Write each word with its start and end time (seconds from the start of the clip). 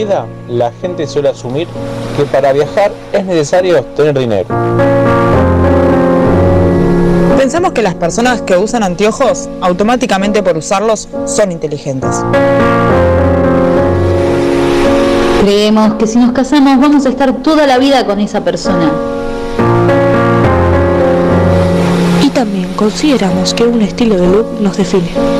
la 0.00 0.06
vida, 0.06 0.26
la 0.48 0.72
gente 0.80 1.06
suele 1.06 1.28
asumir 1.28 1.68
que 2.16 2.24
para 2.24 2.52
viajar 2.52 2.90
es 3.12 3.24
necesario 3.24 3.82
tener 3.96 4.18
dinero. 4.18 4.48
Pensamos 7.36 7.72
que 7.72 7.82
las 7.82 7.94
personas 7.94 8.42
que 8.42 8.56
usan 8.56 8.82
anteojos, 8.82 9.48
automáticamente 9.60 10.42
por 10.42 10.56
usarlos, 10.56 11.08
son 11.26 11.52
inteligentes. 11.52 12.22
Creemos 15.42 15.94
que 15.94 16.06
si 16.06 16.18
nos 16.18 16.32
casamos 16.32 16.80
vamos 16.80 17.06
a 17.06 17.08
estar 17.08 17.32
toda 17.42 17.66
la 17.66 17.78
vida 17.78 18.04
con 18.06 18.20
esa 18.20 18.42
persona. 18.42 18.90
Y 22.22 22.28
también 22.30 22.68
consideramos 22.74 23.54
que 23.54 23.64
un 23.64 23.82
estilo 23.82 24.16
de 24.16 24.26
look 24.28 24.60
nos 24.60 24.76
define. 24.76 25.39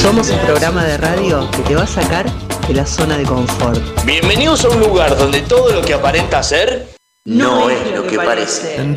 Somos 0.00 0.30
un 0.30 0.38
programa 0.46 0.84
de 0.84 0.96
radio 0.98 1.50
que 1.50 1.62
te 1.62 1.74
va 1.74 1.82
a 1.82 1.86
sacar 1.86 2.26
de 2.68 2.74
la 2.74 2.86
zona 2.86 3.18
de 3.18 3.24
confort. 3.24 3.80
Bienvenidos 4.04 4.64
a 4.64 4.68
un 4.68 4.80
lugar 4.80 5.16
donde 5.18 5.42
todo 5.42 5.72
lo 5.72 5.82
que 5.82 5.94
aparenta 5.94 6.42
ser 6.42 6.88
no, 7.24 7.68
es 7.68 7.78
lo 7.92 8.06
que 8.06 8.16
parece. 8.16 8.78
and 8.78 8.96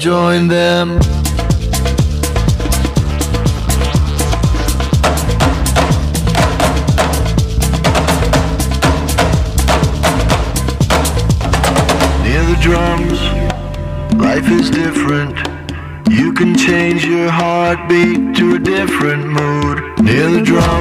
heartbeat 17.90 18.36
to 18.36 18.56
a 18.56 18.60
different 18.60 19.28
mood. 19.28 20.00
Near 20.04 20.30
the 20.30 20.42
drums, 20.44 20.79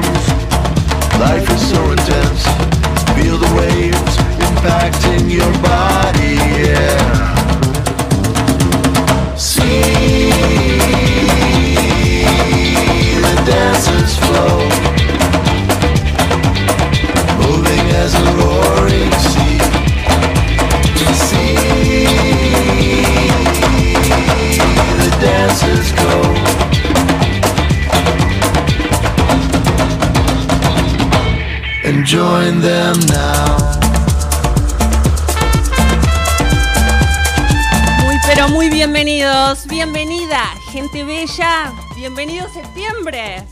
bienvenido 42.08 42.48
septiembre. 42.48 43.44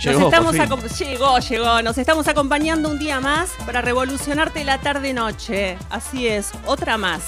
Llegó, 0.00 0.30
nos 0.30 0.54
estamos 0.54 0.98
llegó, 1.00 1.38
llegó, 1.40 1.82
nos 1.82 1.98
estamos 1.98 2.28
acompañando 2.28 2.88
un 2.88 3.00
día 3.00 3.18
más 3.18 3.50
para 3.66 3.80
revolucionarte 3.80 4.62
la 4.62 4.80
tarde-noche. 4.80 5.76
Así 5.90 6.28
es, 6.28 6.52
otra 6.64 6.96
más. 6.96 7.24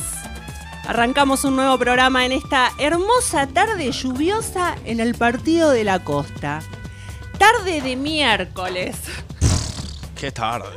Arrancamos 0.87 1.43
un 1.43 1.57
nuevo 1.57 1.77
programa 1.77 2.25
en 2.25 2.31
esta 2.31 2.71
hermosa 2.79 3.49
tarde 3.49 3.91
lluviosa 3.91 4.77
en 4.85 5.01
el 5.01 5.17
Partido 5.17 5.71
de 5.71 5.83
la 5.83 6.05
Costa. 6.05 6.61
Tarde 7.37 7.81
de 7.81 7.97
miércoles. 7.97 8.97
Qué 10.15 10.31
tarde. 10.31 10.71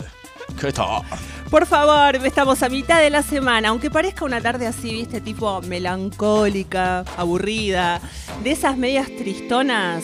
Qué 0.60 0.74
tarde. 0.74 1.06
Por 1.50 1.66
favor, 1.66 2.16
estamos 2.28 2.62
a 2.62 2.70
mitad 2.70 3.00
de 3.00 3.10
la 3.10 3.24
semana, 3.24 3.70
aunque 3.70 3.90
parezca 3.90 4.24
una 4.24 4.40
tarde 4.40 4.68
así, 4.68 4.92
viste, 4.92 5.20
tipo 5.20 5.64
melancólica, 5.64 7.04
aburrida, 7.18 8.00
de 8.44 8.52
esas 8.52 8.78
medias 8.78 9.08
tristonas. 9.18 10.04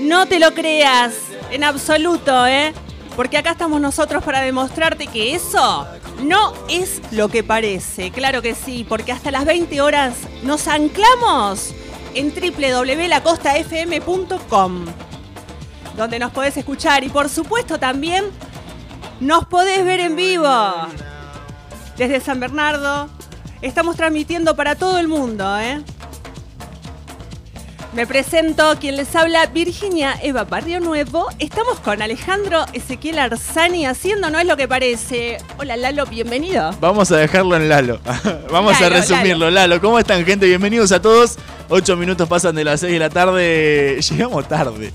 No 0.00 0.26
te 0.26 0.40
lo 0.40 0.54
creas, 0.54 1.14
en 1.52 1.62
absoluto, 1.62 2.48
¿eh? 2.48 2.74
Porque 3.14 3.38
acá 3.38 3.52
estamos 3.52 3.80
nosotros 3.80 4.24
para 4.24 4.40
demostrarte 4.40 5.06
que 5.06 5.36
eso 5.36 5.86
no 6.24 6.52
es 6.68 7.00
lo 7.12 7.28
que 7.28 7.44
parece. 7.44 8.10
Claro 8.10 8.42
que 8.42 8.56
sí, 8.56 8.84
porque 8.88 9.12
hasta 9.12 9.30
las 9.30 9.44
20 9.44 9.80
horas 9.80 10.16
nos 10.42 10.66
anclamos 10.66 11.76
en 12.14 12.34
www.lacostafm.com, 12.34 14.84
donde 15.96 16.18
nos 16.18 16.32
podés 16.32 16.56
escuchar 16.56 17.04
y 17.04 17.08
por 17.08 17.28
supuesto 17.28 17.78
también 17.78 18.24
nos 19.20 19.46
podés 19.46 19.84
ver 19.84 20.00
en 20.00 20.16
vivo. 20.16 20.74
Desde 21.96 22.20
San 22.20 22.40
Bernardo. 22.40 23.08
Estamos 23.62 23.96
transmitiendo 23.96 24.54
para 24.54 24.74
todo 24.74 24.98
el 24.98 25.08
mundo, 25.08 25.58
¿eh? 25.58 25.82
Me 27.94 28.06
presento, 28.06 28.76
quien 28.78 28.96
les 28.96 29.16
habla, 29.16 29.46
Virginia 29.46 30.18
Eva 30.22 30.44
Barrio 30.44 30.80
Nuevo. 30.80 31.28
Estamos 31.38 31.80
con 31.80 32.02
Alejandro 32.02 32.66
Ezequiel 32.74 33.18
Arzani 33.18 33.86
haciendo 33.86 34.28
No 34.28 34.38
es 34.38 34.46
lo 34.46 34.58
que 34.58 34.68
parece. 34.68 35.38
Hola 35.56 35.78
Lalo, 35.78 36.04
bienvenido. 36.04 36.72
Vamos 36.78 37.10
a 37.10 37.16
dejarlo 37.16 37.56
en 37.56 37.70
Lalo. 37.70 37.98
Vamos 38.52 38.76
a 38.76 38.80
Lalo, 38.82 38.96
resumirlo. 38.96 39.50
Lalo. 39.50 39.80
¿cómo 39.80 39.98
están, 39.98 40.26
gente? 40.26 40.44
Bienvenidos 40.44 40.92
a 40.92 41.00
todos. 41.00 41.38
Ocho 41.70 41.96
minutos 41.96 42.28
pasan 42.28 42.54
de 42.54 42.64
las 42.64 42.80
6 42.80 42.92
de 42.92 42.98
la 42.98 43.08
tarde. 43.08 43.98
Llegamos 44.10 44.46
tarde. 44.46 44.92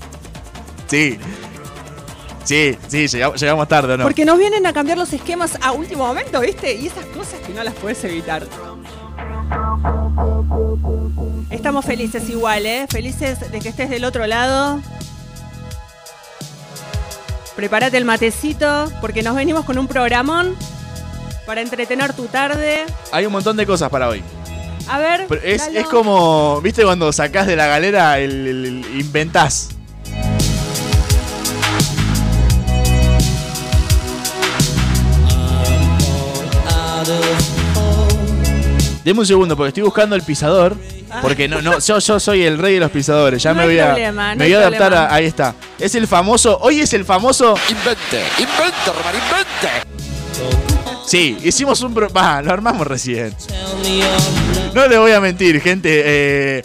Sí. 0.86 1.18
Sí, 2.44 2.76
sí, 2.88 3.06
llegamos, 3.08 3.40
llegamos 3.40 3.68
tarde, 3.68 3.94
¿o 3.94 3.96
no? 3.96 4.04
Porque 4.04 4.24
nos 4.24 4.36
vienen 4.38 4.66
a 4.66 4.72
cambiar 4.72 4.98
los 4.98 5.12
esquemas 5.12 5.56
a 5.62 5.72
último 5.72 6.06
momento, 6.06 6.40
¿viste? 6.40 6.74
Y 6.74 6.86
esas 6.88 7.04
cosas 7.06 7.40
que 7.46 7.52
no 7.54 7.62
las 7.62 7.74
puedes 7.74 8.02
evitar. 8.04 8.46
Estamos 11.50 11.84
felices 11.84 12.28
igual, 12.28 12.66
¿eh? 12.66 12.86
Felices 12.90 13.50
de 13.52 13.60
que 13.60 13.68
estés 13.68 13.90
del 13.90 14.04
otro 14.04 14.26
lado. 14.26 14.80
Prepárate 17.56 17.96
el 17.98 18.04
matecito, 18.04 18.90
porque 19.00 19.22
nos 19.22 19.36
venimos 19.36 19.64
con 19.64 19.78
un 19.78 19.86
programón 19.86 20.56
para 21.46 21.60
entretener 21.60 22.12
tu 22.14 22.24
tarde. 22.26 22.84
Hay 23.12 23.26
un 23.26 23.32
montón 23.32 23.56
de 23.56 23.66
cosas 23.66 23.90
para 23.90 24.08
hoy. 24.08 24.22
A 24.88 24.98
ver, 24.98 25.26
es 25.44 25.62
como, 25.88 26.60
¿viste 26.60 26.82
cuando 26.82 27.12
sacás 27.12 27.46
de 27.46 27.54
la 27.54 27.66
galera 27.68 28.18
el, 28.18 28.46
el- 28.48 28.66
el- 28.84 29.00
inventás? 29.00 29.68
Deme 39.04 39.20
un 39.20 39.26
segundo, 39.26 39.56
porque 39.56 39.68
estoy 39.68 39.82
buscando 39.82 40.14
el 40.16 40.22
pisador. 40.22 40.76
Porque 41.20 41.46
no, 41.48 41.60
no, 41.60 41.78
yo, 41.78 41.98
yo 41.98 42.18
soy 42.20 42.42
el 42.44 42.56
rey 42.56 42.74
de 42.74 42.80
los 42.80 42.90
pisadores. 42.90 43.42
Ya 43.42 43.52
No 43.52 43.60
me 43.60 43.66
voy 43.66 43.78
a, 43.78 43.86
problema, 43.88 44.34
no 44.34 44.38
me 44.38 44.44
hay 44.44 44.50
voy 44.54 44.62
a 44.62 44.66
adaptar 44.66 44.94
a. 44.94 45.14
Ahí 45.14 45.26
está. 45.26 45.54
Es 45.78 45.94
el 45.94 46.06
famoso. 46.06 46.58
Hoy 46.62 46.80
es 46.80 46.92
el 46.94 47.04
famoso. 47.04 47.54
Invente, 47.68 48.22
invente, 48.38 48.86
Román, 48.86 49.14
invente. 49.14 50.62
Sí, 51.06 51.36
hicimos 51.42 51.80
un. 51.82 51.92
pro- 51.92 52.08
Va, 52.10 52.40
lo 52.40 52.52
armamos 52.52 52.86
recién. 52.86 53.34
No 54.74 54.86
le 54.88 54.96
voy 54.98 55.12
a 55.12 55.20
mentir, 55.20 55.60
gente. 55.60 56.02
eh, 56.04 56.62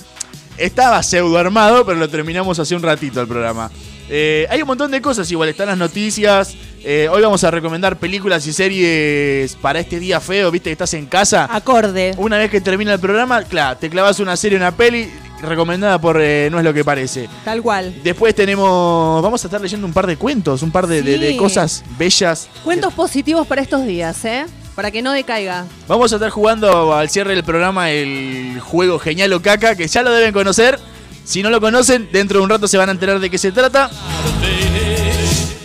estaba 0.58 1.04
pseudo 1.04 1.38
armado, 1.38 1.86
pero 1.86 2.00
lo 2.00 2.08
terminamos 2.10 2.58
hace 2.60 2.76
un 2.76 2.82
ratito 2.84 3.20
el 3.22 3.28
programa. 3.28 3.70
Eh, 4.10 4.48
hay 4.50 4.62
un 4.62 4.68
montón 4.68 4.90
de 4.92 5.02
cosas, 5.02 5.30
igual 5.32 5.50
están 5.50 5.68
las 5.68 5.78
noticias. 5.78 6.56
Eh, 6.90 7.10
hoy 7.12 7.22
vamos 7.22 7.44
a 7.44 7.52
recomendar 7.52 7.98
películas 7.98 8.48
y 8.48 8.54
series 8.54 9.56
para 9.56 9.80
este 9.80 10.00
día 10.00 10.22
feo, 10.22 10.50
viste 10.52 10.70
que 10.70 10.72
estás 10.72 10.94
en 10.94 11.06
casa. 11.06 11.46
Acorde. 11.52 12.14
Una 12.18 12.38
vez 12.38 12.50
que 12.50 12.62
termina 12.62 12.94
el 12.94 13.00
programa, 13.02 13.44
claro, 13.44 13.78
te 13.78 13.90
clavas 13.90 14.22
una 14.22 14.38
serie, 14.38 14.58
una 14.58 14.72
peli 14.72 15.12
recomendada 15.42 16.00
por 16.00 16.18
eh, 16.22 16.48
No 16.50 16.60
es 16.60 16.64
lo 16.64 16.74
que 16.74 16.86
parece. 16.86 17.28
Tal 17.44 17.62
cual. 17.62 17.94
Después 18.04 18.34
tenemos. 18.34 19.22
Vamos 19.22 19.44
a 19.44 19.48
estar 19.48 19.60
leyendo 19.60 19.86
un 19.86 19.92
par 19.92 20.08
de 20.08 20.16
cuentos, 20.16 20.62
un 20.64 20.72
par 20.72 20.88
de, 20.88 21.02
de- 21.02 21.18
de 21.18 21.32
Sí. 21.32 21.38
cosas 21.38 21.84
bellas. 22.00 22.48
Cuentos 22.64 22.94
positivos 22.94 23.46
para 23.46 23.62
estos 23.62 23.86
días, 23.86 24.24
¿eh? 24.24 24.46
Para 24.74 24.90
que 24.90 25.02
no 25.02 25.12
decaiga. 25.12 25.66
Vamos 25.90 26.14
a 26.14 26.16
estar 26.16 26.30
jugando 26.30 26.94
al 26.94 27.10
cierre 27.10 27.36
del 27.36 27.44
programa 27.44 27.92
el 27.92 28.62
juego 28.62 28.98
Genial 28.98 29.34
o 29.34 29.42
Caca, 29.42 29.76
que 29.76 29.88
ya 29.90 30.04
lo 30.04 30.12
deben 30.14 30.32
conocer. 30.32 30.80
Si 31.26 31.44
no 31.44 31.50
lo 31.50 31.60
conocen, 31.60 32.08
dentro 32.14 32.38
de 32.40 32.44
un 32.46 32.50
rato 32.50 32.66
se 32.70 32.78
van 32.78 32.88
a 32.88 32.94
enterar 32.94 33.20
de 33.20 33.30
qué 33.30 33.38
se 33.38 33.52
trata. 33.52 33.90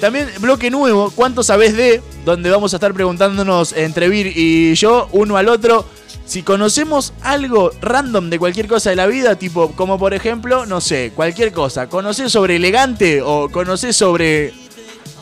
También 0.02 0.28
bloque 0.40 0.68
nuevo, 0.68 1.12
¿cuánto 1.14 1.44
sabés 1.44 1.76
de? 1.76 2.02
Donde 2.24 2.50
vamos 2.50 2.72
a 2.72 2.76
estar 2.76 2.92
preguntándonos 2.92 3.72
entre 3.72 4.08
Vir 4.08 4.32
y 4.34 4.74
yo, 4.74 5.08
uno 5.12 5.36
al 5.36 5.48
otro, 5.48 5.86
si 6.24 6.42
conocemos 6.42 7.12
algo 7.22 7.70
random 7.80 8.28
de 8.28 8.40
cualquier 8.40 8.66
cosa 8.66 8.90
de 8.90 8.96
la 8.96 9.06
vida, 9.06 9.36
tipo, 9.36 9.70
como 9.76 10.00
por 10.00 10.12
ejemplo, 10.12 10.66
no 10.66 10.80
sé, 10.80 11.12
cualquier 11.14 11.52
cosa. 11.52 11.88
¿Conocés 11.88 12.32
sobre 12.32 12.56
elegante 12.56 13.22
o 13.22 13.48
conocés 13.48 13.94
sobre 13.94 14.52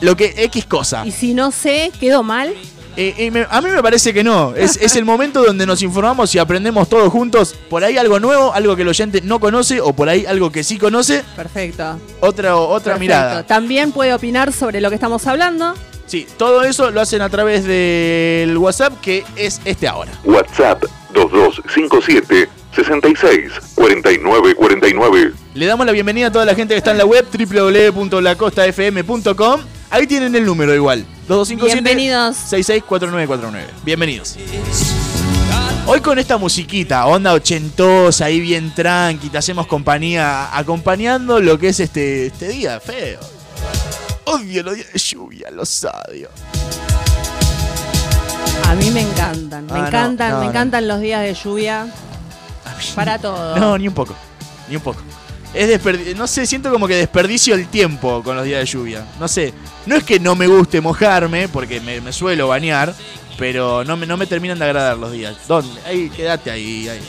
lo 0.00 0.16
que 0.16 0.32
X 0.44 0.64
cosa? 0.64 1.06
Y 1.06 1.10
si 1.10 1.34
no 1.34 1.50
sé, 1.50 1.92
quedó 2.00 2.22
mal. 2.22 2.54
Eh, 3.00 3.14
eh, 3.16 3.30
me- 3.30 3.46
a 3.48 3.62
mí 3.62 3.70
me 3.70 3.82
parece 3.82 4.12
que 4.12 4.22
no. 4.22 4.54
Es, 4.54 4.76
es 4.76 4.94
el 4.94 5.06
momento 5.06 5.42
donde 5.42 5.64
nos 5.64 5.80
informamos 5.80 6.34
y 6.34 6.38
aprendemos 6.38 6.86
todos 6.86 7.10
juntos. 7.10 7.54
Por 7.70 7.82
ahí 7.82 7.96
algo 7.96 8.20
nuevo, 8.20 8.52
algo 8.52 8.76
que 8.76 8.82
el 8.82 8.88
oyente 8.88 9.22
no 9.22 9.40
conoce, 9.40 9.80
o 9.80 9.94
por 9.94 10.10
ahí 10.10 10.26
algo 10.26 10.52
que 10.52 10.62
sí 10.62 10.76
conoce. 10.76 11.24
Perfecto. 11.34 11.98
Otra, 12.20 12.56
otra 12.56 12.92
Perfecto. 12.94 13.00
mirada. 13.00 13.46
También 13.46 13.92
puede 13.92 14.12
opinar 14.12 14.52
sobre 14.52 14.82
lo 14.82 14.90
que 14.90 14.96
estamos 14.96 15.26
hablando. 15.26 15.72
Sí, 16.04 16.26
todo 16.36 16.62
eso 16.64 16.90
lo 16.90 17.00
hacen 17.00 17.22
a 17.22 17.30
través 17.30 17.64
del 17.64 18.54
WhatsApp, 18.58 19.00
que 19.00 19.24
es 19.36 19.62
este 19.64 19.88
ahora. 19.88 20.12
WhatsApp 20.24 20.84
2257 21.14 22.50
66 22.74 23.52
49 23.76 24.54
49. 24.56 25.32
Le 25.54 25.66
damos 25.66 25.86
la 25.86 25.92
bienvenida 25.92 26.26
a 26.26 26.32
toda 26.32 26.44
la 26.44 26.54
gente 26.54 26.74
que 26.74 26.78
está 26.78 26.90
en 26.90 26.98
la 26.98 27.06
web 27.06 27.24
www.lacostafm.com. 27.32 29.60
Ahí 29.90 30.06
tienen 30.06 30.34
el 30.36 30.44
número 30.44 30.74
igual. 30.74 31.06
2257 31.36 31.82
Bienvenidos. 31.84 32.36
664949. 32.36 33.72
Bienvenidos. 33.84 34.36
Hoy 35.86 36.00
con 36.00 36.18
esta 36.18 36.38
musiquita, 36.38 37.06
onda 37.06 37.32
ochentosa, 37.32 38.24
ahí 38.26 38.40
bien 38.40 38.74
tranqui, 38.74 39.28
te 39.28 39.38
hacemos 39.38 39.66
compañía 39.66 40.56
acompañando 40.56 41.40
lo 41.40 41.58
que 41.58 41.68
es 41.68 41.80
este, 41.80 42.26
este 42.26 42.48
día 42.48 42.80
feo. 42.80 43.20
Odio 44.24 44.62
los 44.64 44.74
días 44.74 44.92
de 44.92 44.98
lluvia, 44.98 45.50
los 45.50 45.84
odio. 46.08 46.28
A 48.68 48.74
mí 48.74 48.90
me 48.90 49.00
encantan. 49.00 49.66
Me 49.66 49.72
Ah, 49.72 49.78
no, 49.78 49.86
encantan, 49.86 50.30
no, 50.32 50.38
me 50.38 50.44
no. 50.44 50.50
encantan 50.50 50.88
los 50.88 51.00
días 51.00 51.22
de 51.22 51.34
lluvia. 51.34 51.86
Para 52.94 53.18
todo. 53.18 53.56
No, 53.56 53.78
ni 53.78 53.88
un 53.88 53.94
poco. 53.94 54.14
Ni 54.68 54.76
un 54.76 54.82
poco. 54.82 55.00
Es 55.52 55.68
desperdi- 55.68 56.14
no 56.14 56.26
sé, 56.26 56.46
siento 56.46 56.70
como 56.70 56.86
que 56.86 56.94
desperdicio 56.94 57.54
el 57.54 57.66
tiempo 57.66 58.22
con 58.22 58.36
los 58.36 58.44
días 58.44 58.60
de 58.60 58.66
lluvia. 58.66 59.04
No 59.18 59.26
sé, 59.26 59.52
no 59.86 59.96
es 59.96 60.04
que 60.04 60.20
no 60.20 60.36
me 60.36 60.46
guste 60.46 60.80
mojarme, 60.80 61.48
porque 61.48 61.80
me, 61.80 62.00
me 62.00 62.12
suelo 62.12 62.46
bañar, 62.48 62.94
pero 63.36 63.82
no 63.84 63.96
me, 63.96 64.06
no 64.06 64.16
me 64.16 64.26
terminan 64.26 64.58
de 64.58 64.64
agradar 64.66 64.96
los 64.96 65.10
días. 65.12 65.34
¿Dónde? 65.48 65.80
Ahí, 65.86 66.08
quédate 66.10 66.50
ahí, 66.50 66.88
ahí. 66.88 67.00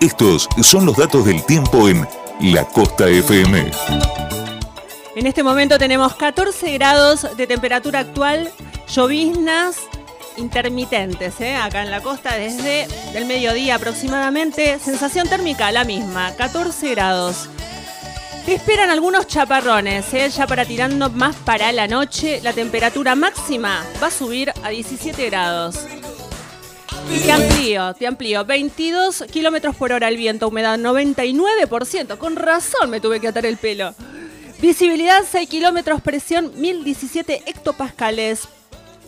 Estos 0.00 0.48
son 0.62 0.84
los 0.86 0.96
datos 0.96 1.24
del 1.24 1.44
tiempo 1.46 1.88
en 1.88 2.06
La 2.40 2.64
Costa 2.64 3.08
FM. 3.08 3.70
En 5.14 5.26
este 5.26 5.42
momento 5.42 5.78
tenemos 5.78 6.14
14 6.16 6.72
grados 6.72 7.26
de 7.36 7.46
temperatura 7.46 8.00
actual, 8.00 8.50
lloviznas 8.88 9.76
intermitentes, 10.36 11.40
¿eh? 11.40 11.54
acá 11.56 11.82
en 11.82 11.90
la 11.90 12.00
costa 12.00 12.36
desde 12.36 12.86
el 13.14 13.26
mediodía 13.26 13.76
aproximadamente. 13.76 14.78
Sensación 14.78 15.28
térmica 15.28 15.72
la 15.72 15.84
misma, 15.84 16.34
14 16.36 16.90
grados. 16.90 17.48
Te 18.44 18.54
esperan 18.54 18.90
algunos 18.90 19.28
chaparrones, 19.28 20.12
¿eh? 20.14 20.28
ya 20.28 20.46
para 20.46 20.64
tirando 20.64 21.10
más 21.10 21.36
para 21.36 21.70
la 21.70 21.86
noche. 21.86 22.40
La 22.42 22.52
temperatura 22.52 23.14
máxima 23.14 23.84
va 24.02 24.08
a 24.08 24.10
subir 24.10 24.52
a 24.62 24.70
17 24.70 25.26
grados. 25.30 25.86
Te 27.08 27.30
amplío, 27.30 27.94
te 27.94 28.06
amplío. 28.06 28.44
22 28.44 29.24
kilómetros 29.30 29.76
por 29.76 29.92
hora 29.92 30.08
el 30.08 30.16
viento, 30.16 30.48
humedad 30.48 30.78
99%. 30.78 32.18
Con 32.18 32.36
razón 32.36 32.90
me 32.90 33.00
tuve 33.00 33.20
que 33.20 33.28
atar 33.28 33.46
el 33.46 33.58
pelo. 33.58 33.94
Visibilidad 34.60 35.24
6 35.28 35.48
kilómetros, 35.48 36.00
presión 36.00 36.52
1017 36.56 37.42
hectopascales. 37.46 38.48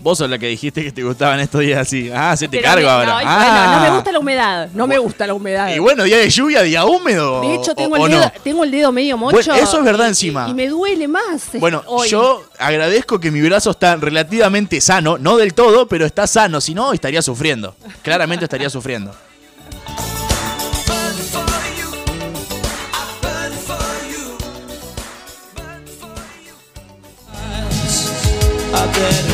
Vos 0.04 0.18
sos 0.18 0.28
la 0.28 0.38
que 0.38 0.48
dijiste 0.48 0.84
que 0.84 0.92
te 0.92 1.02
gustaban 1.02 1.40
estos 1.40 1.62
días 1.62 1.80
así. 1.80 2.10
Ah, 2.14 2.36
se 2.36 2.46
te 2.46 2.58
Pero 2.58 2.68
cargo 2.68 2.84
me- 2.84 2.92
ahora. 2.92 3.14
no, 3.14 3.22
y 3.22 3.24
ah. 3.26 3.36
bueno, 3.38 3.74
no 3.74 3.80
me 3.80 3.96
gusta 3.96 4.12
la 4.12 4.18
humedad. 4.18 4.68
No 4.74 4.86
me 4.86 4.98
gusta 4.98 5.26
la 5.26 5.32
humedad. 5.32 5.74
Y 5.74 5.78
bueno, 5.78 6.04
día 6.04 6.18
de 6.18 6.28
lluvia, 6.28 6.60
día 6.60 6.84
húmedo. 6.84 7.40
de 7.40 7.54
hecho, 7.54 7.74
tengo, 7.74 7.96
o 7.96 8.04
el, 8.04 8.12
dedo, 8.12 8.24
no. 8.24 8.32
tengo 8.42 8.64
el 8.64 8.70
dedo 8.70 8.92
medio 8.92 9.16
mocho. 9.16 9.34
Bueno, 9.34 9.54
eso 9.54 9.78
es 9.78 9.84
verdad 9.84 10.04
y- 10.04 10.08
encima. 10.08 10.46
Y, 10.50 10.52
me 10.52 10.68
duele 10.68 11.08
más. 11.08 11.48
Bueno, 11.54 11.82
hoy. 11.86 12.10
yo 12.10 12.44
agradezco 12.58 13.18
que 13.18 13.30
mi 13.30 13.40
brazo 13.40 13.70
está 13.70 13.96
relativamente 13.96 14.78
sano, 14.82 15.16
no 15.16 15.38
del 15.38 15.54
todo, 15.54 15.88
pero 15.88 16.04
está 16.04 16.26
sano, 16.26 16.60
si 16.60 16.74
no 16.74 16.92
estaría 16.92 17.22
sufriendo. 17.22 17.74
Claramente 18.02 18.44
estaría 18.44 18.68
sufriendo. 18.68 19.10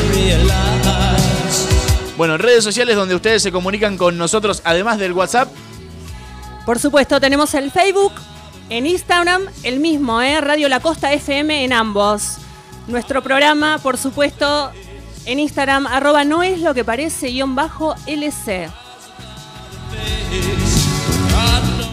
Bueno, 2.17 2.37
redes 2.37 2.63
sociales 2.63 2.95
donde 2.95 3.15
ustedes 3.15 3.41
se 3.41 3.51
comunican 3.51 3.97
con 3.97 4.17
nosotros, 4.17 4.61
además 4.63 4.99
del 4.99 5.13
WhatsApp. 5.13 5.51
Por 6.65 6.77
supuesto, 6.77 7.19
tenemos 7.19 7.53
el 7.55 7.71
Facebook, 7.71 8.13
en 8.69 8.85
Instagram, 8.85 9.41
el 9.63 9.79
mismo, 9.79 10.21
¿eh? 10.21 10.39
Radio 10.39 10.69
La 10.69 10.79
Costa 10.79 11.11
FM 11.11 11.63
en 11.63 11.73
ambos. 11.73 12.37
Nuestro 12.87 13.23
programa, 13.23 13.79
por 13.79 13.97
supuesto, 13.97 14.71
en 15.25 15.39
Instagram, 15.39 15.87
arroba 15.87 16.23
no 16.23 16.43
es 16.43 16.59
lo 16.59 16.73
que 16.73 16.83
parece, 16.83 17.29
guion 17.29 17.55
bajo 17.55 17.95
LC. 18.05 18.69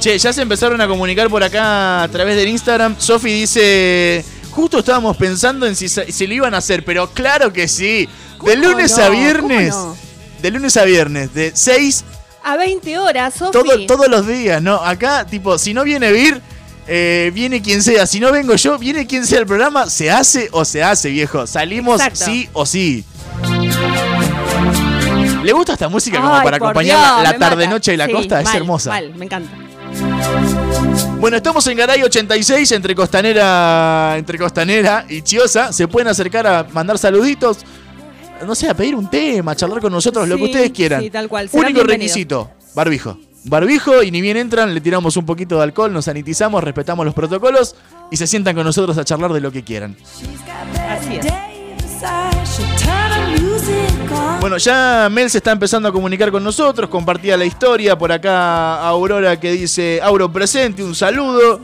Che, 0.00 0.18
ya 0.18 0.32
se 0.32 0.42
empezaron 0.42 0.80
a 0.80 0.87
comunicar 0.87 1.28
por 1.28 1.42
acá 1.42 2.02
a 2.02 2.08
través 2.08 2.37
del 2.37 2.49
Instagram. 2.49 2.97
Sofi 2.99 3.32
dice, 3.32 4.25
justo 4.58 4.80
estábamos 4.80 5.16
pensando 5.16 5.66
en 5.66 5.76
si, 5.76 5.88
se- 5.88 6.10
si 6.10 6.26
lo 6.26 6.34
iban 6.34 6.52
a 6.52 6.58
hacer, 6.58 6.84
pero 6.84 7.08
claro 7.10 7.52
que 7.52 7.68
sí. 7.68 8.06
De 8.06 8.08
¿Cómo 8.38 8.54
lunes 8.56 8.96
no? 8.98 9.04
a 9.04 9.08
viernes. 9.08 9.72
¿Cómo 9.72 9.86
no? 9.94 9.96
De 10.42 10.50
lunes 10.50 10.76
a 10.76 10.84
viernes, 10.84 11.32
de 11.32 11.52
6 11.54 12.04
A 12.42 12.56
20 12.56 12.98
horas, 12.98 13.34
Sofi. 13.34 13.52
todo, 13.52 13.86
todos 13.86 14.08
los 14.08 14.26
días, 14.26 14.60
¿no? 14.60 14.74
Acá, 14.76 15.24
tipo, 15.26 15.58
si 15.58 15.72
no 15.74 15.84
viene 15.84 16.10
Vir, 16.10 16.40
eh, 16.88 17.30
viene 17.32 17.62
quien 17.62 17.82
sea. 17.84 18.04
Si 18.06 18.18
no 18.18 18.32
vengo 18.32 18.56
yo, 18.56 18.78
viene 18.78 19.06
quien 19.06 19.24
sea 19.26 19.38
el 19.38 19.46
programa. 19.46 19.88
Se 19.90 20.10
hace 20.10 20.48
o 20.52 20.64
se 20.64 20.82
hace, 20.82 21.10
viejo. 21.10 21.46
Salimos 21.46 22.00
Exacto. 22.00 22.24
sí 22.24 22.48
o 22.52 22.66
sí. 22.66 23.04
¿Le 25.44 25.52
gusta 25.52 25.74
esta 25.74 25.88
música 25.88 26.20
como 26.20 26.42
para 26.42 26.56
acompañar 26.56 26.98
Dios, 27.22 27.22
la 27.32 27.38
tarde-noche 27.38 27.92
de 27.92 27.96
la. 27.96 28.06
Sí, 28.06 28.12
costa? 28.12 28.40
Es 28.40 28.44
mal, 28.46 28.56
hermosa. 28.56 28.90
mal, 28.90 29.14
me 29.14 29.24
encanta. 29.24 29.50
Bueno, 31.21 31.37
estamos 31.37 31.66
en 31.66 31.76
Garay 31.76 32.02
86, 32.02 32.73
entre 32.73 32.95
Costanera, 32.95 34.14
entre 34.16 34.38
Costanera 34.38 35.04
y 35.09 35.23
Chiosa. 35.23 35.73
Se 35.73 35.88
pueden 35.88 36.09
acercar 36.09 36.47
a 36.47 36.66
mandar 36.73 36.99
saluditos. 36.99 37.59
No 38.47 38.54
sé, 38.54 38.68
a 38.68 38.75
pedir 38.75 38.95
un 38.95 39.11
tema, 39.11 39.52
a 39.52 39.57
charlar 39.57 39.80
con 39.80 39.92
nosotros, 39.92 40.28
lo 40.28 40.37
que 40.37 40.45
ustedes 40.45 40.71
quieran. 40.71 41.02
sí, 41.02 41.11
tal 41.11 41.28
cual. 41.28 41.49
Serán 41.49 41.66
Único 41.66 41.85
requisito, 41.85 42.50
barbijo. 42.75 43.18
Barbijo 43.45 44.02
y 44.02 44.11
ni 44.11 44.21
bien 44.21 44.37
entran, 44.37 44.75
le 44.75 44.80
tiramos 44.80 45.16
un 45.16 45.26
poquito 45.26 45.57
de 45.57 45.64
alcohol, 45.64 45.92
nos 45.92 46.04
sanitizamos, 46.04 46.62
respetamos 46.62 47.04
los 47.04 47.14
protocolos 47.14 47.75
y 48.11 48.16
se 48.16 48.26
sientan 48.26 48.54
con 48.54 48.64
nosotros 48.64 48.97
a 48.99 49.04
charlar 49.04 49.33
de 49.33 49.40
lo 49.40 49.50
que 49.50 49.64
quieran. 49.64 49.97
Así 50.88 51.16
es. 51.16 51.26
Bueno, 54.40 54.57
ya 54.57 55.09
Mel 55.11 55.28
se 55.30 55.38
está 55.38 55.52
empezando 55.52 55.88
a 55.88 55.92
comunicar 55.92 56.30
con 56.30 56.42
nosotros, 56.45 56.88
compartía 56.88 57.37
la 57.37 57.45
historia. 57.45 57.99
Por 57.99 58.12
acá 58.12 58.80
Aurora 58.87 59.38
que 59.38 59.52
dice, 59.52 60.00
Auro 60.02 60.33
presente, 60.33 60.83
un 60.83 60.95
saludo. 60.95 61.61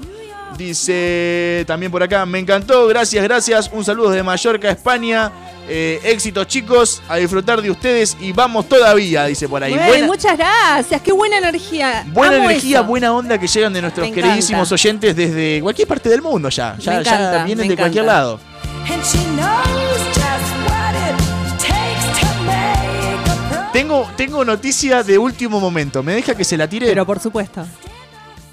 Dice 0.58 1.64
también 1.66 1.90
por 1.90 2.02
acá, 2.02 2.24
me 2.26 2.38
encantó, 2.38 2.86
gracias, 2.86 3.24
gracias. 3.24 3.70
Un 3.72 3.84
saludo 3.84 4.10
de 4.10 4.22
Mallorca, 4.22 4.70
España. 4.70 5.32
Eh, 5.66 5.98
éxitos 6.04 6.46
chicos, 6.46 7.00
a 7.08 7.16
disfrutar 7.16 7.62
de 7.62 7.70
ustedes 7.70 8.18
y 8.20 8.32
vamos 8.32 8.68
todavía, 8.68 9.24
dice 9.24 9.48
por 9.48 9.64
ahí. 9.64 9.72
Buena 9.74 10.06
muchas 10.06 10.36
gracias, 10.36 11.00
qué 11.00 11.10
buena 11.10 11.38
energía. 11.38 12.04
buena 12.08 12.36
Amo 12.36 12.50
energía, 12.50 12.80
eso. 12.80 12.86
buena 12.86 13.14
onda 13.14 13.38
que 13.38 13.46
llegan 13.46 13.72
de 13.72 13.80
nuestros 13.80 14.04
Me 14.04 14.08
encanta. 14.10 14.28
queridísimos 14.28 14.70
oyentes 14.70 15.16
desde 15.16 15.60
cualquier 15.62 15.88
parte 15.88 16.10
del 16.10 16.20
mundo 16.20 16.50
ya. 16.50 16.76
Ya, 16.78 16.98
Me 16.98 17.04
ya 17.04 17.44
vienen 17.46 17.66
me 17.66 17.70
de 17.70 17.76
cualquier 17.78 18.04
lado. 18.04 18.38
Tengo, 23.74 24.06
tengo 24.16 24.44
noticia 24.44 25.02
de 25.02 25.18
último 25.18 25.58
momento. 25.58 26.02
¿Me 26.04 26.14
deja 26.14 26.36
que 26.36 26.44
se 26.44 26.56
la 26.56 26.68
tire? 26.68 26.86
Pero 26.86 27.04
por 27.04 27.18
supuesto. 27.18 27.66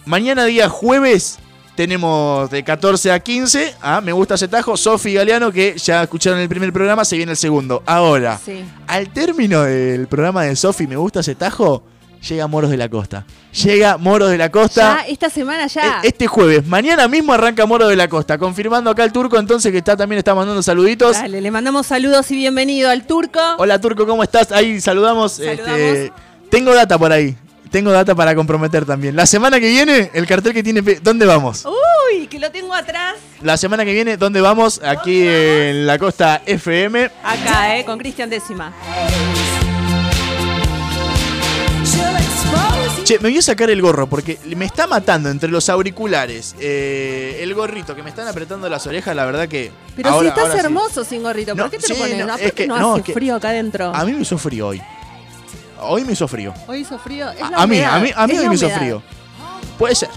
Mañana 0.05 0.45
día 0.45 0.67
jueves 0.67 1.37
tenemos 1.75 2.49
de 2.49 2.63
14 2.63 3.11
a 3.11 3.19
15 3.19 3.75
a 3.81 4.01
Me 4.01 4.11
Gusta 4.13 4.33
ese 4.33 4.47
tajo, 4.47 4.75
Sofi 4.75 5.13
Galeano, 5.13 5.51
que 5.51 5.77
ya 5.77 6.01
escucharon 6.03 6.39
el 6.39 6.49
primer 6.49 6.73
programa, 6.73 7.05
se 7.05 7.17
viene 7.17 7.33
el 7.33 7.37
segundo. 7.37 7.83
Ahora, 7.85 8.39
Sí. 8.43 8.63
al 8.87 9.09
término 9.09 9.61
del 9.61 10.07
programa 10.07 10.43
de 10.43 10.55
Sofi 10.55 10.87
Me 10.87 10.95
Gusta 10.95 11.19
ese 11.19 11.35
tajo, 11.35 11.83
llega 12.27 12.47
Moros 12.47 12.69
de 12.71 12.77
la 12.77 12.89
Costa. 12.89 13.25
Llega 13.63 13.97
Moros 13.97 14.29
de 14.29 14.37
la 14.37 14.49
Costa. 14.49 15.01
Ya, 15.03 15.07
esta 15.11 15.29
semana 15.29 15.67
ya. 15.67 16.01
E- 16.03 16.07
Este 16.09 16.27
jueves, 16.27 16.65
mañana 16.67 17.07
mismo 17.07 17.33
arranca 17.33 17.65
Moro 17.65 17.87
de 17.87 17.95
la 17.95 18.07
Costa, 18.07 18.37
confirmando 18.37 18.89
acá 18.89 19.03
el 19.03 19.11
turco 19.11 19.37
entonces 19.37 19.71
que 19.71 19.79
está 19.79 19.95
también 19.97 20.17
está 20.19 20.33
mandando 20.35 20.61
saluditos. 20.63 21.17
Dale, 21.17 21.41
le 21.41 21.51
mandamos 21.51 21.87
saludos 21.87 22.29
y 22.31 22.35
bienvenido 22.35 22.89
al 22.89 23.05
turco. 23.05 23.39
Hola 23.57 23.79
turco, 23.81 24.05
¿cómo 24.07 24.23
estás? 24.23 24.51
Ahí 24.51 24.79
saludamos. 24.81 25.39
este, 25.39 26.11
tengo 26.49 26.73
data 26.73 26.97
por 26.97 27.11
ahí. 27.11 27.35
Tengo 27.71 27.89
data 27.91 28.13
para 28.13 28.35
comprometer 28.35 28.83
también. 28.85 29.15
La 29.15 29.25
semana 29.25 29.57
que 29.57 29.69
viene, 29.69 30.11
el 30.13 30.27
cartel 30.27 30.53
que 30.53 30.61
tiene... 30.61 30.81
¿Dónde 31.01 31.25
vamos? 31.25 31.65
Uy, 31.65 32.27
que 32.27 32.37
lo 32.37 32.51
tengo 32.51 32.73
atrás. 32.73 33.15
La 33.41 33.55
semana 33.55 33.85
que 33.85 33.93
viene, 33.93 34.17
¿dónde 34.17 34.41
vamos? 34.41 34.81
Aquí 34.83 35.25
en 35.25 35.87
la 35.87 35.97
costa 35.97 36.41
FM. 36.45 37.09
Acá, 37.23 37.77
eh, 37.77 37.85
con 37.85 37.97
Cristian 37.97 38.29
Décima. 38.29 38.73
Che, 43.11 43.19
me 43.19 43.27
voy 43.29 43.37
a 43.39 43.41
sacar 43.41 43.69
el 43.69 43.81
gorro 43.81 44.07
porque 44.07 44.39
me 44.55 44.63
está 44.63 44.87
matando 44.87 45.29
entre 45.29 45.49
los 45.49 45.67
auriculares, 45.67 46.55
eh, 46.61 47.39
el 47.41 47.53
gorrito 47.53 47.93
que 47.93 48.03
me 48.03 48.09
están 48.09 48.25
apretando 48.25 48.69
las 48.69 48.87
orejas, 48.87 49.13
la 49.13 49.25
verdad 49.25 49.49
que... 49.49 49.69
Pero 49.97 50.11
ahora- 50.11 50.21
si 50.21 50.27
estás 50.29 50.43
ahora 50.45 50.53
sí. 50.61 50.65
hermoso 50.65 51.03
sin 51.03 51.21
gorrito, 51.21 51.53
¿por 51.53 51.65
No, 51.65 51.69
qué 51.69 51.77
te 51.77 51.87
sí, 51.87 51.93
lo 51.93 51.99
pones? 51.99 52.17
no, 52.19 52.25
No, 52.27 52.35
es 52.37 52.53
que- 52.53 52.67
no, 52.67 52.75
hace 52.93 52.99
es 53.01 53.05
que- 53.07 53.13
frío 53.13 53.35
acá 53.35 53.49
adentro. 53.49 53.91
A 53.93 54.05
mí 54.05 54.13
me 54.13 54.21
hizo 54.21 54.37
frío 54.37 54.67
hoy. 54.69 54.81
Hoy 55.81 56.05
me 56.05 56.13
hizo 56.13 56.25
frío. 56.25 56.53
Hoy 56.67 56.79
hizo 56.79 56.97
frío. 56.99 57.29
Es 57.31 57.39
la 57.49 57.57
A 57.57 57.67
mí, 57.67 57.81
a 57.81 57.99
mí, 57.99 58.11
a 58.15 58.27
mí 58.27 58.37
hoy 58.37 58.47
me 58.47 58.55
hizo 58.55 58.69
frío. 58.69 59.03
Puede 59.77 59.93
ser. 59.95 60.09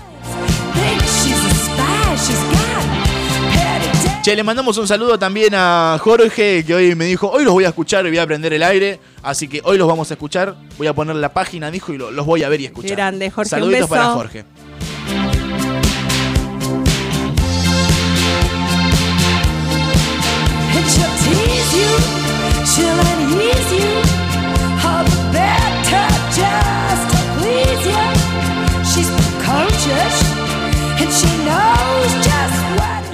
Che, 4.24 4.34
le 4.34 4.42
mandamos 4.42 4.78
un 4.78 4.88
saludo 4.88 5.18
también 5.18 5.52
a 5.54 5.98
Jorge, 6.00 6.64
que 6.64 6.74
hoy 6.74 6.94
me 6.94 7.04
dijo, 7.04 7.28
hoy 7.30 7.44
los 7.44 7.52
voy 7.52 7.64
a 7.64 7.68
escuchar 7.68 8.06
y 8.06 8.08
voy 8.08 8.16
a 8.18 8.26
prender 8.26 8.54
el 8.54 8.62
aire, 8.62 8.98
así 9.22 9.48
que 9.48 9.60
hoy 9.64 9.76
los 9.76 9.86
vamos 9.86 10.10
a 10.10 10.14
escuchar, 10.14 10.56
voy 10.78 10.86
a 10.86 10.94
poner 10.94 11.16
la 11.16 11.34
página, 11.34 11.70
dijo, 11.70 11.92
y 11.92 11.98
lo- 11.98 12.10
los 12.10 12.24
voy 12.24 12.42
a 12.42 12.48
ver 12.48 12.62
y 12.62 12.64
escuchar. 12.64 12.92
Grande, 12.92 13.30
Jorge, 13.30 13.48
un 13.48 13.50
Saluditos 13.50 13.80
beso. 13.82 13.88
para 13.90 14.04
Jorge. 14.14 14.44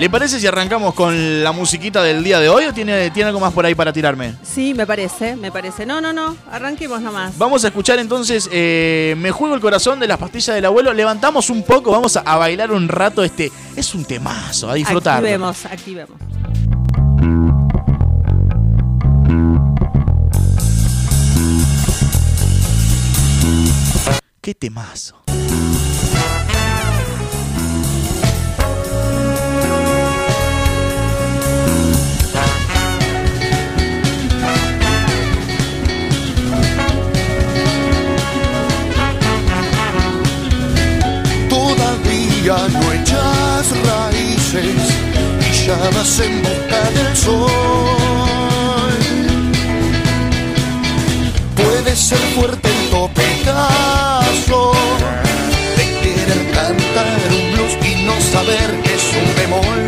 ¿Le 0.01 0.09
parece 0.09 0.41
si 0.41 0.47
arrancamos 0.47 0.95
con 0.95 1.45
la 1.45 1.53
musiquita 1.53 2.03
del 2.03 2.25
día 2.25 2.41
de 2.41 2.49
hoy 2.49 2.65
o 2.65 2.73
tiene, 2.73 3.11
tiene 3.11 3.29
algo 3.29 3.39
más 3.39 3.53
por 3.53 3.67
ahí 3.67 3.75
para 3.75 3.93
tirarme? 3.93 4.33
Sí, 4.43 4.73
me 4.73 4.87
parece, 4.87 5.37
me 5.37 5.53
parece. 5.53 5.85
No, 5.85 6.01
no, 6.01 6.11
no. 6.11 6.39
Arranquemos 6.51 7.03
nomás. 7.03 7.37
Vamos 7.37 7.67
a 7.67 7.69
escuchar 7.69 7.99
entonces 7.99 8.49
eh, 8.51 9.15
Me 9.19 9.31
juego 9.31 9.55
el 9.55 9.61
corazón 9.61 10.01
de 10.01 10.09
las 10.09 10.17
pastillas 10.17 10.55
del 10.55 10.65
abuelo. 10.65 10.95
Levantamos 10.95 11.51
un 11.51 11.63
poco, 11.65 11.91
vamos 11.91 12.17
a, 12.17 12.21
a 12.21 12.39
bailar 12.39 12.73
un 12.73 12.89
rato 12.89 13.23
este. 13.23 13.53
Es 13.77 13.95
un 13.95 14.07
temazo, 14.07 14.71
a 14.71 14.75
disfrutar. 14.75 15.17
Activemos, 15.17 15.67
activemos. 15.67 16.17
Qué 24.41 24.55
temazo. 24.55 25.20
Raíces 43.71 44.81
y 45.49 45.67
ya 45.67 45.77
vas 45.95 46.21
en 46.21 46.43
busca 46.43 46.81
del 46.97 47.17
sol. 47.17 47.51
Puedes 51.57 51.99
ser 51.99 52.19
fuerte 52.35 52.69
en 52.69 52.91
topecazo, 52.91 54.73
de 55.77 55.85
querer 56.03 56.51
cantar 56.53 57.07
un 57.31 57.53
blues 57.53 57.75
y 57.87 58.05
no 58.05 58.15
saber 58.33 58.69
que 58.83 58.95
es 58.95 59.07
un 59.21 59.29
bemol. 59.37 59.81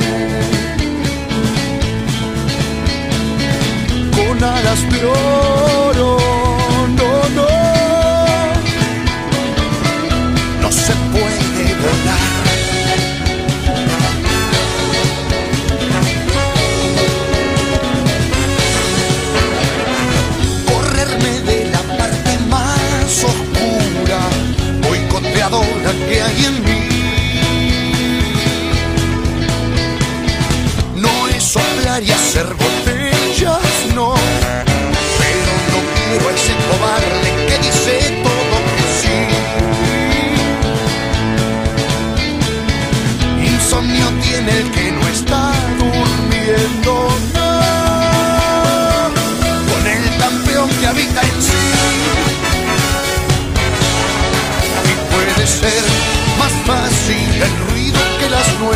Con 4.17 4.45
alas 4.45 4.81
de 4.91 5.01
oro, 5.07 6.11
que 26.09 26.23
hay 26.23 26.45
en 26.45 26.65
mí. 26.65 26.81
No 30.97 31.29
es 31.29 31.43
soplar 31.43 32.03
y 32.03 32.11
hacer 32.11 32.47
botellas, 32.47 32.72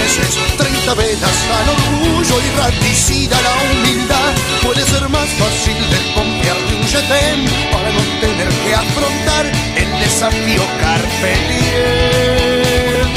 las 0.07 0.19
nueces. 0.19 0.57
30 0.57 0.95
velas 0.95 1.47
al 1.59 1.69
orgullo 1.69 2.37
y 2.41 2.57
raticida 2.57 3.37
la 3.41 3.55
humildad. 3.65 4.33
Puede 4.63 4.83
ser 4.83 5.09
más 5.09 5.29
fácil 5.31 5.77
desconfiar 5.91 6.57
de 6.69 6.77
un 6.77 6.85
jetén 6.85 7.45
para 7.73 7.91
no 7.91 8.01
tener 8.21 8.49
que 8.49 8.75
afrontar 8.75 9.47
el 9.77 10.01
desafío 10.01 10.63
carpe 10.81 11.33
diem. 11.49 13.09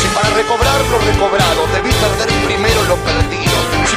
Si 0.00 0.08
para 0.14 0.30
recobrar 0.30 0.80
lo 0.90 0.98
recobrado 0.98 1.66
debí 1.74 1.90
perder 1.92 2.30
primero 2.46 2.84
lo 2.84 2.96
perdido. 2.96 3.51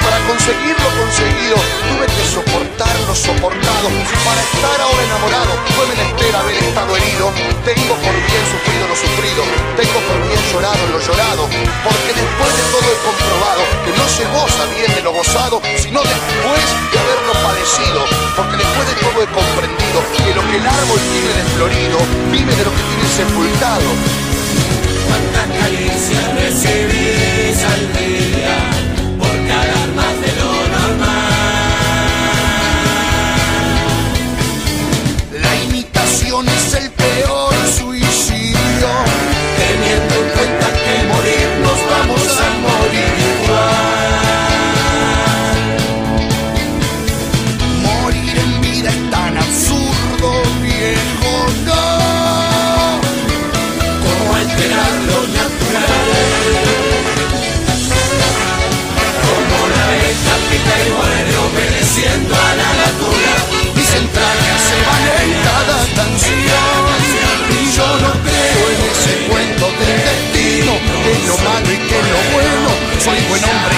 Para 0.06 0.22
conseguir 0.30 0.78
lo 0.78 0.90
conseguido 1.02 1.58
tuve 1.90 2.06
que 2.06 2.24
soportar 2.30 2.94
lo 3.10 3.16
soportado. 3.16 3.90
Para 4.22 4.38
estar 4.38 4.78
ahora 4.86 5.02
enamorado 5.02 5.58
fue 5.74 5.86
menester 5.90 6.30
haber 6.36 6.62
estado 6.62 6.94
herido. 6.96 7.34
Tengo 7.66 7.94
por 8.06 8.14
bien 8.14 8.46
sufrido 8.46 8.86
lo 8.86 8.94
sufrido. 8.94 9.42
Tengo 9.74 9.98
por 10.06 10.18
bien 10.30 10.38
llorado 10.54 10.78
lo 10.94 11.02
llorado. 11.02 11.50
Porque 11.82 12.12
después 12.14 12.52
de 12.54 12.64
todo 12.70 12.86
he 12.86 13.00
comprobado 13.02 13.62
que 13.82 13.92
no 13.98 14.06
se 14.06 14.24
goza 14.30 14.64
bien 14.78 14.94
de 14.94 15.02
lo 15.02 15.12
gozado, 15.12 15.58
sino 15.74 16.06
después 16.06 16.66
de 16.94 16.98
haberlo 17.02 17.34
padecido. 17.42 18.06
Porque 18.38 18.62
después 18.62 18.86
de 18.86 18.96
todo 19.02 19.18
he 19.26 19.30
comprendido 19.34 19.98
que 20.14 20.30
lo 20.38 20.42
que 20.46 20.58
el 20.62 20.68
árbol 20.70 21.02
tiene 21.10 21.34
de 21.34 21.46
florido 21.58 21.98
vive 22.30 22.54
de 22.54 22.62
lo 22.62 22.70
que 22.78 22.84
tiene 22.94 23.10
sepultado. 23.10 23.90
Cuántas 25.10 25.50
caricias 25.50 26.30
recibís 26.38 27.58
al 27.66 27.84
día 27.98 28.95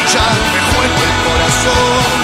brillar 0.08 0.36
me 0.54 0.60
juego 0.72 1.00
el 1.04 1.14
corazón. 1.26 2.18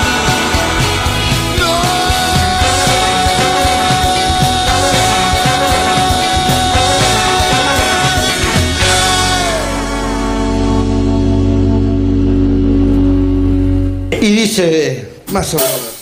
Y 14.21 14.27
dice 14.35 15.09
más 15.31 15.53
o 15.53 15.57
menos 15.57 15.92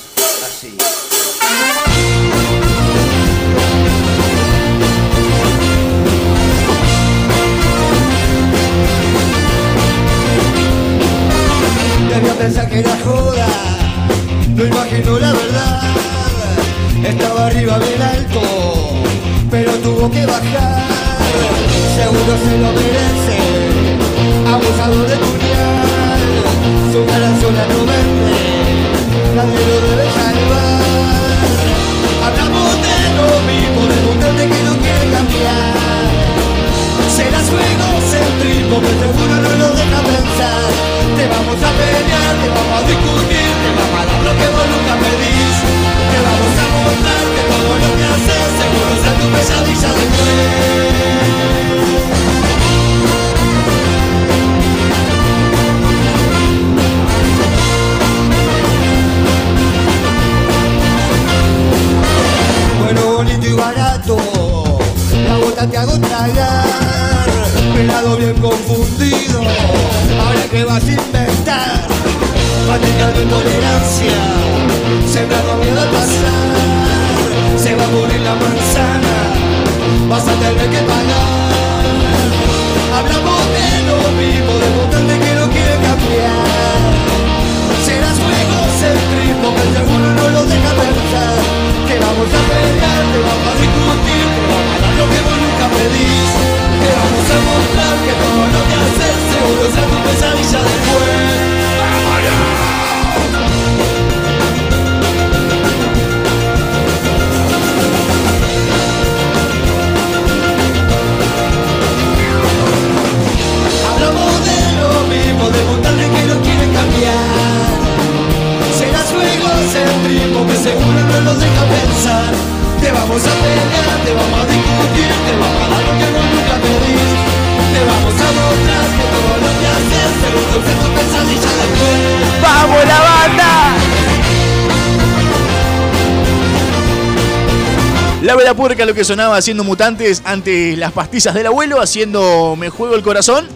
que 139.01 139.05
sonaba 139.05 139.35
haciendo 139.35 139.63
mutantes 139.63 140.21
ante 140.25 140.77
las 140.77 140.91
pastillas 140.91 141.33
del 141.33 141.47
abuelo, 141.47 141.81
haciendo 141.81 142.55
Me 142.55 142.69
juego 142.69 142.93
el 142.93 143.01
corazón. 143.01 143.47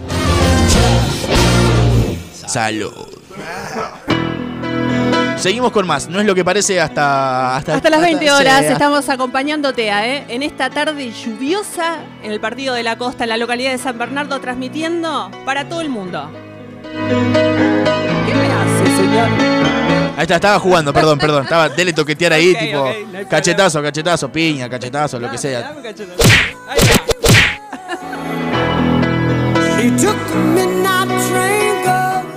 Salud. 2.47 2.91
Seguimos 5.37 5.71
con 5.71 5.85
más, 5.85 6.09
no 6.09 6.19
es 6.19 6.25
lo 6.25 6.33
que 6.33 6.43
parece 6.43 6.81
hasta... 6.81 7.57
Hasta, 7.57 7.75
Hasta 7.75 7.89
las 7.91 8.01
20 8.01 8.31
horas 8.31 8.63
estamos 8.63 9.07
acompañándote 9.07 9.91
a, 9.91 10.07
¿eh? 10.07 10.25
en 10.29 10.41
esta 10.41 10.71
tarde 10.71 11.11
lluviosa 11.11 11.97
en 12.23 12.31
el 12.31 12.39
Partido 12.39 12.73
de 12.73 12.81
la 12.81 12.97
Costa, 12.97 13.25
en 13.25 13.29
la 13.29 13.37
localidad 13.37 13.71
de 13.71 13.77
San 13.77 13.99
Bernardo, 13.99 14.41
transmitiendo 14.41 15.29
para 15.45 15.69
todo 15.69 15.81
el 15.81 15.89
mundo. 15.89 16.27
¿Qué 18.25 18.33
me 18.33 18.47
hace, 18.51 18.95
señor? 18.97 19.55
Ahí 20.17 20.21
está, 20.21 20.35
estaba 20.35 20.59
jugando, 20.59 20.93
perdón, 20.93 21.19
perdón. 21.19 21.43
Estaba, 21.43 21.67
dele 21.67 21.91
toquetear 21.91 22.33
ahí, 22.33 22.55
tipo, 22.59 22.89
cachetazo, 23.29 23.81
cachetazo, 23.81 24.31
piña, 24.31 24.69
cachetazo, 24.69 25.19
lo 25.19 25.29
que 25.29 25.37
sea. 25.37 25.75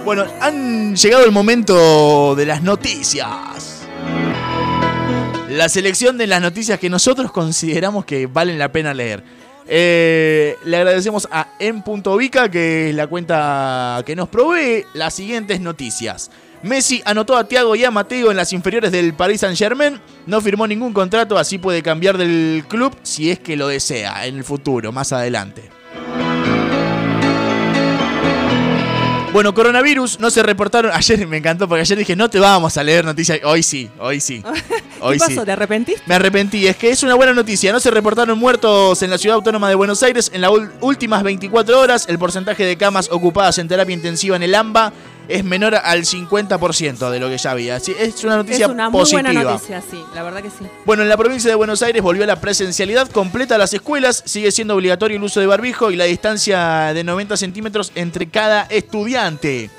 Bueno, 0.05 0.25
han 0.41 0.97
llegado 0.97 1.25
el 1.25 1.33
momento 1.33 2.35
de 2.35 2.47
las 2.47 2.63
noticias. 2.63 3.83
La 5.51 5.69
selección 5.69 6.19
de 6.19 6.27
las 6.27 6.41
noticias 6.41 6.79
que 6.79 6.91
nosotros 6.91 7.33
consideramos 7.33 8.05
que 8.05 8.27
valen 8.27 8.59
la 8.59 8.71
pena 8.71 8.95
leer. 8.95 9.23
Eh, 9.67 10.57
le 10.65 10.77
agradecemos 10.79 11.29
a 11.31 11.49
en.vica, 11.59 12.51
que 12.51 12.91
es 12.91 12.95
la 12.95 13.07
cuenta 13.07 14.03
que 14.07 14.17
nos 14.17 14.29
provee 14.29 14.85
las 14.95 15.13
siguientes 15.13 15.61
noticias. 15.61 16.31
Messi 16.63 17.03
anotó 17.05 17.37
a 17.37 17.45
Thiago 17.45 17.77
y 17.77 17.85
a 17.85 17.91
Mateo 17.91 18.31
en 18.31 18.37
las 18.37 18.53
inferiores 18.53 18.91
del 18.91 19.15
Paris 19.15 19.41
Saint 19.41 19.57
Germain. 19.57 20.01
No 20.27 20.41
firmó 20.41 20.67
ningún 20.67 20.93
contrato, 20.93 21.39
así 21.39 21.59
puede 21.59 21.83
cambiar 21.83 22.19
del 22.19 22.65
club 22.69 22.97
si 23.03 23.31
es 23.31 23.39
que 23.39 23.57
lo 23.57 23.69
desea 23.69 24.27
en 24.27 24.37
el 24.37 24.45
futuro, 24.45 24.93
más 24.93 25.13
adelante. 25.13 25.71
Bueno, 29.33 29.55
coronavirus, 29.55 30.19
no 30.19 30.31
se 30.31 30.43
reportaron. 30.43 30.91
Ayer 30.95 31.27
me 31.27 31.37
encantó 31.37 31.69
porque 31.69 31.83
ayer 31.83 31.99
dije, 31.99 32.17
no 32.17 32.29
te 32.29 32.41
vamos 32.41 32.77
a 32.77 32.83
leer 32.83 33.05
noticias. 33.05 33.39
Hoy 33.45 33.63
sí, 33.63 33.89
hoy 33.99 34.21
sí. 34.21 34.43
Hoy 35.01 35.15
¿Qué 35.15 35.19
pasó? 35.21 35.41
sí. 35.41 35.45
¿Te 35.45 35.53
arrepentiste? 35.53 36.03
Me 36.07 36.17
arrepentí, 36.17 36.67
es 36.67 36.77
que 36.77 36.91
es 36.91 37.05
una 37.05 37.15
buena 37.15 37.33
noticia. 37.33 37.71
No 37.71 37.79
se 37.79 37.91
reportaron 37.93 38.37
muertos 38.37 39.01
en 39.03 39.11
la 39.11 39.19
ciudad 39.19 39.37
autónoma 39.37 39.69
de 39.69 39.77
Buenos 39.77 40.03
Aires 40.03 40.29
en 40.35 40.41
las 40.41 40.51
últimas 40.81 41.23
24 41.23 41.79
horas. 41.79 42.07
El 42.09 42.19
porcentaje 42.19 42.65
de 42.65 42.77
camas 42.77 43.09
ocupadas 43.13 43.59
en 43.59 43.69
terapia 43.69 43.95
intensiva 43.95 44.35
en 44.35 44.43
el 44.43 44.55
AMBA 44.57 44.93
es 45.29 45.45
menor 45.45 45.75
al 45.75 46.05
50% 46.05 47.11
de 47.11 47.21
lo 47.21 47.29
que 47.29 47.39
ya 47.39 47.51
había. 47.51 47.77
Es 47.77 48.25
una 48.25 48.37
noticia 48.37 48.67
es 48.67 48.73
una 48.73 48.91
muy 48.91 49.01
positiva. 49.01 49.23
buena 49.23 49.43
noticia, 49.43 49.83
sí, 49.83 50.03
la 50.15 50.23
verdad 50.23 50.43
que 50.43 50.51
sí. 50.51 50.67
Bueno, 50.85 51.03
en 51.03 51.09
la 51.09 51.17
provincia 51.17 51.51
de 51.51 51.55
Buenos 51.55 51.83
Aires 51.83 52.03
volvió 52.03 52.27
la 52.27 52.41
presencialidad 52.41 53.09
completa 53.11 53.55
a 53.57 53.59
las 53.59 53.73
escuelas. 53.75 54.23
Sigue 54.27 54.51
siendo 54.51 54.75
obligatorio 54.75 55.17
el 55.17 55.23
uso 55.23 55.41
de 55.41 55.47
barbijo 55.47 55.91
y 55.91 55.97
la 55.97 56.05
distancia 56.05 56.93
de 56.95 57.05
90 57.05 57.37
centímetros 57.37 57.93
entre 57.95 58.29
cada 58.29 58.63
estudiante. 58.63 59.71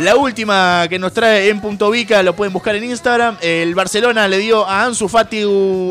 La 0.00 0.16
última 0.16 0.86
que 0.88 0.98
nos 0.98 1.12
trae 1.12 1.48
en 1.48 1.60
Punto 1.60 1.90
Vica, 1.90 2.22
lo 2.22 2.34
pueden 2.34 2.52
buscar 2.52 2.74
en 2.74 2.84
Instagram. 2.84 3.38
El 3.40 3.74
Barcelona 3.74 4.26
le 4.26 4.38
dio 4.38 4.66
a 4.66 4.84
Ansu 4.84 5.08
Fati, 5.08 5.42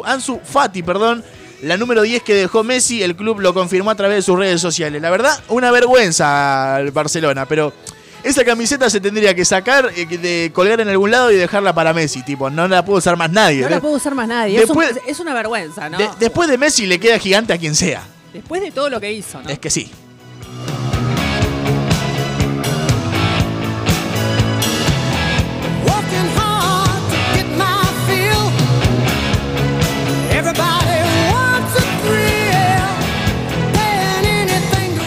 Ansu 0.04 0.40
Fati 0.44 0.84
perdón, 0.84 1.24
la 1.64 1.78
número 1.78 2.02
10 2.04 2.24
que 2.24 2.34
dejó 2.36 2.64
Messi. 2.64 3.02
El 3.04 3.16
club 3.16 3.40
lo 3.40 3.54
confirmó 3.54 3.92
a 3.92 3.96
través 3.96 4.18
de 4.18 4.22
sus 4.22 4.38
redes 4.38 4.62
sociales. 4.62 5.02
La 5.02 5.10
verdad, 5.10 5.42
una 5.50 5.72
vergüenza 5.72 6.76
al 6.76 6.92
Barcelona, 6.92 7.46
pero 7.48 7.74
esa 8.24 8.44
camiseta 8.46 8.90
se 8.90 9.00
tendría 9.02 9.34
que 9.36 9.44
sacar, 9.46 9.92
eh, 9.96 10.06
de 10.06 10.52
colgar 10.54 10.80
en 10.82 10.90
algún 10.90 11.12
lado 11.12 11.32
y 11.32 11.36
dejarla 11.36 11.74
para 11.74 11.94
Messi. 11.94 12.24
Tipo, 12.24 12.50
no 12.50 12.68
la 12.68 12.84
puede 12.86 13.00
usar 13.00 13.18
más 13.18 13.32
nadie. 13.32 13.62
No 13.62 13.70
la 13.70 13.80
puede 13.82 13.96
usar 13.96 14.16
más 14.16 14.28
nadie. 14.28 14.60
Después- 14.60 14.92
es, 14.92 14.96
un- 15.04 15.10
es 15.10 15.20
una 15.20 15.34
vergüenza, 15.34 15.90
¿no? 15.90 15.98
De- 15.98 16.10
después 16.20 16.50
de 16.50 16.58
Messi 16.58 16.86
le 16.86 17.00
queda 17.00 17.20
gigante 17.20 17.54
a 17.54 17.58
quien 17.58 17.76
sea. 17.76 18.04
Después 18.34 18.62
de 18.62 18.72
todo 18.72 18.90
lo 18.90 19.00
que 19.00 19.12
hizo, 19.12 19.42
¿no? 19.42 19.50
Es 19.50 19.60
que 19.60 19.70
sí. 19.70 19.92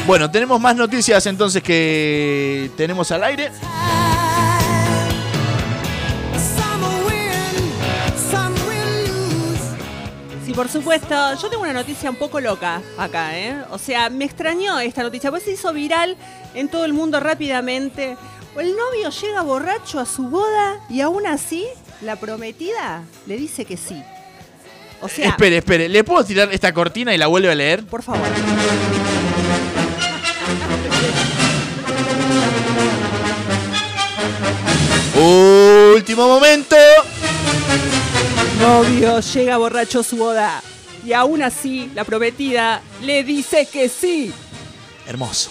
Bueno, 0.06 0.30
tenemos 0.30 0.60
más 0.60 0.76
noticias 0.76 1.26
entonces 1.26 1.62
que 1.62 2.70
tenemos 2.76 3.10
al 3.10 3.24
aire. 3.24 3.50
Sí, 10.44 10.52
por 10.52 10.68
supuesto. 10.68 11.14
Yo 11.40 11.48
tengo 11.50 11.62
una 11.64 11.72
noticia 11.72 12.08
un 12.08 12.16
poco 12.16 12.40
loca 12.40 12.80
acá, 12.98 13.36
¿eh? 13.36 13.56
O 13.70 13.78
sea, 13.78 14.10
me 14.10 14.24
extrañó 14.24 14.78
esta 14.78 15.02
noticia, 15.02 15.30
pues 15.30 15.42
se 15.42 15.52
hizo 15.52 15.72
viral 15.72 16.16
en 16.54 16.68
todo 16.68 16.84
el 16.84 16.92
mundo 16.92 17.18
rápidamente. 17.18 18.16
El 18.56 18.74
novio 18.76 19.10
llega 19.10 19.42
borracho 19.42 19.98
a 19.98 20.06
su 20.06 20.28
boda 20.28 20.80
y 20.88 21.00
aún 21.00 21.26
así 21.26 21.66
la 22.00 22.16
prometida 22.16 23.02
le 23.26 23.36
dice 23.36 23.64
que 23.64 23.76
sí. 23.76 24.02
O 25.02 25.08
sea, 25.08 25.28
Espere, 25.28 25.58
espere, 25.58 25.88
¿le 25.90 26.04
puedo 26.04 26.24
tirar 26.24 26.48
esta 26.52 26.72
cortina 26.72 27.14
y 27.14 27.18
la 27.18 27.26
vuelve 27.26 27.50
a 27.50 27.54
leer? 27.54 27.84
por 27.84 28.02
favor. 28.02 28.22
Último 35.18 36.28
momento. 36.28 36.76
Novio 38.60 39.20
llega 39.20 39.56
borracho 39.56 40.00
a 40.00 40.02
su 40.02 40.16
boda 40.16 40.62
y 41.04 41.12
aún 41.14 41.42
así 41.42 41.90
la 41.94 42.04
prometida 42.04 42.82
le 43.02 43.24
dice 43.24 43.66
que 43.66 43.88
sí. 43.88 44.32
Hermoso. 45.06 45.50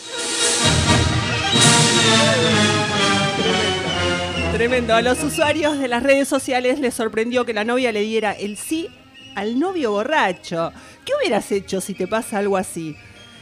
Tremendo. 4.53 4.93
A 4.93 5.01
los 5.01 5.23
usuarios 5.23 5.79
de 5.79 5.87
las 5.87 6.03
redes 6.03 6.27
sociales 6.27 6.79
les 6.79 6.93
sorprendió 6.93 7.43
que 7.45 7.53
la 7.53 7.63
novia 7.63 7.91
le 7.91 8.01
diera 8.01 8.33
el 8.33 8.57
sí 8.57 8.89
al 9.35 9.59
novio 9.59 9.91
borracho. 9.91 10.71
¿Qué 11.03 11.13
hubieras 11.19 11.51
hecho 11.51 11.81
si 11.81 11.93
te 11.93 12.07
pasa 12.07 12.37
algo 12.37 12.55
así? 12.55 12.95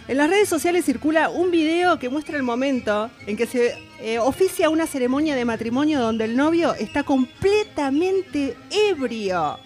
En 0.07 0.17
las 0.17 0.29
redes 0.29 0.49
sociales 0.49 0.83
circula 0.85 1.29
un 1.29 1.49
video 1.49 1.97
que 1.97 2.09
muestra 2.09 2.35
el 2.35 2.43
momento 2.43 3.09
en 3.25 3.37
que 3.37 3.45
se 3.47 3.73
eh, 4.01 4.19
oficia 4.19 4.69
una 4.69 4.85
ceremonia 4.85 5.33
de 5.35 5.45
matrimonio 5.45 5.99
donde 5.99 6.25
el 6.25 6.35
novio 6.35 6.73
está 6.75 7.03
completamente 7.03 8.57
ebrio. 8.69 9.57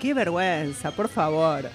Qué 0.00 0.14
vergüenza, 0.14 0.90
por 0.92 1.08
favor. 1.10 1.68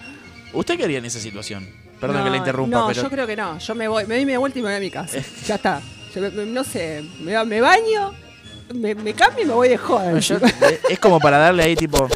¿Usted 0.53 0.77
qué 0.77 0.85
haría 0.85 0.97
en 0.97 1.05
esa 1.05 1.19
situación? 1.19 1.69
Perdón 1.99 2.17
No, 2.17 2.23
que 2.23 2.29
le 2.31 2.37
interrumpa, 2.37 2.77
No, 2.79 2.87
pero. 2.87 3.03
yo 3.03 3.09
creo 3.09 3.27
que 3.27 3.35
no. 3.35 3.59
Yo 3.59 3.75
me 3.75 3.87
voy, 3.87 4.05
me 4.07 4.15
doy 4.15 4.25
media 4.25 4.39
vuelta 4.39 4.57
y 4.57 4.61
me 4.63 4.69
voy 4.69 4.77
a 4.77 4.79
mi 4.79 4.89
casa. 4.91 5.19
ya 5.45 5.55
está. 5.55 5.81
Yo 6.13 6.21
me- 6.21 6.29
me- 6.31 6.45
no 6.45 6.63
sé, 6.63 7.03
me, 7.21 7.45
me 7.45 7.61
baño, 7.61 8.13
me, 8.73 8.95
me 8.95 9.13
cambio 9.13 9.43
y 9.43 9.47
me 9.47 9.53
voy 9.53 9.69
de 9.69 9.77
joda. 9.77 10.17
Yo- 10.19 10.37
eh, 10.37 10.79
es 10.89 10.99
como 10.99 11.19
para 11.19 11.37
darle 11.37 11.61
ahí 11.63 11.75
tipo. 11.75 12.09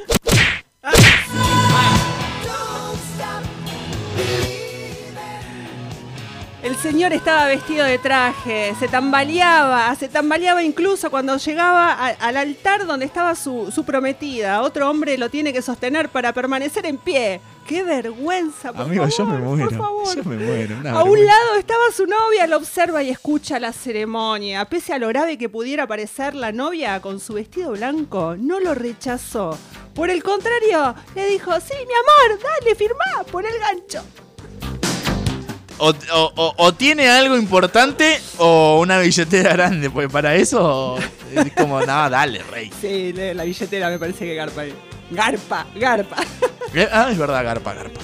El 6.62 6.76
señor 6.76 7.13
estaba 7.13 7.45
vestido 7.45 7.86
de 7.86 7.98
traje, 8.00 8.74
se 8.78 8.89
tambaleaba, 8.89 9.95
se 9.95 10.10
tambaleaba 10.10 10.62
incluso 10.62 11.10
cuando 11.10 11.38
llegaba 11.38 11.93
a- 11.93 12.08
al 12.10 12.36
altar 12.36 12.86
donde 12.86 13.06
estaba 13.06 13.34
su, 13.36 13.72
su 13.74 13.86
prometida. 13.86 14.62
Otro 14.62 14.89
hombre 14.89 15.17
lo 15.17 15.30
tiene 15.30 15.54
que 15.54 15.62
sostener 15.62 16.10
para 16.10 16.34
permanecer 16.34 16.86
en 16.86 16.98
pie. 16.98 17.39
¡Qué 17.65 17.84
vergüenza! 17.84 18.74
por 18.74 18.82
Amigo, 18.82 19.08
yo 19.08 19.26
me 19.26 19.38
muero. 19.38 19.69
por 19.69 19.78
favor. 19.78 20.15
Yo 20.17 20.24
me 20.26 20.36
muero. 20.36 20.76
A 20.89 21.04
un 21.06 21.26
lado 21.26 21.56
estaba 21.58 21.84
su 21.95 22.06
novia, 22.06 22.45
lo 22.45 22.58
observa 22.58 23.02
y 23.04 23.10
escucha 23.10 23.58
la 23.58 23.72
ceremonia. 23.72 24.65
Pese 24.65 24.91
a 24.91 24.98
lo 24.98 25.08
grave 25.08 25.38
que 25.38 25.48
pudiera 25.48 25.88
parecer 25.88 26.36
la 26.36 26.52
novia 26.52 27.00
con 27.00 27.22
su 27.22 27.36
vestido 27.36 27.72
blanco, 27.72 28.36
no 28.38 28.60
lo 28.60 28.76
rechazó. 28.76 29.58
Por 29.93 30.10
el 30.10 30.24
contrario, 30.24 30.93
le 31.15 31.26
dijo, 31.30 31.52
sí, 31.62 31.74
mi 31.88 31.93
amor, 31.93 32.41
dale, 32.43 32.76
firmá, 32.76 33.24
pon 33.32 33.45
el 33.45 33.58
gancho. 33.60 34.04
O, 35.80 35.89
o- 36.13 36.32
o- 36.36 36.54
o 36.58 36.74
tiene 36.74 37.08
algo 37.10 37.38
importante 37.38 38.20
o 38.38 38.80
una 38.82 39.00
billetera 39.00 39.54
grande, 39.54 39.89
pues 39.89 40.10
para 40.12 40.36
eso 40.36 40.98
es 41.34 41.54
como, 41.54 41.80
no, 41.80 42.10
dale, 42.10 42.44
rey. 42.44 42.70
Sí, 42.82 43.13
la 43.13 43.44
billetera 43.44 43.89
me 43.89 43.98
parece 43.98 44.26
que 44.26 44.36
garpa 44.36 44.62
ahí. 44.62 44.74
Garpa, 45.12 45.65
garpa. 45.76 46.18
Eh, 46.74 46.88
Ah, 46.92 47.08
es 47.12 47.18
verdad, 47.18 47.44
garpa, 47.44 47.74
garpa. 47.74 48.00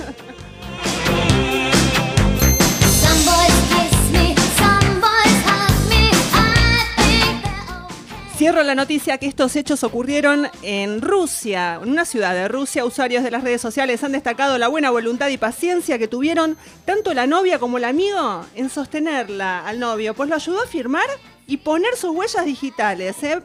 Cierro 8.37 8.63
la 8.63 8.75
noticia 8.75 9.17
que 9.17 9.27
estos 9.27 9.55
hechos 9.55 9.85
ocurrieron 9.85 10.49
en 10.61 11.01
Rusia, 11.01 11.79
en 11.81 11.89
una 11.89 12.03
ciudad 12.03 12.33
de 12.33 12.49
Rusia. 12.49 12.83
Usuarios 12.83 13.23
de 13.23 13.31
las 13.31 13.45
redes 13.45 13.61
sociales 13.61 14.03
han 14.03 14.11
destacado 14.11 14.57
la 14.57 14.67
buena 14.67 14.89
voluntad 14.89 15.29
y 15.29 15.37
paciencia 15.37 15.97
que 15.97 16.09
tuvieron 16.09 16.57
tanto 16.83 17.13
la 17.13 17.27
novia 17.27 17.59
como 17.59 17.77
el 17.77 17.85
amigo 17.85 18.45
en 18.53 18.69
sostenerla 18.69 19.65
al 19.65 19.79
novio, 19.79 20.13
pues 20.13 20.27
lo 20.27 20.35
ayudó 20.35 20.61
a 20.61 20.67
firmar 20.67 21.05
y 21.47 21.57
poner 21.57 21.95
sus 21.95 22.11
huellas 22.11 22.43
digitales, 22.43 23.15
¿eh? 23.23 23.41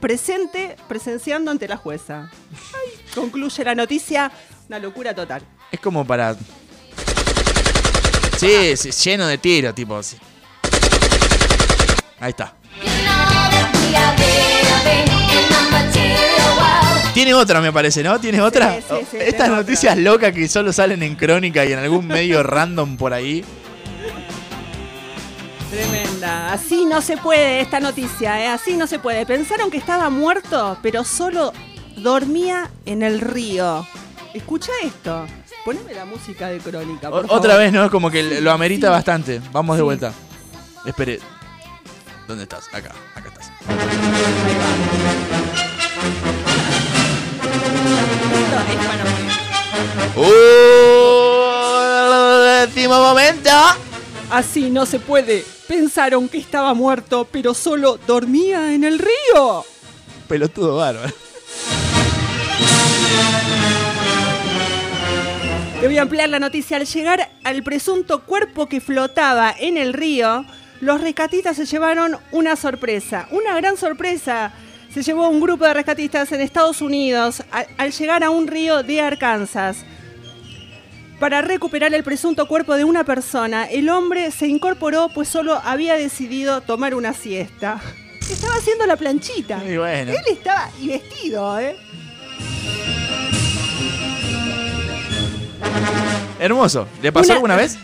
presente, 0.00 0.76
presenciando 0.86 1.50
ante 1.50 1.66
la 1.66 1.78
jueza. 1.78 2.30
Ay, 2.74 3.14
concluye 3.14 3.64
la 3.64 3.74
noticia, 3.74 4.30
una 4.68 4.78
locura 4.78 5.14
total. 5.14 5.40
Es 5.72 5.80
como 5.80 6.06
para. 6.06 6.36
Sí, 8.36 8.76
sí, 8.76 8.90
lleno 8.90 9.28
de 9.28 9.38
tiro, 9.38 9.72
tipo. 9.72 9.98
Ahí 12.20 12.30
está. 12.30 12.54
Tiene 17.14 17.32
otra, 17.32 17.62
me 17.62 17.72
parece, 17.72 18.02
¿no? 18.02 18.20
¿Tiene 18.20 18.42
otra? 18.42 18.74
sí, 18.76 18.96
sí, 19.10 19.16
Estas 19.18 19.44
tengo 19.46 19.56
noticias 19.56 19.96
locas 19.96 20.32
que 20.34 20.46
solo 20.48 20.70
salen 20.70 21.02
en 21.02 21.14
crónica 21.14 21.64
y 21.64 21.72
en 21.72 21.78
algún 21.78 22.06
medio 22.06 22.42
random 22.42 22.98
por 22.98 23.14
ahí. 23.14 23.42
Tremenda. 25.70 26.52
Así 26.52 26.84
no 26.84 27.00
se 27.00 27.16
puede 27.16 27.60
esta 27.62 27.80
noticia, 27.80 28.38
¿eh? 28.44 28.48
así 28.48 28.76
no 28.76 28.86
se 28.86 28.98
puede. 28.98 29.24
Pensaron 29.24 29.70
que 29.70 29.78
estaba 29.78 30.10
muerto, 30.10 30.76
pero 30.82 31.04
solo 31.04 31.54
dormía 31.96 32.70
en 32.84 33.02
el 33.02 33.20
río. 33.20 33.86
Escucha 34.34 34.72
esto. 34.84 35.26
Poneme 35.64 35.94
la 35.94 36.04
música 36.04 36.48
de 36.48 36.58
crónica. 36.58 37.08
por 37.08 37.24
O- 37.24 37.28
favor. 37.28 37.38
otra 37.38 37.56
vez, 37.56 37.72
¿no? 37.72 37.90
Como 37.90 38.10
que 38.10 38.40
lo 38.42 38.52
amerita 38.52 38.88
Sí. 38.88 38.90
bastante. 38.90 39.40
Vamos 39.52 39.76
de 39.76 39.80
Sí. 39.80 39.84
vuelta. 39.84 40.12
Espere. 40.84 41.18
¿Dónde 42.26 42.42
estás? 42.42 42.68
Acá, 42.72 42.92
acá 43.14 43.28
estás. 43.28 43.52
Último 52.66 52.98
momento. 52.98 53.50
Así 54.30 54.70
no 54.70 54.86
se 54.86 54.98
puede. 54.98 55.44
Pensaron 55.68 56.28
que 56.28 56.38
estaba 56.38 56.74
muerto, 56.74 57.28
pero 57.30 57.54
solo 57.54 57.98
dormía 58.06 58.72
en 58.74 58.82
el 58.82 58.98
río. 58.98 59.64
Pelotudo 60.26 60.76
bárbaro. 60.76 61.12
Te 65.80 65.86
voy 65.86 65.98
a 65.98 66.02
ampliar 66.02 66.28
la 66.28 66.40
noticia. 66.40 66.76
Al 66.78 66.86
llegar 66.86 67.30
al 67.44 67.62
presunto 67.62 68.24
cuerpo 68.24 68.66
que 68.66 68.80
flotaba 68.80 69.54
en 69.56 69.76
el 69.76 69.92
río, 69.92 70.44
los 70.80 71.00
rescatistas 71.00 71.56
se 71.56 71.66
llevaron 71.66 72.16
una 72.32 72.56
sorpresa, 72.56 73.26
una 73.30 73.54
gran 73.56 73.76
sorpresa. 73.76 74.52
Se 74.92 75.02
llevó 75.02 75.28
un 75.28 75.40
grupo 75.40 75.64
de 75.64 75.74
rescatistas 75.74 76.32
en 76.32 76.40
Estados 76.40 76.80
Unidos 76.80 77.42
al, 77.50 77.66
al 77.76 77.92
llegar 77.92 78.24
a 78.24 78.30
un 78.30 78.46
río 78.46 78.82
de 78.82 79.00
Arkansas. 79.00 79.78
Para 81.20 81.40
recuperar 81.42 81.92
el 81.94 82.04
presunto 82.04 82.46
cuerpo 82.46 82.74
de 82.76 82.84
una 82.84 83.04
persona, 83.04 83.64
el 83.64 83.88
hombre 83.88 84.30
se 84.30 84.46
incorporó 84.48 85.08
pues 85.14 85.28
solo 85.28 85.60
había 85.64 85.94
decidido 85.94 86.60
tomar 86.60 86.94
una 86.94 87.12
siesta. 87.14 87.80
Estaba 88.30 88.54
haciendo 88.56 88.86
la 88.86 88.96
planchita. 88.96 89.62
Y 89.66 89.76
bueno. 89.76 90.12
Él 90.12 90.18
estaba 90.30 90.70
y 90.80 90.88
vestido, 90.88 91.58
¿eh? 91.60 91.76
Hermoso. 96.38 96.86
¿Le 97.02 97.12
pasó 97.12 97.26
Una- 97.28 97.34
alguna 97.34 97.56
vez? 97.56 97.78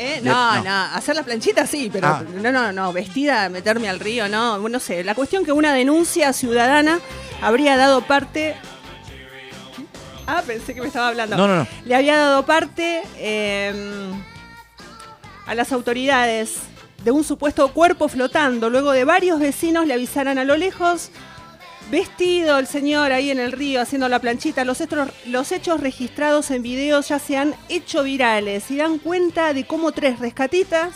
¿Eh? 0.00 0.20
Le- 0.22 0.30
No, 0.30 0.56
no. 0.56 0.62
no, 0.62 0.70
hacer 0.94 1.16
la 1.16 1.24
planchita 1.24 1.66
sí, 1.66 1.90
pero 1.92 2.06
Ah. 2.06 2.22
no, 2.22 2.52
no, 2.52 2.72
no, 2.72 2.92
vestida, 2.92 3.48
meterme 3.48 3.88
al 3.88 3.98
río, 3.98 4.28
no, 4.28 4.56
no 4.68 4.78
sé. 4.80 5.02
La 5.02 5.14
cuestión 5.16 5.44
que 5.44 5.50
una 5.50 5.72
denuncia 5.74 6.32
ciudadana 6.32 7.00
habría 7.42 7.76
dado 7.76 8.02
parte... 8.02 8.54
Ah, 10.26 10.42
pensé 10.46 10.74
que 10.74 10.80
me 10.82 10.86
estaba 10.86 11.08
hablando. 11.08 11.36
No, 11.36 11.48
no, 11.48 11.56
no. 11.56 11.66
Le 11.84 11.94
había 11.96 12.16
dado 12.18 12.44
parte 12.46 13.02
eh, 13.16 13.72
a 15.46 15.54
las 15.54 15.72
autoridades 15.72 16.56
de 17.02 17.10
un 17.10 17.24
supuesto 17.24 17.66
cuerpo 17.72 18.08
flotando. 18.08 18.68
Luego 18.70 18.92
de 18.92 19.04
varios 19.04 19.40
vecinos 19.40 19.86
le 19.86 19.94
avisaran 19.94 20.38
a 20.38 20.44
lo 20.44 20.56
lejos, 20.56 21.10
vestido 21.90 22.58
el 22.58 22.66
señor 22.66 23.12
ahí 23.12 23.30
en 23.30 23.40
el 23.40 23.52
río 23.52 23.80
haciendo 23.80 24.08
la 24.08 24.18
planchita. 24.18 24.64
Los 24.64 24.80
hechos, 24.80 25.08
los 25.26 25.52
hechos 25.52 25.80
registrados 25.80 26.50
en 26.50 26.62
videos 26.62 27.08
ya 27.08 27.18
se 27.18 27.36
han 27.36 27.54
hecho 27.68 28.02
virales 28.02 28.70
y 28.70 28.76
dan 28.76 28.98
cuenta 28.98 29.52
de 29.52 29.64
cómo 29.64 29.92
tres 29.92 30.18
rescatitas, 30.18 30.94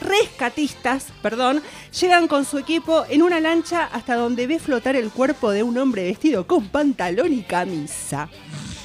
rescatistas, 0.00 1.06
perdón, 1.22 1.62
llegan 1.98 2.28
con 2.28 2.44
su 2.44 2.58
equipo 2.58 3.04
en 3.08 3.22
una 3.22 3.40
lancha 3.40 3.84
hasta 3.92 4.14
donde 4.14 4.46
ve 4.46 4.58
flotar 4.58 4.96
el 4.96 5.10
cuerpo 5.10 5.50
de 5.50 5.62
un 5.62 5.78
hombre 5.78 6.04
vestido 6.04 6.46
con 6.46 6.68
pantalón 6.68 7.32
y 7.32 7.42
camisa. 7.42 8.28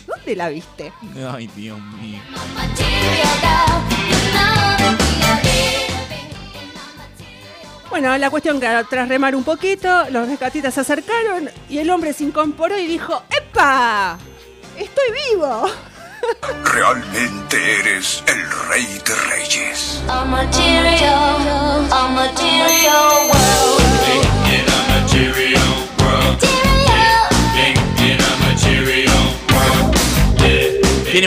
¿Dónde 0.08 0.36
la 0.36 0.50
viste? 0.50 0.92
Ay, 1.16 1.50
Dios 1.56 1.80
mío. 1.80 2.20
Bueno, 7.92 8.18
la 8.18 8.30
cuestión 8.30 8.58
que 8.58 8.68
tras 8.90 9.10
remar 9.10 9.36
un 9.36 9.44
poquito, 9.44 10.06
los 10.12 10.26
rescatistas 10.26 10.74
se 10.74 10.80
acercaron 10.80 11.50
y 11.68 11.78
el 11.78 11.90
hombre 11.90 12.14
se 12.14 12.24
incorporó 12.24 12.80
y 12.80 12.88
dijo, 12.88 13.22
¡Epa! 13.30 14.18
¡Estoy 14.78 15.04
vivo! 15.34 15.70
Realmente 16.74 17.80
eres 17.82 18.24
el 18.28 18.50
rey 18.70 18.86
de 19.06 19.16
reyes. 19.30 20.02
A 20.08 20.24
material, 20.24 21.92
a 21.92 22.08
material 22.08 23.28
world. 23.28 23.82
In 24.48 24.74
a 24.74 25.02
material 25.02 25.71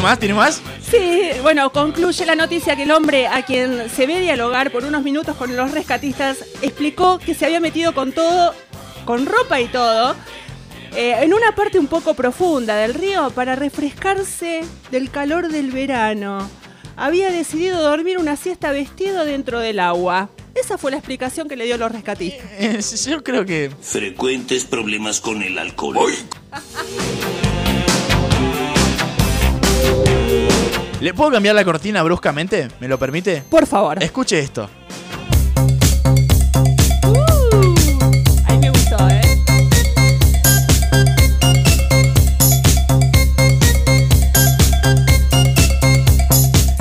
más? 0.04 0.18
¿Tiene 0.18 0.34
más? 0.34 0.60
Sí, 0.82 1.30
bueno, 1.40 1.72
concluye 1.72 2.26
la 2.26 2.34
noticia 2.34 2.76
que 2.76 2.82
el 2.82 2.90
hombre 2.90 3.26
a 3.26 3.42
quien 3.42 3.88
se 3.88 4.06
ve 4.06 4.20
dialogar 4.20 4.70
por 4.70 4.84
unos 4.84 5.02
minutos 5.02 5.34
con 5.34 5.56
los 5.56 5.70
rescatistas 5.70 6.44
explicó 6.60 7.18
que 7.18 7.34
se 7.34 7.46
había 7.46 7.58
metido 7.58 7.94
con 7.94 8.12
todo, 8.12 8.54
con 9.06 9.24
ropa 9.24 9.62
y 9.62 9.68
todo, 9.68 10.14
eh, 10.94 11.16
en 11.22 11.32
una 11.32 11.54
parte 11.54 11.78
un 11.78 11.86
poco 11.86 12.12
profunda 12.12 12.76
del 12.76 12.92
río 12.92 13.30
para 13.30 13.56
refrescarse 13.56 14.60
del 14.90 15.10
calor 15.10 15.48
del 15.48 15.70
verano. 15.70 16.50
Había 16.96 17.30
decidido 17.30 17.80
dormir 17.80 18.18
una 18.18 18.36
siesta 18.36 18.72
vestido 18.72 19.24
dentro 19.24 19.58
del 19.58 19.80
agua. 19.80 20.28
Esa 20.54 20.76
fue 20.76 20.90
la 20.90 20.98
explicación 20.98 21.48
que 21.48 21.56
le 21.56 21.64
dio 21.64 21.78
los 21.78 21.90
rescatistas. 21.90 22.46
Eh, 22.58 22.78
yo 23.10 23.24
creo 23.24 23.46
que. 23.46 23.70
Frecuentes 23.80 24.66
problemas 24.66 25.22
con 25.22 25.42
el 25.42 25.58
alcohol. 25.58 26.12
¿Le 31.00 31.12
puedo 31.12 31.30
cambiar 31.30 31.54
la 31.54 31.64
cortina 31.64 32.02
bruscamente? 32.02 32.68
¿Me 32.80 32.88
lo 32.88 32.98
permite? 32.98 33.42
Por 33.48 33.66
favor. 33.66 34.02
Escuche 34.02 34.38
esto. 34.38 34.68
Ahí 38.46 38.58
me 38.58 38.70
gustó, 38.70 38.96
¿eh? 39.08 39.20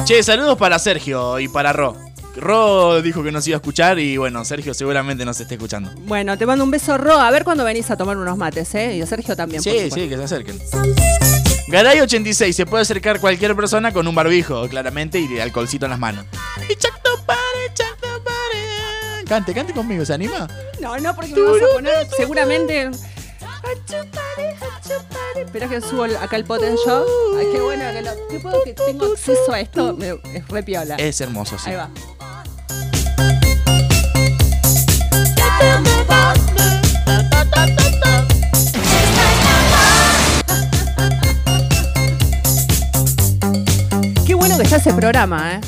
Che, 0.06 0.22
saludos 0.22 0.58
para 0.58 0.78
Sergio 0.80 1.40
y 1.40 1.48
para 1.48 1.72
Ro. 1.72 1.96
Ro 2.36 3.02
dijo 3.02 3.24
que 3.24 3.32
nos 3.32 3.48
iba 3.48 3.56
a 3.56 3.60
escuchar 3.60 4.00
y 4.00 4.18
bueno, 4.18 4.44
Sergio 4.44 4.74
seguramente 4.74 5.24
nos 5.24 5.40
esté 5.40 5.54
escuchando. 5.56 5.92
Bueno, 6.06 6.38
te 6.38 6.46
mando 6.46 6.64
un 6.66 6.72
beso, 6.72 6.98
Ro. 6.98 7.14
A 7.20 7.32
ver 7.32 7.44
cuándo 7.44 7.64
venís 7.64 7.90
a 7.90 7.96
tomar 7.98 8.18
unos 8.18 8.38
mates, 8.38 8.74
¿eh? 8.76 8.98
Y 8.98 9.02
a 9.02 9.06
Sergio 9.06 9.36
también. 9.36 9.64
por 9.64 9.72
Sí, 9.72 9.80
supuesto. 9.90 9.96
sí, 9.96 10.10
que 10.10 10.18
se 10.18 10.24
acerquen. 10.24 10.60
Garay86, 11.68 12.52
se 12.52 12.66
puede 12.66 12.82
acercar 12.82 13.20
cualquier 13.20 13.56
persona 13.56 13.92
con 13.94 14.08
un 14.08 14.16
barbijo, 14.16 14.68
claramente, 14.68 15.20
y 15.20 15.40
alcoholcito 15.40 15.86
en 15.86 15.92
las 15.92 16.00
manos. 16.00 16.26
Y. 16.70 16.76
Cante, 19.26 19.54
cante 19.54 19.74
conmigo, 19.74 20.06
¿se 20.06 20.14
anima? 20.14 20.48
No, 20.82 20.98
no, 21.00 21.16
porque 21.16 21.34
me 21.34 21.42
vas 21.42 21.62
a 21.62 21.74
poner 21.74 22.08
seguramente. 22.18 22.92
Espera 25.38 25.68
que 25.70 25.82
subo 25.82 26.04
acá 26.04 26.36
el 26.36 26.44
poten 26.46 26.76
yo. 26.86 27.06
Ay, 27.40 27.48
qué 27.52 27.62
bueno 27.62 27.86
que, 27.92 28.02
lo- 28.02 28.28
qué 28.28 28.40
puedo 28.40 28.64
que 28.64 28.74
tengo 28.74 29.06
acceso 29.14 29.52
a 29.54 29.60
esto. 29.62 29.94
Me- 29.96 30.20
es 30.34 30.48
re 30.50 30.62
piola. 30.64 30.96
Es 30.98 31.22
hermoso, 31.22 31.58
sí. 31.58 31.70
Ahí 31.70 31.76
va. 31.78 31.90
Ese 44.74 44.92
programa, 44.94 45.54
¿eh? 45.54 45.62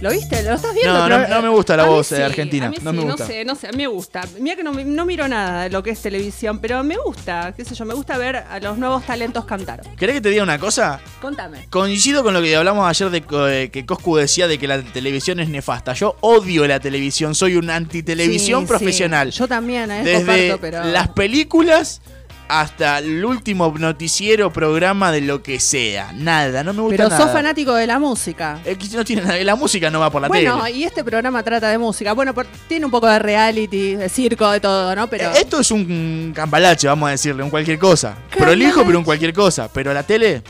¿Lo 0.00 0.10
viste? 0.10 0.42
¿Lo 0.42 0.54
estás 0.54 0.72
viendo? 0.72 1.08
No, 1.08 1.26
no, 1.26 1.42
me 1.42 1.48
gusta 1.48 1.76
la 1.76 1.82
a 1.82 1.86
mí 1.86 1.92
voz 1.92 2.12
eh, 2.12 2.16
sí, 2.16 2.22
argentina. 2.22 2.66
a 2.66 2.70
mí 2.70 2.76
No 2.80 2.92
sí, 2.92 2.96
me 2.96 3.02
gusta. 3.02 3.24
No 3.24 3.26
sé, 3.28 3.44
no 3.44 3.54
sé, 3.56 3.66
a 3.66 3.70
mí 3.72 3.78
me 3.78 3.86
gusta. 3.88 4.22
Mira 4.38 4.54
que 4.54 4.62
no, 4.62 4.72
miro 4.72 5.26
nada 5.26 5.64
de 5.64 5.70
lo 5.70 5.82
que 5.82 5.90
es 5.90 6.00
televisión, 6.00 6.60
pero 6.60 6.84
me 6.84 6.96
gusta, 6.96 7.52
qué 7.56 7.64
sé 7.64 7.74
yo, 7.74 7.84
me 7.84 7.94
gusta 7.94 8.16
ver 8.18 8.36
a 8.36 8.60
los 8.60 8.78
nuevos 8.78 9.04
talentos 9.04 9.44
cantar. 9.46 9.80
¿Querés 9.96 10.16
que 10.16 10.20
te 10.20 10.30
diga 10.30 10.44
una 10.44 10.58
cosa? 10.60 11.00
Contame. 11.20 11.66
Coincido 11.70 12.22
con 12.22 12.34
lo 12.34 12.40
que 12.42 12.54
hablamos 12.54 12.88
ayer 12.88 13.10
de 13.10 13.24
eh, 13.62 13.70
que 13.70 13.84
Coscu 13.84 14.16
decía 14.16 14.46
de 14.46 14.58
que 14.58 14.68
la 14.68 14.80
televisión 14.80 15.40
es 15.40 15.48
nefasta. 15.48 15.92
Yo 15.94 16.16
odio 16.20 16.68
la 16.68 16.78
televisión, 16.78 17.34
soy 17.34 17.56
un 17.56 17.68
antitelevisión 17.68 18.60
Sí, 18.62 18.66
profesional. 18.68 19.32
Yo 19.32 19.48
también, 19.48 19.90
¿eh? 19.90 20.04
Desde 20.04 20.18
Comparto, 20.18 20.60
pero... 20.60 20.84
las 20.84 21.08
películas 21.08 22.00
hasta 22.48 22.98
el 22.98 23.24
último 23.24 23.74
noticiero, 23.78 24.52
programa 24.52 25.10
de 25.12 25.20
lo 25.20 25.42
que 25.42 25.58
sea. 25.60 26.12
Nada, 26.14 26.62
no 26.62 26.72
me 26.72 26.82
gusta 26.82 26.96
Pero 26.96 27.08
nada. 27.08 27.20
sos 27.22 27.32
fanático 27.32 27.74
de 27.74 27.86
la 27.86 27.98
música. 27.98 28.60
Eh, 28.64 28.76
no 28.92 29.04
tiene 29.04 29.22
nada- 29.22 29.42
la 29.42 29.56
música 29.56 29.90
no 29.90 30.00
va 30.00 30.10
por 30.10 30.22
la 30.22 30.28
bueno, 30.28 30.62
tele. 30.64 30.76
y 30.76 30.84
este 30.84 31.02
programa 31.04 31.42
trata 31.42 31.68
de 31.68 31.78
música. 31.78 32.12
Bueno, 32.12 32.32
por- 32.34 32.46
tiene 32.68 32.84
un 32.84 32.90
poco 32.90 33.06
de 33.08 33.18
reality, 33.18 33.96
de 33.96 34.08
circo, 34.08 34.50
de 34.50 34.60
todo, 34.60 34.94
¿no? 34.94 35.08
Pero 35.08 35.30
Eh, 35.30 35.40
Esto 35.40 35.60
es 35.60 35.70
un 35.70 36.32
cambalache, 36.34 36.86
vamos 36.86 37.08
a 37.08 37.10
decirle, 37.12 37.42
un 37.42 37.50
cualquier 37.50 37.78
cosa. 37.78 38.16
Prolijo, 38.36 38.84
pero 38.84 38.98
un 38.98 39.04
cualquier 39.04 39.32
cosa. 39.32 39.68
Pero 39.72 39.92
la 39.92 40.02
tele, 40.02 40.42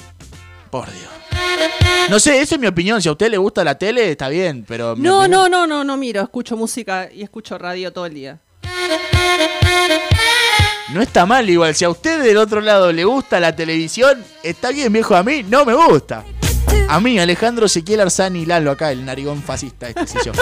por 0.70 0.87
Dios. 0.90 1.09
No 2.11 2.20
sé, 2.20 2.40
esa 2.40 2.54
es 2.54 2.61
mi 2.61 2.66
opinión. 2.68 3.02
Si 3.02 3.09
a 3.09 3.12
usted 3.12 3.28
le 3.30 3.37
gusta 3.38 3.64
la 3.64 3.76
tele, 3.76 4.11
está 4.12 4.28
bien, 4.28 4.64
pero... 4.68 4.94
no, 4.96 5.22
opinión- 5.22 5.30
no, 5.30 5.48
no, 5.48 5.66
no, 5.66 5.82
no 5.85 5.96
miro, 5.96 6.22
escucho 6.22 6.56
música 6.56 7.09
y 7.12 7.22
escucho 7.22 7.59
radio 7.59 7.92
todo 7.92 8.06
el 8.06 8.14
día. 8.14 8.38
No 10.92 11.03
está 11.03 11.27
mal 11.27 11.49
igual. 11.51 11.75
Si 11.75 11.85
a 11.85 11.90
usted 11.90 12.22
del 12.22 12.37
otro 12.37 12.61
lado 12.61 12.92
le 12.92 13.05
gusta 13.05 13.40
la 13.40 13.57
televisión, 13.57 14.25
está 14.42 14.70
bien, 14.70 14.92
viejo. 14.92 15.16
A 15.16 15.22
mí 15.22 15.42
no 15.42 15.64
me 15.64 15.75
gusta. 15.75 16.25
A 16.88 17.01
mí, 17.01 17.18
Alejandro 17.18 17.66
Ezequiel 17.66 18.01
Arzani 18.01 18.46
Lalo, 18.46 18.70
acá, 18.70 18.92
el 18.92 19.05
narigón 19.05 19.42
fascista, 19.42 19.88
este 19.88 20.07
sí 20.07 20.18
yo. 20.25 20.33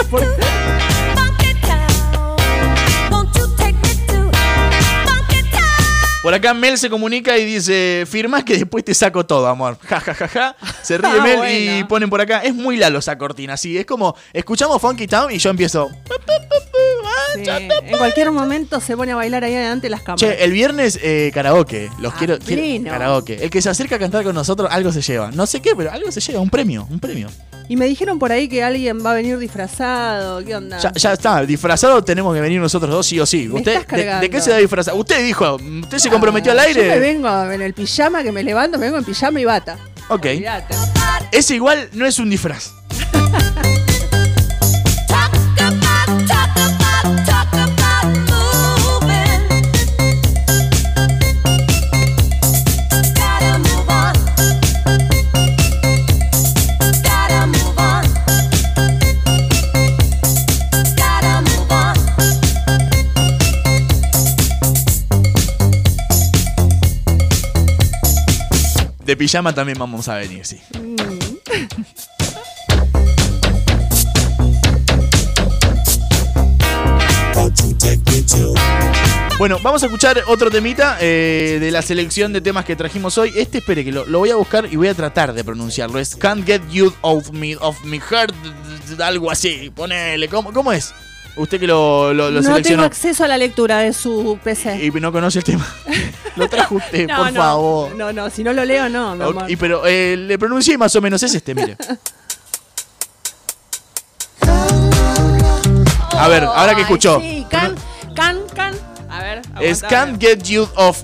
Por 6.25 6.33
acá 6.33 6.55
Mel 6.55 6.75
se 6.79 6.89
comunica 6.89 7.37
y 7.37 7.45
dice, 7.45 8.03
firmás 8.09 8.43
que 8.43 8.57
después 8.57 8.83
te 8.83 8.95
saco 8.95 9.27
todo, 9.27 9.45
amor. 9.45 9.77
Ja, 9.87 9.99
ja, 9.99 10.15
ja, 10.15 10.27
ja. 10.27 10.55
Se 10.81 10.97
ríe 10.97 11.07
Ah, 11.13 11.21
Mel 11.21 11.79
y 11.79 11.83
ponen 11.83 12.09
por 12.09 12.19
acá. 12.19 12.39
Es 12.39 12.55
muy 12.55 12.77
Lalo 12.77 12.97
esa 12.97 13.15
cortina, 13.15 13.55
sí. 13.57 13.77
Es 13.77 13.85
como, 13.85 14.15
escuchamos 14.33 14.81
Funky 14.81 15.05
Town 15.05 15.31
y 15.31 15.37
yo 15.37 15.51
empiezo... 15.51 15.91
Sí, 17.35 17.43
en 17.47 17.97
cualquier 17.97 18.31
momento 18.31 18.79
se 18.79 18.97
pone 18.97 19.11
a 19.11 19.15
bailar 19.15 19.43
ahí 19.43 19.53
adelante 19.53 19.85
de 19.85 19.91
las 19.91 20.01
cámaras. 20.01 20.21
Che, 20.21 20.43
el 20.43 20.51
viernes 20.51 20.97
eh, 21.03 21.29
karaoke. 21.31 21.91
Los 21.99 22.13
Ah, 22.13 22.15
quiero, 22.17 22.39
quiero-. 22.39 22.89
Karaoke. 22.89 23.43
El 23.43 23.51
que 23.51 23.61
se 23.61 23.69
acerca 23.69 23.97
a 23.97 23.99
cantar 23.99 24.23
con 24.23 24.33
nosotros, 24.33 24.67
algo 24.71 24.91
se 24.91 25.01
lleva. 25.01 25.29
No 25.31 25.45
sé 25.45 25.61
qué, 25.61 25.75
pero 25.75 25.91
algo 25.91 26.11
se 26.11 26.21
lleva. 26.21 26.39
Un 26.39 26.49
premio, 26.49 26.87
un 26.89 26.99
premio. 26.99 27.27
Y 27.67 27.77
me 27.77 27.85
dijeron 27.85 28.19
por 28.19 28.31
ahí 28.31 28.47
que 28.47 28.63
alguien 28.63 29.03
va 29.03 29.11
a 29.11 29.13
venir 29.15 29.37
disfrazado. 29.37 30.43
¿Qué 30.45 30.55
onda? 30.55 30.77
Ya, 30.79 30.93
ya 30.93 31.13
está, 31.13 31.43
disfrazado 31.45 32.03
tenemos 32.03 32.33
que 32.33 32.41
venir 32.41 32.61
nosotros 32.61 32.91
dos 32.91 33.07
sí 33.07 33.19
o 33.19 33.25
sí. 33.25 33.47
Me 33.47 33.55
¿Usted 33.55 33.75
estás 33.81 33.97
de, 33.97 34.05
de 34.05 34.29
qué 34.29 34.39
se 34.39 34.51
va 34.51 34.57
a 34.57 34.59
disfrazar? 34.59 34.93
Usted 34.93 35.25
dijo, 35.25 35.55
usted 35.55 35.97
se 35.97 36.09
comprometió 36.15 36.51
al 36.51 36.57
Yo 36.57 36.63
me 36.63 36.67
aire. 36.81 36.99
vengo 36.99 37.51
en 37.51 37.61
el 37.61 37.73
pijama 37.73 38.23
que 38.23 38.31
me 38.31 38.43
levanto, 38.43 38.77
me 38.77 38.85
vengo 38.85 38.97
en 38.97 39.03
pijama 39.05 39.39
y 39.39 39.45
bata. 39.45 39.77
Ok. 40.09 40.25
Olvídate. 40.25 40.75
Ese 41.31 41.55
igual 41.55 41.89
no 41.93 42.05
es 42.05 42.19
un 42.19 42.29
disfraz. 42.29 42.71
De 69.05 69.15
pijama 69.15 69.53
también 69.53 69.77
vamos 69.77 70.07
a 70.07 70.15
venir, 70.15 70.43
sí. 70.45 70.59
Bueno, 79.37 79.59
vamos 79.61 79.83
a 79.83 79.85
escuchar 79.85 80.23
otro 80.27 80.49
temita 80.49 80.97
eh, 81.01 81.57
de 81.59 81.69
la 81.69 81.83
selección 81.83 82.33
de 82.33 82.41
temas 82.41 82.65
que 82.65 82.75
trajimos 82.75 83.17
hoy. 83.19 83.31
Este, 83.35 83.59
espere, 83.59 83.83
que 83.83 83.91
lo, 83.91 84.05
voy 84.05 84.31
a 84.31 84.37
buscar 84.37 84.67
y 84.71 84.75
voy 84.75 84.87
a 84.87 84.95
tratar 84.95 85.33
de 85.33 85.43
pronunciarlo. 85.43 85.99
Es 85.99 86.15
Can't 86.15 86.43
Get 86.43 86.63
You 86.71 86.91
Off 87.01 87.29
Me, 87.31 87.55
off 87.57 87.83
me 87.83 87.99
Heart, 87.99 88.33
algo 89.03 89.29
así. 89.29 89.69
Ponele, 89.75 90.27
¿cómo, 90.29 90.51
cómo 90.51 90.71
es? 90.71 90.95
Usted 91.37 91.59
que 91.59 91.67
lo, 91.67 92.13
lo, 92.13 92.31
lo 92.31 92.41
no 92.41 92.61
tengo 92.61 92.83
acceso 92.83 93.23
a 93.25 93.27
la 93.27 93.37
lectura 93.37 93.79
de 93.79 93.91
su 93.91 94.39
PC. 94.43 94.85
y 94.85 94.91
no 94.91 95.11
conoce 95.11 95.39
el 95.39 95.43
tema. 95.43 95.67
lo 96.37 96.47
trajo 96.47 96.75
usted, 96.75 97.07
no, 97.07 97.17
por 97.17 97.33
no, 97.33 97.41
favor. 97.41 97.95
No, 97.95 98.13
no, 98.13 98.29
si 98.29 98.41
no 98.43 98.53
lo 98.53 98.63
leo, 98.63 98.87
no, 98.87 99.15
mi 99.15 99.23
Ok, 99.23 99.29
amor. 99.31 99.51
y 99.51 99.55
pero 99.57 99.85
eh, 99.85 100.15
le 100.17 100.39
pronuncié 100.39 100.77
más 100.77 100.95
o 100.95 101.01
menos, 101.01 101.21
es 101.23 101.33
este, 101.35 101.53
mire. 101.53 101.75
A 106.17 106.27
ver, 106.29 106.43
ahora 106.45 106.71
que 106.73 106.77
Ay, 106.77 106.81
escuchó. 106.83 107.19
Sí, 107.19 107.45
can, 107.49 107.75
can, 108.15 108.39
can. 108.55 108.73
A 109.09 109.19
ver, 109.21 109.41
Es 109.61 109.81
can't 109.81 110.19
get 110.21 110.43
you 110.43 110.67
off. 110.75 111.03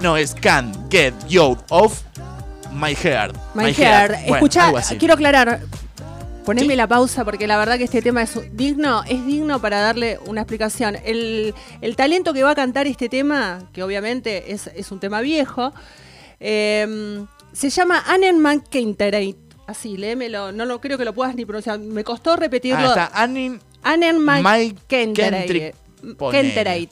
No, 0.00 0.16
es 0.16 0.34
can't 0.34 0.74
get 0.90 1.14
you 1.28 1.56
off 1.70 2.02
my 2.72 2.94
heart. 2.94 3.36
My 3.54 3.72
hair. 3.72 4.10
Bueno, 4.22 4.34
Escucha, 4.36 4.66
algo 4.66 4.78
así. 4.78 4.96
quiero 4.98 5.14
aclarar. 5.14 5.60
Poneme 6.48 6.76
la 6.76 6.86
pausa 6.86 7.24
porque 7.24 7.46
la 7.46 7.58
verdad 7.58 7.76
que 7.76 7.84
este 7.84 8.00
tema 8.00 8.22
es 8.22 8.38
digno, 8.56 9.02
es 9.04 9.26
digno 9.26 9.60
para 9.60 9.80
darle 9.80 10.18
una 10.26 10.40
explicación. 10.40 10.96
El, 11.04 11.54
el 11.82 11.94
talento 11.94 12.32
que 12.32 12.42
va 12.42 12.52
a 12.52 12.54
cantar 12.54 12.86
este 12.86 13.10
tema, 13.10 13.68
que 13.72 13.82
obviamente 13.82 14.52
es, 14.52 14.66
es 14.68 14.90
un 14.90 14.98
tema 14.98 15.20
viejo, 15.20 15.74
eh, 16.40 17.26
se 17.52 17.70
llama 17.70 18.02
Annen 18.06 18.40
McKenterate. 18.40 19.36
Así, 19.66 19.98
léemelo. 19.98 20.50
No 20.52 20.64
lo 20.64 20.80
creo 20.80 20.96
que 20.96 21.04
lo 21.04 21.12
puedas 21.12 21.34
ni 21.34 21.44
pronunciar. 21.44 21.78
Me 21.78 22.02
costó 22.02 22.36
repetirlo. 22.36 22.86
Ah, 22.86 22.88
está 22.88 23.10
Annin 23.12 23.60
Annen 23.82 24.24
Mike 24.24 25.86
Kenterate, 26.30 26.90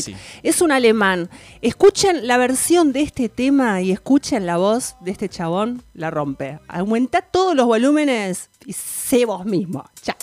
Sí. 0.00 0.14
Es 0.42 0.62
un 0.62 0.72
alemán. 0.72 1.28
Escuchen 1.62 2.26
la 2.26 2.36
versión 2.36 2.92
de 2.92 3.02
este 3.02 3.28
tema 3.28 3.80
y 3.82 3.92
escuchen 3.92 4.46
la 4.46 4.56
voz 4.56 4.96
de 5.00 5.10
este 5.10 5.28
chabón. 5.28 5.82
La 5.94 6.10
rompe. 6.10 6.58
Aumenta 6.68 7.22
todos 7.22 7.54
los 7.54 7.66
volúmenes 7.66 8.50
y 8.64 8.72
sé 8.72 9.24
vos 9.24 9.44
mismo. 9.44 9.84
Chao. 10.02 10.16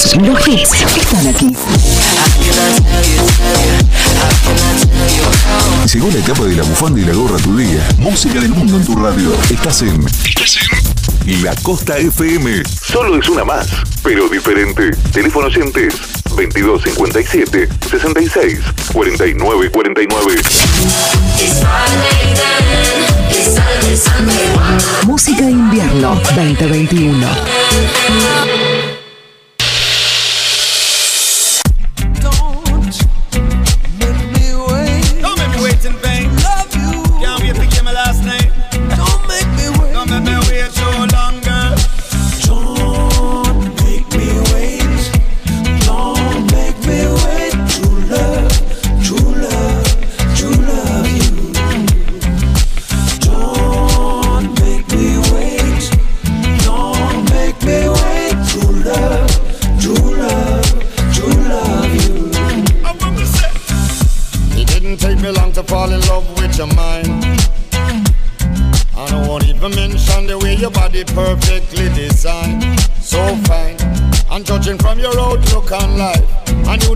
Todos 0.00 0.28
los 0.28 0.46
hits 0.46 0.70
están 0.96 1.26
aquí. 1.26 1.50
Llegó 5.92 6.08
la 6.08 6.18
etapa 6.18 6.44
de 6.44 6.54
la 6.54 6.62
bufanda 6.62 7.00
y 7.00 7.04
la 7.04 7.14
gorra 7.14 7.36
tu 7.38 7.56
día. 7.56 7.80
Música 7.98 8.40
del 8.40 8.50
mundo 8.50 8.76
en 8.76 8.84
tu 8.84 8.94
radio. 8.94 9.32
Estás 9.50 9.82
en. 9.82 10.06
La 11.42 11.52
Costa 11.62 11.98
FM. 11.98 12.62
Solo 12.80 13.18
es 13.18 13.28
una 13.28 13.44
más, 13.44 13.66
pero 14.04 14.28
diferente. 14.28 14.90
Teléfono 15.12 15.46
oyentes 15.46 15.94
2257 16.28 17.68
66 17.90 18.58
49 18.92 19.70
49. 19.70 20.42
Música 25.06 25.42
invierno 25.42 26.14
2021. 26.36 28.67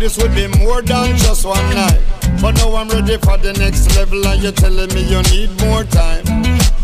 This 0.02 0.18
would 0.18 0.34
be 0.34 0.48
more 0.58 0.82
than 0.82 1.16
just 1.16 1.44
one 1.44 1.74
night. 1.76 2.00
But 2.42 2.56
now 2.56 2.74
I'm 2.74 2.88
ready 2.88 3.16
for 3.18 3.38
the 3.38 3.52
next 3.52 3.94
level, 3.94 4.26
and 4.26 4.42
you're 4.42 4.50
telling 4.50 4.92
me 4.94 5.02
you 5.06 5.22
need 5.30 5.50
more 5.62 5.84
time. 5.84 6.26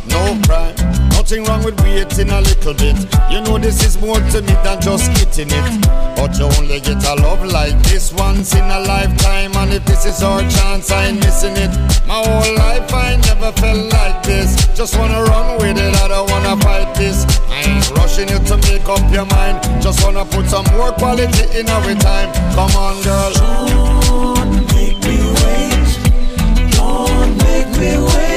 No 0.07 0.39
crime, 0.47 0.77
nothing 1.11 1.43
wrong 1.43 1.65
with 1.65 1.75
waiting 1.83 2.31
a 2.31 2.41
little 2.41 2.75
bit. 2.75 2.95
You 3.29 3.43
know 3.43 3.59
this 3.59 3.83
is 3.83 3.99
more 4.01 4.23
to 4.31 4.39
me 4.41 4.55
than 4.63 4.81
just 4.81 5.11
getting 5.19 5.51
it. 5.51 5.67
But 6.15 6.39
you 6.39 6.47
only 6.63 6.79
get 6.79 7.03
a 7.11 7.15
love 7.19 7.43
like 7.45 7.75
this 7.83 8.13
once 8.13 8.55
in 8.55 8.63
a 8.63 8.81
lifetime, 8.87 9.51
and 9.57 9.73
if 9.75 9.85
this 9.85 10.07
is 10.07 10.23
our 10.23 10.41
chance, 10.43 10.93
I 10.93 11.07
ain't 11.07 11.19
missing 11.19 11.57
it. 11.59 11.75
My 12.07 12.23
whole 12.23 12.55
life 12.55 12.87
I 12.95 13.17
never 13.27 13.51
felt 13.59 13.93
like 13.99 14.23
this. 14.23 14.55
Just 14.79 14.97
wanna 14.97 15.25
run 15.25 15.59
with 15.59 15.77
it, 15.77 15.95
I 16.03 16.07
don't 16.07 16.31
wanna 16.31 16.57
fight 16.63 16.95
this. 16.95 17.27
Rushing 17.97 18.29
you 18.29 18.39
to 18.39 18.57
make 18.69 18.89
up 18.89 19.05
your 19.13 19.27
mind. 19.27 19.57
Just 19.83 20.03
wanna 20.05 20.25
put 20.25 20.47
some 20.47 20.67
more 20.77 20.93
quality 20.93 21.59
in 21.59 21.69
our 21.69 21.95
time. 21.95 22.31
Come 22.55 22.75
on, 22.77 23.03
girl. 23.03 23.33
Don't 23.33 24.75
make 24.75 24.99
me 25.05 25.17
wait. 25.41 25.91
Don't 26.73 27.37
make 27.45 27.71
me 27.81 27.99
wait. 27.99 28.28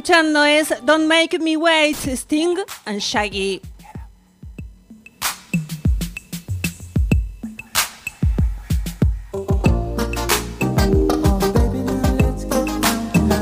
Escuchando 0.00 0.46
es 0.46 0.72
Don't 0.86 1.06
Make 1.06 1.38
Me 1.40 1.58
Wait, 1.58 1.94
Sting 1.94 2.56
and 2.86 3.00
Shaggy. 3.00 3.60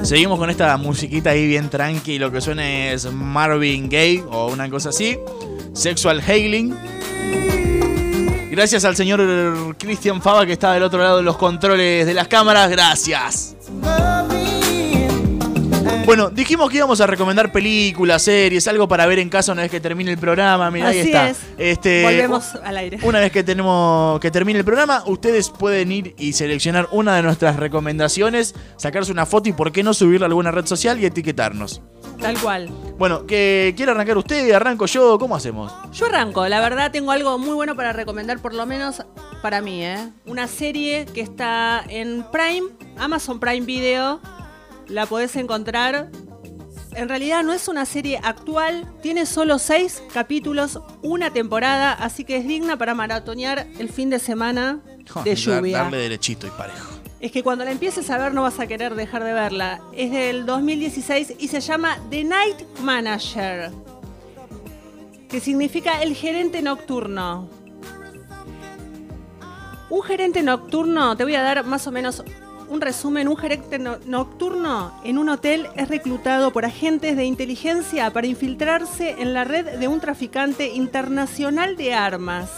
Seguimos 0.02 0.36
con 0.40 0.50
esta 0.50 0.76
musiquita 0.78 1.30
ahí 1.30 1.46
bien 1.46 1.70
tranqui. 1.70 2.18
Lo 2.18 2.32
que 2.32 2.40
suena 2.40 2.90
es 2.90 3.04
Marvin 3.12 3.88
Gaye 3.88 4.24
o 4.28 4.48
una 4.48 4.68
cosa 4.68 4.88
así. 4.88 5.16
Sexual 5.74 6.20
Hailing. 6.26 6.76
Gracias 8.50 8.84
al 8.84 8.96
señor 8.96 9.76
Cristian 9.78 10.20
Fava 10.20 10.44
que 10.44 10.54
está 10.54 10.72
del 10.72 10.82
otro 10.82 10.98
lado 10.98 11.18
de 11.18 11.22
los 11.22 11.36
controles 11.36 12.04
de 12.04 12.14
las 12.14 12.26
cámaras. 12.26 12.68
Gracias. 12.68 13.54
Bueno, 16.08 16.30
dijimos 16.30 16.70
que 16.70 16.78
íbamos 16.78 17.02
a 17.02 17.06
recomendar 17.06 17.52
películas, 17.52 18.22
series, 18.22 18.66
algo 18.66 18.88
para 18.88 19.04
ver 19.04 19.18
en 19.18 19.28
casa 19.28 19.52
una 19.52 19.60
vez 19.60 19.70
que 19.70 19.78
termine 19.78 20.10
el 20.10 20.16
programa. 20.16 20.70
Mira, 20.70 20.88
ahí 20.88 21.00
está. 21.00 21.28
es. 21.28 21.38
Este, 21.58 22.02
Volvemos 22.02 22.54
al 22.54 22.78
aire. 22.78 22.98
Una 23.02 23.20
vez 23.20 23.30
que 23.30 23.44
tenemos 23.44 24.18
que 24.18 24.30
termine 24.30 24.58
el 24.58 24.64
programa, 24.64 25.02
ustedes 25.04 25.50
pueden 25.50 25.92
ir 25.92 26.14
y 26.16 26.32
seleccionar 26.32 26.88
una 26.92 27.14
de 27.14 27.20
nuestras 27.20 27.56
recomendaciones, 27.56 28.54
sacarse 28.78 29.12
una 29.12 29.26
foto 29.26 29.50
y 29.50 29.52
por 29.52 29.70
qué 29.70 29.82
no 29.82 29.92
subirla 29.92 30.24
a 30.24 30.28
alguna 30.28 30.50
red 30.50 30.64
social 30.64 30.98
y 30.98 31.04
etiquetarnos. 31.04 31.82
Tal 32.18 32.40
cual. 32.40 32.70
Bueno, 32.96 33.26
que 33.26 33.74
quiere 33.76 33.92
arrancar 33.92 34.16
usted, 34.16 34.50
arranco 34.52 34.86
yo, 34.86 35.18
¿cómo 35.18 35.36
hacemos? 35.36 35.70
Yo 35.92 36.06
arranco, 36.06 36.48
la 36.48 36.60
verdad 36.60 36.90
tengo 36.90 37.12
algo 37.12 37.36
muy 37.36 37.52
bueno 37.52 37.76
para 37.76 37.92
recomendar, 37.92 38.38
por 38.40 38.54
lo 38.54 38.64
menos 38.64 39.04
para 39.42 39.60
mí, 39.60 39.84
¿eh? 39.84 40.08
Una 40.24 40.48
serie 40.48 41.04
que 41.04 41.20
está 41.20 41.84
en 41.86 42.24
Prime, 42.32 42.68
Amazon 42.96 43.38
Prime 43.38 43.66
Video, 43.66 44.22
la 44.88 45.06
podés 45.06 45.36
encontrar. 45.36 46.10
En 46.94 47.08
realidad 47.08 47.44
no 47.44 47.52
es 47.52 47.68
una 47.68 47.84
serie 47.84 48.18
actual, 48.22 48.86
tiene 49.02 49.26
solo 49.26 49.58
seis 49.58 50.02
capítulos, 50.12 50.80
una 51.02 51.32
temporada, 51.32 51.92
así 51.92 52.24
que 52.24 52.38
es 52.38 52.46
digna 52.46 52.76
para 52.76 52.94
maratonear 52.94 53.66
el 53.78 53.88
fin 53.88 54.10
de 54.10 54.18
semana 54.18 54.80
de 55.22 55.34
lluvia. 55.36 55.84
Darle 55.84 55.98
derechito 55.98 56.46
y 56.46 56.50
parejo. 56.50 56.94
Es 57.20 57.32
que 57.32 57.42
cuando 57.42 57.64
la 57.64 57.72
empieces 57.72 58.08
a 58.10 58.18
ver 58.18 58.32
no 58.32 58.42
vas 58.42 58.58
a 58.60 58.66
querer 58.66 58.94
dejar 58.94 59.24
de 59.24 59.32
verla. 59.32 59.80
Es 59.92 60.10
del 60.10 60.46
2016 60.46 61.34
y 61.38 61.48
se 61.48 61.60
llama 61.60 61.98
The 62.10 62.24
Night 62.24 62.62
Manager, 62.80 63.70
que 65.28 65.40
significa 65.40 66.02
el 66.02 66.14
gerente 66.14 66.62
nocturno. 66.62 67.48
Un 69.90 70.02
gerente 70.02 70.42
nocturno, 70.42 71.16
te 71.16 71.24
voy 71.24 71.34
a 71.34 71.42
dar 71.42 71.64
más 71.64 71.86
o 71.86 71.92
menos 71.92 72.22
un 72.68 72.80
resumen, 72.80 73.28
un 73.28 73.36
no- 73.80 73.98
nocturno 74.06 74.92
en 75.04 75.18
un 75.18 75.28
hotel 75.28 75.66
es 75.76 75.88
reclutado 75.88 76.52
por 76.52 76.64
agentes 76.64 77.16
de 77.16 77.24
inteligencia 77.24 78.10
para 78.12 78.26
infiltrarse 78.26 79.16
en 79.18 79.32
la 79.32 79.44
red 79.44 79.78
de 79.78 79.88
un 79.88 80.00
traficante 80.00 80.68
internacional 80.68 81.76
de 81.76 81.94
armas. 81.94 82.50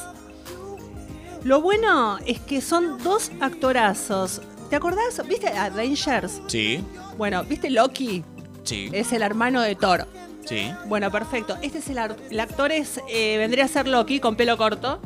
Lo 1.45 1.61
bueno 1.61 2.19
es 2.27 2.39
que 2.41 2.61
son 2.61 2.99
dos 3.03 3.31
actorazos. 3.41 4.43
¿Te 4.69 4.77
acordás? 4.77 5.27
¿Viste 5.27 5.49
Avengers? 5.49 6.41
Sí, 6.47 6.85
Bueno, 7.17 7.45
¿viste 7.45 7.71
Loki? 7.71 8.23
sí, 8.63 8.89
Es 8.93 9.13
el 9.13 9.23
hermano 9.23 9.61
de 9.63 9.75
Thor. 9.75 10.07
sí. 10.45 10.71
Bueno, 10.87 11.11
perfecto. 11.11 11.57
Este 11.63 11.79
es 11.79 11.89
el, 11.89 11.99
el 12.31 12.41
actor 12.41 12.73
es 12.73 13.01
eh, 13.09 13.37
vendría 13.39 13.65
a 13.65 13.69
ser 13.69 13.87
Loki 13.89 14.21
con 14.21 14.37
pelo 14.37 14.57
corto. 14.57 15.01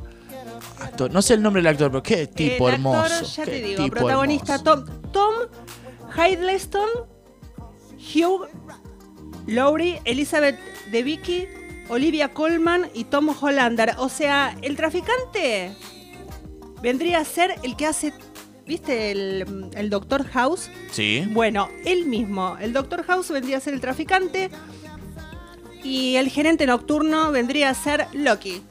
Actor- 0.80 1.10
No 1.12 1.22
sé 1.22 1.34
el 1.34 1.42
nombre 1.42 1.62
del 1.62 1.68
actor, 1.72 1.90
pero 1.90 2.02
qué 2.02 2.26
tipo 2.26 2.68
el 2.68 2.74
hermoso. 2.74 3.00
actor, 3.00 3.22
ya 3.28 3.44
qué 3.44 3.50
te 3.50 3.62
digo, 3.62 3.84
tipo 3.84 3.96
protagonista 3.96 4.54
hermoso. 4.56 4.84
Tom, 4.84 5.10
Tom 5.12 5.34
Hiddleston, 6.16 6.88
Hugh 8.14 8.48
Laurie, 9.46 10.00
Elizabeth 10.04 10.58
Debicki, 10.90 11.46
Olivia 11.88 12.32
Colman 12.32 12.88
y 12.94 13.04
Tom 13.04 13.28
Hollander. 13.40 13.94
O 13.98 14.08
sea, 14.08 14.56
el 14.62 14.76
traficante 14.76 15.72
vendría 16.82 17.18
a 17.18 17.24
ser 17.24 17.54
el 17.62 17.76
que 17.76 17.86
hace, 17.86 18.12
¿viste? 18.66 19.10
El, 19.10 19.70
el 19.74 19.90
Doctor 19.90 20.24
House. 20.28 20.70
Sí. 20.92 21.26
Bueno, 21.30 21.68
él 21.84 22.06
mismo. 22.06 22.56
El 22.60 22.72
Doctor 22.72 23.04
House 23.04 23.30
vendría 23.30 23.58
a 23.58 23.60
ser 23.60 23.74
el 23.74 23.80
traficante. 23.80 24.50
Y 25.82 26.16
el 26.16 26.30
gerente 26.30 26.66
nocturno 26.66 27.30
vendría 27.30 27.68
a 27.68 27.74
ser 27.74 28.06
Loki. 28.14 28.62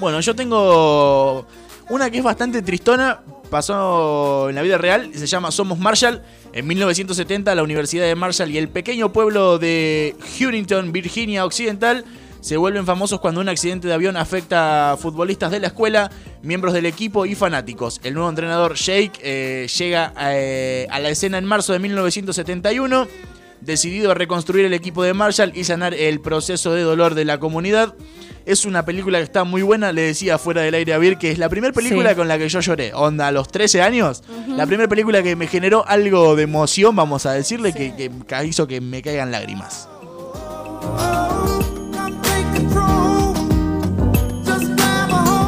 Bueno, 0.00 0.18
yo 0.20 0.34
tengo 0.34 1.46
una 1.90 2.10
que 2.10 2.18
es 2.18 2.24
bastante 2.24 2.62
tristona. 2.62 3.20
Pasó 3.50 4.48
en 4.48 4.54
la 4.54 4.62
vida 4.62 4.78
real. 4.78 5.10
Se 5.14 5.26
llama 5.26 5.50
Somos 5.50 5.78
Marshall. 5.78 6.22
En 6.54 6.66
1970, 6.66 7.54
la 7.54 7.62
Universidad 7.62 8.06
de 8.06 8.14
Marshall 8.14 8.50
y 8.50 8.56
el 8.56 8.70
pequeño 8.70 9.12
pueblo 9.12 9.58
de 9.58 10.16
Huntington, 10.40 10.90
Virginia 10.90 11.44
Occidental, 11.44 12.06
se 12.40 12.56
vuelven 12.56 12.86
famosos 12.86 13.20
cuando 13.20 13.42
un 13.42 13.50
accidente 13.50 13.88
de 13.88 13.94
avión 13.94 14.16
afecta 14.16 14.92
a 14.92 14.96
futbolistas 14.96 15.50
de 15.50 15.60
la 15.60 15.66
escuela, 15.66 16.10
miembros 16.42 16.72
del 16.72 16.86
equipo 16.86 17.26
y 17.26 17.34
fanáticos. 17.34 18.00
El 18.02 18.14
nuevo 18.14 18.30
entrenador 18.30 18.76
Jake 18.76 19.20
eh, 19.22 19.68
llega 19.78 20.14
eh, 20.18 20.86
a 20.90 20.98
la 20.98 21.10
escena 21.10 21.36
en 21.36 21.44
marzo 21.44 21.74
de 21.74 21.78
1971, 21.78 23.06
decidido 23.60 24.10
a 24.10 24.14
reconstruir 24.14 24.64
el 24.64 24.74
equipo 24.74 25.02
de 25.02 25.14
Marshall 25.14 25.52
y 25.54 25.64
sanar 25.64 25.94
el 25.94 26.20
proceso 26.20 26.72
de 26.72 26.82
dolor 26.82 27.14
de 27.14 27.24
la 27.24 27.38
comunidad. 27.38 27.94
Es 28.46 28.64
una 28.64 28.84
película 28.84 29.18
que 29.18 29.24
está 29.24 29.44
muy 29.44 29.62
buena, 29.62 29.92
le 29.92 30.02
decía 30.02 30.38
fuera 30.38 30.62
del 30.62 30.74
aire 30.74 30.94
a 30.94 30.98
Vir, 30.98 31.18
que 31.18 31.30
es 31.30 31.38
la 31.38 31.48
primera 31.48 31.72
película 31.74 32.10
Sí. 32.10 32.16
con 32.16 32.26
la 32.26 32.38
que 32.38 32.48
yo 32.48 32.60
lloré. 32.60 32.92
Onda, 32.94 33.28
a 33.28 33.32
los 33.32 33.48
13 33.48 33.82
años, 33.82 34.22
la 34.48 34.66
primera 34.66 34.88
película 34.88 35.22
que 35.22 35.36
me 35.36 35.46
generó 35.46 35.84
algo 35.86 36.34
de 36.36 36.44
emoción, 36.44 36.96
vamos 36.96 37.26
a 37.26 37.32
decirle, 37.32 37.72
que, 37.74 37.94
que 37.94 38.46
hizo 38.46 38.66
que 38.66 38.80
me 38.80 39.02
caigan 39.02 39.30
lágrimas. 39.30 39.88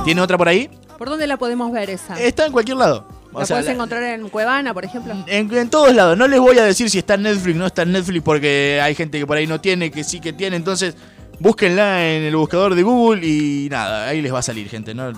¿Tiene 0.05 0.21
otra 0.21 0.37
por 0.37 0.49
ahí? 0.49 0.69
¿Por 0.99 1.09
dónde 1.09 1.27
la 1.27 1.37
podemos 1.37 1.71
ver 1.73 1.91
esa? 1.91 2.19
Está 2.21 2.47
en 2.47 2.53
cualquier 2.53 2.77
lado. 2.77 3.07
O 3.35 3.41
¿La 3.41 3.47
sea, 3.47 3.57
puedes 3.57 3.67
la- 3.67 3.73
encontrar 3.73 4.03
en 4.03 4.29
Cuevana, 4.29 4.75
por 4.75 4.85
ejemplo? 4.85 5.15
en, 5.27 5.53
en 5.55 5.71
todos 5.71 5.95
lados. 5.95 6.17
No 6.19 6.29
les 6.29 6.39
voy 6.39 6.59
a 6.59 6.65
decir 6.65 6.91
si 6.91 6.99
está 6.99 7.15
en 7.15 7.23
Netflix, 7.23 7.57
no 7.57 7.67
está 7.67 7.83
en 7.83 7.93
Netflix, 7.93 8.23
porque 8.23 8.79
hay 8.83 8.95
gente 8.95 9.19
que 9.19 9.27
por 9.27 9.37
ahí 9.37 9.47
no 9.47 9.61
tiene, 9.61 9.91
que 9.91 10.05
sí 10.05 10.21
que 10.21 10.33
tiene. 10.33 10.57
Entonces, 10.57 10.95
búsquenla 11.41 12.07
en 12.07 12.23
el 12.25 12.37
buscador 12.37 12.75
de 12.75 12.83
Google 12.83 13.27
y 13.27 13.69
nada, 13.71 14.09
ahí 14.09 14.21
les 14.21 14.33
va 14.33 14.41
a 14.41 14.43
salir, 14.43 14.69
gente. 14.69 14.95
¿no? 14.95 15.13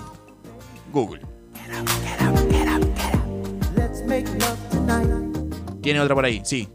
Google. 0.93 1.23
¿Tiene 5.83 6.01
otra 6.01 6.15
por 6.15 6.25
ahí? 6.25 6.41
Sí. 6.45 6.69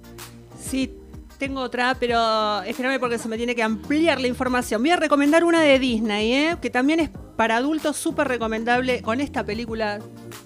Sí, 0.62 0.94
tengo 1.38 1.62
otra, 1.62 1.96
pero 2.00 2.62
espérame 2.62 3.00
porque 3.00 3.18
se 3.18 3.28
me 3.28 3.38
tiene 3.38 3.56
que 3.56 3.64
ampliar 3.64 4.22
la 4.22 4.28
información. 4.28 4.82
Voy 4.82 4.92
a 4.92 4.98
recomendar 4.98 5.44
una 5.44 5.62
de 5.62 5.80
Disney, 5.80 6.34
¿eh? 6.34 6.58
que 6.62 6.70
también 6.70 7.00
es 7.00 7.10
para 7.36 7.58
adultos 7.58 7.98
súper 7.98 8.28
recomendable. 8.28 9.02
Con 9.02 9.20
esta 9.20 9.44
película 9.44 10.00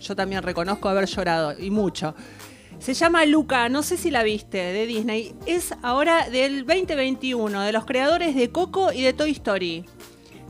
yo 0.03 0.15
también 0.15 0.43
reconozco 0.43 0.89
haber 0.89 1.05
llorado 1.05 1.55
y 1.57 1.71
mucho. 1.71 2.13
Se 2.79 2.93
llama 2.93 3.25
Luca, 3.25 3.69
no 3.69 3.81
sé 3.81 3.97
si 3.97 4.11
la 4.11 4.23
viste, 4.23 4.57
de 4.57 4.85
Disney. 4.85 5.33
Es 5.45 5.73
ahora 5.81 6.29
del 6.29 6.65
2021, 6.65 7.61
de 7.61 7.71
los 7.71 7.85
creadores 7.85 8.35
de 8.35 8.51
Coco 8.51 8.91
y 8.91 9.01
de 9.01 9.13
Toy 9.13 9.31
Story. 9.31 9.85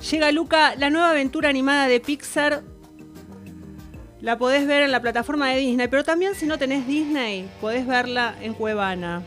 Llega 0.10 0.32
Luca, 0.32 0.76
la 0.76 0.90
nueva 0.90 1.12
aventura 1.12 1.50
animada 1.50 1.88
de 1.88 2.00
Pixar. 2.00 2.64
La 4.20 4.38
podés 4.38 4.66
ver 4.66 4.84
en 4.84 4.92
la 4.92 5.02
plataforma 5.02 5.50
de 5.50 5.60
Disney, 5.60 5.88
pero 5.88 6.04
también 6.04 6.34
si 6.34 6.46
no 6.46 6.58
tenés 6.58 6.88
Disney, 6.88 7.50
podés 7.62 7.86
verla 7.86 8.36
en 8.42 8.54
Cuevana. 8.54 9.22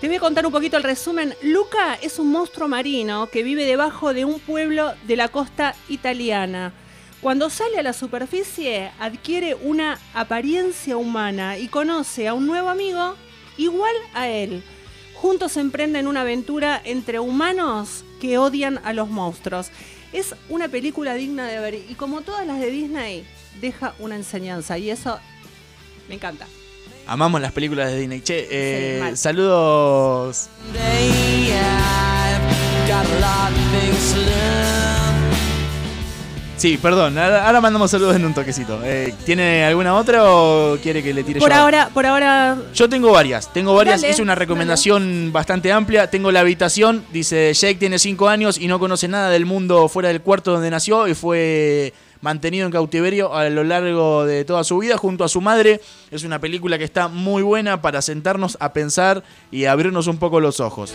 Te 0.00 0.06
voy 0.06 0.16
a 0.16 0.20
contar 0.20 0.46
un 0.46 0.52
poquito 0.52 0.76
el 0.76 0.82
resumen. 0.82 1.34
Luca 1.42 1.98
es 2.02 2.18
un 2.18 2.30
monstruo 2.30 2.66
marino 2.66 3.28
que 3.28 3.42
vive 3.42 3.64
debajo 3.64 4.14
de 4.14 4.24
un 4.24 4.38
pueblo 4.40 4.94
de 5.06 5.16
la 5.16 5.28
costa 5.28 5.74
italiana. 5.88 6.72
Cuando 7.20 7.50
sale 7.50 7.78
a 7.78 7.82
la 7.82 7.92
superficie 7.92 8.92
adquiere 9.00 9.56
una 9.56 9.98
apariencia 10.14 10.96
humana 10.96 11.58
y 11.58 11.66
conoce 11.66 12.28
a 12.28 12.34
un 12.34 12.46
nuevo 12.46 12.68
amigo 12.68 13.16
igual 13.56 13.94
a 14.14 14.28
él. 14.28 14.62
Juntos 15.14 15.56
emprenden 15.56 16.06
una 16.06 16.20
aventura 16.20 16.80
entre 16.84 17.18
humanos 17.18 18.04
que 18.20 18.38
odian 18.38 18.80
a 18.84 18.92
los 18.92 19.08
monstruos. 19.08 19.70
Es 20.12 20.36
una 20.48 20.68
película 20.68 21.14
digna 21.14 21.48
de 21.48 21.58
ver 21.58 21.74
y 21.74 21.94
como 21.94 22.20
todas 22.20 22.46
las 22.46 22.60
de 22.60 22.70
Disney, 22.70 23.26
deja 23.60 23.94
una 23.98 24.14
enseñanza 24.14 24.78
y 24.78 24.90
eso 24.90 25.18
me 26.08 26.14
encanta. 26.14 26.46
Amamos 27.08 27.40
las 27.40 27.52
películas 27.52 27.90
de 27.90 27.98
Disney. 27.98 28.20
Che, 28.20 28.46
eh, 28.48 29.10
Sí, 29.10 29.16
saludos. 29.16 30.48
Sí, 36.58 36.76
perdón, 36.76 37.16
ahora, 37.16 37.46
ahora 37.46 37.60
mandamos 37.60 37.88
saludos 37.88 38.16
en 38.16 38.24
un 38.24 38.34
toquecito. 38.34 38.80
Eh, 38.82 39.14
¿Tiene 39.24 39.64
alguna 39.64 39.94
otra 39.94 40.24
o 40.24 40.76
quiere 40.82 41.04
que 41.04 41.14
le 41.14 41.22
tire 41.22 41.38
Por 41.38 41.50
yo? 41.50 41.56
ahora, 41.56 41.88
por 41.94 42.04
ahora 42.04 42.56
Yo 42.74 42.88
tengo 42.88 43.12
varias, 43.12 43.52
tengo 43.52 43.76
varias, 43.76 44.00
Dale, 44.00 44.12
hice 44.12 44.22
una 44.22 44.34
recomendación 44.34 45.30
bastante 45.32 45.70
amplia. 45.70 46.10
Tengo 46.10 46.32
la 46.32 46.40
habitación, 46.40 47.04
dice 47.12 47.54
Jake 47.54 47.76
tiene 47.76 48.00
5 48.00 48.28
años 48.28 48.58
y 48.58 48.66
no 48.66 48.80
conoce 48.80 49.06
nada 49.06 49.30
del 49.30 49.46
mundo 49.46 49.88
fuera 49.88 50.08
del 50.08 50.20
cuarto 50.20 50.50
donde 50.50 50.68
nació 50.68 51.06
y 51.06 51.14
fue 51.14 51.94
mantenido 52.22 52.66
en 52.66 52.72
cautiverio 52.72 53.32
a 53.36 53.48
lo 53.48 53.62
largo 53.62 54.26
de 54.26 54.44
toda 54.44 54.64
su 54.64 54.78
vida 54.78 54.96
junto 54.96 55.22
a 55.22 55.28
su 55.28 55.40
madre. 55.40 55.80
Es 56.10 56.24
una 56.24 56.40
película 56.40 56.76
que 56.76 56.82
está 56.84 57.06
muy 57.06 57.42
buena 57.42 57.80
para 57.80 58.02
sentarnos 58.02 58.56
a 58.58 58.72
pensar 58.72 59.22
y 59.52 59.66
abrirnos 59.66 60.08
un 60.08 60.18
poco 60.18 60.40
los 60.40 60.58
ojos. 60.58 60.92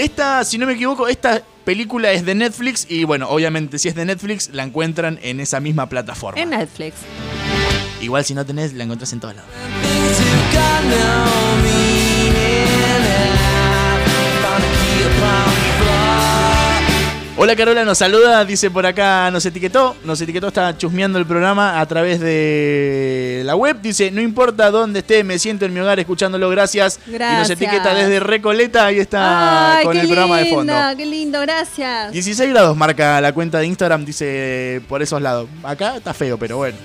Esta, 0.00 0.44
si 0.44 0.56
no 0.56 0.64
me 0.66 0.72
equivoco, 0.72 1.08
esta 1.08 1.42
película 1.64 2.10
es 2.10 2.24
de 2.24 2.34
Netflix 2.34 2.86
y 2.88 3.04
bueno, 3.04 3.28
obviamente 3.28 3.78
si 3.78 3.88
es 3.88 3.94
de 3.94 4.06
Netflix 4.06 4.48
la 4.50 4.62
encuentran 4.62 5.18
en 5.22 5.40
esa 5.40 5.60
misma 5.60 5.90
plataforma. 5.90 6.40
en 6.40 6.48
Netflix. 6.48 6.94
Igual 8.00 8.24
si 8.24 8.32
no 8.32 8.46
tenés, 8.46 8.72
la 8.72 8.84
encontrás 8.84 9.12
en 9.12 9.20
todos 9.20 9.34
lados. 9.36 9.50
Hola 17.42 17.56
Carola, 17.56 17.86
nos 17.86 17.96
saluda, 17.96 18.44
dice 18.44 18.70
por 18.70 18.84
acá, 18.84 19.30
nos 19.30 19.46
etiquetó, 19.46 19.96
nos 20.04 20.20
etiquetó, 20.20 20.48
está 20.48 20.76
chusmeando 20.76 21.18
el 21.18 21.24
programa 21.24 21.80
a 21.80 21.86
través 21.86 22.20
de 22.20 23.40
la 23.46 23.56
web, 23.56 23.80
dice, 23.80 24.10
no 24.10 24.20
importa 24.20 24.70
dónde 24.70 24.98
esté, 24.98 25.24
me 25.24 25.38
siento 25.38 25.64
en 25.64 25.72
mi 25.72 25.80
hogar 25.80 25.98
escuchándolo, 25.98 26.50
gracias. 26.50 27.00
Y 27.06 27.12
nos 27.12 27.18
Gracias. 27.18 27.50
etiqueta 27.52 27.94
desde 27.94 28.20
Recoleta, 28.20 28.84
ahí 28.84 28.98
está 28.98 29.78
Ay, 29.78 29.86
con 29.86 29.96
el 29.96 30.06
programa 30.06 30.36
de 30.36 30.50
fondo. 30.50 30.74
qué 30.98 31.06
lindo, 31.06 31.40
gracias. 31.40 32.12
16 32.12 32.50
grados 32.50 32.76
marca 32.76 33.18
la 33.22 33.32
cuenta 33.32 33.58
de 33.58 33.68
Instagram, 33.68 34.04
dice 34.04 34.82
por 34.86 35.00
esos 35.00 35.22
lados. 35.22 35.48
Acá 35.62 35.96
está 35.96 36.12
feo, 36.12 36.36
pero 36.36 36.58
bueno. 36.58 36.76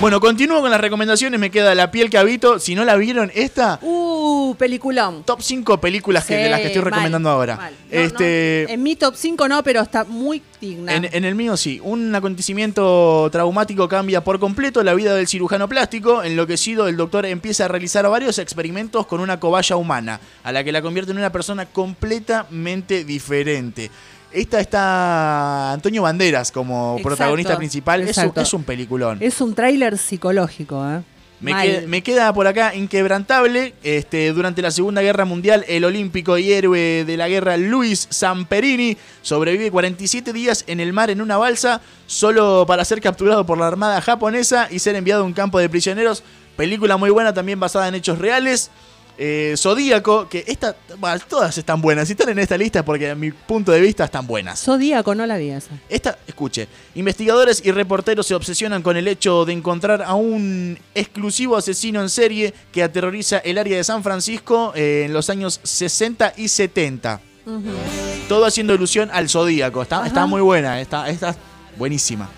Bueno, 0.00 0.20
continúo 0.20 0.60
con 0.60 0.70
las 0.70 0.80
recomendaciones. 0.80 1.40
Me 1.40 1.50
queda 1.50 1.74
La 1.74 1.90
piel 1.90 2.08
que 2.08 2.18
habito. 2.18 2.60
Si 2.60 2.76
no 2.76 2.84
la 2.84 2.94
vieron, 2.94 3.32
esta. 3.34 3.80
Uh, 3.82 4.54
peliculón. 4.54 5.24
Top 5.24 5.42
5 5.42 5.80
películas 5.80 6.24
que, 6.24 6.36
de 6.36 6.48
las 6.48 6.60
que 6.60 6.68
estoy 6.68 6.82
mal, 6.82 6.92
recomendando 6.92 7.28
ahora. 7.28 7.56
mal. 7.56 7.74
No, 7.90 7.98
este. 7.98 8.66
no, 8.68 8.74
en 8.74 8.82
mi 8.84 8.94
top 8.94 9.14
5 9.16 9.48
no, 9.48 9.62
pero 9.64 9.80
está 9.80 10.04
muy 10.04 10.40
digna. 10.60 10.94
En, 10.94 11.04
en 11.04 11.24
el 11.24 11.34
mío 11.34 11.56
sí, 11.56 11.80
un 11.82 12.14
acontecimiento 12.14 13.28
traumático 13.32 13.88
cambia 13.88 14.22
por 14.22 14.38
completo 14.38 14.84
la 14.84 14.94
vida 14.94 15.14
del 15.16 15.26
cirujano 15.26 15.68
plástico. 15.68 16.22
Enloquecido, 16.22 16.86
el 16.86 16.96
doctor 16.96 17.26
empieza 17.26 17.64
a 17.64 17.68
realizar 17.68 18.08
varios 18.08 18.38
experimentos 18.38 19.04
con 19.06 19.18
una 19.18 19.40
cobaya 19.40 19.74
humana, 19.74 20.20
a 20.44 20.52
la 20.52 20.62
que 20.62 20.70
la 20.70 20.80
convierte 20.80 21.10
en 21.10 21.18
una 21.18 21.32
persona 21.32 21.66
completamente 21.66 23.02
diferente. 23.04 23.90
Esta 24.32 24.60
está 24.60 25.72
Antonio 25.72 26.02
Banderas 26.02 26.52
como 26.52 26.92
Exacto, 26.92 27.08
protagonista 27.08 27.56
principal. 27.56 28.02
Es 28.08 28.18
un, 28.18 28.32
es 28.34 28.54
un 28.54 28.64
peliculón. 28.64 29.18
Es 29.20 29.40
un 29.40 29.54
tráiler 29.54 29.96
psicológico, 29.96 30.86
¿eh? 30.88 31.02
Me, 31.40 31.52
Mal. 31.52 31.66
queda, 31.66 31.86
me 31.86 32.02
queda 32.02 32.32
por 32.32 32.48
acá 32.48 32.74
inquebrantable. 32.74 33.74
Este, 33.84 34.32
durante 34.32 34.60
la 34.60 34.72
Segunda 34.72 35.02
Guerra 35.02 35.24
Mundial, 35.24 35.64
el 35.68 35.84
olímpico 35.84 36.36
y 36.36 36.52
héroe 36.52 37.04
de 37.04 37.16
la 37.16 37.28
guerra 37.28 37.56
Luis 37.56 38.08
Samperini 38.10 38.96
sobrevive 39.22 39.70
47 39.70 40.32
días 40.32 40.64
en 40.66 40.80
el 40.80 40.92
mar 40.92 41.10
en 41.10 41.20
una 41.20 41.36
balsa, 41.36 41.80
solo 42.06 42.64
para 42.66 42.84
ser 42.84 43.00
capturado 43.00 43.46
por 43.46 43.56
la 43.56 43.68
Armada 43.68 44.00
japonesa 44.00 44.66
y 44.70 44.80
ser 44.80 44.96
enviado 44.96 45.22
a 45.22 45.26
un 45.26 45.32
campo 45.32 45.60
de 45.60 45.68
prisioneros. 45.68 46.24
Película 46.56 46.96
muy 46.96 47.10
buena, 47.10 47.32
también 47.32 47.60
basada 47.60 47.86
en 47.86 47.94
hechos 47.94 48.18
reales. 48.18 48.72
Eh, 49.20 49.54
Zodíaco, 49.56 50.28
que 50.28 50.44
esta, 50.46 50.76
bueno, 50.98 51.20
todas 51.28 51.58
están 51.58 51.82
buenas. 51.82 52.06
Si 52.06 52.12
están 52.12 52.28
en 52.28 52.38
esta 52.38 52.56
lista, 52.56 52.84
porque 52.84 53.10
a 53.10 53.16
mi 53.16 53.32
punto 53.32 53.72
de 53.72 53.80
vista 53.80 54.04
están 54.04 54.28
buenas. 54.28 54.62
Zodíaco, 54.62 55.12
no 55.16 55.26
la 55.26 55.36
vi 55.36 55.50
esa. 55.50 55.70
Esta, 55.88 56.18
escuche, 56.24 56.68
investigadores 56.94 57.60
y 57.64 57.72
reporteros 57.72 58.26
se 58.26 58.36
obsesionan 58.36 58.80
con 58.80 58.96
el 58.96 59.08
hecho 59.08 59.44
de 59.44 59.54
encontrar 59.54 60.02
a 60.02 60.14
un 60.14 60.78
exclusivo 60.94 61.56
asesino 61.56 62.00
en 62.00 62.10
serie 62.10 62.54
que 62.70 62.84
aterroriza 62.84 63.38
el 63.38 63.58
área 63.58 63.76
de 63.76 63.82
San 63.82 64.04
Francisco 64.04 64.72
eh, 64.76 65.02
en 65.06 65.12
los 65.12 65.28
años 65.30 65.58
60 65.64 66.34
y 66.36 66.46
70. 66.46 67.20
Todo 68.28 68.44
haciendo 68.46 68.72
ilusión 68.74 69.10
al 69.12 69.28
Zodíaco. 69.28 69.82
Está, 69.82 70.06
está 70.06 70.26
muy 70.26 70.42
buena, 70.42 70.80
está, 70.80 71.08
está 71.08 71.34
buenísima. 71.76 72.28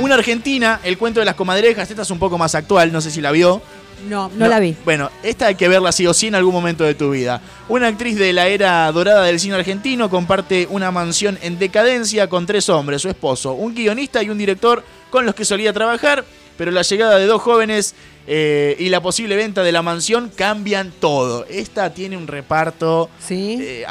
Una 0.00 0.16
argentina, 0.16 0.80
El 0.82 0.98
cuento 0.98 1.20
de 1.20 1.26
las 1.26 1.36
comadrejas, 1.36 1.88
esta 1.88 2.02
es 2.02 2.10
un 2.10 2.18
poco 2.18 2.36
más 2.36 2.54
actual, 2.56 2.92
no 2.92 3.00
sé 3.00 3.12
si 3.12 3.20
la 3.20 3.30
vio. 3.30 3.62
No, 4.08 4.30
no, 4.34 4.48
la 4.48 4.60
vi. 4.60 4.76
Bueno, 4.84 5.10
esta 5.22 5.46
hay 5.46 5.54
que 5.54 5.68
verla 5.68 5.92
sí 5.92 6.06
o 6.06 6.14
sí 6.14 6.26
en 6.26 6.34
algún 6.34 6.52
momento 6.52 6.84
de 6.84 6.94
tu 6.94 7.10
vida. 7.10 7.40
Una 7.68 7.88
actriz 7.88 8.18
de 8.18 8.32
la 8.32 8.48
era 8.48 8.90
dorada 8.92 9.24
del 9.24 9.40
cine 9.40 9.54
argentino 9.56 10.10
comparte 10.10 10.66
una 10.70 10.90
mansión 10.90 11.38
en 11.42 11.58
decadencia 11.58 12.28
con 12.28 12.46
tres 12.46 12.68
hombres, 12.68 13.02
su 13.02 13.08
esposo, 13.08 13.52
un 13.52 13.74
guionista 13.74 14.22
y 14.22 14.30
un 14.30 14.38
director 14.38 14.84
con 15.10 15.24
los 15.26 15.34
que 15.34 15.44
solía 15.44 15.72
trabajar, 15.72 16.24
pero 16.56 16.70
la 16.70 16.82
llegada 16.82 17.18
de 17.18 17.26
dos 17.26 17.40
jóvenes 17.42 17.94
eh, 18.26 18.76
y 18.78 18.88
la 18.88 19.00
posible 19.00 19.36
venta 19.36 19.62
de 19.62 19.72
la 19.72 19.82
mansión 19.82 20.30
cambian 20.34 20.92
todo. 21.00 21.46
Esta 21.48 21.92
tiene 21.92 22.16
un 22.16 22.26
reparto. 22.26 23.10
Sí. 23.20 23.58
eh, 23.60 23.84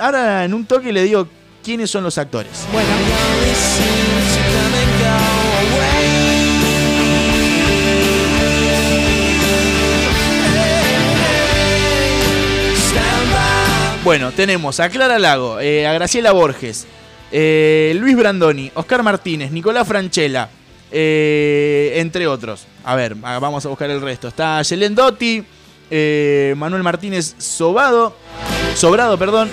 ahora 0.00 0.44
en 0.44 0.54
un 0.54 0.66
toque 0.66 0.92
le 0.92 1.02
digo 1.02 1.28
quiénes 1.62 1.90
son 1.90 2.04
los 2.04 2.16
actores. 2.18 2.66
Bueno. 2.72 2.88
Bueno, 14.06 14.30
tenemos 14.30 14.78
a 14.78 14.88
Clara 14.88 15.18
Lago, 15.18 15.58
eh, 15.58 15.84
a 15.84 15.92
Graciela 15.92 16.30
Borges, 16.30 16.86
eh, 17.32 17.92
Luis 17.98 18.16
Brandoni, 18.16 18.70
Oscar 18.74 19.02
Martínez, 19.02 19.50
Nicolás 19.50 19.88
Franchella, 19.88 20.48
eh, 20.92 21.94
entre 21.96 22.28
otros. 22.28 22.68
A 22.84 22.94
ver, 22.94 23.16
vamos 23.16 23.66
a 23.66 23.68
buscar 23.68 23.90
el 23.90 24.00
resto. 24.00 24.28
Está 24.28 24.62
Yelén 24.62 24.94
Dotti, 24.94 25.42
Manuel 26.54 26.84
Martínez 26.84 27.34
Sobado, 27.38 28.14
Sobrado, 28.76 29.18
perdón. 29.18 29.50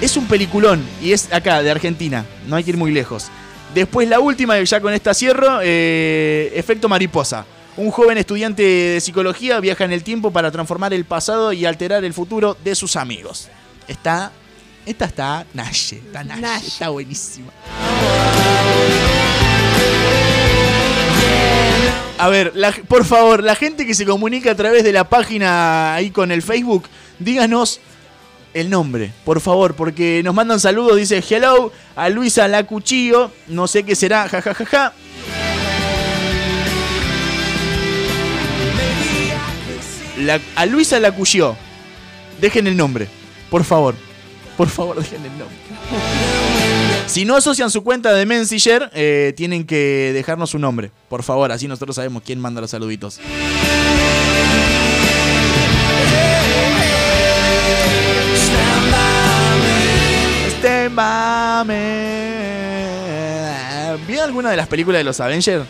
Es 0.00 0.16
un 0.16 0.28
peliculón 0.28 0.80
y 1.02 1.10
es 1.10 1.32
acá, 1.32 1.60
de 1.64 1.72
Argentina. 1.72 2.26
No 2.46 2.54
hay 2.54 2.62
que 2.62 2.70
ir 2.70 2.76
muy 2.76 2.92
lejos. 2.92 3.26
Después 3.74 4.08
la 4.08 4.20
última, 4.20 4.56
ya 4.62 4.80
con 4.80 4.94
esta 4.94 5.14
cierro, 5.14 5.58
Efecto 5.60 6.88
Mariposa. 6.88 7.44
Un 7.78 7.92
joven 7.92 8.18
estudiante 8.18 8.62
de 8.62 9.00
psicología 9.00 9.60
viaja 9.60 9.84
en 9.84 9.92
el 9.92 10.02
tiempo 10.02 10.32
para 10.32 10.50
transformar 10.50 10.92
el 10.92 11.04
pasado 11.04 11.52
y 11.52 11.64
alterar 11.64 12.04
el 12.04 12.12
futuro 12.12 12.56
de 12.64 12.74
sus 12.74 12.96
amigos. 12.96 13.48
Está. 13.86 14.32
Esta 14.84 15.04
está 15.04 15.46
Nash. 15.54 15.92
Está 15.92 16.24
Nash. 16.24 16.64
Está 16.66 16.88
buenísima. 16.88 17.52
A 22.18 22.28
ver, 22.28 22.50
la- 22.56 22.72
por 22.72 23.04
favor, 23.04 23.44
la 23.44 23.54
gente 23.54 23.86
que 23.86 23.94
se 23.94 24.04
comunica 24.04 24.50
a 24.50 24.54
través 24.56 24.82
de 24.82 24.92
la 24.92 25.04
página 25.08 25.94
ahí 25.94 26.10
con 26.10 26.32
el 26.32 26.42
Facebook, 26.42 26.88
díganos 27.20 27.78
el 28.54 28.70
nombre, 28.70 29.12
por 29.24 29.40
favor, 29.40 29.74
porque 29.74 30.20
nos 30.24 30.34
mandan 30.34 30.58
saludos, 30.58 30.96
dice 30.96 31.22
hello 31.30 31.70
a 31.94 32.08
Luisa 32.08 32.48
La 32.48 32.64
Cuchillo, 32.64 33.30
no 33.46 33.68
sé 33.68 33.84
qué 33.84 33.94
será, 33.94 34.28
jajajaja. 34.28 34.94
A 40.56 40.66
Luisa 40.66 40.98
La 40.98 41.12
Cuchillo, 41.12 41.56
dejen 42.40 42.66
el 42.66 42.76
nombre, 42.76 43.08
por 43.50 43.62
favor, 43.64 43.94
por 44.56 44.68
favor, 44.68 44.98
dejen 44.98 45.24
el 45.24 45.30
nombre. 45.30 45.56
Si 47.06 47.24
no 47.24 47.36
asocian 47.36 47.70
su 47.70 47.84
cuenta 47.84 48.12
de 48.12 48.26
Messenger, 48.26 48.90
eh, 48.94 49.32
tienen 49.36 49.64
que 49.64 50.10
dejarnos 50.12 50.50
su 50.50 50.58
nombre, 50.58 50.90
por 51.08 51.22
favor, 51.22 51.52
así 51.52 51.68
nosotros 51.68 51.96
sabemos 51.96 52.22
quién 52.24 52.40
manda 52.40 52.60
los 52.60 52.70
saluditos. 52.70 53.20
Stand 60.58 60.96
by 60.96 61.64
me. 61.64 62.38
¿Vio 64.08 64.24
alguna 64.24 64.50
de 64.50 64.56
las 64.56 64.66
películas 64.66 64.98
de 65.00 65.04
los 65.04 65.20
Avengers? 65.20 65.64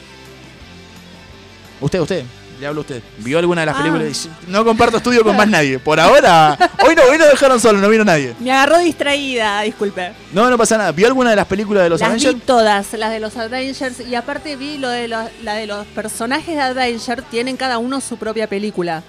Usted, 1.81 2.01
usted, 2.01 2.25
le 2.61 2.67
hablo 2.67 2.81
a 2.81 2.83
usted. 2.83 3.03
¿Vio 3.19 3.39
alguna 3.39 3.63
de 3.63 3.67
las 3.67 3.77
Ah. 3.77 3.79
películas? 3.79 4.29
No 4.47 4.65
comparto 4.65 4.97
estudio 4.99 5.23
con 5.23 5.37
más 5.37 5.47
nadie. 5.49 5.79
Por 5.79 5.99
ahora, 6.01 6.57
hoy 6.87 6.95
no, 6.95 7.03
hoy 7.05 7.19
no 7.19 7.27
dejaron 7.27 7.61
solo, 7.61 7.79
no 7.79 7.89
vino 7.89 8.05
nadie. 8.05 8.35
Me 8.41 8.51
agarró 8.53 8.79
distraída, 8.79 9.63
disculpe. 9.63 10.13
No, 10.33 10.49
no 10.51 10.59
pasa 10.59 10.77
nada. 10.79 10.93
¿Vio 10.93 11.07
alguna 11.07 11.31
de 11.31 11.37
las 11.37 11.47
películas 11.47 11.83
de 11.85 11.91
los 11.91 12.01
las 12.01 12.09
Avengers? 12.09 12.35
vi 12.35 12.41
todas, 12.41 12.93
las 12.95 13.11
de 13.11 13.21
los 13.21 13.37
Avengers, 13.37 14.01
y 14.01 14.15
aparte 14.15 14.57
vi 14.57 14.79
lo 14.79 14.89
de 14.89 15.09
los, 15.09 15.25
la 15.43 15.55
de 15.55 15.67
los 15.67 15.87
personajes 15.89 16.55
de 16.57 16.61
Avengers, 16.63 17.25
tienen 17.31 17.57
cada 17.57 17.79
uno 17.79 18.01
su 18.01 18.17
propia 18.17 18.47
película. 18.49 19.03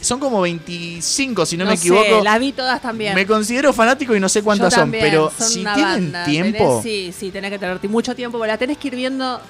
Son 0.00 0.20
como 0.20 0.40
25, 0.40 1.44
si 1.44 1.56
no, 1.56 1.64
me 1.64 1.76
sé, 1.76 1.88
equivoco. 1.88 2.22
las 2.22 2.38
vi 2.38 2.52
todas 2.52 2.80
también. 2.80 3.14
Me 3.16 3.26
considero 3.26 3.72
fanático 3.72 4.14
y 4.14 4.20
no 4.20 4.28
sé 4.28 4.40
cuántas 4.42 4.72
Yo 4.72 4.80
son, 4.82 4.92
pero 4.92 5.32
son 5.36 5.48
si 5.48 5.54
tienen 5.64 5.74
banda. 6.12 6.24
tiempo, 6.24 6.80
Tenés- 6.80 6.82
sí, 6.84 7.12
sí, 7.18 7.30
tenés 7.32 7.50
que 7.50 7.58
tener 7.58 7.88
mucho 7.88 8.14
tiempo, 8.14 8.38
porque 8.38 8.52
la 8.52 8.56
tenés 8.58 8.78
que 8.78 8.86
ir 8.86 8.94
viendo 8.94 9.40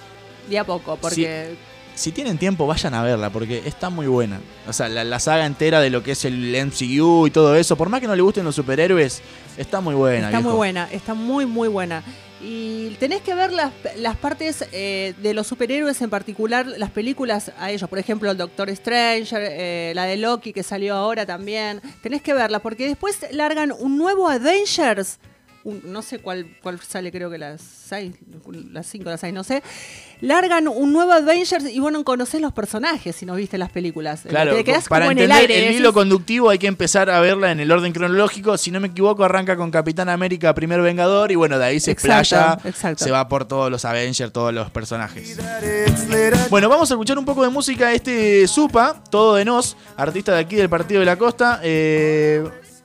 de 0.48 0.58
a 0.58 0.64
poco, 0.64 0.96
porque 0.96 1.56
si 1.98 2.12
tienen 2.12 2.38
tiempo, 2.38 2.64
vayan 2.66 2.94
a 2.94 3.02
verla, 3.02 3.30
porque 3.30 3.62
está 3.66 3.90
muy 3.90 4.06
buena. 4.06 4.38
O 4.68 4.72
sea, 4.72 4.88
la, 4.88 5.02
la 5.02 5.18
saga 5.18 5.46
entera 5.46 5.80
de 5.80 5.90
lo 5.90 6.04
que 6.04 6.12
es 6.12 6.24
el 6.24 6.54
MCU 6.64 7.26
y 7.26 7.30
todo 7.32 7.56
eso, 7.56 7.76
por 7.76 7.88
más 7.88 8.00
que 8.00 8.06
no 8.06 8.14
le 8.14 8.22
gusten 8.22 8.44
los 8.44 8.54
superhéroes, 8.54 9.20
está 9.56 9.80
muy 9.80 9.96
buena. 9.96 10.28
está 10.28 10.40
muy 10.40 10.52
buena, 10.52 10.88
está 10.92 11.14
muy, 11.14 11.44
muy 11.44 11.66
buena. 11.66 12.04
Y 12.40 12.90
tenés 13.00 13.22
que 13.22 13.34
ver 13.34 13.52
las, 13.52 13.72
las 13.96 14.16
partes 14.16 14.64
eh, 14.70 15.12
de 15.20 15.34
los 15.34 15.48
superhéroes, 15.48 16.00
en 16.00 16.08
particular 16.08 16.66
las 16.66 16.90
películas 16.92 17.50
a 17.58 17.72
ellos. 17.72 17.90
Por 17.90 17.98
ejemplo, 17.98 18.30
el 18.30 18.36
Doctor 18.36 18.74
Stranger, 18.74 19.42
eh, 19.42 19.92
la 19.96 20.04
de 20.04 20.18
Loki 20.18 20.52
que 20.52 20.62
salió 20.62 20.94
ahora 20.94 21.26
también. 21.26 21.80
Tenés 22.00 22.22
que 22.22 22.32
verla 22.32 22.60
porque 22.60 22.86
después 22.86 23.26
largan 23.32 23.72
un 23.72 23.98
nuevo 23.98 24.28
Avengers. 24.28 25.18
Un- 25.68 25.82
no 25.92 26.02
sé 26.02 26.18
cuál, 26.18 26.46
cuál 26.62 26.80
sale, 26.80 27.10
creo 27.12 27.30
que 27.30 27.38
las 27.38 27.60
6, 27.60 28.12
las 28.72 28.86
5, 28.86 29.10
las 29.10 29.20
6, 29.20 29.32
no 29.34 29.44
sé. 29.44 29.62
Largan 30.20 30.66
un 30.68 30.92
nuevo 30.92 31.12
Avengers 31.12 31.64
y 31.70 31.78
bueno, 31.78 32.02
conocés 32.04 32.40
los 32.40 32.52
personajes 32.52 33.14
si 33.14 33.24
no 33.24 33.34
viste 33.36 33.56
las 33.58 33.70
películas. 33.70 34.22
Claro, 34.28 34.54
Te 34.54 34.64
quedás 34.64 34.88
para 34.88 35.04
como 35.06 35.12
en 35.12 35.18
el 35.18 35.30
entender 35.30 35.50
aire. 35.56 35.68
el, 35.68 35.74
hilo 35.76 35.92
conductivo 35.92 36.50
hay 36.50 36.58
que 36.58 36.66
empezar 36.66 37.08
a 37.10 37.20
verla 37.20 37.52
en 37.52 37.60
el 37.60 37.70
orden 37.70 37.92
cronológico. 37.92 38.58
Si 38.58 38.70
no 38.70 38.80
me 38.80 38.88
equivoco, 38.88 39.22
arranca 39.24 39.56
con 39.56 39.70
Capitán 39.70 40.08
América, 40.08 40.54
primer 40.54 40.80
Vengador, 40.82 41.30
y 41.30 41.36
bueno, 41.36 41.58
de 41.58 41.64
ahí 41.66 41.80
se 41.80 41.92
Exacto, 41.92 42.18
explaya, 42.36 42.58
exacto. 42.68 43.04
se 43.04 43.10
va 43.10 43.28
por 43.28 43.46
todos 43.46 43.70
los 43.70 43.84
Avengers, 43.84 44.32
todos 44.32 44.52
los 44.52 44.70
personajes. 44.70 45.38
Bueno, 46.50 46.68
vamos 46.68 46.90
a 46.90 46.94
escuchar 46.94 47.18
un 47.18 47.24
poco 47.24 47.42
de 47.42 47.50
música. 47.50 47.92
Este 47.92 48.46
Supa, 48.48 49.02
todo 49.10 49.36
de 49.36 49.44
nos, 49.44 49.76
artista 49.96 50.32
de 50.32 50.40
aquí 50.40 50.56
del 50.56 50.68
Partido 50.68 51.00
de 51.00 51.06
la 51.06 51.16
Costa. 51.16 51.60
eh, 51.62 52.42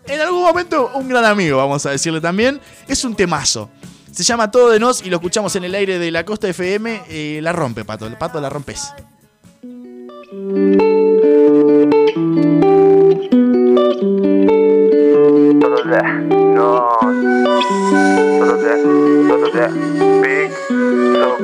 en 0.08 0.20
algún 0.22 0.43
momento, 0.43 0.91
un 0.95 1.08
gran 1.08 1.26
amigo, 1.26 1.58
vamos 1.58 1.86
a 1.86 1.91
decirle 1.91 2.22
también. 2.22 2.60
Es 2.88 3.04
un 3.04 3.16
temazo. 3.16 3.70
Se 4.12 4.24
llama 4.24 4.51
Todo 4.51 4.70
de 4.70 4.80
Nos 4.80 5.04
y 5.06 5.10
lo 5.10 5.16
escuchamos 5.18 5.56
en 5.56 5.64
el 5.64 5.74
aire 5.76 5.97
de 5.97 6.12
la 6.12 6.24
Costa 6.24 6.47
FM. 6.47 7.04
eh, 7.10 7.39
la 7.41 7.51
rompe, 7.51 7.84
Pato. 7.84 8.06
El 8.06 8.18
Pato 8.18 8.39
la 8.39 8.49
rompes. 8.49 8.93
Todo 14.43 15.84
de 15.86 16.01
no. 16.56 16.97
Todo 18.39 18.58
de, 18.58 18.74
todo 19.28 19.47
de 19.51 19.68
Big 20.22 20.51
Soup. 20.68 21.39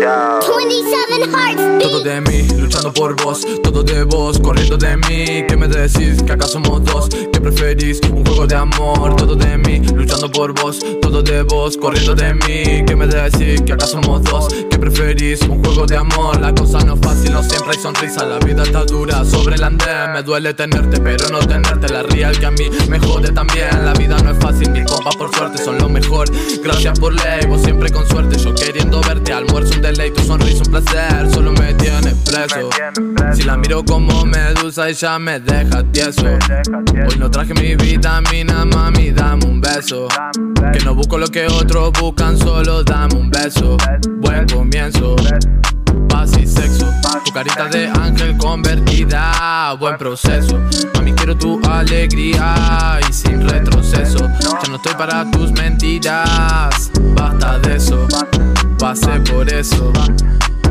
Ya. 0.00 0.38
27 0.56 1.26
hearts. 1.36 1.59
Todo 1.80 2.00
de 2.02 2.20
mí, 2.20 2.46
luchando 2.58 2.92
por 2.92 3.16
vos, 3.22 3.40
todo 3.62 3.82
de 3.82 4.04
vos, 4.04 4.38
corriendo 4.38 4.76
de 4.76 4.96
mí. 4.98 5.44
¿Qué 5.48 5.56
me 5.56 5.66
decís? 5.66 6.22
¿Que 6.22 6.32
acaso 6.32 6.52
somos 6.52 6.84
dos? 6.84 7.08
¿Qué 7.08 7.40
preferís? 7.40 8.00
Un 8.12 8.24
juego 8.24 8.46
de 8.46 8.54
amor, 8.54 9.16
todo 9.16 9.34
de 9.34 9.56
mí, 9.56 9.80
luchando 9.94 10.30
por 10.30 10.52
vos, 10.60 10.78
todo 11.00 11.22
de 11.22 11.42
vos, 11.42 11.76
corriendo 11.78 12.14
de 12.14 12.34
mí. 12.34 12.84
¿Qué 12.86 12.94
me 12.94 13.06
decís? 13.06 13.62
¿Que 13.62 13.72
acaso 13.72 14.00
somos 14.02 14.22
dos? 14.24 14.48
¿Qué 14.70 14.78
preferís? 14.78 15.40
Un 15.42 15.64
juego 15.64 15.86
de 15.86 15.96
amor, 15.96 16.38
la 16.38 16.54
cosa 16.54 16.80
no 16.84 16.94
es 16.94 17.00
fácil, 17.00 17.32
no 17.32 17.42
siempre 17.42 17.72
hay 17.72 17.82
sonrisa. 17.82 18.26
La 18.26 18.38
vida 18.38 18.62
está 18.62 18.84
dura 18.84 19.24
sobre 19.24 19.56
el 19.56 19.64
andén, 19.64 20.12
me 20.12 20.22
duele 20.22 20.52
tenerte, 20.52 21.00
pero 21.00 21.28
no 21.30 21.38
tenerte. 21.38 21.88
La 21.88 22.02
real 22.02 22.38
que 22.38 22.46
a 22.46 22.50
mí 22.50 22.68
me 22.88 22.98
jode 22.98 23.32
también. 23.32 23.84
La 23.84 23.94
vida 23.94 24.18
no 24.18 24.30
es 24.30 24.38
fácil, 24.38 24.70
mis 24.70 24.84
compas 24.84 25.16
por 25.16 25.34
suerte 25.34 25.64
son 25.64 25.78
lo 25.78 25.88
mejor. 25.88 26.28
Gracias 26.62 26.98
por 26.98 27.14
ley, 27.14 27.46
vos 27.48 27.62
siempre 27.62 27.90
con 27.90 28.06
suerte. 28.06 28.38
Yo 28.38 28.54
queriendo 28.54 29.00
verte, 29.00 29.32
almuerzo 29.32 29.74
un 29.74 29.82
deleite, 29.82 30.20
tu 30.20 30.26
sonrisa 30.26 30.62
un 30.64 30.70
placer, 30.70 31.30
solo 31.32 31.52
me 31.52 31.69
tienes 31.74 32.14
preso. 32.24 32.70
Si 33.32 33.42
la 33.42 33.56
miro 33.56 33.84
como 33.84 34.24
medusa, 34.24 34.88
ella 34.88 35.18
me 35.18 35.40
deja 35.40 35.82
tieso. 35.92 36.26
Hoy 36.26 37.18
no 37.18 37.30
traje 37.30 37.54
mi 37.54 37.74
vitamina, 37.76 38.64
mami, 38.64 39.10
dame 39.10 39.44
un 39.46 39.60
beso. 39.60 40.08
Que 40.72 40.80
no 40.84 40.94
busco 40.94 41.18
lo 41.18 41.26
que 41.26 41.46
otros 41.46 41.92
buscan, 42.00 42.38
solo 42.38 42.82
dame 42.84 43.14
un 43.14 43.30
beso. 43.30 43.76
Buen 44.18 44.46
comienzo. 44.48 45.16
Paz 46.08 46.32
y 46.38 46.46
sexo, 46.46 46.86
tu 47.24 47.32
carita 47.32 47.68
de 47.68 47.88
ángel 47.88 48.36
convertida, 48.36 49.74
buen 49.78 49.96
proceso. 49.96 50.58
Mami, 50.94 51.12
quiero 51.12 51.36
tu 51.36 51.60
alegría 51.68 52.98
y 53.08 53.12
sin 53.12 53.48
retroceso. 53.48 54.18
Ya 54.18 54.68
no 54.68 54.76
estoy 54.76 54.94
para 54.94 55.30
tus 55.30 55.52
mentiras, 55.52 56.90
basta 57.14 57.58
de 57.60 57.76
eso. 57.76 58.06
Pasé 58.78 59.20
por 59.20 59.52
eso. 59.52 59.92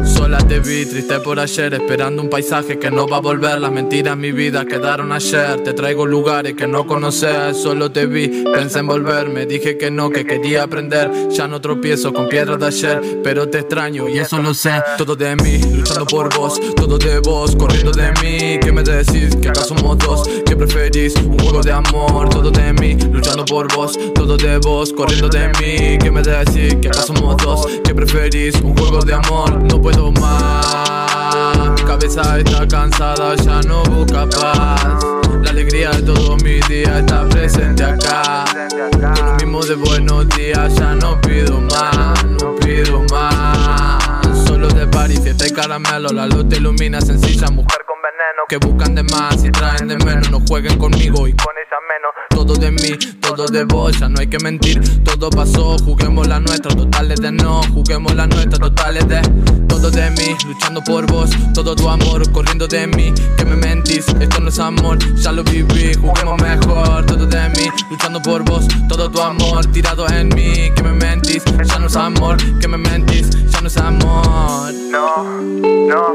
Sola 0.06 0.38
te 0.40 0.60
vi, 0.60 0.86
triste 0.86 1.20
por 1.20 1.40
ayer, 1.40 1.74
esperando 1.74 2.22
un 2.22 2.30
paisaje 2.30 2.80
que 2.80 2.90
no 2.90 3.08
va 3.08 3.18
a 3.18 3.22
volver. 3.22 3.60
Las 3.60 3.72
mentiras 3.72 4.14
en 4.14 4.22
mi 4.22 4.32
vida 4.32 4.66
quedaron 4.66 5.12
ayer. 5.12 5.64
Te 5.64 5.74
traigo 5.74 6.06
lugares 6.06 6.56
que 6.56 6.68
no 6.68 6.86
conoces, 6.86 7.58
solo 7.58 7.92
te 7.92 8.06
vi, 8.06 8.44
pensé 8.54 8.80
en 8.80 8.88
volverme. 8.88 9.46
Dije 9.46 9.78
que 9.78 9.92
no, 9.92 10.10
que 10.10 10.26
quería 10.26 10.64
aprender. 10.64 11.12
Ya 11.30 11.48
no 11.48 11.62
tropiezo 11.62 12.14
con 12.14 12.28
piedras 12.30 12.60
de 12.60 12.68
ayer, 12.68 13.22
pero 13.24 13.50
te 13.50 13.60
extraño 13.60 14.08
y 14.10 14.20
eso 14.20 14.40
lo 14.40 14.54
sé. 14.54 14.82
Todo 14.98 15.16
de 15.16 15.36
mí, 15.36 15.60
luchando 15.76 16.06
por 16.06 16.36
vos, 16.36 16.60
todo 16.76 16.98
de 16.98 17.20
vos, 17.20 17.56
corriendo 17.56 17.92
de 17.92 18.12
mí. 18.22 18.60
¿Qué 18.60 18.72
me 18.72 18.84
decís? 18.84 19.36
Que 19.36 19.50
acá 19.50 19.62
somos 19.62 19.98
dos, 19.98 20.28
¿qué 20.46 20.56
preferís? 20.56 21.16
Un 21.16 21.38
juego 21.40 21.62
de 21.62 21.72
amor, 21.72 22.30
todo 22.30 22.52
de 22.52 22.74
mí, 22.74 22.98
luchando 23.12 23.46
por 23.46 23.74
vos, 23.76 23.98
todo 24.14 24.38
de 24.38 24.58
vos, 24.58 24.94
corriendo 24.94 25.30
de 25.30 25.48
mí. 25.60 25.98
¿Qué 25.98 26.12
me 26.12 26.22
decís? 26.22 26.76
Que 26.82 26.88
acá 26.88 27.02
somos 27.02 27.38
dos, 27.38 27.68
¿qué 27.84 27.94
preferís? 27.94 28.56
Un 28.62 28.76
juego 28.78 29.02
de 29.02 29.14
amor, 29.14 29.60
puedo 29.90 30.12
más. 30.14 31.70
Mi 31.76 31.84
cabeza 31.84 32.40
está 32.40 32.68
cansada, 32.68 33.36
ya 33.36 33.62
no 33.62 33.84
busca 33.84 34.28
paz. 34.28 35.04
La 35.44 35.52
alegría 35.52 35.92
de 35.92 36.02
todos 36.02 36.42
mis 36.44 36.68
días 36.68 37.00
está 37.00 37.28
presente 37.28 37.84
acá. 37.84 38.46
Con 38.70 39.26
lo 39.26 39.36
mismo 39.36 39.64
de 39.64 39.76
buenos 39.76 40.30
días, 40.30 40.76
ya 40.76 40.96
no 40.96 41.20
pido 41.22 41.62
más, 41.62 42.26
no 42.26 42.56
pido 42.58 43.04
más. 43.12 43.99
Solo 44.70 44.82
de 44.82 44.88
party, 44.88 45.18
fiesta 45.18 45.48
y 45.48 45.52
caramelo, 45.52 46.10
la 46.10 46.28
luz 46.28 46.48
te 46.50 46.58
ilumina 46.58 47.02
sencilla, 47.02 47.48
mujer 47.48 47.80
con 47.88 47.98
veneno. 48.02 48.44
Que 48.48 48.58
buscan 48.58 48.94
de 48.94 49.04
más 49.04 49.44
y 49.44 49.50
traen 49.52 49.88
de 49.88 49.98
menos, 49.98 50.30
no 50.30 50.42
jueguen 50.48 50.78
conmigo 50.78 51.28
y 51.28 51.34
con 51.34 51.54
ella 51.58 51.78
menos. 51.90 52.12
Todo 52.30 52.54
de 52.56 52.72
mí, 52.72 52.98
todo 53.20 53.46
de 53.48 53.64
vos, 53.64 53.98
ya 54.00 54.10
no 54.10 54.20
hay 54.20 54.28
que 54.28 54.38
mentir. 54.40 55.04
Todo 55.04 55.30
pasó, 55.30 55.78
juguemos 55.80 56.28
la 56.28 56.40
nuestra, 56.40 56.76
totales 56.76 57.20
de 57.22 57.32
no, 57.32 57.62
juguemos 57.74 58.14
la 58.16 58.28
nuestra, 58.28 58.60
totales 58.60 59.08
de 59.08 59.22
todo 59.68 59.92
de 59.92 60.10
mí, 60.12 60.36
luchando 60.46 60.84
por 60.84 61.06
vos, 61.06 61.30
todo 61.54 61.76
tu 61.76 61.88
amor, 61.88 62.30
corriendo 62.32 62.68
de 62.68 62.86
mí, 62.88 63.14
que 63.38 63.46
me 63.46 63.56
mentís, 63.56 64.06
esto 64.20 64.40
no 64.42 64.50
es 64.50 64.60
amor, 64.60 64.98
ya 65.16 65.32
lo 65.32 65.44
viví, 65.44 65.94
juguemos 65.94 66.42
mejor, 66.42 67.06
todo 67.06 67.26
de 67.26 67.50
mí, 67.50 67.70
luchando 67.90 68.22
por 68.22 68.44
vos, 68.44 68.68
todo 68.90 69.10
tu 69.10 69.22
amor, 69.22 69.66
tirado 69.68 70.08
en 70.10 70.30
mí, 70.30 70.70
que 70.76 70.84
me 70.84 70.92
mentís, 70.92 71.44
ya 71.64 71.80
no 71.80 71.88
es 71.88 71.96
amor, 71.96 72.38
que 72.60 72.68
me 72.68 72.78
mentís, 72.78 73.30
ya 73.52 73.62
no 73.62 73.68
es 73.68 73.78
amor. 73.78 74.59
No, 74.60 75.24
no. 75.88 76.14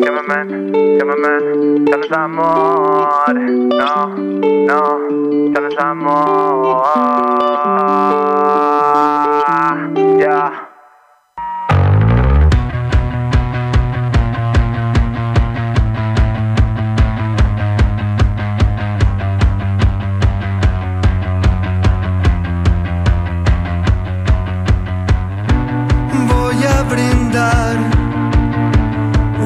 Que 0.00 0.10
me 0.10 0.22
men, 0.28 0.48
que 0.72 1.04
me 1.04 1.14
men, 1.14 1.84
ya 1.86 1.96
no 1.98 2.04
es 2.04 2.12
amor. 2.12 3.34
No, 3.34 4.16
no, 4.16 4.80
ya 5.52 5.60
no 5.60 5.68
es 5.68 5.78
amor. 5.78 6.80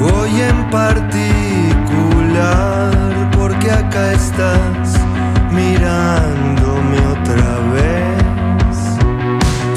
Hoy 0.00 0.40
en 0.40 0.70
particular 0.70 1.30
porque 3.36 3.70
acá 3.70 4.12
estás 4.12 4.94
mirándome 5.52 6.98
otra 7.08 7.58
vez. 7.74 8.78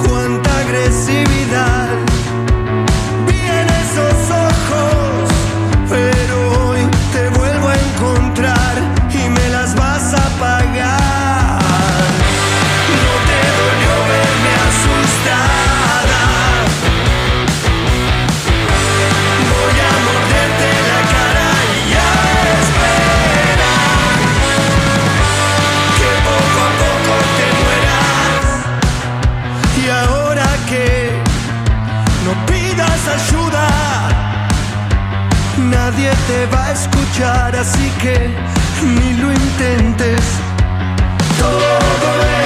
Cuánta 0.08 0.60
agresividad 0.60 1.87
escuchar, 37.18 37.55
así 37.55 37.89
que 38.01 38.30
ni 38.84 39.13
lo 39.13 39.32
intentes. 39.32 40.22
Todo 41.39 42.37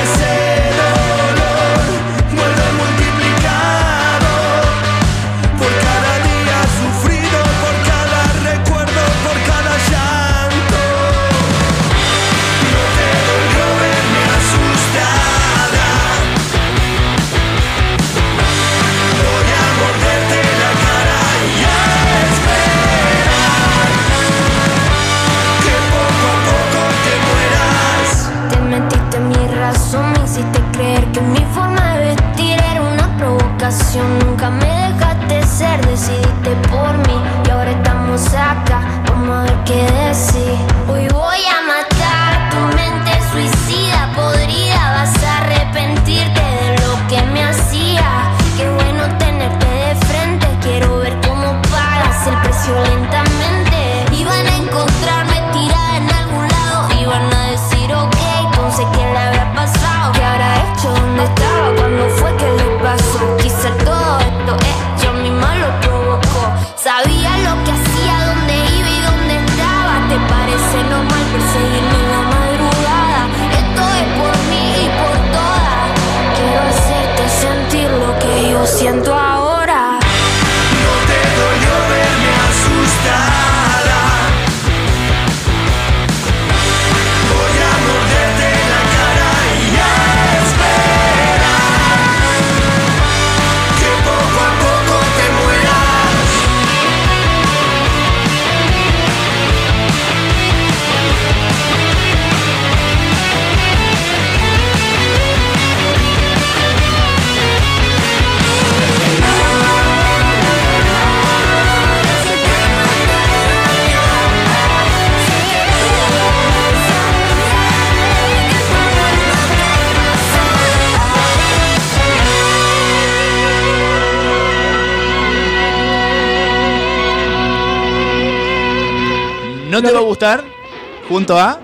Junto 131.12 131.38
a. 131.38 131.60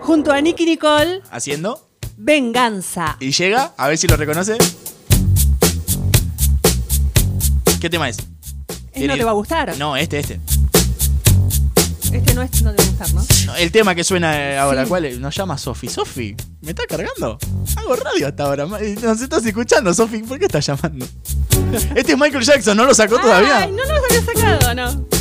Junto 0.00 0.30
a 0.30 0.40
Nicky 0.40 0.64
Nicole, 0.64 1.22
Haciendo. 1.32 1.88
Venganza. 2.16 3.16
Y 3.18 3.32
llega, 3.32 3.74
a 3.76 3.88
ver 3.88 3.98
si 3.98 4.06
lo 4.06 4.16
reconoce. 4.16 4.56
¿Qué 7.80 7.90
tema 7.90 8.08
es? 8.08 8.18
Es 8.92 9.08
no 9.08 9.16
te 9.16 9.24
va 9.24 9.30
a 9.32 9.34
gustar. 9.34 9.76
No, 9.76 9.96
este, 9.96 10.20
este. 10.20 10.40
Este 12.12 12.32
no 12.34 12.42
es 12.42 12.62
no 12.62 12.72
te 12.72 12.76
va 12.80 12.84
a 12.84 12.86
gustar, 12.86 13.12
¿no? 13.14 13.24
No, 13.46 13.56
el 13.56 13.72
tema 13.72 13.96
que 13.96 14.04
suena 14.04 14.38
eh, 14.38 14.56
ahora, 14.56 14.84
Sí. 14.84 14.88
¿cuál 14.88 15.04
es? 15.06 15.18
Nos 15.18 15.34
llama 15.34 15.58
Sofi. 15.58 15.88
Sofi, 15.88 16.36
¿me 16.60 16.70
está 16.70 16.84
cargando? 16.86 17.38
Hago 17.74 17.96
radio 17.96 18.28
hasta 18.28 18.44
ahora. 18.44 18.68
y 18.86 18.92
Nos 19.00 19.20
estás 19.20 19.44
escuchando, 19.44 19.92
Sofi. 19.92 20.18
¿Por 20.18 20.38
qué 20.38 20.44
estás 20.46 20.64
llamando? 20.64 21.06
Este 21.96 22.12
es 22.12 22.18
Michael 22.18 22.44
Jackson, 22.44 22.76
¿no 22.76 22.84
lo 22.84 22.94
sacó 22.94 23.18
todavía? 23.18 23.58
Ay, 23.58 23.72
no 23.72 23.78
nos 23.84 23.90
había 24.04 24.22
sacado, 24.24 24.74
¿no? 24.74 25.19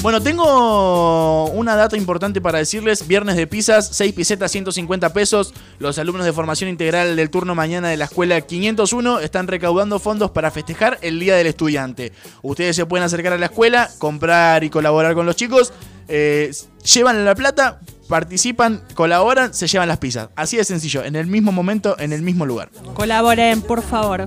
Bueno, 0.00 0.22
tengo 0.22 1.46
una 1.50 1.74
data 1.74 1.96
importante 1.96 2.40
para 2.40 2.58
decirles. 2.58 3.08
Viernes 3.08 3.36
de 3.36 3.48
pizzas, 3.48 3.90
6 3.92 4.12
pisetas, 4.14 4.52
150 4.52 5.12
pesos. 5.12 5.52
Los 5.80 5.98
alumnos 5.98 6.24
de 6.24 6.32
formación 6.32 6.70
integral 6.70 7.16
del 7.16 7.30
turno 7.30 7.56
mañana 7.56 7.88
de 7.88 7.96
la 7.96 8.04
escuela 8.04 8.40
501 8.40 9.18
están 9.18 9.48
recaudando 9.48 9.98
fondos 9.98 10.30
para 10.30 10.52
festejar 10.52 10.98
el 11.02 11.18
Día 11.18 11.34
del 11.34 11.48
Estudiante. 11.48 12.12
Ustedes 12.42 12.76
se 12.76 12.86
pueden 12.86 13.04
acercar 13.04 13.32
a 13.32 13.38
la 13.38 13.46
escuela, 13.46 13.90
comprar 13.98 14.62
y 14.62 14.70
colaborar 14.70 15.14
con 15.14 15.26
los 15.26 15.34
chicos. 15.34 15.72
eh, 16.06 16.52
llevan 16.94 17.24
la 17.24 17.34
plata, 17.34 17.80
participan, 18.08 18.82
colaboran, 18.94 19.52
se 19.52 19.66
llevan 19.66 19.88
las 19.88 19.98
pizzas. 19.98 20.28
Así 20.36 20.56
de 20.56 20.64
sencillo, 20.64 21.04
en 21.04 21.16
el 21.16 21.26
mismo 21.26 21.52
momento, 21.52 21.98
en 21.98 22.12
el 22.12 22.22
mismo 22.22 22.46
lugar. 22.46 22.70
Colaboren, 22.94 23.60
por 23.60 23.82
favor. 23.82 24.26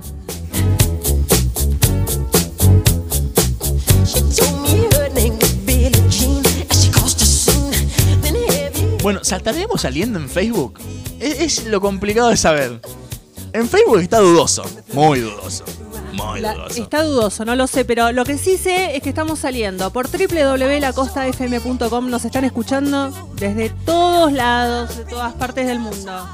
Bueno, 9.02 9.20
¿saltaremos 9.24 9.80
saliendo 9.80 10.18
en 10.18 10.28
Facebook? 10.28 10.78
Es, 11.18 11.40
es 11.40 11.64
lo 11.66 11.80
complicado 11.80 12.28
de 12.28 12.36
saber. 12.36 12.80
En 13.52 13.68
Facebook 13.68 13.98
está 14.00 14.18
dudoso, 14.20 14.62
muy 14.92 15.20
dudoso. 15.20 15.64
Muy 16.12 16.40
La- 16.40 16.54
dudoso. 16.54 16.82
está 16.82 17.02
dudoso, 17.02 17.44
no 17.44 17.56
lo 17.56 17.66
sé, 17.66 17.84
pero 17.84 18.12
lo 18.12 18.24
que 18.24 18.38
sí 18.38 18.56
sé 18.56 18.96
es 18.96 19.02
que 19.02 19.08
estamos 19.08 19.40
saliendo 19.40 19.92
por 19.92 20.08
www.lacostafm.com. 20.08 22.10
Nos 22.10 22.24
están 22.24 22.44
escuchando 22.44 23.10
desde 23.36 23.70
todos 23.70 24.32
lados, 24.32 24.96
de 24.96 25.04
todas 25.04 25.32
partes 25.34 25.66
del 25.66 25.80
mundo. 25.80 26.28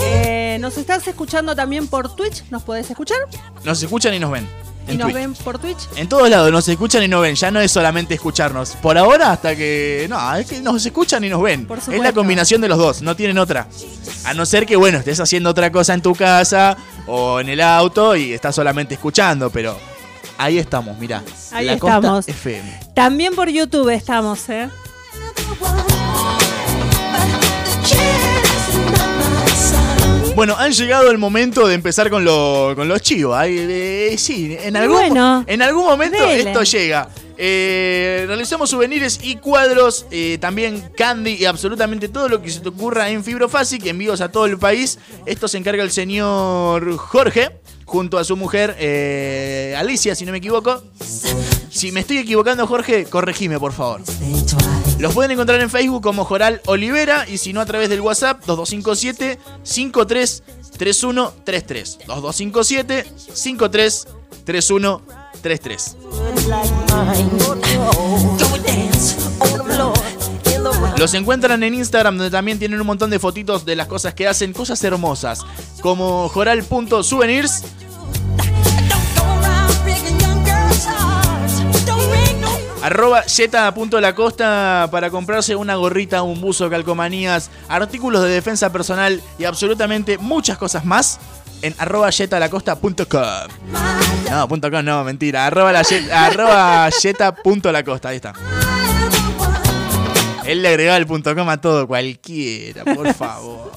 Eh, 0.00 0.58
nos 0.60 0.76
estás 0.78 1.06
escuchando 1.08 1.54
también 1.56 1.88
por 1.88 2.14
Twitch, 2.14 2.44
¿nos 2.50 2.62
podés 2.62 2.90
escuchar? 2.90 3.18
Nos 3.64 3.82
escuchan 3.82 4.12
y 4.14 4.18
nos 4.18 4.30
ven. 4.30 4.46
Y 4.88 4.92
En 4.92 4.98
nos 4.98 5.06
Twitch. 5.06 5.14
ven 5.14 5.34
por 5.34 5.58
Twitch. 5.58 5.78
En 5.96 6.08
todos 6.08 6.28
lados 6.30 6.50
nos 6.50 6.66
escuchan 6.68 7.02
y 7.02 7.08
nos 7.08 7.22
ven. 7.22 7.34
Ya 7.34 7.50
no 7.50 7.60
es 7.60 7.70
solamente 7.70 8.14
escucharnos. 8.14 8.70
Por 8.76 8.96
ahora, 8.98 9.32
hasta 9.32 9.54
que. 9.54 10.06
No, 10.08 10.34
es 10.34 10.46
que 10.46 10.60
nos 10.60 10.84
escuchan 10.84 11.22
y 11.24 11.28
nos 11.28 11.42
ven. 11.42 11.68
Es 11.92 12.00
la 12.00 12.12
combinación 12.12 12.60
de 12.60 12.68
los 12.68 12.78
dos, 12.78 13.02
no 13.02 13.14
tienen 13.14 13.38
otra. 13.38 13.66
A 14.24 14.34
no 14.34 14.44
ser 14.46 14.66
que, 14.66 14.76
bueno, 14.76 14.98
estés 14.98 15.20
haciendo 15.20 15.50
otra 15.50 15.70
cosa 15.70 15.94
en 15.94 16.02
tu 16.02 16.14
casa 16.14 16.76
o 17.06 17.40
en 17.40 17.48
el 17.48 17.60
auto 17.60 18.16
y 18.16 18.32
estás 18.32 18.54
solamente 18.54 18.94
escuchando, 18.94 19.50
pero. 19.50 19.76
Ahí 20.38 20.58
estamos, 20.58 20.96
mirá. 20.98 21.22
Ahí 21.52 21.66
La 21.66 21.78
Costa 21.78 21.96
estamos. 21.96 22.28
FM. 22.28 22.80
También 22.94 23.34
por 23.34 23.48
YouTube 23.50 23.90
estamos, 23.90 24.48
¿eh? 24.48 24.68
Bueno, 30.34 30.56
han 30.56 30.72
llegado 30.72 31.10
el 31.10 31.18
momento 31.18 31.66
de 31.66 31.74
empezar 31.74 32.08
con, 32.08 32.24
lo- 32.24 32.72
con 32.74 32.88
los 32.88 33.02
chivos. 33.02 33.36
Ay, 33.36 33.56
eh, 33.58 34.14
sí, 34.16 34.56
en 34.60 34.76
algún, 34.76 34.96
Bueno, 34.96 35.44
en 35.46 35.60
algún 35.62 35.84
momento 35.84 36.18
dele. 36.26 36.50
esto 36.50 36.62
llega. 36.62 37.08
Eh, 37.36 38.24
realizamos 38.26 38.70
souvenirs 38.70 39.18
y 39.22 39.36
cuadros, 39.36 40.06
eh, 40.10 40.38
también 40.40 40.90
candy 40.96 41.32
y 41.34 41.44
absolutamente 41.46 42.08
todo 42.08 42.28
lo 42.28 42.40
que 42.42 42.50
se 42.50 42.60
te 42.60 42.68
ocurra 42.68 43.10
en 43.10 43.24
Fibrofácil, 43.24 43.82
que 43.82 43.90
envíos 43.90 44.20
a 44.20 44.30
todo 44.30 44.46
el 44.46 44.58
país. 44.58 44.98
Esto 45.26 45.48
se 45.48 45.58
encarga 45.58 45.82
el 45.82 45.90
señor 45.90 46.96
Jorge, 46.96 47.50
junto 47.84 48.16
a 48.18 48.24
su 48.24 48.36
mujer 48.36 48.76
eh, 48.78 49.74
Alicia, 49.78 50.14
si 50.14 50.24
no 50.24 50.32
me 50.32 50.38
equivoco. 50.38 50.82
Si 51.70 51.92
me 51.92 52.00
estoy 52.00 52.18
equivocando, 52.18 52.66
Jorge, 52.66 53.04
corregime, 53.04 53.58
por 53.58 53.72
favor. 53.72 54.00
Los 55.00 55.14
pueden 55.14 55.30
encontrar 55.30 55.62
en 55.62 55.70
Facebook 55.70 56.02
como 56.02 56.26
Joral 56.26 56.60
Olivera 56.66 57.26
y 57.26 57.38
si 57.38 57.54
no 57.54 57.62
a 57.62 57.66
través 57.66 57.88
del 57.88 58.02
WhatsApp 58.02 58.44
2257 58.44 59.38
533133. 59.62 62.00
2257 62.06 63.06
533133. 63.32 65.96
Los 70.98 71.14
encuentran 71.14 71.62
en 71.62 71.72
Instagram 71.72 72.18
donde 72.18 72.30
también 72.30 72.58
tienen 72.58 72.78
un 72.78 72.86
montón 72.86 73.08
de 73.08 73.18
fotitos 73.18 73.64
de 73.64 73.76
las 73.76 73.86
cosas 73.86 74.12
que 74.12 74.28
hacen, 74.28 74.52
cosas 74.52 74.84
hermosas, 74.84 75.40
como 75.80 76.28
joral.souvenirs. 76.28 77.64
Arroba 82.82 83.24
yeta.lacosta 83.26 84.88
para 84.90 85.10
comprarse 85.10 85.54
una 85.54 85.74
gorrita, 85.74 86.22
un 86.22 86.40
buzo, 86.40 86.70
calcomanías, 86.70 87.50
artículos 87.68 88.22
de 88.22 88.30
defensa 88.30 88.72
personal 88.72 89.20
y 89.38 89.44
absolutamente 89.44 90.16
muchas 90.18 90.56
cosas 90.56 90.84
más 90.84 91.18
en 91.62 91.74
arroba 91.78 92.08
yetalacosta.com. 92.08 93.50
No, 94.30 94.48
punto 94.48 94.70
.com 94.70 94.82
no, 94.84 95.04
mentira. 95.04 95.46
Arroba, 95.46 95.72
la 95.72 95.82
yet- 95.82 96.10
arroba 96.10 96.88
yeta.lacosta, 96.88 98.08
ahí 98.08 98.16
está. 98.16 98.32
Él 100.46 100.62
le 100.62 100.68
agregaba 100.68 100.96
el 100.96 101.06
punto 101.06 101.34
.com 101.34 101.48
a 101.50 101.60
todo, 101.60 101.86
cualquiera, 101.86 102.84
por 102.84 103.12
favor. 103.12 103.72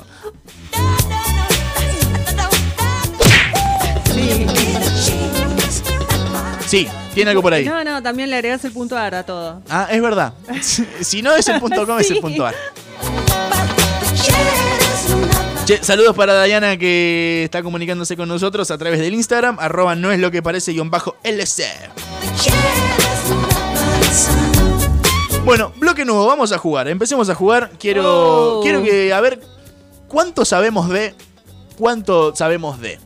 Tiene 7.13 7.29
algo 7.31 7.41
por 7.41 7.53
ahí. 7.53 7.65
No, 7.65 7.83
no, 7.83 8.01
también 8.01 8.29
le 8.29 8.35
agregás 8.37 8.63
el 8.65 8.71
punto 8.71 8.97
ar 8.97 9.13
a 9.15 9.23
todo. 9.25 9.61
Ah, 9.69 9.87
es 9.91 10.01
verdad. 10.01 10.33
Si 11.01 11.21
no 11.21 11.33
es 11.35 11.47
el 11.47 11.59
punto 11.59 11.85
.com, 11.85 11.99
es 11.99 12.09
el 12.09 12.15
Sí. 12.17 12.21
punto 12.21 12.45
.ar. 12.45 12.55
Che, 15.65 15.81
saludos 15.81 16.13
para 16.13 16.33
Dayana 16.33 16.75
que 16.75 17.43
está 17.45 17.63
comunicándose 17.63 18.17
con 18.17 18.27
nosotros 18.27 18.69
a 18.69 18.77
través 18.77 18.99
del 18.99 19.13
Instagram, 19.13 19.57
arroba 19.61 19.95
no 19.95 20.11
es 20.11 20.19
lo 20.19 20.29
que 20.29 20.41
parece 20.43 20.73
guion 20.73 20.89
bajo 20.91 21.15
LC. 21.23 21.63
Bueno, 25.45 25.71
bloque 25.77 26.03
nuevo, 26.05 26.25
vamos 26.25 26.51
a 26.51 26.57
jugar. 26.57 26.87
Empecemos 26.89 27.29
a 27.29 27.35
jugar. 27.35 27.71
Quiero, 27.79 28.59
Oh. 28.59 28.61
quiero 28.61 28.81
que, 28.83 29.13
a 29.13 29.21
ver, 29.21 29.39
¿cuánto 30.07 30.43
sabemos 30.45 30.89
de? 30.89 31.15
¿Cuánto 31.77 32.35
sabemos 32.35 32.79
de? 32.81 32.99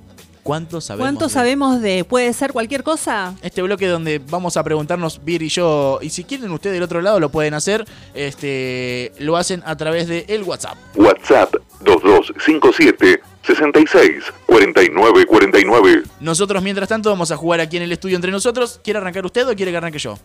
¿Cuánto 0.47 0.79
sabemos 0.79 1.03
¿Cuánto 1.03 1.25
de? 1.27 1.33
sabemos 1.33 1.81
de? 1.81 2.05
¿Puede 2.05 2.31
ser 2.31 2.53
cualquier 2.53 2.81
cosa? 2.81 3.35
Este 3.41 3.61
bloque 3.61 3.85
donde 3.85 4.19
vamos 4.19 4.55
a 4.55 4.63
preguntarnos 4.63 5.21
Bir 5.25 5.41
y 5.41 5.49
yo, 5.49 5.99
y 6.01 6.09
si 6.09 6.23
quieren 6.23 6.49
ustedes 6.51 6.75
del 6.75 6.83
otro 6.83 7.01
lado 7.01 7.19
lo 7.19 7.27
pueden 7.29 7.53
hacer, 7.53 7.83
este, 8.13 9.11
lo 9.19 9.35
hacen 9.35 9.61
a 9.65 9.75
través 9.75 10.07
de 10.07 10.23
el 10.29 10.43
WhatsApp. 10.43 10.77
WhatsApp 10.95 11.53
2257 11.81 13.21
66 13.43 14.23
49 14.45 15.25
49. 15.25 16.03
Nosotros 16.21 16.63
mientras 16.63 16.87
tanto 16.87 17.09
vamos 17.09 17.29
a 17.31 17.35
jugar 17.35 17.59
aquí 17.59 17.75
en 17.75 17.83
el 17.83 17.91
estudio 17.91 18.15
entre 18.15 18.31
nosotros. 18.31 18.79
¿Quiere 18.81 18.99
arrancar 18.99 19.25
usted 19.25 19.45
o 19.49 19.53
quiere 19.53 19.71
que 19.71 19.77
arranque 19.77 19.99
yo? 19.99 20.17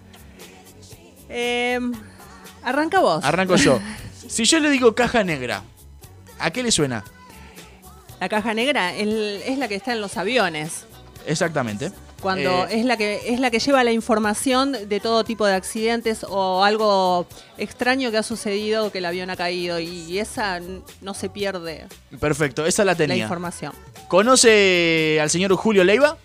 Eh, 1.28 1.80
arranca 2.62 3.00
vos. 3.00 3.24
Arranco 3.24 3.56
yo. 3.56 3.80
Si 4.28 4.44
yo 4.44 4.60
le 4.60 4.70
digo 4.70 4.94
caja 4.94 5.24
negra, 5.24 5.64
¿a 6.38 6.50
qué 6.52 6.62
le 6.62 6.70
suena? 6.70 7.04
La 8.22 8.28
caja 8.28 8.54
negra 8.54 8.94
es 8.94 9.58
la 9.58 9.66
que 9.66 9.74
está 9.74 9.92
en 9.92 10.00
los 10.00 10.16
aviones. 10.16 10.84
Exactamente. 11.26 11.90
Cuando 12.20 12.68
Eh, 12.68 12.78
es 12.78 12.84
la 12.84 12.96
que 12.96 13.20
es 13.26 13.40
la 13.40 13.50
que 13.50 13.58
lleva 13.58 13.82
la 13.82 13.90
información 13.90 14.70
de 14.88 15.00
todo 15.00 15.24
tipo 15.24 15.44
de 15.44 15.54
accidentes 15.54 16.24
o 16.28 16.62
algo 16.62 17.26
extraño 17.58 18.12
que 18.12 18.18
ha 18.18 18.22
sucedido, 18.22 18.92
que 18.92 18.98
el 18.98 19.06
avión 19.06 19.28
ha 19.30 19.34
caído 19.34 19.80
y 19.80 20.20
esa 20.20 20.60
no 21.00 21.14
se 21.14 21.30
pierde 21.30 21.86
Perfecto, 22.20 22.64
esa 22.64 22.84
la 22.84 22.92
la 22.92 22.96
tenía. 22.96 23.24
información. 23.24 23.72
¿Conoce 24.06 25.18
al 25.20 25.28
señor 25.28 25.52
Julio 25.56 25.82
Leiva? 25.82 26.16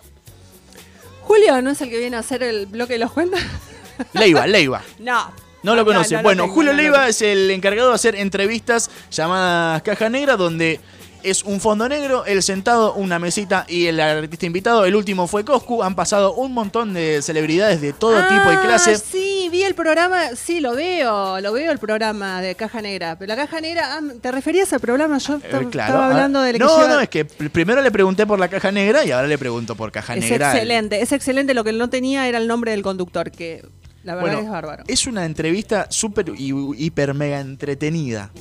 Julio 1.23 1.59
no 1.63 1.71
es 1.71 1.81
el 1.81 1.89
que 1.89 1.97
viene 1.97 2.15
a 2.15 2.19
hacer 2.19 2.43
el 2.43 2.67
bloque 2.67 2.93
de 2.93 2.99
los 2.99 3.11
cuentos. 3.11 3.39
Leiva, 4.13 4.45
Leiva. 4.45 4.83
No. 4.99 5.31
No 5.63 5.75
lo 5.75 5.83
conoce. 5.83 6.15
no 6.15 6.21
bueno, 6.21 6.43
tengo, 6.43 6.53
Julio 6.53 6.73
no 6.73 6.77
Leiva 6.77 7.09
es 7.09 7.23
el 7.23 7.49
encargado 7.49 7.89
de 7.89 7.95
hacer 7.95 8.15
entrevistas 8.15 8.91
llamadas 9.09 9.81
Caja 9.81 10.07
Negra, 10.09 10.37
donde 10.37 10.79
es 11.23 11.43
un 11.43 11.59
fondo 11.59 11.87
negro, 11.89 12.25
el 12.25 12.41
sentado, 12.43 12.93
una 12.93 13.19
mesita 13.19 13.65
y 13.67 13.87
el 13.87 13.99
artista 13.99 14.45
invitado. 14.45 14.85
El 14.85 14.95
último 14.95 15.27
fue 15.27 15.43
Coscu. 15.45 15.83
Han 15.83 15.95
pasado 15.95 16.33
un 16.33 16.53
montón 16.53 16.93
de 16.93 17.21
celebridades 17.21 17.81
de 17.81 17.93
todo 17.93 18.17
tipo 18.27 18.51
y 18.51 18.55
Ah, 18.55 18.61
clase. 18.63 18.97
Sí, 18.97 19.49
vi 19.51 19.63
el 19.63 19.75
programa, 19.75 20.35
sí, 20.35 20.59
lo 20.59 20.73
veo, 20.75 21.39
lo 21.41 21.53
veo 21.53 21.71
el 21.71 21.79
programa 21.79 22.41
de 22.41 22.55
Caja 22.55 22.81
Negra. 22.81 23.17
Pero 23.17 23.29
la 23.29 23.35
Caja 23.35 23.61
Negra, 23.61 23.97
ah, 23.97 24.01
¿te 24.21 24.31
referías 24.31 24.71
al 24.73 24.79
programa? 24.79 25.17
Yo 25.17 25.35
Eh, 25.35 25.39
estaba 25.43 25.69
claro. 25.69 25.93
estaba 25.93 26.07
hablando 26.07 26.39
ah, 26.39 26.51
que 26.51 26.59
No, 26.59 26.77
lleva- 26.77 26.93
no, 26.95 26.99
es 26.99 27.09
que 27.09 27.27
pr- 27.27 27.49
primero 27.51 27.81
le 27.81 27.91
pregunté 27.91 28.25
por 28.25 28.39
la 28.39 28.47
caja 28.47 28.71
negra 28.71 29.05
y 29.05 29.11
ahora 29.11 29.27
le 29.27 29.37
pregunto 29.37 29.75
por 29.75 29.91
caja 29.91 30.15
Es 30.15 30.21
negra. 30.29 30.51
excelente, 30.53 31.01
es 31.01 31.11
excelente. 31.11 31.53
Lo 31.53 31.63
que 31.63 31.73
no 31.73 31.89
tenía 31.89 32.27
era 32.27 32.37
el 32.37 32.47
nombre 32.47 32.71
del 32.71 32.81
conductor, 32.83 33.31
que 33.31 33.65
la 34.03 34.15
verdad 34.15 34.27
Bueno, 34.33 34.45
es 34.45 34.49
bárbaro. 34.49 34.83
Es 34.87 35.05
una 35.07 35.25
entrevista 35.25 35.87
súper 35.89 36.29
y- 36.37 36.53
hiper 36.77 37.13
mega 37.13 37.39
entretenida. 37.39 38.31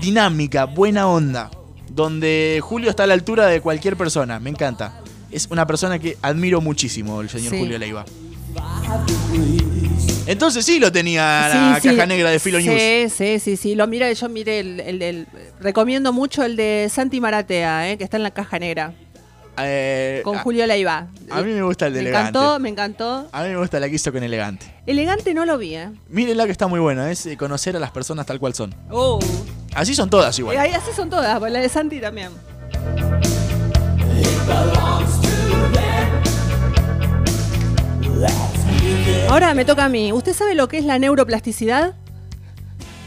Dinámica, 0.00 0.64
buena 0.64 1.06
onda. 1.08 1.50
Donde 1.94 2.60
Julio 2.62 2.90
está 2.90 3.04
a 3.04 3.06
la 3.06 3.14
altura 3.14 3.46
de 3.46 3.60
cualquier 3.60 3.96
persona. 3.96 4.38
Me 4.40 4.50
encanta. 4.50 5.00
es 5.30 5.48
una 5.50 5.66
persona 5.66 5.98
que 5.98 6.18
admiro 6.20 6.60
muchísimo, 6.60 7.22
el 7.22 7.30
señor 7.30 7.52
Sí. 7.54 7.58
Julio 7.58 7.78
Leiva. 7.78 8.04
Entonces 10.26 10.64
sí 10.64 10.78
lo 10.78 10.92
tenía 10.92 11.48
la 11.48 11.74
Sí, 11.80 11.88
sí. 11.88 11.94
caja 11.96 12.06
negra 12.06 12.30
de 12.30 12.38
Filo 12.38 12.60
News. 12.60 12.78
Sí, 12.80 13.06
sí, 13.08 13.38
sí, 13.38 13.56
sí. 13.56 13.74
Lo 13.74 13.86
mira, 13.86 14.12
yo 14.12 14.28
miré 14.28 14.60
el, 14.60 14.80
el- 14.80 15.02
el- 15.02 15.26
recomiendo 15.60 16.12
mucho 16.12 16.44
el 16.44 16.56
de 16.56 16.88
Santi 16.92 17.20
Maratea, 17.20 17.90
eh, 17.90 17.98
que 17.98 18.04
está 18.04 18.18
en 18.18 18.22
la 18.24 18.30
caja 18.30 18.58
negra, 18.58 18.92
Eh, 19.58 20.22
con 20.24 20.36
a- 20.36 20.42
Julio 20.42 20.66
Leiva. 20.66 21.08
A 21.30 21.42
mí 21.42 21.52
me 21.52 21.62
gusta 21.62 21.86
el 21.86 21.92
de 21.94 22.00
Me 22.02 22.08
elegante. 22.08 22.30
encantó, 22.38 22.58
me 22.58 22.68
encantó. 22.68 23.28
A 23.32 23.42
mí 23.42 23.50
me 23.50 23.56
gusta 23.56 23.78
la 23.80 23.88
que 23.88 23.96
hizo 23.96 24.12
con 24.12 24.22
elegante. 24.22 24.74
Elegante 24.86 25.34
no 25.34 25.44
lo 25.44 25.58
vi, 25.58 25.74
eh. 25.76 25.90
Mírenla 26.08 26.46
que 26.46 26.52
está 26.52 26.66
muy 26.66 26.80
buena, 26.80 27.10
es 27.10 27.26
eh, 27.26 27.36
conocer 27.36 27.76
a 27.76 27.80
las 27.80 27.90
personas 27.90 28.24
tal 28.26 28.38
cual 28.40 28.54
son. 28.54 28.74
Oh. 28.90 29.18
Así 29.74 29.94
son 29.94 30.08
todas 30.10 30.38
igual. 30.38 30.56
Eh, 30.56 30.74
así 30.74 30.92
son 30.94 31.10
todas, 31.10 31.40
la 31.40 31.60
de 31.60 31.68
Santi 31.68 32.00
también. 32.00 32.30
Ahora 39.28 39.54
me 39.54 39.64
toca 39.64 39.84
a 39.84 39.88
mí. 39.88 40.12
¿Usted 40.12 40.34
sabe 40.34 40.54
lo 40.54 40.68
que 40.68 40.78
es 40.78 40.84
la 40.84 40.98
neuroplasticidad? 40.98 41.94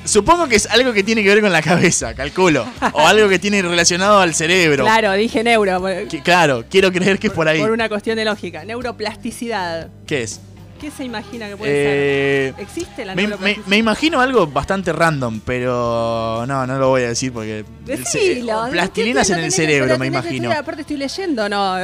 Supongo 0.06 0.48
que 0.48 0.56
es 0.56 0.66
algo 0.68 0.94
que 0.94 1.04
tiene 1.04 1.24
que 1.24 1.30
ver 1.30 1.42
con 1.42 1.52
la 1.52 1.62
cabeza, 1.62 2.14
calculo. 2.14 2.66
o 2.94 3.00
algo 3.06 3.28
que 3.28 3.40
tiene 3.40 3.62
relacionado 3.62 4.20
al 4.20 4.34
cerebro. 4.34 4.84
Claro, 4.86 5.12
dije 5.14 5.44
neuro. 5.44 5.84
Que- 6.10 6.22
claro, 6.22 6.64
quiero 6.70 6.92
creer 6.92 7.20
que 7.20 7.28
es 7.28 7.34
por 7.34 7.48
ahí. 7.48 7.60
Por 7.60 7.72
una 7.72 7.90
cuestión 7.90 8.16
de 8.16 8.26
lógica. 8.26 8.64
Neuroplasticidad. 8.66 9.90
¿Qué 10.08 10.24
es? 10.24 10.40
¿Qué 10.80 10.92
se 10.92 11.06
imagina 11.06 11.48
que 11.48 11.56
puede 11.56 11.72
Eh, 11.74 12.54
ser? 12.56 12.64
¿Existe 12.64 13.06
la 13.06 13.16
Me, 13.16 13.22
me- 13.24 13.28
neuroplasticidad? 13.30 13.68
me 13.68 13.78
imagino 13.78 14.20
algo 14.22 14.46
bastante 14.48 14.92
random, 14.92 15.40
pero 15.46 16.44
no, 16.46 16.68
no 16.68 16.78
lo 16.78 16.90
voy 16.90 17.04
a 17.04 17.08
decir 17.10 17.32
porque... 17.32 17.64
Decilo. 17.86 18.68
Plastilinas 18.72 19.28
¿Qué- 19.28 19.34
en 19.34 19.40
el 19.40 19.52
cerebro, 19.52 19.98
me 19.98 20.08
imagino. 20.08 20.34
estudiar, 20.36 20.58
Aparte 20.58 20.82
estoy 20.82 20.98
leyendo, 20.98 21.48
no. 21.50 21.78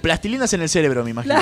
Plastilinas 0.00 0.52
en 0.54 0.62
el 0.62 0.68
cerebro, 0.70 1.04
me 1.04 1.10
imagino. 1.10 1.38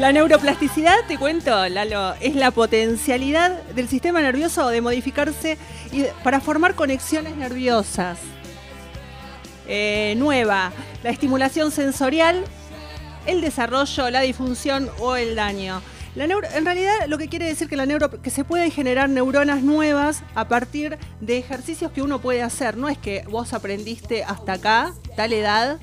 La 0.00 0.12
neuroplasticidad, 0.12 0.96
te 1.06 1.18
cuento, 1.18 1.68
Lalo, 1.68 2.14
es 2.20 2.34
la 2.34 2.52
potencialidad 2.52 3.62
del 3.74 3.86
sistema 3.86 4.22
nervioso 4.22 4.66
de 4.70 4.80
modificarse 4.80 5.58
y 5.92 6.04
para 6.24 6.40
formar 6.40 6.74
conexiones 6.74 7.36
nerviosas. 7.36 8.18
Eh, 9.68 10.14
nueva, 10.16 10.72
la 11.02 11.10
estimulación 11.10 11.70
sensorial, 11.70 12.44
el 13.26 13.42
desarrollo, 13.42 14.08
la 14.08 14.22
disfunción 14.22 14.88
o 15.00 15.16
el 15.16 15.36
daño. 15.36 15.82
La 16.14 16.26
neuro- 16.26 16.48
en 16.54 16.64
realidad 16.64 16.94
lo 17.06 17.18
que 17.18 17.28
quiere 17.28 17.44
decir 17.44 17.68
que 17.68 17.76
la 17.76 17.84
neuro 17.84 18.08
que 18.22 18.30
se 18.30 18.42
pueden 18.42 18.70
generar 18.70 19.10
neuronas 19.10 19.60
nuevas 19.62 20.22
a 20.34 20.48
partir 20.48 20.96
de 21.20 21.36
ejercicios 21.36 21.92
que 21.92 22.00
uno 22.00 22.22
puede 22.22 22.40
hacer. 22.42 22.78
No 22.78 22.88
es 22.88 22.96
que 22.96 23.22
vos 23.28 23.52
aprendiste 23.52 24.24
hasta 24.24 24.54
acá, 24.54 24.94
tal 25.14 25.34
edad, 25.34 25.78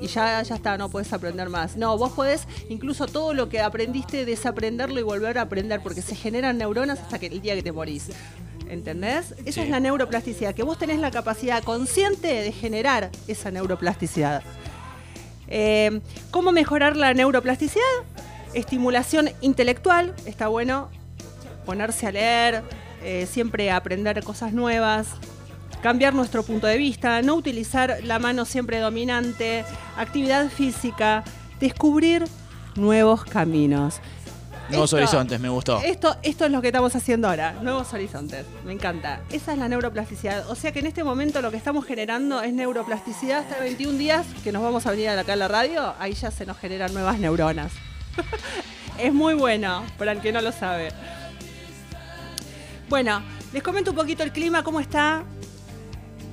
y 0.00 0.06
ya, 0.06 0.42
ya 0.42 0.54
está, 0.54 0.76
no 0.78 0.88
puedes 0.88 1.12
aprender 1.12 1.48
más. 1.48 1.76
No, 1.76 1.96
vos 1.98 2.12
podés 2.12 2.46
incluso 2.68 3.06
todo 3.06 3.34
lo 3.34 3.48
que 3.48 3.60
aprendiste 3.60 4.24
desaprenderlo 4.24 4.98
y 5.00 5.02
volver 5.02 5.38
a 5.38 5.42
aprender, 5.42 5.80
porque 5.82 6.02
se 6.02 6.14
generan 6.14 6.58
neuronas 6.58 6.98
hasta 6.98 7.18
que 7.18 7.26
el 7.26 7.40
día 7.40 7.54
que 7.54 7.62
te 7.62 7.72
morís. 7.72 8.08
¿Entendés? 8.68 9.32
Esa 9.44 9.52
Sí. 9.52 9.60
es 9.62 9.68
la 9.68 9.80
neuroplasticidad, 9.80 10.54
que 10.54 10.62
vos 10.62 10.78
tenés 10.78 11.00
la 11.00 11.10
capacidad 11.10 11.62
consciente 11.64 12.28
de 12.28 12.52
generar 12.52 13.10
esa 13.26 13.50
neuroplasticidad. 13.50 14.42
Eh, 15.48 16.00
¿Cómo 16.30 16.52
mejorar 16.52 16.96
la 16.96 17.12
neuroplasticidad? 17.12 17.82
Estimulación 18.54 19.30
intelectual, 19.40 20.14
está 20.24 20.46
bueno 20.48 20.88
ponerse 21.66 22.06
a 22.06 22.12
leer, 22.12 22.62
eh, 23.02 23.26
siempre 23.30 23.70
aprender 23.72 24.22
cosas 24.22 24.52
nuevas, 24.52 25.08
cambiar 25.82 26.14
nuestro 26.14 26.42
punto 26.42 26.66
de 26.66 26.76
vista, 26.76 27.22
no 27.22 27.34
utilizar 27.34 27.98
la 28.04 28.18
mano 28.18 28.44
siempre 28.44 28.78
dominante, 28.78 29.64
actividad 29.96 30.48
física, 30.48 31.24
descubrir 31.58 32.24
nuevos 32.76 33.24
caminos. 33.24 34.00
Nuevos 34.68 34.92
Esto- 34.92 34.96
horizontes, 34.98 35.40
me 35.40 35.48
gustó. 35.48 35.80
Esto, 35.80 36.16
esto 36.22 36.44
es 36.44 36.52
lo 36.52 36.62
que 36.62 36.68
estamos 36.68 36.94
haciendo 36.94 37.28
ahora, 37.28 37.54
nuevos 37.60 37.92
horizontes. 37.92 38.46
Me 38.64 38.72
encanta. 38.72 39.20
Esa 39.32 39.52
es 39.52 39.58
la 39.58 39.68
neuroplasticidad. 39.68 40.48
O 40.48 40.54
sea 40.54 40.70
que 40.70 40.78
en 40.78 40.86
este 40.86 41.02
momento 41.02 41.42
lo 41.42 41.50
que 41.50 41.56
estamos 41.56 41.84
generando 41.84 42.40
es 42.40 42.52
neuroplasticidad 42.52 43.40
hasta 43.40 43.58
21 43.58 43.98
días 43.98 44.26
que 44.44 44.52
nos 44.52 44.62
vamos 44.62 44.86
a 44.86 44.92
venir 44.92 45.08
acá 45.08 45.32
a 45.32 45.36
la 45.36 45.48
radio. 45.48 45.94
Ahí 45.98 46.12
ya 46.12 46.30
se 46.30 46.46
nos 46.46 46.56
generan 46.56 46.94
nuevas 46.94 47.18
neuronas. 47.18 47.72
es 48.98 49.12
muy 49.12 49.34
bueno, 49.34 49.82
para 49.98 50.12
el 50.12 50.20
que 50.20 50.30
no 50.30 50.40
lo 50.40 50.52
sabe. 50.52 50.90
Bueno, 52.88 53.22
les 53.52 53.62
comento 53.64 53.90
un 53.90 53.96
poquito 53.96 54.22
el 54.22 54.30
clima, 54.32 54.62
cómo 54.62 54.78
está. 54.78 55.24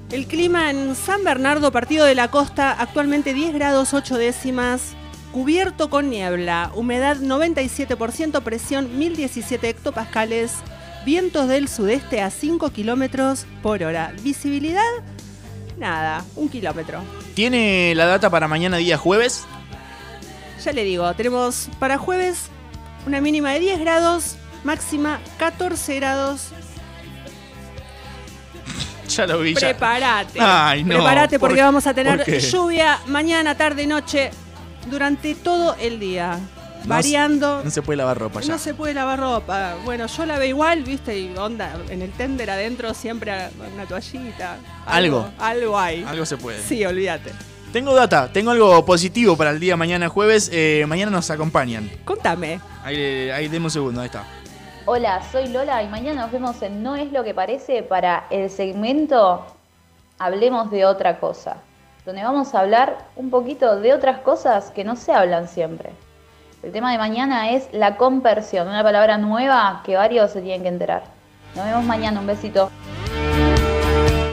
El 0.09 0.25
clima 0.25 0.71
en 0.71 0.95
San 0.95 1.25
Bernardo, 1.25 1.73
partido 1.73 2.05
de 2.05 2.15
la 2.15 2.31
costa, 2.31 2.71
actualmente 2.71 3.33
10 3.33 3.53
grados 3.53 3.93
8 3.93 4.17
décimas, 4.17 4.93
cubierto 5.33 5.89
con 5.89 6.09
niebla, 6.09 6.71
humedad 6.75 7.17
97%, 7.17 8.41
presión 8.41 8.97
1017 8.97 9.67
hectopascales, 9.67 10.53
vientos 11.05 11.49
del 11.49 11.67
sudeste 11.67 12.21
a 12.21 12.29
5 12.29 12.69
kilómetros 12.69 13.45
por 13.61 13.83
hora. 13.83 14.13
Visibilidad, 14.23 14.81
nada, 15.77 16.23
un 16.37 16.47
kilómetro. 16.47 17.01
¿Tiene 17.33 17.93
la 17.93 18.05
data 18.05 18.29
para 18.29 18.47
mañana 18.47 18.77
día 18.77 18.97
jueves? 18.97 19.43
Ya 20.63 20.71
le 20.71 20.85
digo, 20.85 21.13
tenemos 21.15 21.67
para 21.79 21.97
jueves 21.97 22.45
una 23.05 23.19
mínima 23.19 23.51
de 23.51 23.59
10 23.59 23.79
grados, 23.81 24.37
máxima 24.63 25.19
14 25.37 25.95
grados. 25.97 26.53
Ya 29.17 29.27
lo 29.27 29.39
vi. 29.39 29.53
ya. 29.53 29.59
Prepárate. 29.59 30.39
Ay, 30.39 30.83
no. 30.83 30.95
Prepárate 30.95 31.39
porque 31.39 31.55
¿Por- 31.57 31.65
vamos 31.65 31.87
a 31.87 31.93
tener 31.93 32.23
por 32.23 32.37
lluvia 32.37 32.99
mañana, 33.07 33.55
tarde, 33.55 33.85
noche, 33.87 34.31
durante 34.89 35.35
todo 35.35 35.75
el 35.79 35.99
día. 35.99 36.39
No 36.83 36.89
variando. 36.95 37.59
se- 37.59 37.65
No 37.65 37.71
se 37.71 37.81
puede 37.81 37.97
lavar 37.97 38.17
ropa 38.17 38.39
ya. 38.39 38.53
No 38.53 38.59
se 38.59 38.73
puede 38.73 38.93
lavar 38.93 39.19
ropa. 39.19 39.75
Bueno, 39.83 40.05
yo 40.07 40.25
la 40.25 40.37
veo 40.37 40.47
igual, 40.47 40.83
viste, 40.83 41.17
y 41.19 41.35
onda, 41.35 41.75
en 41.89 42.01
el 42.01 42.11
tender 42.11 42.49
adentro 42.49 42.93
siempre 42.93 43.33
una 43.73 43.85
toallita. 43.85 44.57
Algo. 44.85 45.27
Algo 45.39 45.77
hay. 45.77 46.03
Algo 46.07 46.25
se 46.25 46.37
puede. 46.37 46.61
Sí, 46.61 46.85
olvídate. 46.85 47.31
Tengo 47.73 47.93
data, 47.93 48.31
tengo 48.31 48.51
algo 48.51 48.85
positivo 48.85 49.35
para 49.35 49.49
el 49.49 49.59
día 49.59 49.75
mañana 49.75 50.07
jueves. 50.07 50.49
Eh, 50.53 50.85
mañana 50.87 51.11
nos 51.11 51.29
acompañan. 51.29 51.89
Contame. 52.05 52.61
Ahí, 52.83 53.29
ahí 53.31 53.49
deme 53.49 53.65
un 53.65 53.71
segundo, 53.71 53.99
ahí 53.99 54.05
está. 54.05 54.23
Hola, 54.89 55.21
soy 55.33 55.49
Lola 55.49 55.83
y 55.83 55.89
mañana 55.89 56.21
nos 56.21 56.31
vemos 56.31 56.61
en 56.61 56.81
No 56.81 56.95
es 56.95 57.11
lo 57.11 57.25
que 57.25 57.33
parece 57.33 57.83
para 57.83 58.25
el 58.29 58.49
segmento 58.49 59.45
Hablemos 60.17 60.71
de 60.71 60.85
otra 60.85 61.19
cosa, 61.19 61.57
donde 62.05 62.23
vamos 62.23 62.55
a 62.55 62.61
hablar 62.61 62.97
un 63.17 63.29
poquito 63.29 63.81
de 63.81 63.93
otras 63.93 64.19
cosas 64.19 64.71
que 64.71 64.85
no 64.85 64.95
se 64.95 65.11
hablan 65.11 65.49
siempre. 65.49 65.89
El 66.63 66.71
tema 66.71 66.93
de 66.93 66.97
mañana 66.97 67.51
es 67.51 67.67
la 67.73 67.97
conversión, 67.97 68.69
una 68.69 68.81
palabra 68.81 69.17
nueva 69.17 69.81
que 69.85 69.97
varios 69.97 70.31
se 70.31 70.41
tienen 70.41 70.61
que 70.61 70.69
enterar. 70.69 71.03
Nos 71.53 71.65
vemos 71.65 71.83
mañana, 71.83 72.21
un 72.21 72.27
besito. 72.27 72.71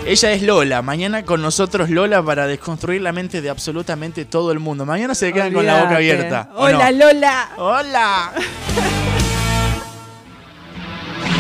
Ella 0.07 0.31
es 0.31 0.43
Lola. 0.43 0.83
Mañana 0.83 1.25
con 1.25 1.43
nosotros 1.43 1.91
Lola 1.91 2.23
para 2.23 2.47
desconstruir 2.47 3.03
la 3.03 3.11
mente 3.11 3.43
de 3.43 3.51
absolutamente 3.51 4.25
todo 4.25 4.53
el 4.53 4.61
mundo. 4.61 4.87
Mañana 4.87 5.17
se 5.17 5.33
quedan 5.33 5.53
con 5.53 5.67
la 5.67 5.83
boca 5.83 5.97
abierta. 5.97 6.51
¿o 6.55 6.63
Hola, 6.63 6.93
no? 6.93 6.99
Lola. 6.99 7.49
Hola. 7.57 8.33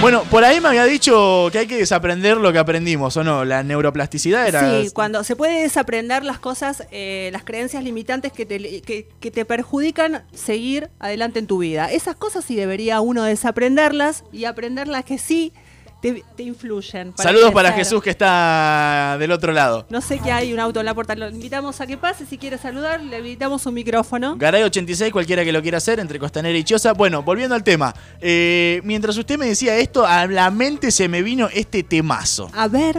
Bueno, 0.04 0.22
por 0.24 0.44
ahí 0.44 0.60
me 0.60 0.68
había 0.68 0.84
dicho 0.84 1.48
que 1.50 1.60
hay 1.60 1.66
que 1.66 1.78
desaprender 1.78 2.36
lo 2.36 2.52
que 2.52 2.58
aprendimos, 2.58 3.16
¿o 3.16 3.24
no? 3.24 3.46
La 3.46 3.62
neuroplasticidad 3.62 4.46
era... 4.46 4.82
Sí, 4.82 4.90
cuando 4.90 5.24
se 5.24 5.34
puede 5.34 5.62
desaprender 5.62 6.24
las 6.24 6.38
cosas, 6.38 6.86
eh, 6.90 7.30
las 7.32 7.42
creencias 7.42 7.82
limitantes 7.82 8.30
que 8.30 8.44
te, 8.44 8.82
que, 8.82 9.08
que 9.18 9.30
te 9.30 9.46
perjudican 9.46 10.26
seguir 10.34 10.90
adelante 10.98 11.38
en 11.38 11.46
tu 11.46 11.56
vida. 11.56 11.90
Esas 11.90 12.16
cosas 12.16 12.44
sí 12.44 12.54
debería 12.54 13.00
uno 13.00 13.24
desaprenderlas 13.24 14.24
y 14.30 14.44
aprender 14.44 14.88
las 14.88 15.06
que 15.06 15.16
sí 15.16 15.54
te, 16.04 16.22
te 16.36 16.42
influyen. 16.42 17.14
Saludos 17.16 17.50
para. 17.52 17.72
Jesús 17.72 18.02
que 18.02 18.10
está 18.10 19.16
del 19.18 19.32
otro 19.32 19.52
lado. 19.52 19.86
No 19.88 20.02
sé 20.02 20.18
que 20.18 20.30
hay 20.30 20.52
un 20.52 20.60
auto 20.60 20.80
en 20.80 20.86
la 20.86 20.92
puerta. 20.94 21.14
Lo 21.14 21.30
invitamos 21.30 21.80
a 21.80 21.86
que 21.86 21.96
pase. 21.96 22.26
Si 22.26 22.36
quiere 22.36 22.58
saludar, 22.58 23.02
le 23.02 23.18
invitamos 23.20 23.64
un 23.64 23.72
micrófono. 23.72 24.36
Garay 24.36 24.62
86, 24.64 25.10
cualquiera 25.10 25.44
que 25.44 25.52
lo 25.52 25.62
quiera 25.62 25.78
hacer, 25.78 26.00
entre 26.00 26.18
Costanera 26.18 26.58
y 26.58 26.62
Choza. 26.62 26.92
Bueno, 26.92 27.22
volviendo 27.22 27.54
al 27.54 27.64
tema. 27.64 27.94
eh, 28.20 28.82
mientras 28.84 29.16
usted 29.16 29.38
me 29.38 29.46
decía 29.46 29.78
esto, 29.78 30.06
a 30.06 30.26
la 30.26 30.50
mente 30.50 30.90
se 30.90 31.08
me 31.08 31.22
vino 31.22 31.48
este 31.50 31.82
temazo. 31.82 32.50
A 32.52 32.68
ver. 32.68 32.98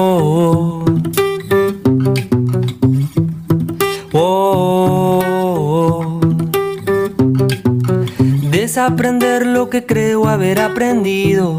Desaprender 8.81 9.45
lo 9.45 9.69
que 9.69 9.85
creo 9.85 10.27
haber 10.27 10.59
aprendido. 10.59 11.55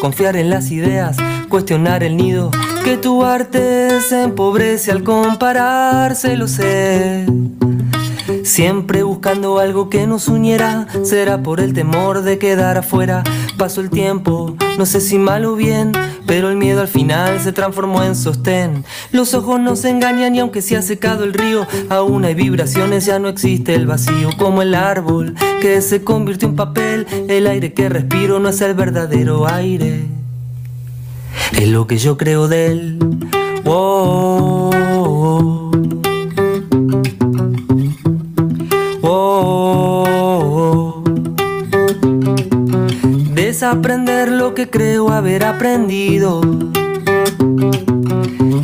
Confiar 0.00 0.34
en 0.34 0.50
las 0.50 0.72
ideas, 0.72 1.16
cuestionar 1.48 2.02
el 2.02 2.16
nido. 2.16 2.50
Que 2.82 2.96
tu 2.96 3.22
arte 3.24 4.00
se 4.00 4.24
empobrece 4.24 4.90
al 4.90 5.04
compararse, 5.04 6.36
lo 6.36 6.48
sé. 6.48 7.26
Siempre 8.54 9.02
buscando 9.02 9.58
algo 9.58 9.90
que 9.90 10.06
nos 10.06 10.28
uniera, 10.28 10.86
será 11.02 11.42
por 11.42 11.58
el 11.58 11.72
temor 11.72 12.22
de 12.22 12.38
quedar 12.38 12.78
afuera. 12.78 13.24
Pasó 13.58 13.80
el 13.80 13.90
tiempo, 13.90 14.54
no 14.78 14.86
sé 14.86 15.00
si 15.00 15.18
mal 15.18 15.44
o 15.44 15.56
bien, 15.56 15.90
pero 16.24 16.50
el 16.50 16.56
miedo 16.56 16.80
al 16.80 16.86
final 16.86 17.40
se 17.40 17.50
transformó 17.50 18.04
en 18.04 18.14
sostén. 18.14 18.84
Los 19.10 19.34
ojos 19.34 19.58
no 19.58 19.74
se 19.74 19.90
engañan 19.90 20.36
y 20.36 20.38
aunque 20.38 20.62
se 20.62 20.76
ha 20.76 20.82
secado 20.82 21.24
el 21.24 21.34
río, 21.34 21.66
aún 21.88 22.24
hay 22.24 22.34
vibraciones, 22.34 23.06
ya 23.06 23.18
no 23.18 23.26
existe 23.26 23.74
el 23.74 23.88
vacío. 23.88 24.30
Como 24.38 24.62
el 24.62 24.76
árbol 24.76 25.34
que 25.60 25.82
se 25.82 26.04
convirtió 26.04 26.46
en 26.46 26.54
papel, 26.54 27.08
el 27.28 27.48
aire 27.48 27.72
que 27.72 27.88
respiro 27.88 28.38
no 28.38 28.50
es 28.50 28.60
el 28.60 28.74
verdadero 28.74 29.48
aire. 29.48 30.04
Es 31.50 31.66
lo 31.66 31.88
que 31.88 31.98
yo 31.98 32.16
creo 32.16 32.46
de 32.46 32.66
él. 32.66 32.98
Oh, 33.64 34.63
Desaprender 43.64 44.30
lo 44.30 44.52
que 44.52 44.68
creo 44.68 45.08
haber 45.08 45.42
aprendido. 45.42 46.42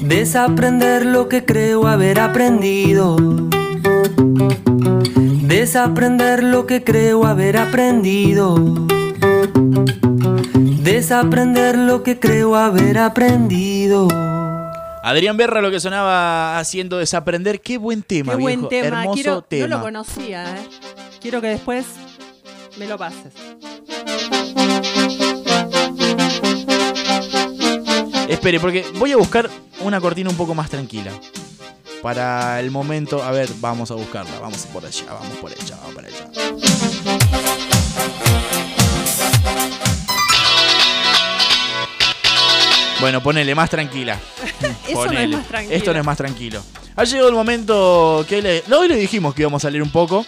Desaprender 0.02 1.06
lo 1.06 1.26
que 1.26 1.46
creo 1.46 1.86
haber 1.86 2.20
aprendido. 2.20 3.16
Desaprender 5.46 6.42
lo 6.44 6.66
que 6.66 6.84
creo 6.84 7.24
haber 7.24 7.56
aprendido. 7.56 8.56
Desaprender 10.82 11.78
lo 11.78 12.02
que 12.02 12.20
creo 12.20 12.54
haber 12.54 12.98
aprendido. 12.98 14.06
Adrián 15.02 15.38
Berra 15.38 15.62
lo 15.62 15.70
que 15.70 15.80
sonaba 15.80 16.58
haciendo 16.58 16.98
desaprender. 16.98 17.62
Qué 17.62 17.78
buen 17.78 18.02
tema, 18.02 18.36
Qué 18.36 18.42
buen 18.42 18.56
viejo. 18.56 18.68
tema. 18.68 18.86
Hermoso 19.00 19.14
Quiero, 19.14 19.40
tema. 19.40 19.66
No 19.66 19.76
lo 19.78 19.82
conocía, 19.82 20.44
¿eh? 20.44 20.68
Quiero 21.22 21.40
que 21.40 21.48
después 21.48 21.86
me 22.78 22.86
lo 22.86 22.98
pases. 22.98 23.32
Espere, 28.30 28.60
porque 28.60 28.86
voy 28.94 29.10
a 29.10 29.16
buscar 29.16 29.50
una 29.80 30.00
cortina 30.00 30.30
un 30.30 30.36
poco 30.36 30.54
más 30.54 30.70
tranquila. 30.70 31.10
Para 32.00 32.60
el 32.60 32.70
momento, 32.70 33.24
a 33.24 33.32
ver, 33.32 33.50
vamos 33.58 33.90
a 33.90 33.94
buscarla. 33.94 34.38
Vamos 34.38 34.66
por 34.72 34.86
allá, 34.86 35.12
vamos 35.12 35.36
por 35.38 35.50
allá, 35.50 35.76
vamos 35.76 35.94
por 35.94 36.04
allá. 36.04 36.30
Bueno, 43.00 43.20
ponele 43.20 43.52
más 43.56 43.68
tranquila. 43.68 44.16
Eso 44.88 45.06
no 45.06 45.18
es 45.18 45.28
más 45.28 45.48
tranquilo. 45.48 45.76
Esto 45.76 45.92
no 45.92 45.98
es 45.98 46.06
más 46.06 46.16
tranquilo. 46.16 46.62
Ha 46.94 47.04
llegado 47.04 47.28
el 47.28 47.34
momento 47.34 48.24
que 48.28 48.40
le, 48.40 48.62
no, 48.68 48.78
hoy 48.78 48.88
le 48.88 48.94
dijimos 48.94 49.34
que 49.34 49.42
íbamos 49.42 49.64
a 49.64 49.66
salir 49.68 49.82
un 49.82 49.90
poco. 49.90 50.24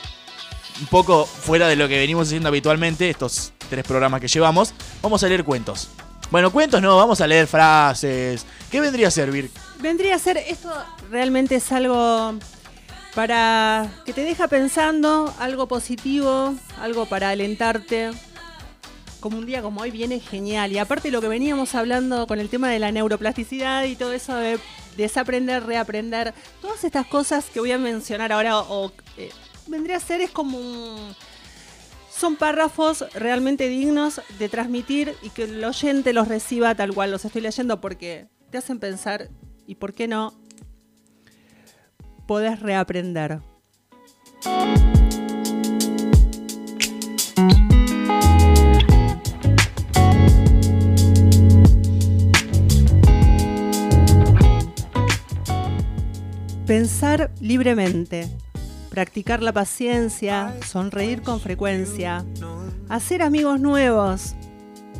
Un 0.81 0.87
poco 0.87 1.24
fuera 1.24 1.69
de 1.69 1.77
lo 1.77 1.87
que 1.87 1.99
venimos 1.99 2.27
haciendo 2.27 2.49
habitualmente, 2.49 3.09
estos 3.09 3.53
tres 3.70 3.85
programas 3.85 4.20
que 4.20 4.27
llevamos. 4.27 4.74
Vamos 5.03 5.23
a 5.23 5.29
leer 5.29 5.45
cuentos. 5.45 5.89
Bueno, 6.33 6.51
cuentos 6.51 6.81
no, 6.81 6.97
vamos 6.97 7.21
a 7.21 7.27
leer 7.27 7.47
frases. 7.47 8.47
¿Qué 8.71 8.81
vendría 8.81 9.09
a 9.09 9.11
servir? 9.11 9.51
Vendría 9.81 10.15
a 10.15 10.19
ser, 10.19 10.39
esto 10.39 10.73
realmente 11.11 11.57
es 11.57 11.71
algo 11.73 12.33
para 13.15 13.93
que 14.07 14.15
te 14.15 14.23
deja 14.23 14.49
pensando, 14.49 15.33
algo 15.39 15.69
positivo, 15.69 16.55
algo 16.81 17.05
para 17.05 17.29
alentarte. 17.29 18.13
Como 19.21 19.37
un 19.37 19.45
día 19.45 19.61
como 19.61 19.83
hoy 19.83 19.91
viene 19.91 20.21
genial. 20.21 20.73
Y 20.73 20.79
aparte 20.79 21.11
lo 21.11 21.21
que 21.21 21.29
veníamos 21.29 21.75
hablando 21.75 22.27
con 22.27 22.41
el 22.41 22.49
tema 22.49 22.71
de 22.71 22.79
la 22.79 22.91
neuroplasticidad 22.93 23.85
y 23.85 23.95
todo 23.95 24.15
eso 24.15 24.35
de 24.35 24.59
desaprender, 24.97 25.67
reaprender, 25.67 26.33
todas 26.63 26.83
estas 26.85 27.07
cosas 27.07 27.45
que 27.53 27.61
voy 27.61 27.73
a 27.73 27.79
mencionar 27.79 28.33
ahora 28.33 28.59
o 28.59 28.91
eh, 29.19 29.29
vendría 29.67 29.99
a 29.99 30.01
ser 30.01 30.23
es 30.23 30.31
como 30.31 30.57
un- 30.59 31.15
son 32.23 32.36
párrafos 32.36 33.05
realmente 33.15 33.66
dignos 33.69 34.20
de 34.39 34.49
transmitir 34.49 35.16
y 35.23 35.31
que 35.31 35.43
el 35.43 35.65
oyente 35.65 36.12
los 36.12 36.28
reciba 36.28 36.73
tal 36.77 36.94
cual 36.94 37.11
los 37.11 37.24
estoy 37.24 37.43
leyendo 37.43 37.81
porque 37.81 38.28
te 38.51 38.59
hacen 38.59 38.78
pensar 38.78 39.28
y 39.66 39.74
por 39.74 39.93
qué 39.93 40.07
no 40.07 40.32
podés 42.28 42.61
reaprender. 42.61 43.40
Pensar 56.69 57.32
libremente, 57.40 58.28
practicar 58.93 59.43
la 59.43 59.55
paciencia, 59.55 60.55
sonreír 60.66 61.23
con 61.23 61.40
frecuencia, 61.40 62.27
hacer 62.90 63.23
amigos 63.23 63.59
nuevos, 63.59 64.35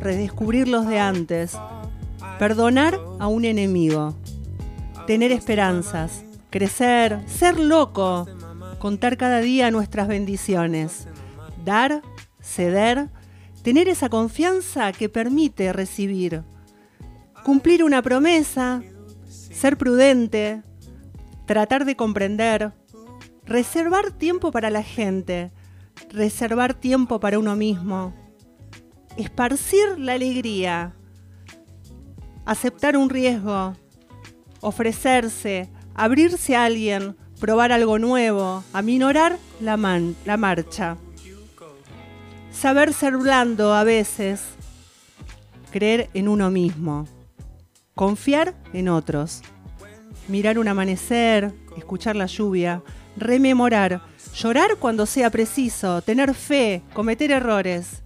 redescubrir 0.01 0.67
los 0.67 0.87
de 0.87 0.97
antes, 0.97 1.55
perdonar 2.39 2.99
a 3.19 3.27
un 3.27 3.45
enemigo, 3.45 4.15
tener 5.05 5.31
esperanzas, 5.31 6.25
crecer, 6.49 7.19
ser 7.27 7.59
loco, 7.59 8.27
contar 8.79 9.15
cada 9.15 9.41
día 9.41 9.69
nuestras 9.69 10.07
bendiciones, 10.07 11.05
dar, 11.63 12.01
ceder, 12.41 13.09
tener 13.61 13.87
esa 13.89 14.09
confianza 14.09 14.91
que 14.91 15.07
permite 15.07 15.71
recibir, 15.71 16.41
cumplir 17.45 17.83
una 17.83 18.01
promesa, 18.01 18.81
ser 19.29 19.77
prudente, 19.77 20.63
tratar 21.45 21.85
de 21.85 21.95
comprender, 21.95 22.73
reservar 23.53 24.09
tiempo 24.09 24.51
para 24.51 24.71
la 24.71 24.81
gente, 24.81 25.51
reservar 26.09 26.73
tiempo 26.73 27.19
para 27.19 27.37
uno 27.37 27.55
mismo, 27.55 28.11
esparcir 29.15 29.99
la 29.99 30.13
alegría, 30.13 30.95
aceptar 32.45 32.97
un 32.97 33.11
riesgo, 33.11 33.75
ofrecerse, 34.59 35.69
abrirse 35.93 36.55
a 36.55 36.65
alguien, 36.65 37.15
probar 37.39 37.71
algo 37.71 37.99
nuevo, 37.99 38.63
aminorar 38.73 39.37
la, 39.61 39.77
marcha. 39.77 40.97
Saber 42.51 42.91
ser 42.91 43.17
blando 43.17 43.75
a 43.75 43.83
veces, 43.83 44.41
creer 45.71 46.09
en 46.15 46.27
uno 46.27 46.49
mismo, 46.49 47.07
confiar 47.93 48.55
en 48.73 48.89
otros, 48.89 49.43
mirar 50.27 50.57
un 50.57 50.67
amanecer, 50.67 51.53
escuchar 51.77 52.15
la 52.15 52.25
lluvia, 52.25 52.81
rememorar, 53.17 54.01
llorar 54.35 54.77
cuando 54.79 55.05
sea 55.05 55.29
preciso, 55.29 56.01
tener 56.01 56.33
fe, 56.33 56.81
cometer 56.93 57.31
errores. 57.31 58.01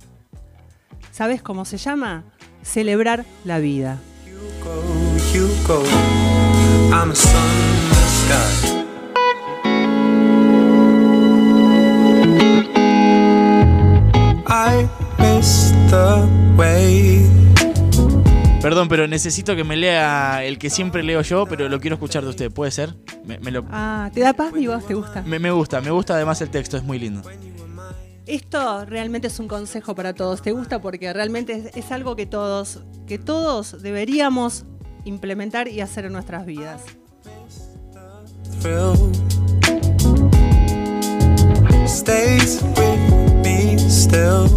¿Sabes 1.12 1.42
cómo 1.42 1.66
se 1.66 1.78
llama? 1.78 2.26
Celebrar 2.62 3.26
la 3.44 3.60
vida. 3.60 4.00
Perdón, 18.62 18.90
pero 18.90 19.08
necesito 19.08 19.56
que 19.56 19.64
me 19.64 19.78
lea 19.78 20.44
el 20.44 20.58
que 20.58 20.70
siempre 20.70 21.04
leo 21.04 21.22
yo, 21.22 21.46
pero 21.46 21.70
lo 21.70 21.80
quiero 21.80 21.96
escuchar 21.96 22.24
de 22.24 22.30
usted. 22.30 22.52
¿Puede 22.52 22.72
ser? 22.72 22.96
Me, 23.24 23.40
me 23.40 23.52
lo- 23.52 23.64
Ah, 23.72 24.10
¿te 24.14 24.20
da 24.22 24.34
paz 24.34 24.52
mi 24.52 24.68
voz? 24.68 24.86
¿Te 24.86 24.94
gusta? 24.94 25.22
me- 25.26 25.40
me 25.40 25.52
gusta, 25.52 25.80
me 25.80 25.92
gusta 25.92 26.16
además 26.16 26.42
el 26.42 26.50
texto, 26.50 26.76
es 26.76 26.84
muy 26.84 27.00
lindo. 27.00 27.22
Esto 28.26 28.84
realmente 28.86 29.28
es 29.28 29.40
un 29.40 29.48
consejo 29.48 29.96
para 29.96 30.14
todos. 30.14 30.42
¿Te 30.42 30.52
gusta? 30.52 30.82
Porque 30.82 31.14
realmente 31.14 31.54
es, 31.54 31.78
es 31.78 31.92
algo 31.94 32.16
que 32.18 32.26
todos, 32.26 32.82
que 33.06 33.18
todos 33.18 33.82
deberíamos 33.82 34.66
implementar 35.06 35.70
y 35.70 35.80
hacer 35.80 36.06
en 36.06 36.14
nuestras 36.14 36.46
vidas. 36.46 36.82
thrill 38.62 39.12
stays 41.88 42.62
with 42.76 43.44
me 43.44 43.78
still. 43.90 44.50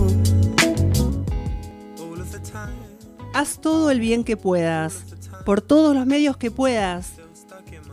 Haz 3.32 3.60
todo 3.60 3.92
el 3.92 4.00
bien 4.00 4.24
que 4.24 4.36
puedas, 4.36 5.04
por 5.46 5.60
todos 5.60 5.94
los 5.94 6.04
medios 6.04 6.36
que 6.36 6.50
puedas, 6.50 7.12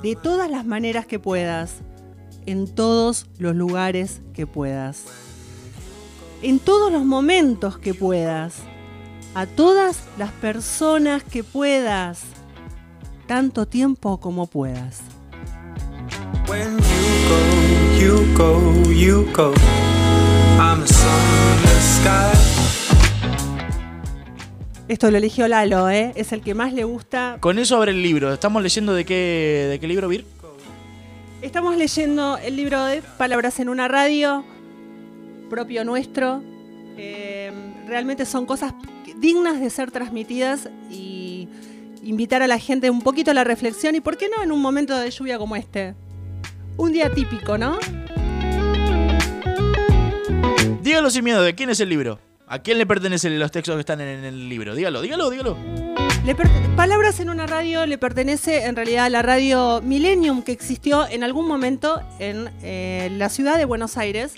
de 0.02 0.16
todas 0.16 0.50
las 0.50 0.66
maneras 0.66 1.06
que 1.06 1.20
puedas, 1.20 1.76
en 2.48 2.68
todos 2.74 3.28
los 3.38 3.56
lugares 3.56 4.22
que 4.34 4.48
puedas, 4.48 5.04
en 6.42 6.58
todos 6.58 6.92
los 6.92 7.06
momentos 7.06 7.78
que 7.78 7.94
puedas, 7.94 8.56
a 9.36 9.46
todas 9.46 10.00
las 10.18 10.32
personas 10.32 11.24
que 11.24 11.44
puedas, 11.44 12.22
tanto 13.28 13.68
tiempo 13.68 14.20
como 14.20 14.48
puedas. 14.48 15.02
Esto 24.88 25.12
lo 25.12 25.18
eligió 25.18 25.50
Lalo, 25.50 25.90
¿eh? 25.90 26.14
es 26.16 26.32
el 26.32 26.42
que 26.42 26.54
más 26.54 26.72
le 26.72 26.86
gusta. 26.86 27.38
Con 27.42 27.60
eso 27.60 27.76
abre 27.76 27.92
el 27.92 28.02
libro. 28.02 28.34
¿Estamos 28.34 28.64
leyendo 28.64 28.94
de 28.94 29.04
qué, 29.04 29.68
de 29.70 29.80
qué 29.80 29.88
libro, 29.88 30.08
Vir? 30.08 30.24
Estamos 31.42 31.76
leyendo 31.76 32.38
el 32.38 32.56
libro 32.56 32.84
de 32.86 33.02
Palabras 33.18 33.60
en 33.60 33.68
una 33.68 33.90
radio, 33.90 34.46
propio 35.50 35.84
nuestro. 35.84 36.42
Eh, 36.98 37.52
realmente 37.86 38.26
son 38.26 38.46
cosas 38.46 38.74
dignas 39.18 39.60
de 39.60 39.70
ser 39.70 39.92
transmitidas 39.92 40.70
y 40.90 41.50
invitar 42.02 42.42
a 42.42 42.48
la 42.48 42.58
gente 42.58 42.90
un 42.90 43.02
poquito 43.02 43.32
a 43.32 43.34
la 43.34 43.44
reflexión 43.44 43.94
y, 43.94 44.00
¿por 44.00 44.18
qué 44.18 44.30
no, 44.30 44.42
en 44.42 44.54
un 44.54 44.62
momento 44.62 44.98
de 44.98 45.12
lluvia 45.12 45.38
como 45.38 45.58
este? 45.58 45.96
Un 46.78 46.94
día 46.94 47.12
típico, 47.14 47.58
¿no? 47.58 47.78
Dígalo 50.82 51.10
sin 51.10 51.26
miedo, 51.26 51.42
¿de 51.42 51.56
quién 51.56 51.70
es 51.70 51.82
el 51.82 51.90
libro? 51.90 52.20
¿A 52.50 52.60
quién 52.60 52.78
le 52.78 52.86
pertenecen 52.86 53.38
los 53.38 53.52
textos 53.52 53.76
que 53.76 53.82
están 53.82 54.00
en 54.00 54.24
el 54.24 54.48
libro? 54.48 54.74
Dígalo, 54.74 55.02
dígalo, 55.02 55.30
dígalo. 55.30 55.58
Palabras 56.78 57.20
en 57.20 57.30
una 57.30 57.46
radio 57.46 57.86
le 57.86 57.98
pertenece 57.98 58.64
en 58.64 58.76
realidad 58.78 59.06
a 59.06 59.10
la 59.10 59.22
radio 59.22 59.82
Millennium 59.82 60.42
que 60.44 60.54
existió 60.54 61.06
en 61.10 61.26
algún 61.26 61.46
momento 61.46 62.02
en 62.20 62.50
eh, 62.62 63.10
la 63.12 63.28
ciudad 63.28 63.58
de 63.58 63.66
Buenos 63.66 63.98
Aires. 63.98 64.34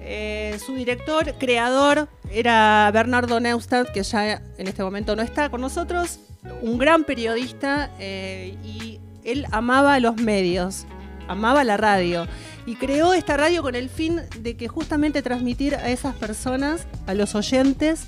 Eh, 0.00 0.58
su 0.66 0.74
director, 0.74 1.34
creador, 1.38 2.08
era 2.30 2.90
Bernardo 2.92 3.40
Neustadt, 3.40 3.90
que 3.90 4.02
ya 4.02 4.42
en 4.58 4.68
este 4.68 4.82
momento 4.82 5.16
no 5.16 5.22
está 5.22 5.48
con 5.48 5.62
nosotros, 5.62 6.20
un 6.60 6.76
gran 6.76 7.04
periodista 7.04 7.90
eh, 7.98 8.58
y 8.62 9.00
él 9.24 9.46
amaba 9.50 9.98
los 9.98 10.16
medios, 10.16 10.84
amaba 11.26 11.64
la 11.64 11.78
radio 11.78 12.26
y 12.66 12.76
creó 12.76 13.12
esta 13.14 13.36
radio 13.36 13.62
con 13.62 13.74
el 13.74 13.88
fin 13.88 14.20
de 14.40 14.56
que 14.56 14.68
justamente 14.68 15.22
transmitir 15.22 15.74
a 15.74 15.90
esas 15.90 16.14
personas, 16.14 16.86
a 17.06 17.14
los 17.14 17.34
oyentes, 17.34 18.06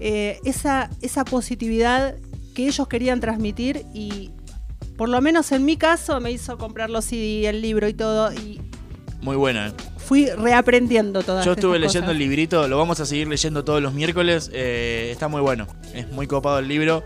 eh, 0.00 0.38
esa, 0.44 0.90
esa 1.00 1.24
positividad 1.24 2.16
que 2.54 2.66
ellos 2.66 2.86
querían 2.88 3.20
transmitir 3.20 3.84
y 3.94 4.30
por 4.96 5.08
lo 5.08 5.20
menos 5.20 5.52
en 5.52 5.64
mi 5.64 5.76
caso 5.76 6.20
me 6.20 6.30
hizo 6.30 6.58
comprar 6.58 6.90
los 6.90 7.04
CD, 7.06 7.48
el 7.48 7.62
libro 7.62 7.88
y 7.88 7.94
todo 7.94 8.32
y 8.32 8.60
Muy 9.22 9.36
buena, 9.36 9.68
¿eh? 9.68 9.72
fui 9.96 10.26
reaprendiendo 10.26 11.22
todas 11.22 11.44
Yo 11.46 11.52
estuve 11.52 11.78
leyendo 11.78 12.06
cosas. 12.06 12.12
el 12.12 12.18
librito, 12.18 12.68
lo 12.68 12.78
vamos 12.78 13.00
a 13.00 13.06
seguir 13.06 13.26
leyendo 13.28 13.64
todos 13.64 13.80
los 13.82 13.94
miércoles. 13.94 14.50
eh, 14.52 15.08
está 15.12 15.28
muy 15.28 15.40
bueno, 15.40 15.66
es 15.94 16.10
muy 16.10 16.26
copado 16.26 16.58
el 16.58 16.68
libro. 16.68 17.02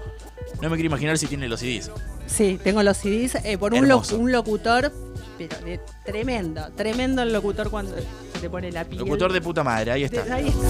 No 0.63 0.71
me 0.71 0.77
quiero 0.77 0.87
imaginar 0.87 1.19
si 1.19 1.27
tiene 1.27 1.49
los 1.49 1.61
CDs. 1.61 1.91
Sí, 2.27 2.59
tengo 2.63 2.83
los 2.83 2.97
CDs 2.97 3.37
eh, 3.45 3.59
por 3.59 3.73
un, 3.75 3.81
lo- 3.89 3.97
Hermoso. 3.97 4.19
un 4.19 4.33
locutor, 4.33 4.93
pero 5.39 5.59
de 5.65 5.81
tremendo, 6.05 6.69
tremendo 6.77 7.23
el 7.23 7.33
locutor 7.33 7.71
cuando 7.71 7.95
se 7.97 8.39
te 8.41 8.51
pone 8.51 8.71
la 8.73 8.85
piel. 8.85 9.01
Locutor 9.01 9.33
de 9.33 9.41
puta 9.41 9.63
madre, 9.65 9.93
ahí 9.93 10.05
está. 10.05 10.25
De- 10.25 10.33
ahí 10.33 10.49
está. 10.49 10.67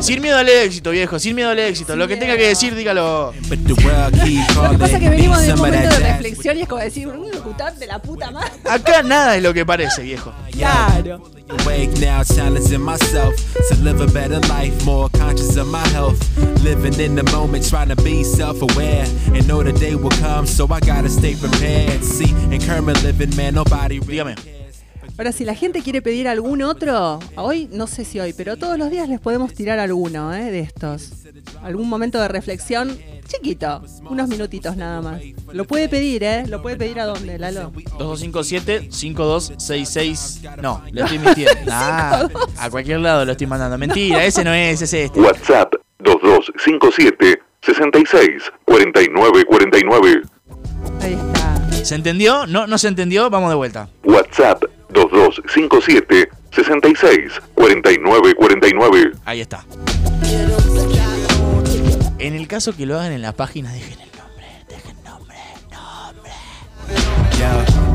Sin 0.00 0.20
miedo 0.20 0.38
al 0.38 0.48
éxito, 0.48 0.90
viejo, 0.90 1.18
sin 1.18 1.34
miedo 1.34 1.50
al 1.50 1.58
éxito. 1.58 1.96
Lo 1.96 2.06
que 2.06 2.16
tenga 2.16 2.36
que 2.36 2.48
decir, 2.48 2.74
dígalo. 2.74 3.32
Lo 3.50 4.70
que 4.70 4.78
pasa 4.78 4.96
es 4.96 5.00
que 5.00 5.08
venimos 5.08 5.42
de 5.42 5.52
un 5.54 5.58
momento 5.58 5.88
de 5.88 6.12
reflexión 6.12 6.58
y 6.58 6.62
es 6.62 6.68
como 6.68 6.82
decir, 6.82 7.08
un 7.08 7.30
locutor 7.30 7.74
de 7.74 7.86
la 7.86 8.00
puta 8.00 8.30
madre. 8.30 8.52
Acá 8.68 9.02
nada 9.02 9.36
es 9.36 9.42
lo 9.42 9.52
que 9.54 9.64
parece, 9.64 10.02
viejo. 10.02 10.32
Claro. 10.52 11.22
Awake 11.48 11.90
now, 12.00 12.22
challenging 12.22 12.80
myself 12.80 13.34
to 13.68 13.74
live 13.82 14.00
a 14.00 14.06
better 14.06 14.40
life, 14.48 14.84
more 14.84 15.08
conscious 15.10 15.56
of 15.56 15.66
my 15.68 15.86
health. 15.88 16.18
Living 16.62 16.98
in 16.98 17.14
the 17.16 17.24
moment, 17.32 17.68
trying 17.68 17.88
to 17.88 17.96
be 18.02 18.24
self 18.24 18.62
aware. 18.62 19.04
And 19.34 19.46
know 19.46 19.62
the 19.62 19.72
day 19.72 19.94
will 19.94 20.10
come, 20.22 20.46
so 20.46 20.66
I 20.70 20.80
gotta 20.80 21.10
stay 21.10 21.34
prepared. 21.34 22.02
See, 22.02 22.30
in 22.50 22.60
current 22.62 23.02
living, 23.02 23.34
man, 23.36 23.54
nobody 23.54 23.98
really 24.00 24.34
Ahora, 25.16 25.30
si 25.30 25.44
la 25.44 25.54
gente 25.54 25.80
quiere 25.80 26.02
pedir 26.02 26.26
algún 26.26 26.60
otro, 26.62 27.20
hoy, 27.36 27.68
no 27.70 27.86
sé 27.86 28.04
si 28.04 28.18
hoy, 28.18 28.32
pero 28.32 28.56
todos 28.56 28.76
los 28.76 28.90
días 28.90 29.08
les 29.08 29.20
podemos 29.20 29.54
tirar 29.54 29.78
alguno 29.78 30.34
¿eh? 30.34 30.50
de 30.50 30.58
estos. 30.58 31.12
Algún 31.62 31.88
momento 31.88 32.20
de 32.20 32.26
reflexión 32.26 32.98
chiquito, 33.28 33.80
unos 34.10 34.26
minutitos 34.28 34.76
nada 34.76 35.00
más. 35.00 35.20
Lo 35.52 35.66
puede 35.66 35.88
pedir, 35.88 36.24
¿eh? 36.24 36.44
Lo 36.48 36.62
puede 36.62 36.76
pedir 36.76 36.98
a 36.98 37.04
dónde, 37.06 37.38
Lalo. 37.38 37.70
2257-5266. 37.72 40.60
No, 40.60 40.82
lo 40.90 41.04
estoy 41.04 41.18
mintiendo. 41.24 41.54
Nah, 41.64 42.26
a 42.58 42.70
cualquier 42.70 42.98
lado 42.98 43.24
lo 43.24 43.30
estoy 43.32 43.46
mandando. 43.46 43.78
Mentira, 43.78 44.24
ese 44.24 44.42
no 44.42 44.52
es, 44.52 44.82
es 44.82 44.92
este. 44.92 45.20
WhatsApp 45.20 45.74
2257 46.00 47.40
66 47.62 48.42
49 48.64 49.44
49. 49.44 50.22
Ahí 51.00 51.12
está. 51.12 51.54
¿Se 51.84 51.94
entendió? 51.94 52.48
¿No, 52.48 52.66
¿No 52.66 52.78
se 52.78 52.88
entendió? 52.88 53.30
Vamos 53.30 53.50
de 53.50 53.54
vuelta. 53.54 53.88
WhatsApp 54.02 54.64
2257 54.94 56.30
66 56.50 57.32
49 57.54 58.34
49. 58.34 59.12
Ahí 59.24 59.40
está. 59.40 59.66
En 62.18 62.34
el 62.34 62.48
caso 62.48 62.74
que 62.74 62.86
lo 62.86 62.98
hagan 62.98 63.12
en 63.12 63.20
la 63.20 63.32
página, 63.32 63.72
dejen 63.72 64.00
el 64.00 64.14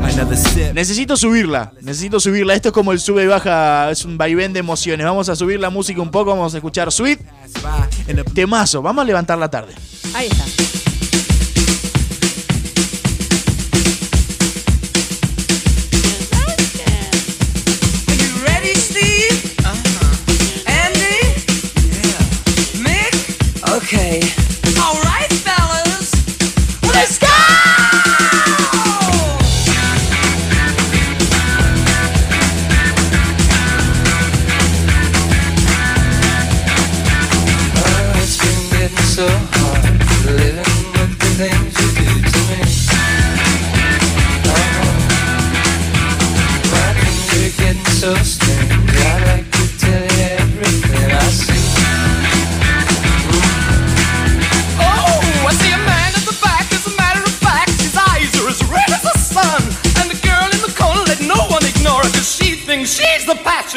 Another 0.02 0.36
sip. 0.36 0.74
Necesito 0.74 1.16
subirla, 1.16 1.72
necesito 1.80 2.20
subirla. 2.20 2.54
Esto 2.54 2.68
es 2.68 2.74
como 2.74 2.92
el 2.92 3.00
sube 3.00 3.24
y 3.24 3.26
baja, 3.26 3.90
es 3.90 4.04
un 4.04 4.18
vaivén 4.18 4.52
de 4.52 4.60
emociones. 4.60 5.04
Vamos 5.06 5.28
a 5.28 5.36
subir 5.36 5.60
la 5.60 5.70
música 5.70 6.00
un 6.00 6.10
poco, 6.10 6.30
vamos 6.30 6.54
a 6.54 6.56
escuchar 6.58 6.90
Sweet. 6.90 7.20
Temazo, 8.34 8.82
vamos 8.82 9.02
a 9.02 9.06
levantar 9.06 9.38
la 9.38 9.50
tarde. 9.50 9.74
Ahí 10.14 10.28
está. 10.28 10.69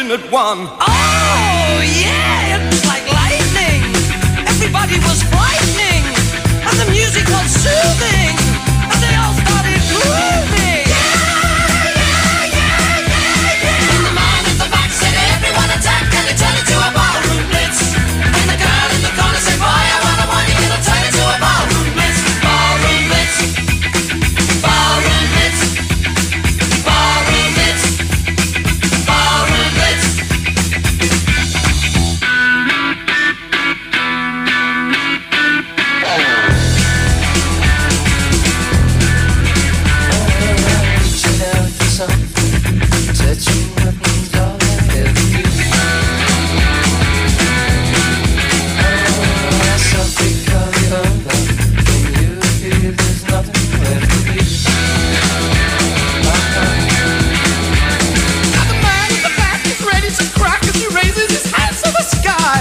Passionate 0.03 0.31
one. 0.31 0.67
Oh, 0.81 1.52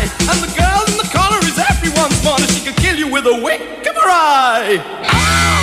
And 0.01 0.39
the 0.41 0.53
girl 0.59 0.83
in 0.89 0.97
the 0.97 1.09
corner 1.13 1.39
is 1.45 1.59
everyone's 1.59 2.25
mother. 2.25 2.47
She 2.47 2.65
could 2.65 2.77
kill 2.77 2.97
you 2.97 3.09
with 3.09 3.27
a 3.27 3.35
wink 3.35 3.87
of 3.87 3.95
her 3.97 4.09
eye. 4.09 5.62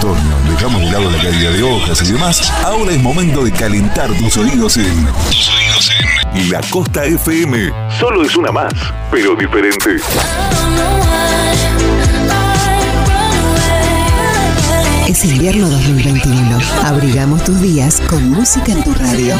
Otoño, 0.00 0.36
dejamos 0.48 0.80
de 0.80 0.90
lado 0.90 1.10
la 1.10 1.18
caída 1.18 1.50
de 1.50 1.62
hojas 1.62 2.02
y 2.02 2.12
demás. 2.12 2.50
Ahora 2.64 2.92
es 2.92 3.02
momento 3.02 3.44
de 3.44 3.52
calentar 3.52 4.10
tus 4.14 4.36
oídos 4.36 4.76
en. 4.78 5.08
La 6.50 6.60
Costa 6.70 7.04
FM. 7.04 7.70
Solo 7.98 8.24
es 8.24 8.34
una 8.36 8.50
más, 8.50 8.72
pero 9.10 9.34
diferente. 9.34 9.96
Es 15.08 15.24
invierno 15.24 15.68
2021. 15.68 16.58
Abrigamos 16.84 17.44
tus 17.44 17.60
días 17.60 18.00
con 18.08 18.30
música 18.30 18.72
en 18.72 18.84
tu 18.84 18.94
radio. 18.94 19.36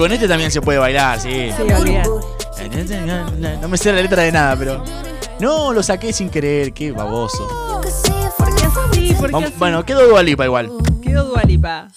Con 0.00 0.10
este 0.12 0.26
también 0.26 0.50
se 0.50 0.62
puede 0.62 0.78
bailar, 0.78 1.20
sí. 1.20 1.50
Sí, 1.54 1.62
olvidate. 1.62 2.08
No 3.60 3.68
me 3.68 3.76
sé 3.76 3.92
la 3.92 4.00
letra 4.00 4.22
de 4.22 4.32
nada, 4.32 4.56
pero. 4.56 4.82
No, 5.40 5.74
lo 5.74 5.82
saqué 5.82 6.10
sin 6.12 6.30
querer, 6.30 6.72
qué 6.72 6.90
baboso. 6.90 7.82
Sí, 7.84 9.14
porque 9.18 9.32
Vamos- 9.32 9.48
así 9.50 9.54
bueno, 9.58 9.84
quedó 9.84 10.08
Dualipa 10.08 10.46
igual. 10.46 10.70
quedó 11.02 11.24
Dualipa. 11.24 11.88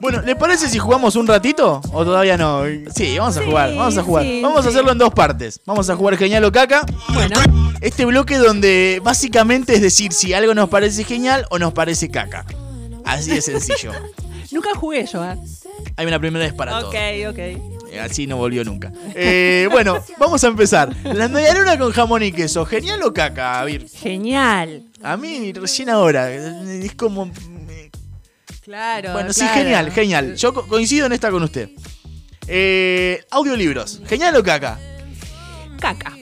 Bueno, 0.00 0.22
¿les 0.22 0.34
parece 0.36 0.68
si 0.70 0.78
jugamos 0.78 1.14
un 1.14 1.26
ratito? 1.26 1.82
¿O 1.92 2.04
todavía 2.04 2.36
no? 2.38 2.62
Sí, 2.94 3.18
vamos 3.18 3.36
a 3.36 3.40
Sí, 3.40 3.46
jugar, 3.46 3.74
vamos 3.76 3.98
a 3.98 4.02
jugar. 4.02 4.24
sí, 4.24 4.40
vamos 4.42 4.60
a 4.60 4.62
sí. 4.62 4.68
hacerlo 4.70 4.92
en 4.92 4.98
dos 4.98 5.10
partes. 5.12 5.60
Vamos 5.66 5.90
a 5.90 5.96
jugar 5.96 6.16
genial 6.16 6.42
o 6.44 6.50
caca. 6.52 6.86
Bueno. 7.12 7.36
Este 7.82 8.04
bloque 8.06 8.38
donde 8.38 9.00
básicamente 9.04 9.74
es 9.74 9.82
decir 9.82 10.12
si 10.12 10.32
algo 10.32 10.54
nos 10.54 10.68
parece 10.70 11.04
genial 11.04 11.46
o 11.50 11.58
nos 11.58 11.72
parece 11.74 12.10
caca. 12.10 12.44
Así 13.04 13.30
de 13.30 13.42
sencillo. 13.42 13.92
Nunca 14.62 14.78
jugué 14.78 15.06
yo, 15.06 15.24
¿eh? 15.24 15.36
Hay 15.96 16.04
una 16.06 16.18
primera 16.18 16.44
vez 16.44 16.52
para 16.52 16.76
Ok, 16.80 16.82
todo. 16.92 17.30
ok. 17.30 17.38
Eh, 17.38 17.98
Así 17.98 18.26
no 18.26 18.36
volvió 18.36 18.62
nunca. 18.62 18.92
Eh, 19.14 19.66
bueno, 19.72 19.98
vamos 20.18 20.44
a 20.44 20.48
empezar. 20.48 20.94
La 21.02 21.28
medialuna 21.28 21.78
con 21.78 21.90
jamón 21.92 22.22
y 22.22 22.30
queso. 22.30 22.66
¿Genial 22.66 23.02
o 23.02 23.12
caca, 23.14 23.64
Vir? 23.64 23.88
Genial. 23.88 24.82
A 25.02 25.16
mí 25.16 25.52
recién 25.54 25.88
ahora. 25.88 26.30
Es 26.30 26.94
como... 26.94 27.30
Claro. 28.62 29.12
Bueno, 29.14 29.32
sí, 29.32 29.46
genial, 29.48 29.90
genial. 29.92 30.36
Yo 30.36 30.52
co- 30.52 30.66
coincido 30.68 31.06
en 31.06 31.12
esta 31.12 31.30
con 31.30 31.42
usted. 31.42 31.70
Eh, 32.46 33.24
audiolibros. 33.30 34.02
¿Genial 34.06 34.36
o 34.36 34.42
caca? 34.42 34.78
Caca. 35.80 36.12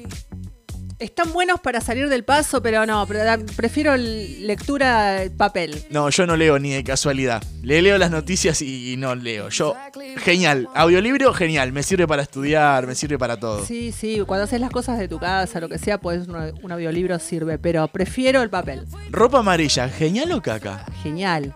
Están 0.99 1.33
buenos 1.33 1.61
para 1.61 1.81
salir 1.81 2.09
del 2.09 2.25
paso, 2.25 2.61
pero 2.61 2.85
no, 2.85 3.07
prefiero 3.07 3.97
lectura 3.97 5.23
eh, 5.23 5.31
papel. 5.31 5.85
No, 5.91 6.11
yo 6.11 6.27
no 6.27 6.37
leo 6.37 6.59
ni 6.59 6.73
de 6.73 6.83
casualidad. 6.83 7.41
Le 7.63 7.83
leo 7.83 7.99
las 7.99 8.11
noticias 8.11 8.61
y, 8.63 8.97
no 8.99 9.15
leo. 9.15 9.49
Yo, 9.49 9.77
genial. 10.17 10.69
Audiolibro, 10.75 11.33
genial. 11.33 11.73
Me 11.73 11.85
sirve 11.85 12.09
para 12.09 12.23
estudiar, 12.23 12.89
me 12.89 12.97
sirve 12.97 13.17
para 13.17 13.39
todo. 13.39 13.65
Sí, 13.65 13.93
sí, 13.93 14.21
cuando 14.27 14.45
haces 14.45 14.61
las 14.61 14.71
cosas 14.71 14.99
de 14.99 15.07
tu 15.07 15.21
casa, 15.21 15.61
lo 15.61 15.69
que 15.69 15.79
sea, 15.79 15.99
pues 15.99 16.27
un 16.27 16.73
audiolibro 16.73 17.21
sirve, 17.21 17.59
pero 17.59 17.87
prefiero 17.87 18.43
el 18.43 18.51
papel. 18.51 18.85
Ropa 19.11 19.39
amarilla, 19.39 19.89
¿genial 19.89 20.33
o 20.33 20.43
caca? 20.43 20.85
Genial. 21.05 21.55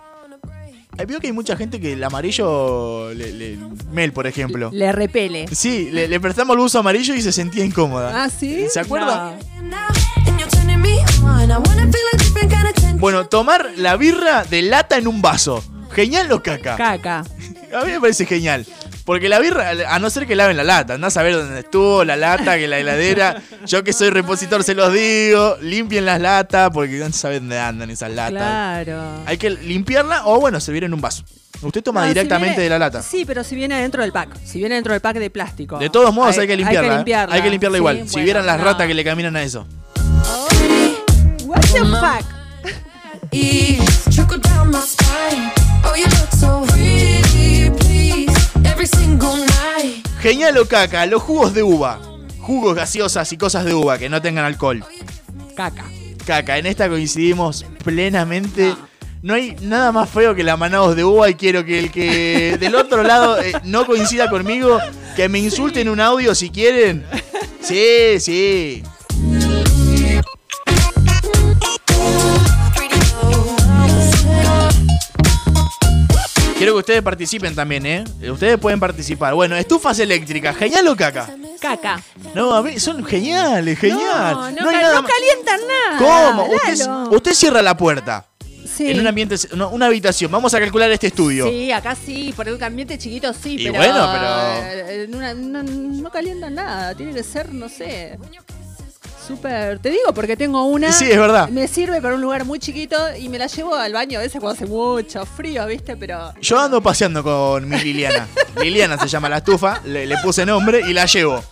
Veo 1.06 1.20
que 1.20 1.26
hay 1.28 1.32
mucha 1.32 1.56
gente 1.56 1.80
que 1.80 1.92
el 1.94 2.04
amarillo. 2.04 3.12
le- 3.14 3.32
le- 3.32 3.58
Mel, 3.92 4.12
por 4.12 4.26
ejemplo. 4.26 4.70
Le 4.72 4.92
repele. 4.92 5.46
Sí, 5.52 5.90
le, 5.92 6.08
le 6.08 6.20
prestamos 6.20 6.54
el 6.56 6.60
uso 6.60 6.78
amarillo 6.78 7.14
y 7.14 7.22
se 7.22 7.32
sentía 7.32 7.64
incómoda. 7.64 8.24
Ah, 8.24 8.30
¿sí? 8.30 8.66
¿Se 8.70 8.80
acuerda? 8.80 9.36
No. 9.62 9.76
Bueno, 12.98 13.26
tomar 13.26 13.70
la 13.76 13.96
birra 13.96 14.44
de 14.44 14.62
lata 14.62 14.96
en 14.96 15.08
un 15.08 15.20
vaso. 15.22 15.62
¿Genial 15.92 16.30
o 16.32 16.42
caca? 16.42 16.76
Caca. 16.76 17.20
A 17.74 17.84
mí 17.84 17.92
me 17.92 18.00
parece 18.00 18.26
genial. 18.26 18.66
Porque 19.04 19.28
la 19.28 19.40
birra, 19.40 19.70
a 19.88 19.98
no 19.98 20.10
ser 20.10 20.26
que 20.28 20.36
laven 20.36 20.56
la 20.56 20.62
lata, 20.62 20.94
andás 20.94 21.16
a 21.16 21.22
ver 21.24 21.34
dónde 21.34 21.58
estuvo 21.60 22.04
la 22.04 22.16
lata, 22.16 22.56
que 22.56 22.68
la 22.68 22.78
heladera. 22.78 23.42
Yo 23.66 23.82
que 23.82 23.92
soy 23.92 24.10
repositor 24.10 24.62
se 24.62 24.74
los 24.74 24.92
digo, 24.92 25.56
limpien 25.60 26.04
las 26.06 26.20
latas, 26.20 26.70
porque 26.72 26.98
no 26.98 27.10
saben 27.12 27.40
dónde 27.40 27.58
andan 27.58 27.90
esas 27.90 28.10
latas. 28.12 28.32
Claro. 28.84 29.22
Hay 29.26 29.38
que 29.38 29.50
limpiarla 29.50 30.26
o 30.26 30.38
bueno, 30.40 30.60
servir 30.60 30.84
en 30.84 30.94
un 30.94 31.00
vaso. 31.00 31.24
Usted 31.62 31.82
toma 31.82 32.00
No, 32.02 32.06
si 32.06 32.14
directamente 32.14 32.50
viene- 32.60 32.62
de 32.64 32.70
la 32.70 32.78
lata. 32.78 33.02
Sí, 33.02 33.24
pero 33.24 33.42
si 33.44 33.54
viene 33.56 33.80
dentro 33.80 34.02
del 34.02 34.12
pack. 34.12 34.36
Si 34.44 34.58
viene 34.58 34.74
dentro 34.76 34.92
del 34.92 35.00
pack 35.00 35.16
de 35.18 35.30
plástico. 35.30 35.78
De 35.78 35.90
todos 35.90 36.12
modos 36.14 36.36
hay, 36.38 36.46
que 36.46 36.56
limpiarla. 36.56 36.80
Hay 36.80 36.86
que 36.88 36.92
¿eh? 36.94 36.96
limpiarla, 36.98 37.34
Hay 37.34 37.42
que 37.42 37.50
limpiarla 37.50 37.76
Sí, 37.76 37.80
igual. 37.80 38.08
si 38.08 38.20
vieran 38.22 38.46
las 38.46 38.58
no. 38.58 38.64
ratas 38.64 38.86
que 38.86 38.94
le 38.94 39.04
caminan 39.04 39.34
a 39.36 39.42
eso. 39.42 39.66
What 41.44 41.60
the 41.60 41.78
fuck? 41.80 42.24
Genial 50.20 50.58
o 50.58 50.66
caca, 50.66 51.04
los 51.06 51.22
jugos 51.22 51.54
de 51.54 51.62
uva. 51.62 52.00
Jugos 52.40 52.74
gaseosas 52.74 53.32
y 53.32 53.36
cosas 53.36 53.64
de 53.64 53.74
uva 53.74 53.98
que 53.98 54.08
no 54.08 54.22
tengan 54.22 54.44
alcohol. 54.44 54.84
Caca. 55.56 55.84
Caca, 56.26 56.58
en 56.58 56.66
esta 56.66 56.88
coincidimos 56.88 57.64
plenamente. 57.84 58.74
No 59.22 59.34
hay 59.34 59.56
nada 59.60 59.92
más 59.92 60.10
feo 60.10 60.34
que 60.34 60.42
la 60.42 60.56
manados 60.56 60.96
de 60.96 61.04
uva 61.04 61.30
y 61.30 61.34
quiero 61.34 61.64
que 61.64 61.78
el 61.78 61.90
que 61.92 62.56
del 62.58 62.74
otro 62.74 63.02
lado 63.02 63.40
eh, 63.40 63.52
no 63.64 63.86
coincida 63.86 64.28
conmigo, 64.28 64.78
que 65.14 65.28
me 65.28 65.38
insulten 65.38 65.88
un 65.88 66.00
audio 66.00 66.34
si 66.34 66.50
quieren. 66.50 67.04
Sí, 67.60 68.18
sí. 68.18 68.82
Quiero 76.62 76.74
que 76.74 76.78
ustedes 76.78 77.02
participen 77.02 77.54
también, 77.54 77.84
¿eh? 77.86 78.04
Ustedes 78.30 78.58
pueden 78.58 78.78
participar. 78.80 79.34
Bueno, 79.34 79.56
estufas 79.56 79.98
eléctricas, 79.98 80.56
¿genial 80.56 80.86
o 80.88 80.96
caca? 80.96 81.28
Caca. 81.60 82.00
No, 82.34 82.54
a 82.54 82.62
mí 82.62 82.78
son 82.78 83.04
geniales, 83.04 83.78
genial. 83.78 84.34
No, 84.34 84.50
no, 84.50 84.56
ca- 84.70 84.92
no 84.94 85.02
más- 85.02 85.12
calientan 85.12 85.60
nada. 85.66 85.98
¿Cómo? 85.98 87.14
Usted, 87.16 87.34
cierra 87.34 87.62
la 87.62 87.76
puerta. 87.76 88.26
Sí. 88.74 88.90
En 88.90 89.00
un 89.00 89.06
ambiente, 89.06 89.36
no, 89.54 89.68
una 89.68 89.86
habitación. 89.86 90.30
Vamos 90.32 90.54
a 90.54 90.58
calcular 90.60 90.90
este 90.90 91.08
estudio. 91.08 91.46
Sí, 91.48 91.70
acá 91.70 91.94
sí, 91.94 92.32
por 92.34 92.48
un 92.48 92.62
ambiente 92.62 92.96
chiquito 92.96 93.32
sí, 93.34 93.56
Y 93.58 93.64
pero. 93.66 93.74
bueno, 93.74 94.08
pero- 94.12 94.88
eh, 94.88 95.04
en 95.04 95.14
una- 95.14 95.34
no, 95.34 95.62
no 95.62 96.10
calientan 96.10 96.54
nada. 96.54 96.94
Tiene 96.94 97.12
que 97.12 97.22
ser, 97.22 97.52
no 97.52 97.68
sé. 97.68 98.18
Súper. 99.26 99.78
Te 99.78 99.90
digo 99.90 100.12
porque 100.14 100.36
tengo 100.36 100.64
una. 100.64 100.90
Sí, 100.92 101.10
es 101.10 101.18
verdad. 101.18 101.48
Me 101.48 101.68
sirve 101.68 102.00
para 102.02 102.14
un 102.14 102.20
lugar 102.20 102.44
muy 102.44 102.58
chiquito 102.58 102.96
y 103.18 103.28
me 103.28 103.38
la 103.38 103.46
llevo 103.46 103.74
al 103.74 103.92
baño 103.92 104.18
a 104.18 104.22
veces 104.22 104.40
cuando 104.40 104.54
hace 104.56 104.66
mucho 104.66 105.24
frío, 105.26 105.66
¿viste? 105.66 105.96
Pero. 105.96 106.32
Yo 106.40 106.58
ando 106.58 106.82
paseando 106.82 107.22
con 107.22 107.68
mi 107.68 107.78
Liliana. 107.78 108.26
Liliana 108.60 108.98
se 108.98 109.08
llama 109.08 109.28
la 109.28 109.38
estufa, 109.38 109.80
le, 109.84 110.06
le 110.06 110.16
puse 110.18 110.44
nombre 110.44 110.80
y 110.86 110.92
la 110.92 111.06
llevo. 111.06 111.42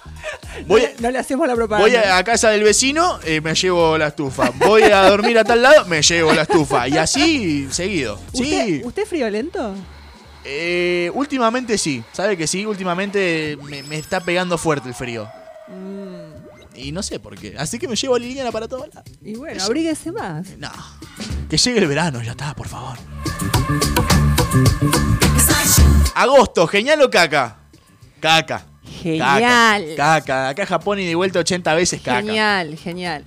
Voy, 0.67 0.83
No 0.99 1.11
le 1.11 1.19
hacemos 1.19 1.47
la 1.47 1.55
propaganda. 1.55 1.89
voy 1.89 1.97
a, 1.97 2.17
a 2.19 2.25
casa 2.25 2.51
del 2.51 2.63
vecino, 2.63 3.19
eh, 3.25 3.41
me 3.41 3.55
llevo 3.55 3.97
la 3.97 4.09
estufa. 4.09 4.51
Voy 4.57 4.83
a 4.83 5.09
dormir 5.09 5.39
a 5.39 5.45
tal 5.45 5.63
lado, 5.63 5.87
me 5.87 6.03
llevo 6.03 6.33
la 6.33 6.43
estufa. 6.43 6.89
Y 6.89 6.97
así 6.99 7.69
seguido. 7.71 8.19
Sí. 8.35 8.43
¿Usted, 8.43 8.85
¿Usted 8.85 9.03
es 9.05 9.09
friolento? 9.09 9.75
Eh, 10.45 11.11
últimamente 11.15 11.79
sí. 11.79 12.03
¿Sabe 12.13 12.37
que 12.37 12.47
sí? 12.47 12.67
Últimamente 12.67 13.57
me, 13.63 13.83
me 13.85 13.97
está 13.97 14.21
pegando 14.21 14.59
fuerte 14.59 14.89
el 14.89 14.95
frío. 14.95 15.29
Y 16.83 16.93
no 16.93 17.03
sé 17.03 17.19
por 17.21 17.37
qué. 17.39 17.55
Así 17.59 17.79
que 17.79 17.87
me 17.89 17.97
llevo 17.97 18.15
a 18.15 18.19
Liliana 18.19 18.51
para 18.53 18.67
todos 18.69 18.89
lados. 18.95 19.11
Y 19.23 19.35
bueno, 19.35 19.63
abríguese 19.63 20.13
más. 20.13 20.47
No. 20.59 20.71
Que 21.49 21.57
llegue 21.57 21.79
el 21.81 21.87
verano, 21.87 22.23
ya 22.23 22.33
está, 22.33 22.55
por 22.55 22.69
favor. 22.69 22.97
Agosto, 26.15 26.67
genial 26.67 27.01
o 27.03 27.11
caca. 27.11 27.59
Caca. 28.21 28.67
Genial. 29.03 29.95
Caca. 29.97 30.21
Caca. 30.21 30.49
Acá 30.51 30.67
Japón 30.67 30.99
y 31.01 31.07
de 31.07 31.15
vuelta 31.15 31.39
80 31.39 31.75
veces 31.75 32.01
caca. 32.03 32.21
Genial, 32.23 32.77
genial. 32.77 33.25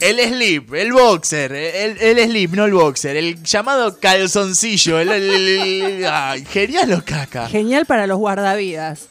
El 0.00 0.18
slip, 0.20 0.72
el 0.74 0.92
boxer, 0.92 1.52
el, 1.52 1.98
el 1.98 2.28
slip, 2.30 2.52
no 2.54 2.64
el 2.64 2.72
boxer, 2.72 3.16
el 3.16 3.42
llamado 3.42 3.98
calzoncillo, 4.00 4.98
el, 4.98 5.10
el- 5.10 5.30
el- 5.30 5.82
el- 5.82 6.06
ay, 6.06 6.44
genial 6.46 6.92
o 6.94 7.04
caca. 7.04 7.48
Genial 7.48 7.84
para 7.86 8.06
los 8.06 8.18
guardavidas. 8.18 9.08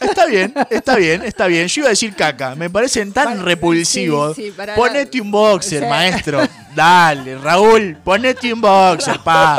Está 0.00 0.26
bien, 0.26 0.52
está 0.70 0.96
bien, 0.96 1.22
está 1.22 1.46
bien. 1.46 1.66
Yo 1.68 1.80
iba 1.82 1.88
a 1.88 1.90
decir 1.90 2.14
caca, 2.14 2.54
me 2.54 2.68
parecen 2.70 3.12
tan 3.12 3.44
repulsivos. 3.44 4.36
sí, 4.36 4.52
para- 4.56 4.74
ponete 4.74 5.20
un 5.20 5.30
boxer, 5.30 5.82
Sí. 5.82 5.88
maestro. 5.88 6.40
Dale, 6.74 7.38
Raúl, 7.38 7.96
ponete 8.04 8.52
un 8.52 8.60
boxer, 8.60 9.18
pa. 9.20 9.58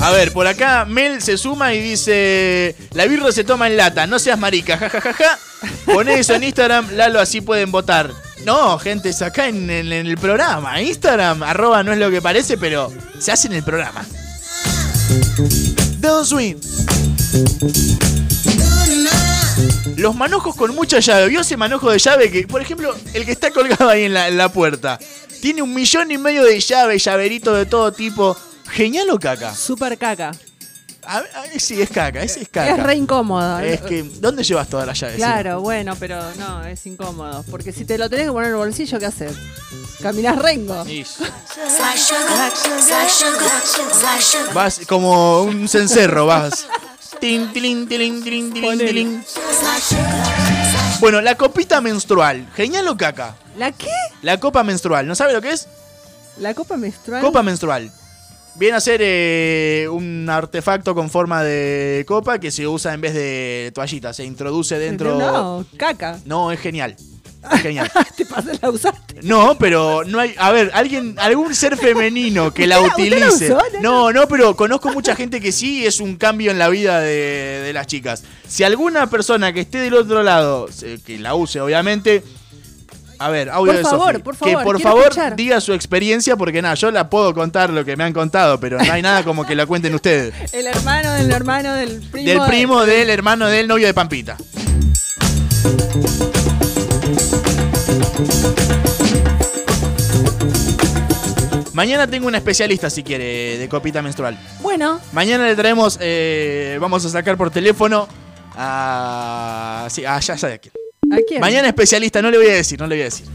A 0.00 0.10
ver, 0.10 0.32
por 0.32 0.46
acá 0.46 0.84
Mel 0.84 1.22
se 1.22 1.36
suma 1.38 1.74
y 1.74 1.80
dice: 1.80 2.74
La 2.92 3.06
birra 3.06 3.30
se 3.32 3.44
toma 3.44 3.66
en 3.68 3.76
lata, 3.76 4.06
no 4.06 4.18
seas 4.18 4.38
marica, 4.38 4.76
jajajaja. 4.78 5.38
Poné 5.84 6.14
eso 6.18 6.34
en 6.34 6.44
Instagram, 6.44 6.90
Lalo, 6.92 7.20
así 7.20 7.40
pueden 7.40 7.70
votar. 7.70 8.10
No, 8.44 8.78
gente, 8.78 9.10
es 9.10 9.22
acá 9.22 9.48
en, 9.48 9.70
el 9.70 10.16
programa. 10.18 10.80
Instagram, 10.82 11.42
arroba 11.42 11.82
no 11.82 11.92
es 11.92 11.98
lo 11.98 12.10
que 12.10 12.20
parece, 12.20 12.58
pero 12.58 12.92
se 13.18 13.30
hace 13.30 13.46
en 13.46 13.54
el 13.54 13.62
programa. 13.62 14.04
Don't 15.98 16.26
swing. 16.26 16.56
Los 19.96 20.14
manojos 20.14 20.56
con 20.56 20.74
mucha 20.74 20.98
llave. 20.98 21.28
¿Vio 21.28 21.40
ese 21.40 21.56
manojo 21.56 21.90
de 21.90 21.98
llave 21.98 22.30
que, 22.30 22.46
por 22.46 22.60
ejemplo, 22.60 22.94
el 23.14 23.24
que 23.24 23.32
está 23.32 23.50
colgado 23.50 23.88
ahí 23.88 24.04
en 24.04 24.14
la, 24.14 24.28
en 24.28 24.36
la 24.36 24.50
puerta? 24.50 24.98
Tiene 25.40 25.62
un 25.62 25.72
millón 25.72 26.10
y 26.10 26.18
medio 26.18 26.42
de 26.44 26.58
llaves, 26.58 27.04
llaveritos 27.04 27.56
de 27.56 27.66
todo 27.66 27.92
tipo. 27.92 28.36
¿Genial 28.70 29.10
o 29.10 29.18
caca? 29.18 29.54
Super 29.54 29.96
caca. 29.98 30.32
A 31.04 31.20
ver, 31.20 31.30
a 31.34 31.40
ver, 31.42 31.60
sí, 31.60 31.82
es 31.82 31.90
caca, 31.90 32.22
ese 32.22 32.42
es 32.42 32.48
caca. 32.48 32.76
Es 32.76 32.82
re 32.82 32.94
incómodo. 32.94 33.58
Es 33.58 33.80
que, 33.80 34.02
¿dónde 34.02 34.44
llevas 34.44 34.68
todas 34.68 34.86
las 34.86 34.98
llaves? 34.98 35.16
Claro, 35.16 35.60
bueno, 35.60 35.96
pero 35.98 36.20
no, 36.36 36.64
es 36.64 36.86
incómodo. 36.86 37.44
Porque 37.50 37.72
si 37.72 37.84
te 37.84 37.98
lo 37.98 38.08
tenés 38.08 38.26
que 38.26 38.32
poner 38.32 38.48
en 38.48 38.54
el 38.54 38.58
bolsillo, 38.58 38.98
¿qué 38.98 39.06
haces? 39.06 39.36
Caminás 40.00 40.38
rengo. 40.38 40.84
Vas 44.54 44.80
como 44.86 45.42
un 45.42 45.68
cencerro, 45.68 46.26
vas. 46.26 46.66
Tin. 47.20 47.50
Bueno, 51.00 51.20
la 51.20 51.36
copita 51.36 51.80
menstrual. 51.80 52.48
¿Genial 52.54 52.88
o 52.88 52.96
caca? 52.96 53.36
¿La 53.56 53.72
qué? 53.72 53.90
La 54.22 54.38
copa 54.38 54.62
menstrual. 54.62 55.06
¿No 55.06 55.14
sabe 55.14 55.32
lo 55.32 55.40
que 55.40 55.50
es? 55.52 55.68
La 56.38 56.54
copa 56.54 56.76
menstrual. 56.76 57.20
Copa 57.22 57.42
menstrual. 57.42 57.92
Viene 58.54 58.76
a 58.76 58.80
ser 58.80 59.00
eh, 59.02 59.88
un 59.90 60.28
artefacto 60.28 60.94
con 60.94 61.08
forma 61.10 61.42
de 61.42 62.04
copa 62.06 62.38
que 62.38 62.50
se 62.50 62.66
usa 62.68 62.92
en 62.92 63.00
vez 63.00 63.14
de 63.14 63.72
toallita. 63.74 64.12
Se 64.12 64.24
introduce 64.24 64.78
dentro. 64.78 65.18
No, 65.18 65.64
caca. 65.76 66.18
No, 66.26 66.52
es 66.52 66.60
genial. 66.60 66.94
Es 67.54 67.60
genial. 67.62 67.90
Te 68.16 68.26
pasas 68.26 68.60
la 68.62 68.70
usaste. 68.70 69.16
No, 69.22 69.56
pero 69.58 70.04
no 70.04 70.20
hay. 70.20 70.34
A 70.38 70.52
ver, 70.52 70.70
alguien, 70.74 71.16
algún 71.18 71.54
ser 71.54 71.76
femenino 71.78 72.52
que 72.52 72.66
la 72.66 72.78
¿Usted 72.82 73.08
la- 73.10 73.26
utilice. 73.28 73.52
usó? 73.54 73.58
No, 73.80 74.12
no, 74.12 74.28
pero 74.28 74.54
conozco 74.54 74.92
mucha 74.92 75.16
gente 75.16 75.40
que 75.40 75.50
sí 75.50 75.84
es 75.86 75.98
un 75.98 76.16
cambio 76.16 76.50
en 76.50 76.58
la 76.58 76.68
vida 76.68 77.00
de, 77.00 77.62
de 77.64 77.72
las 77.72 77.86
chicas. 77.86 78.22
Si 78.46 78.64
alguna 78.64 79.08
persona 79.08 79.52
que 79.52 79.60
esté 79.60 79.78
del 79.78 79.94
otro 79.94 80.22
lado, 80.22 80.68
que 81.06 81.18
la 81.18 81.34
use, 81.34 81.60
obviamente. 81.60 82.22
A 83.22 83.28
ver, 83.30 83.50
audio 83.50 83.72
Por 83.72 83.76
de 83.76 83.82
favor, 83.84 84.22
por 84.22 84.34
Que 84.36 84.38
favor, 84.50 84.64
por 84.64 84.76
quiero 84.76 84.90
favor 84.90 85.02
escuchar. 85.10 85.36
diga 85.36 85.60
su 85.60 85.72
experiencia, 85.74 86.34
porque 86.36 86.60
nada, 86.60 86.74
yo 86.74 86.90
la 86.90 87.08
puedo 87.08 87.32
contar 87.32 87.70
lo 87.70 87.84
que 87.84 87.96
me 87.96 88.02
han 88.02 88.12
contado, 88.12 88.58
pero 88.58 88.78
no 88.82 88.92
hay 88.92 89.00
nada 89.00 89.22
como 89.22 89.46
que 89.46 89.54
la 89.54 89.64
cuenten 89.64 89.94
ustedes. 89.94 90.34
El 90.52 90.66
hermano 90.66 91.12
del 91.12 91.30
hermano 91.30 91.72
del 91.74 92.00
primo. 92.10 92.28
Del 92.28 92.38
de- 92.40 92.46
primo 92.46 92.84
del 92.84 93.10
hermano 93.10 93.46
del 93.46 93.68
novio 93.68 93.86
de 93.86 93.94
Pampita. 93.94 94.36
Mañana 101.72 102.06
tengo 102.06 102.28
una 102.28 102.38
especialista, 102.38 102.90
si 102.90 103.02
quiere, 103.02 103.56
de 103.58 103.68
copita 103.68 104.02
menstrual. 104.02 104.38
Bueno, 104.60 105.00
Mañana 105.12 105.46
le 105.46 105.56
traemos, 105.56 105.98
eh, 106.00 106.76
vamos 106.80 107.04
a 107.04 107.08
sacar 107.08 107.36
por 107.38 107.50
teléfono 107.50 108.06
a... 108.54 109.86
Sí, 109.90 110.04
ah, 110.04 110.20
ya 110.20 110.36
sabe 110.36 110.54
a 110.54 110.58
quién. 110.58 110.74
¿A 111.12 111.18
quién? 111.26 111.40
Mañana 111.40 111.68
especialista, 111.68 112.22
no 112.22 112.30
le 112.30 112.38
voy 112.38 112.48
a 112.48 112.54
decir, 112.54 112.80
no 112.80 112.86
le 112.86 112.96
voy 112.96 113.02
a 113.02 113.04
decir. 113.04 113.26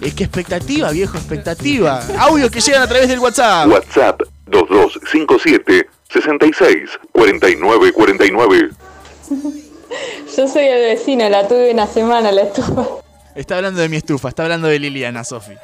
Es 0.00 0.14
que 0.14 0.24
expectativa, 0.24 0.90
viejo, 0.90 1.16
expectativa. 1.16 2.02
Audios 2.18 2.50
que 2.50 2.60
llegan 2.60 2.82
a 2.82 2.86
través 2.86 3.08
del 3.08 3.18
WhatsApp. 3.18 3.68
WhatsApp 3.68 4.20
57 5.10 5.88
66 6.10 6.90
49 7.12 7.92
49. 7.92 8.70
Yo 10.36 10.48
soy 10.48 10.64
el 10.64 10.96
vecino, 10.96 11.28
la 11.28 11.46
tuve 11.46 11.72
una 11.72 11.86
semana 11.86 12.32
la 12.32 12.42
estufa. 12.42 12.86
Está 13.34 13.56
hablando 13.56 13.80
de 13.80 13.88
mi 13.88 13.96
estufa, 13.96 14.28
está 14.28 14.44
hablando 14.44 14.68
de 14.68 14.78
Liliana, 14.78 15.24
Sofi. 15.24 15.54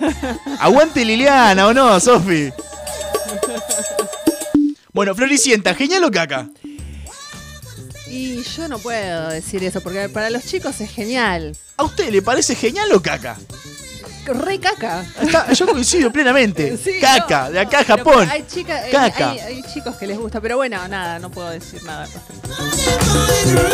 Aguante 0.60 1.04
Liliana, 1.04 1.68
¿o 1.68 1.74
no, 1.74 2.00
Sofi? 2.00 2.50
Bueno, 4.94 5.14
Floricienta, 5.14 5.74
¿genial 5.74 6.04
o 6.04 6.10
caca? 6.10 6.48
Y 8.08 8.42
yo 8.44 8.68
no 8.68 8.78
puedo 8.78 9.28
decir 9.28 9.62
eso, 9.64 9.80
porque 9.80 10.08
para 10.08 10.30
los 10.30 10.44
chicos 10.44 10.80
es 10.80 10.90
genial. 10.90 11.56
¿A 11.76 11.84
usted 11.84 12.10
le 12.10 12.22
parece 12.22 12.54
genial 12.54 12.90
o 12.92 13.02
caca? 13.02 13.36
Re 14.26 14.58
caca. 14.58 15.04
Está- 15.20 15.52
yo 15.52 15.66
coincido 15.66 16.10
plenamente. 16.12 16.78
Sí, 16.82 16.92
caca, 17.00 17.46
no. 17.46 17.50
de 17.52 17.60
acá 17.60 17.80
a 17.80 17.84
Pero 17.84 17.96
Japón. 17.98 18.28
Hay, 18.30 18.44
chica- 18.46 18.88
eh, 18.88 18.92
Caca. 18.92 19.30
hay- 19.32 19.38
hay 19.40 19.62
chicos 19.64 19.96
que 19.96 20.06
les 20.06 20.16
gusta, 20.16 20.40
pero 20.40 20.56
bueno, 20.56 20.86
nada, 20.88 21.18
no 21.18 21.30
puedo 21.30 21.50
decir 21.50 21.82
nada. 21.82 22.04
al 22.04 22.12
respecto. 22.12 23.64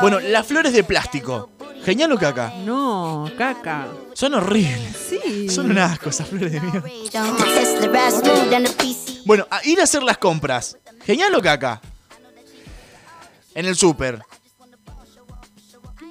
Bueno, 0.00 0.20
las 0.20 0.46
flores 0.46 0.72
de 0.72 0.84
plástico. 0.84 1.50
¿Genial 1.84 2.12
o 2.12 2.18
caca? 2.18 2.52
No, 2.64 3.30
caca. 3.36 3.88
Son 4.12 4.34
horribles. 4.34 4.96
Sí. 5.10 5.48
Son 5.48 5.70
un 5.70 5.78
asco 5.78 6.10
esas 6.10 6.28
flores 6.28 6.52
de 6.52 6.60
mierda. 6.60 6.88
Bueno, 9.24 9.46
a 9.50 9.64
ir 9.64 9.80
a 9.80 9.84
hacer 9.84 10.02
las 10.02 10.18
compras. 10.18 10.76
¿Genial 11.04 11.34
o 11.34 11.42
caca? 11.42 11.80
En 13.54 13.66
el 13.66 13.76
súper. 13.76 14.20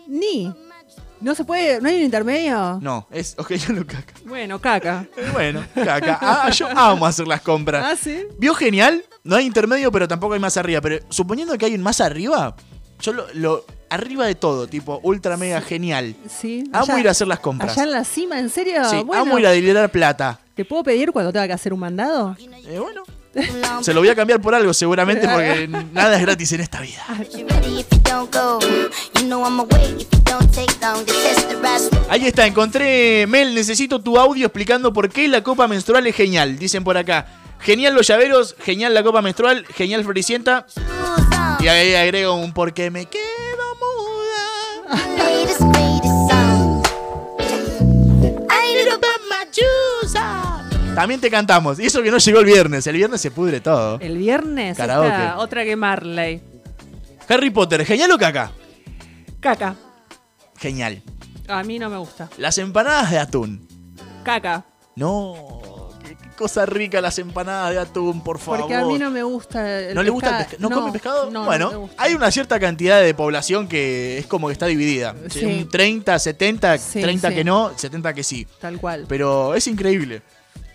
Ni. 0.08 0.54
No 1.22 1.36
se 1.36 1.46
puede, 1.46 1.80
no 1.82 1.88
hay 1.90 1.98
un 1.98 2.02
intermedio. 2.04 2.80
No, 2.82 3.08
es 3.12 3.36
o 3.38 3.44
genial 3.44 3.80
o 3.80 3.86
caca. 3.88 4.14
Bueno, 4.26 4.60
caca. 4.60 5.06
Eh, 5.16 5.30
Bueno, 5.34 5.64
caca. 5.76 6.18
Ah, 6.22 6.50
yo 6.50 6.68
amo 6.76 7.06
hacer 7.06 7.28
las 7.28 7.42
compras. 7.42 7.86
Ah, 7.88 7.96
sí. 7.96 8.24
¿Vio 8.40 8.54
genial? 8.56 9.04
No 9.24 9.36
hay 9.36 9.46
intermedio, 9.46 9.92
pero 9.92 10.08
tampoco 10.08 10.34
hay 10.34 10.40
más 10.40 10.58
arriba. 10.58 10.82
Pero 10.82 11.00
suponiendo 11.10 11.56
que 11.58 11.66
hay 11.66 11.76
un 11.76 11.82
más 11.84 12.02
arriba, 12.02 12.56
yo 13.00 13.14
lo, 13.14 13.26
lo- 13.36 13.66
arriba 13.90 14.26
de 14.26 14.36
todo, 14.36 14.68
tipo 14.68 15.00
ultra 15.04 15.38
mega 15.38 15.62
genial. 15.62 16.16
Sí. 16.30 16.64
Amo 16.74 16.86
allá- 16.86 17.00
ir 17.00 17.08
a 17.08 17.12
hacer 17.12 17.28
las 17.28 17.40
compras. 17.40 17.72
Allá 17.74 17.84
en 17.84 17.92
la 17.92 18.04
cima, 18.04 18.40
¿en 18.40 18.50
serio? 18.50 18.84
Sí, 18.90 19.04
bueno, 19.04 19.22
amo 19.24 19.38
ir 19.40 19.46
a 19.46 19.52
delirar 19.52 19.92
plata. 19.92 20.40
¿Te 20.56 20.66
puedo 20.66 20.84
pedir 20.84 21.12
cuando 21.12 21.32
tenga 21.32 21.46
que 21.48 21.54
hacer 21.54 21.72
un 21.74 21.80
mandado? 21.82 22.36
Eh, 22.40 22.80
bueno. 22.80 23.04
Se 23.82 23.94
lo 23.94 24.02
voy 24.02 24.10
a 24.10 24.16
cambiar 24.16 24.42
por 24.42 24.54
algo 24.54 24.74
seguramente 24.74 25.28
porque 25.28 25.68
nada 25.94 26.16
es 26.16 26.22
gratis 26.22 26.52
en 26.54 26.62
esta 26.62 26.82
vida. 26.82 27.04
Ahí 32.10 32.26
está, 32.28 32.46
encontré 32.46 33.26
Mel, 33.28 33.56
necesito 33.56 34.00
tu 34.00 34.18
audio 34.18 34.48
explicando 34.48 34.92
por 34.92 35.10
qué 35.10 35.28
la 35.28 35.44
copa 35.44 35.68
menstrual 35.68 36.06
es 36.08 36.16
genial. 36.16 36.58
Dicen 36.58 36.84
por 36.84 36.98
acá. 36.98 37.28
Genial 37.60 37.94
los 37.94 38.08
llaveros, 38.08 38.56
genial 38.60 38.94
la 38.94 39.04
copa 39.04 39.22
menstrual, 39.22 39.66
genial 39.68 40.04
Floricienta. 40.04 40.66
Y 41.60 41.68
ahí 41.68 41.94
agrego 41.94 42.34
un 42.34 42.54
porque 42.54 42.90
me 42.90 43.06
quedo 43.06 43.22
muda. 43.80 45.28
También 51.02 51.20
te 51.20 51.32
cantamos. 51.32 51.80
Y 51.80 51.86
eso 51.88 52.04
que 52.04 52.12
no 52.12 52.18
llegó 52.20 52.40
el 52.40 52.46
viernes. 52.46 52.86
El 52.86 52.96
viernes 52.96 53.20
se 53.22 53.32
pudre 53.32 53.60
todo. 53.60 54.00
El 54.00 54.18
viernes 54.18 54.78
está 54.78 55.38
otra 55.40 55.64
que 55.64 55.76
Marley. 55.76 56.42
Harry 57.28 57.50
Potter, 57.50 57.84
¿genial 57.86 58.12
o 58.12 58.18
caca? 58.20 58.52
Caca. 59.40 59.76
Genial. 60.58 61.02
A 61.48 61.64
mí 61.64 61.80
no 61.80 61.90
me 61.90 61.98
gusta. 61.98 62.30
Las 62.38 62.58
empanadas 62.60 63.10
de 63.10 63.18
atún. 63.18 63.68
Caca. 64.24 64.64
No, 64.96 65.90
qué, 66.04 66.16
qué 66.16 66.30
cosa 66.38 66.66
rica 66.68 67.02
las 67.02 67.18
empanadas 67.18 67.72
de 67.72 67.80
atún, 67.80 68.22
por 68.24 68.38
favor. 68.38 68.60
Porque 68.62 68.76
a 68.76 68.86
mí 68.86 69.00
no 69.00 69.10
me 69.10 69.24
gusta 69.24 69.80
el 69.80 69.96
¿No 69.96 70.04
le 70.04 70.10
gusta 70.12 70.30
el 70.42 70.46
pescado. 70.46 70.50
pescado? 70.60 70.70
¿No, 70.70 70.76
come 70.76 70.92
pescado? 70.92 71.26
no, 71.32 71.40
no 71.40 71.46
bueno, 71.46 71.90
hay 71.98 72.14
una 72.14 72.30
cierta 72.30 72.60
cantidad 72.60 73.02
de 73.02 73.14
población 73.16 73.68
que 73.68 74.20
es 74.20 74.28
como 74.28 74.48
que 74.48 74.54
está 74.54 74.68
dividida. 74.68 75.16
Sí. 75.30 75.46
Un 75.46 75.68
30, 75.70 76.20
70, 76.20 76.78
Sí, 76.78 77.02
30 77.02 77.30
sí. 77.30 77.36
que 77.36 77.44
no, 77.44 77.72
70 77.76 78.14
que 78.14 78.24
sí. 78.24 78.46
Tal 78.60 78.78
cual. 78.80 79.06
Pero 79.08 79.56
es 79.56 79.66
increíble. 79.68 80.22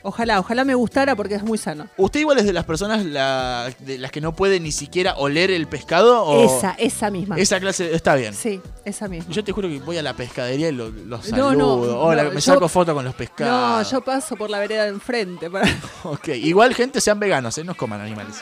Ojalá, 0.06 0.38
ojalá 0.38 0.64
me 0.64 0.74
gustara 0.76 1.16
porque 1.16 1.34
es 1.34 1.42
muy 1.42 1.58
sano. 1.58 1.88
¿Usted 1.96 2.20
igual 2.20 2.38
es 2.38 2.44
de 2.46 2.52
las 2.52 2.64
personas 2.64 3.04
la- 3.04 3.68
de 3.80 3.98
las 3.98 4.12
que 4.12 4.20
no 4.20 4.34
puede 4.36 4.60
ni 4.60 4.70
siquiera 4.70 5.14
oler 5.16 5.50
el 5.50 5.66
pescado? 5.66 6.22
O 6.22 6.44
Esa, 6.58 6.76
esa 6.78 7.10
misma. 7.10 7.36
Esa 7.38 7.58
clase 7.58 7.92
está 7.92 8.14
bien. 8.14 8.32
Sí, 8.32 8.60
esa 8.84 9.08
misma. 9.08 9.32
Yo 9.32 9.42
te 9.42 9.50
juro 9.50 9.68
que 9.68 9.80
voy 9.80 9.98
a 9.98 10.02
la 10.02 10.14
pescadería 10.14 10.68
y 10.68 10.72
los 10.72 10.92
lo 10.94 11.16
No, 11.18 11.22
saludo. 11.22 11.52
no, 11.54 12.00
Hola, 12.00 12.22
no, 12.22 12.28
me 12.30 12.36
yo- 12.36 12.40
saco 12.52 12.68
foto 12.68 12.94
con 12.94 13.04
los 13.04 13.14
No, 13.14 13.18
pescados. 13.18 13.90
yo 13.90 14.00
paso 14.00 14.36
por 14.36 14.48
la 14.48 14.60
vereda 14.60 14.84
de 14.84 14.90
enfrente. 14.90 15.50
Para... 15.50 15.66
Ok, 16.04 16.28
igual 16.28 16.72
gente 16.74 17.00
sean 17.00 17.18
veganos, 17.18 17.58
¿eh? 17.58 17.64
no 17.64 17.74
coman 17.76 18.00
animales. 18.00 18.36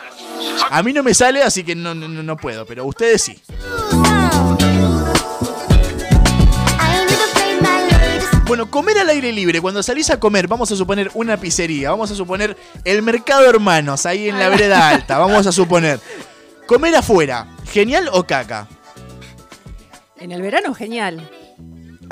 A 0.70 0.82
mí 0.82 0.92
no 0.92 1.02
me 1.02 1.14
sale, 1.14 1.42
así 1.42 1.64
que 1.64 1.74
no, 1.74 1.94
no, 1.94 2.08
no- 2.08 2.22
no 2.22 2.36
puedo, 2.36 2.66
pero 2.66 2.84
ustedes 2.84 3.22
sí. 3.22 3.40
Bueno, 8.54 8.70
comer 8.70 8.96
al 8.98 9.10
aire 9.10 9.32
libre. 9.32 9.60
Cuando 9.60 9.82
salís 9.82 10.10
a 10.10 10.20
comer, 10.20 10.46
vamos 10.46 10.70
a 10.70 10.76
suponer 10.76 11.10
una 11.14 11.36
pizzería, 11.36 11.90
vamos 11.90 12.12
a 12.12 12.14
suponer 12.14 12.56
el 12.84 13.02
mercado 13.02 13.50
hermanos, 13.50 14.06
ahí 14.06 14.28
en 14.28 14.38
la 14.38 14.48
vereda 14.48 14.90
alta, 14.90 15.18
vamos 15.18 15.44
a 15.44 15.50
suponer. 15.50 15.98
Comer 16.64 16.94
afuera, 16.94 17.48
¿genial 17.72 18.08
o 18.12 18.22
caca? 18.22 18.68
En 20.20 20.30
el 20.30 20.40
verano, 20.40 20.72
genial. 20.72 21.28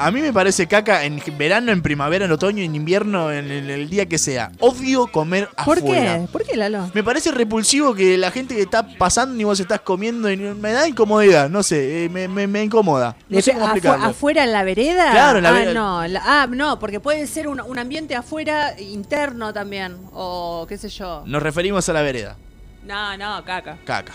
A 0.07 0.11
mí 0.11 0.21
me 0.21 0.33
parece 0.33 0.67
caca 0.67 1.05
en 1.05 1.23
verano, 1.39 1.71
en 1.73 1.81
primavera, 1.83 2.25
en 2.25 2.33
otoño, 2.33 2.63
en 2.63 2.75
invierno, 2.75 3.31
en 3.31 3.51
el, 3.51 3.71
el 3.71 3.89
día 3.89 4.07
que 4.07 4.19
sea. 4.19 4.51
Odio 4.61 5.07
comer 5.07 5.49
¿Por 5.65 5.79
afuera. 5.79 6.19
qué? 6.21 6.27
¿Por 6.31 6.45
qué, 6.45 6.57
Lalo? 6.57 6.91
Me 6.95 7.05
parece 7.05 7.31
repulsivo 7.31 7.95
que 7.95 8.19
la 8.19 8.31
gente 8.31 8.55
que 8.57 8.63
está 8.63 8.87
pasando 8.99 9.41
y 9.41 9.45
vos 9.45 9.61
estás 9.61 9.81
comiendo 9.81 10.31
y 10.31 10.37
me 10.37 10.73
da 10.73 10.89
incomodidad, 10.89 11.49
no 11.49 11.63
sé, 11.63 12.05
eh, 12.05 12.09
me, 12.09 12.27
me- 12.29 12.47
me 12.47 12.65
incomoda. 12.65 13.17
No 13.29 13.37
De 13.37 13.43
sé 13.43 13.53
pe- 13.53 13.55
cómo 13.59 13.67
afu- 13.67 13.71
explicarlo. 13.77 14.07
¿Afuera 14.07 14.45
en 14.45 14.53
la 14.53 14.65
vereda? 14.65 15.11
Claro, 15.13 15.39
en 15.39 15.45
la 15.45 15.51
ah, 15.51 15.53
vereda. 15.53 15.75
No, 15.75 16.07
la- 16.09 16.23
ah, 16.25 16.47
no, 16.51 16.79
porque 16.79 16.99
puede 17.01 17.27
ser 17.27 17.47
un, 17.49 17.61
un 17.61 17.79
ambiente 17.79 18.17
afuera 18.17 18.79
interno 18.81 19.53
también. 19.53 19.97
O 20.13 20.67
qué 20.69 20.79
sé 20.79 20.89
yo. 20.89 21.23
Nos 21.27 21.43
referimos 21.43 21.89
a 21.89 21.93
la 21.93 22.03
vereda. 22.03 22.37
No, 22.85 23.17
no, 23.17 23.45
caca. 23.45 23.79
Caca. 23.85 24.13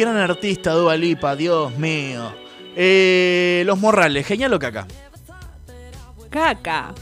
Gran 0.00 0.16
artista 0.16 0.72
Dua 0.72 0.96
Lipa, 0.96 1.36
Dios 1.36 1.76
mío. 1.78 2.32
Eh, 2.76 3.62
los 3.66 3.78
morrales, 3.78 4.26
genial 4.26 4.52
o 4.54 4.58
caca. 4.58 4.86
Caca. 6.30 6.94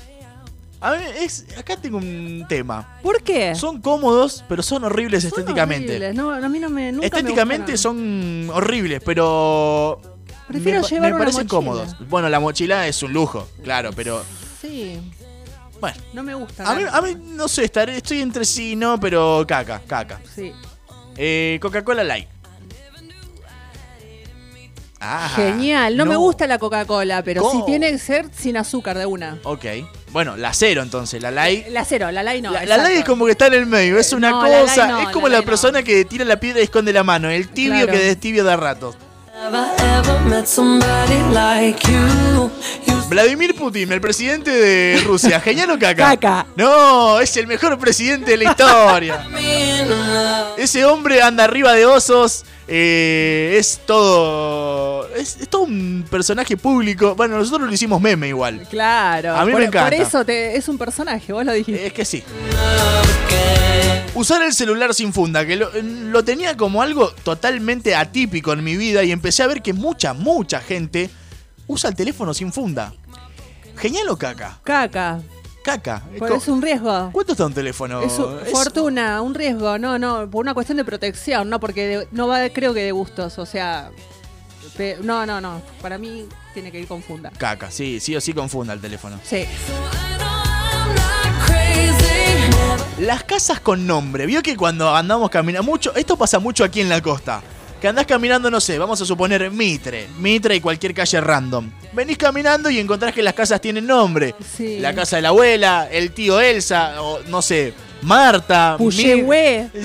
A 0.80 0.92
ver, 0.92 1.16
es, 1.16 1.46
acá 1.58 1.76
tengo 1.76 1.98
un 1.98 2.46
tema. 2.48 2.98
¿Por 3.02 3.22
qué? 3.22 3.54
Son 3.54 3.80
cómodos, 3.80 4.44
pero 4.48 4.62
son 4.62 4.84
horribles 4.84 5.24
estéticamente. 5.24 5.96
Horribles. 5.96 6.14
No, 6.14 6.30
a 6.30 6.48
mí 6.48 6.60
no 6.60 6.70
me. 6.70 6.92
nunca 6.92 7.00
me 7.00 7.06
Estéticamente 7.06 7.76
son 7.76 8.48
horribles, 8.52 9.02
pero. 9.04 10.00
Prefiero 10.46 10.80
me, 10.80 10.86
llevar 10.88 11.02
me 11.10 11.16
una 11.16 11.18
parecen 11.18 11.46
mochila. 11.46 11.48
cómodos. 11.50 12.08
Bueno, 12.08 12.28
la 12.28 12.40
mochila 12.40 12.86
es 12.86 13.02
un 13.02 13.12
lujo, 13.12 13.48
claro, 13.62 13.90
pero. 13.94 14.22
Sí. 14.60 14.98
Bueno. 15.80 15.96
No 16.12 16.22
me 16.22 16.34
gusta. 16.34 16.70
A 16.70 16.74
mí, 16.74 16.84
a 16.90 17.00
mí 17.02 17.16
no 17.22 17.48
sé, 17.48 17.64
estaré, 17.64 17.96
estoy 17.96 18.20
entre 18.20 18.44
sí, 18.44 18.74
no, 18.76 18.98
pero 19.00 19.44
caca, 19.46 19.82
caca. 19.86 20.20
Sí. 20.34 20.52
Eh, 21.16 21.58
Coca-Cola 21.60 22.04
Light. 22.04 22.28
Ah, 25.00 25.30
Genial. 25.36 25.96
No, 25.96 26.06
me 26.06 26.16
gusta 26.16 26.46
la 26.48 26.58
Coca-Cola, 26.58 27.22
pero 27.22 27.42
sí 27.42 27.48
¿Cómo? 27.52 27.64
tiene 27.66 27.90
que 27.92 27.98
ser 27.98 28.26
sin 28.36 28.56
azúcar 28.56 28.98
de 28.98 29.06
una. 29.06 29.38
Ok. 29.44 29.64
Bueno, 30.10 30.36
la 30.36 30.52
cero 30.52 30.82
entonces, 30.82 31.22
la 31.22 31.30
light. 31.30 31.68
La 31.68 31.84
cero, 31.84 32.10
la 32.10 32.22
light 32.22 32.42
no. 32.42 32.50
La, 32.50 32.64
la 32.66 32.78
light 32.78 32.98
es 32.98 33.04
como 33.04 33.24
que 33.26 33.32
está 33.32 33.46
en 33.46 33.54
el 33.54 33.66
medio, 33.66 33.98
es 33.98 34.12
una 34.12 34.30
No, 34.30 34.40
cosa, 34.40 35.02
es 35.02 35.08
como 35.10 35.28
la, 35.28 35.42
persona 35.42 35.82
que 35.82 36.04
tira 36.04 36.24
la 36.24 36.40
piedra 36.40 36.60
y 36.60 36.64
esconde 36.64 36.92
la 36.92 37.04
mano, 37.04 37.30
el 37.30 37.48
tibio 37.48 37.84
Claro. 37.84 37.92
que 37.92 37.98
destibio 38.04 38.42
da 38.42 38.56
ratos. 38.56 38.96
Never 39.50 39.66
ever 39.80 40.20
met 40.28 40.46
somebody 40.46 41.22
like 41.32 41.78
you. 41.90 42.50
You 42.86 42.94
Vladimir 43.08 43.54
Putin, 43.54 43.90
el 43.90 44.00
presidente 44.02 44.50
de 44.50 45.00
Rusia. 45.06 45.40
¿Genial 45.44 45.70
o 45.70 45.78
caca? 45.78 46.10
Caca. 46.18 46.46
No, 46.54 47.18
es 47.18 47.34
el 47.38 47.46
mejor 47.46 47.78
presidente 47.78 48.32
de 48.32 48.36
la 48.36 48.50
historia. 48.50 49.26
Ese 50.58 50.84
hombre 50.84 51.22
anda 51.22 51.44
arriba 51.44 51.72
de 51.72 51.86
osos. 51.86 52.44
eh, 52.66 53.56
es 53.58 53.80
todo. 53.86 55.08
Es, 55.16 55.38
es 55.40 55.48
todo 55.48 55.62
un 55.62 56.04
personaje 56.10 56.58
público. 56.58 57.14
Bueno, 57.14 57.38
nosotros 57.38 57.66
lo 57.68 57.72
hicimos 57.72 58.02
meme 58.02 58.28
igual. 58.28 58.66
Claro. 58.68 59.34
A 59.34 59.46
mí 59.46 59.52
por, 59.52 59.62
me 59.62 59.66
encanta. 59.68 59.96
Por 59.96 60.06
eso 60.06 60.24
te- 60.26 60.56
es 60.58 60.68
un 60.68 60.76
personaje, 60.76 61.32
vos 61.32 61.46
lo 61.46 61.54
dijiste. 61.54 61.86
Es 61.86 61.92
que 61.94 62.04
sí. 62.04 62.22
Usar 64.14 64.42
el 64.42 64.52
celular 64.52 64.92
sin 64.94 65.12
funda, 65.12 65.46
que 65.46 65.54
lo, 65.54 65.70
lo 65.80 66.24
tenía 66.24 66.56
como 66.56 66.82
algo 66.82 67.10
totalmente 67.22 67.94
atípico 67.94 68.52
en 68.52 68.64
mi 68.64 68.76
vida 68.76 69.04
y 69.04 69.12
empecé 69.12 69.37
a 69.42 69.46
ver 69.46 69.62
que 69.62 69.72
mucha, 69.72 70.12
mucha 70.14 70.60
gente 70.60 71.10
usa 71.66 71.90
el 71.90 71.96
teléfono 71.96 72.32
sin 72.34 72.52
funda. 72.52 72.92
¿Genial 73.76 74.08
o 74.08 74.16
caca? 74.16 74.58
Caca. 74.64 75.20
Caca. 75.62 76.02
Es 76.12 76.18
Porque 76.18 76.34
co- 76.34 76.40
es 76.40 76.48
un 76.48 76.62
riesgo. 76.62 77.10
¿Cuánto 77.12 77.32
está 77.32 77.44
un 77.46 77.52
teléfono? 77.52 78.00
Es 78.00 78.18
un- 78.18 78.38
Es- 78.44 78.50
fortuna, 78.52 79.20
un 79.20 79.34
riesgo, 79.34 79.78
no, 79.78 79.98
no, 79.98 80.28
por 80.30 80.40
una 80.42 80.54
cuestión 80.54 80.78
de 80.78 80.84
protección, 80.84 81.50
no 81.50 81.60
porque 81.60 81.86
de- 81.86 82.08
no 82.10 82.26
va, 82.26 82.48
creo 82.48 82.72
que 82.72 82.82
de 82.82 82.92
gustos, 82.92 83.38
o 83.38 83.44
sea, 83.44 83.90
pe- 84.76 84.96
no, 85.02 85.26
no, 85.26 85.40
no, 85.40 85.60
para 85.82 85.98
mí 85.98 86.26
tiene 86.54 86.72
que 86.72 86.80
ir 86.80 86.88
con 86.88 87.02
funda. 87.02 87.30
Caca, 87.36 87.70
sí, 87.70 88.00
sí 88.00 88.16
o 88.16 88.20
sí 88.20 88.32
confunda 88.32 88.72
el 88.72 88.80
teléfono. 88.80 89.20
Sí. 89.22 89.44
Las 93.00 93.22
casas 93.24 93.60
con 93.60 93.86
nombre. 93.86 94.26
Vio 94.26 94.42
que 94.42 94.56
cuando 94.56 94.94
andamos 94.94 95.30
caminando 95.30 95.70
mucho, 95.70 95.94
esto 95.94 96.16
pasa 96.16 96.38
mucho 96.40 96.64
aquí 96.64 96.80
en 96.80 96.88
la 96.88 97.00
costa. 97.00 97.42
Que 97.80 97.86
andás 97.86 98.06
caminando, 98.06 98.50
no 98.50 98.60
sé, 98.60 98.76
vamos 98.76 99.00
a 99.00 99.04
suponer 99.04 99.50
Mitre, 99.52 100.08
Mitre 100.18 100.56
y 100.56 100.60
cualquier 100.60 100.92
calle 100.94 101.20
random. 101.20 101.70
Venís 101.92 102.18
caminando 102.18 102.68
y 102.70 102.78
encontrás 102.78 103.14
que 103.14 103.22
las 103.22 103.34
casas 103.34 103.60
tienen 103.60 103.86
nombre. 103.86 104.34
Sí. 104.56 104.80
La 104.80 104.94
casa 104.94 105.16
de 105.16 105.22
la 105.22 105.28
abuela, 105.28 105.88
el 105.90 106.10
tío 106.10 106.40
Elsa, 106.40 107.00
o 107.00 107.20
no 107.28 107.40
sé, 107.40 107.72
Marta. 108.02 108.74
Puyehue. 108.78 109.68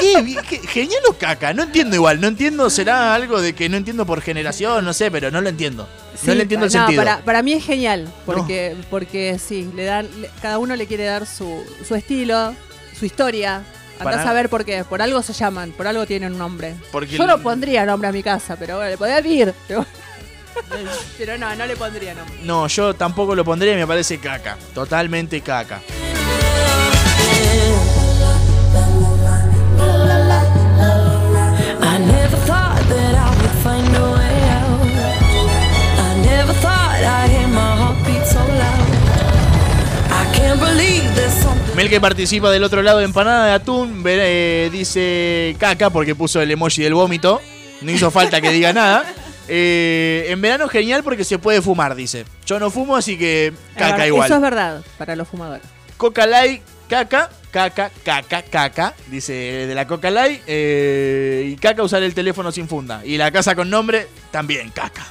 ¿Qué, 0.00 0.60
Genial 0.66 1.02
o 1.10 1.12
caca, 1.12 1.52
no 1.52 1.64
entiendo 1.64 1.94
igual, 1.94 2.22
no 2.22 2.28
entiendo, 2.28 2.70
será 2.70 3.14
algo 3.14 3.42
de 3.42 3.54
que 3.54 3.68
no 3.68 3.76
entiendo 3.76 4.06
por 4.06 4.22
generación, 4.22 4.82
no 4.82 4.94
sé, 4.94 5.10
pero 5.10 5.30
no 5.30 5.42
lo 5.42 5.50
entiendo. 5.50 5.86
Sí, 6.14 6.26
no 6.26 6.34
le 6.34 6.42
entiendo 6.42 6.66
el 6.66 6.72
no, 6.72 6.78
sentido. 6.78 7.02
Para, 7.02 7.18
para 7.18 7.42
mí 7.42 7.52
es 7.52 7.64
genial, 7.64 8.08
porque, 8.24 8.76
porque 8.88 9.38
sí, 9.38 9.70
le 9.76 9.84
dan, 9.84 10.08
cada 10.40 10.58
uno 10.58 10.74
le 10.74 10.86
quiere 10.86 11.04
dar 11.04 11.26
su, 11.26 11.62
su 11.86 11.94
estilo, 11.94 12.54
su 12.98 13.04
historia. 13.04 13.62
Andás 14.00 14.16
Para- 14.16 14.30
a 14.30 14.32
ver 14.34 14.48
por 14.48 14.64
qué, 14.64 14.82
por 14.84 15.00
algo 15.02 15.22
se 15.22 15.32
llaman, 15.32 15.72
por 15.72 15.86
algo 15.86 16.06
tienen 16.06 16.32
un 16.32 16.38
nombre. 16.38 16.74
Porque 16.90 17.16
Yo 17.16 17.22
el- 17.24 17.28
no 17.28 17.38
pondría 17.38 17.84
nombre 17.86 18.08
a 18.08 18.12
mi 18.12 18.22
casa, 18.22 18.56
pero 18.58 18.76
bueno, 18.76 18.90
le 18.90 18.96
podía 18.98 19.20
ir. 19.20 19.54
Pero, 19.68 19.86
pero 21.18 21.38
no, 21.38 21.54
no 21.54 21.66
le 21.66 21.76
pondría 21.76 22.14
nombre. 22.14 22.34
No, 22.42 22.66
yo 22.66 22.94
tampoco 22.94 23.34
lo 23.34 23.44
pondría 23.44 23.74
y 23.74 23.76
me 23.76 23.86
parece 23.86 24.18
caca. 24.18 24.56
Totalmente 24.74 25.40
caca. 25.42 25.80
Mel 41.80 41.88
que 41.88 41.98
participa 41.98 42.50
del 42.50 42.62
otro 42.62 42.82
lado 42.82 42.98
de 42.98 43.06
empanada 43.06 43.46
de 43.46 43.52
atún 43.52 44.02
eh, 44.06 44.68
dice 44.70 45.56
caca 45.58 45.88
porque 45.88 46.14
puso 46.14 46.42
el 46.42 46.50
emoji 46.50 46.82
del 46.82 46.92
vómito. 46.92 47.40
No 47.80 47.90
hizo 47.90 48.10
falta 48.10 48.38
que 48.42 48.50
diga 48.50 48.72
nada. 48.74 49.02
Eh, 49.52 50.26
en 50.28 50.40
verano 50.40 50.68
genial 50.68 51.02
porque 51.02 51.24
se 51.24 51.36
puede 51.40 51.60
fumar, 51.60 51.96
dice. 51.96 52.24
Yo 52.46 52.60
no 52.60 52.70
fumo, 52.70 52.94
así 52.94 53.18
que 53.18 53.52
caca 53.74 53.92
verdad, 53.92 54.06
igual. 54.06 54.26
Eso 54.26 54.34
es 54.36 54.40
verdad 54.42 54.82
para 54.96 55.16
los 55.16 55.26
fumadores. 55.26 55.66
Coca 55.96 56.24
Light, 56.24 56.62
caca, 56.88 57.30
caca, 57.50 57.90
caca, 58.04 58.42
caca, 58.42 58.94
dice 59.08 59.32
de 59.32 59.74
la 59.74 59.88
Coca 59.88 60.08
Light. 60.08 60.42
eh, 60.46 61.48
y 61.50 61.56
caca 61.56 61.82
usar 61.82 62.04
el 62.04 62.14
teléfono 62.14 62.52
sin 62.52 62.68
funda. 62.68 63.04
Y 63.04 63.16
la 63.16 63.32
casa 63.32 63.56
con 63.56 63.68
nombre, 63.68 64.06
también 64.30 64.70
caca. 64.70 65.04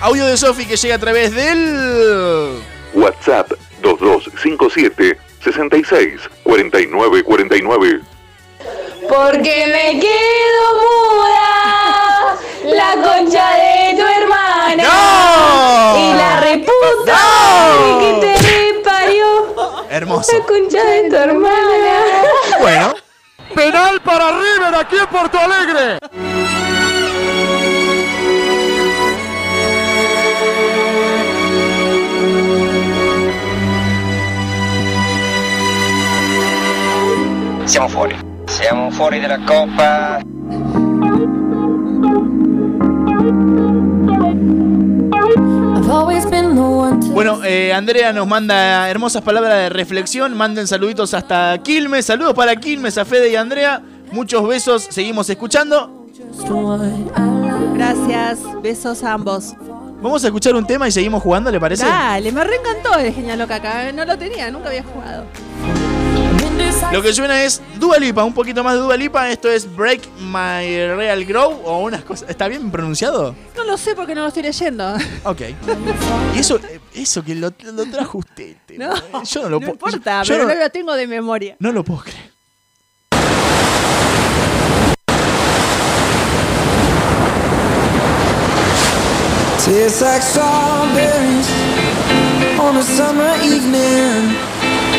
Audio 0.00 0.24
de 0.24 0.36
Sofi 0.36 0.64
que 0.64 0.76
llega 0.76 0.94
a 0.94 0.98
través 0.98 1.34
del. 1.34 2.62
WhatsApp 2.94 3.52
2257 3.82 5.18
66 5.44 6.20
49 6.42 7.22
49. 7.22 8.00
Porque 9.08 9.66
me 9.66 10.00
quedo 10.00 10.62
muda, 10.80 12.36
la 12.64 12.92
concha 12.94 13.56
de 13.56 13.96
tu 13.96 14.06
hermana. 14.06 14.82
¡No! 14.82 15.98
Y 15.98 16.14
la 16.14 16.40
reputa 16.40 17.18
que 18.00 18.10
te 18.20 18.32
reparió. 18.72 19.26
Hermoso. 19.90 20.32
La 20.38 20.46
concha 20.46 20.82
de 20.82 21.10
tu 21.10 21.16
hermana. 21.16 22.22
Bueno. 22.60 22.94
Penal 23.54 24.00
para 24.02 24.30
River 24.30 24.74
aquí 24.76 24.96
en 24.96 25.06
Porto 25.08 25.38
Alegre. 25.38 25.98
Siamo 37.70 37.88
fuori. 37.88 38.16
Siamo 38.46 38.90
fuori 38.90 39.20
dalla 39.20 39.38
Coppa. 39.46 40.20
Bueno, 47.12 47.44
eh, 47.44 47.72
Andrea 47.72 48.12
nos 48.12 48.26
manda 48.26 48.90
hermosas 48.90 49.22
palabras 49.22 49.54
de 49.54 49.68
reflexión. 49.68 50.36
Manden 50.36 50.66
saluditos 50.66 51.14
hasta 51.14 51.58
Quilmes. 51.62 52.06
Saludos 52.06 52.34
para 52.34 52.56
Quilmes, 52.56 52.98
a 52.98 53.04
Fede 53.04 53.30
y 53.30 53.36
Andrea. 53.36 53.80
Muchos 54.10 54.48
besos. 54.48 54.88
Seguimos 54.90 55.30
escuchando. 55.30 56.08
Gracias, 57.74 58.40
besos 58.60 59.04
a 59.04 59.12
ambos. 59.12 59.54
Vamos 60.02 60.24
a 60.24 60.26
escuchar 60.26 60.56
un 60.56 60.66
tema 60.66 60.88
y 60.88 60.90
seguimos 60.90 61.22
jugando, 61.22 61.52
¿le 61.52 61.60
parece? 61.60 61.86
Dale, 61.86 62.32
me 62.32 62.42
reencantó 62.42 62.98
el 62.98 63.14
Genial 63.14 63.38
Loca 63.38 63.54
acá. 63.54 63.92
No 63.92 64.04
lo 64.04 64.18
tenía, 64.18 64.50
nunca 64.50 64.70
había 64.70 64.82
jugado. 64.82 65.24
Lo 66.92 67.02
que 67.02 67.12
suena 67.12 67.42
es 67.44 67.60
Dua 67.78 67.98
Lipa, 67.98 68.24
un 68.24 68.34
poquito 68.34 68.64
más 68.64 68.74
de 68.74 68.80
Dua 68.80 68.96
Lipa. 68.96 69.30
Esto 69.30 69.48
es 69.50 69.72
Break 69.76 70.00
My 70.20 70.86
Real 70.96 71.24
Grow 71.24 71.60
o 71.64 71.78
unas 71.84 72.02
cosas. 72.02 72.28
¿Está 72.28 72.48
bien 72.48 72.70
pronunciado? 72.70 73.34
No 73.56 73.64
lo 73.64 73.76
sé 73.78 73.94
porque 73.94 74.14
no 74.14 74.22
lo 74.22 74.28
estoy 74.28 74.42
leyendo. 74.42 74.94
Ok. 75.24 75.40
Y 76.34 76.38
eso, 76.40 76.56
eh, 76.56 76.80
eso 76.94 77.22
que 77.22 77.34
lo, 77.34 77.52
lo 77.72 77.86
trajo 77.86 78.18
usted. 78.18 78.56
te- 78.66 78.76
No, 78.78 78.92
yo 79.24 79.42
no 79.42 79.48
lo 79.48 79.60
no 79.60 79.60
puedo. 79.60 79.72
importa, 79.72 80.22
yo 80.24 80.34
pero 80.34 80.48
no, 80.48 80.54
no 80.54 80.60
lo 80.60 80.70
tengo 80.70 80.94
de 80.94 81.06
memoria. 81.06 81.56
no 81.60 81.70
lo 81.72 81.84
puedo 81.84 82.00
creer. 82.02 82.30
Tastes 89.64 90.00
like 90.02 90.22
strawberries 90.22 91.48
on 92.58 92.76
a 92.76 92.82
summer 92.82 93.30
evening. 93.42 94.34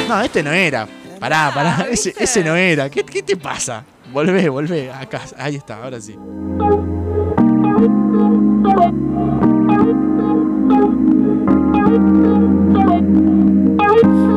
No, 0.07 0.21
este 0.21 0.43
no 0.43 0.51
era. 0.51 0.87
Pará, 1.21 1.51
pará. 1.53 1.85
Ese, 1.91 2.15
ese 2.17 2.43
no 2.43 2.55
era. 2.55 2.89
¿Qué, 2.89 3.03
qué 3.03 3.21
te 3.21 3.37
pasa? 3.37 3.83
Volvé, 4.11 4.49
volvé. 4.49 4.91
Acá. 4.91 5.21
Ahí 5.37 5.55
está, 5.55 5.83
ahora 5.83 6.01
sí. 6.01 6.17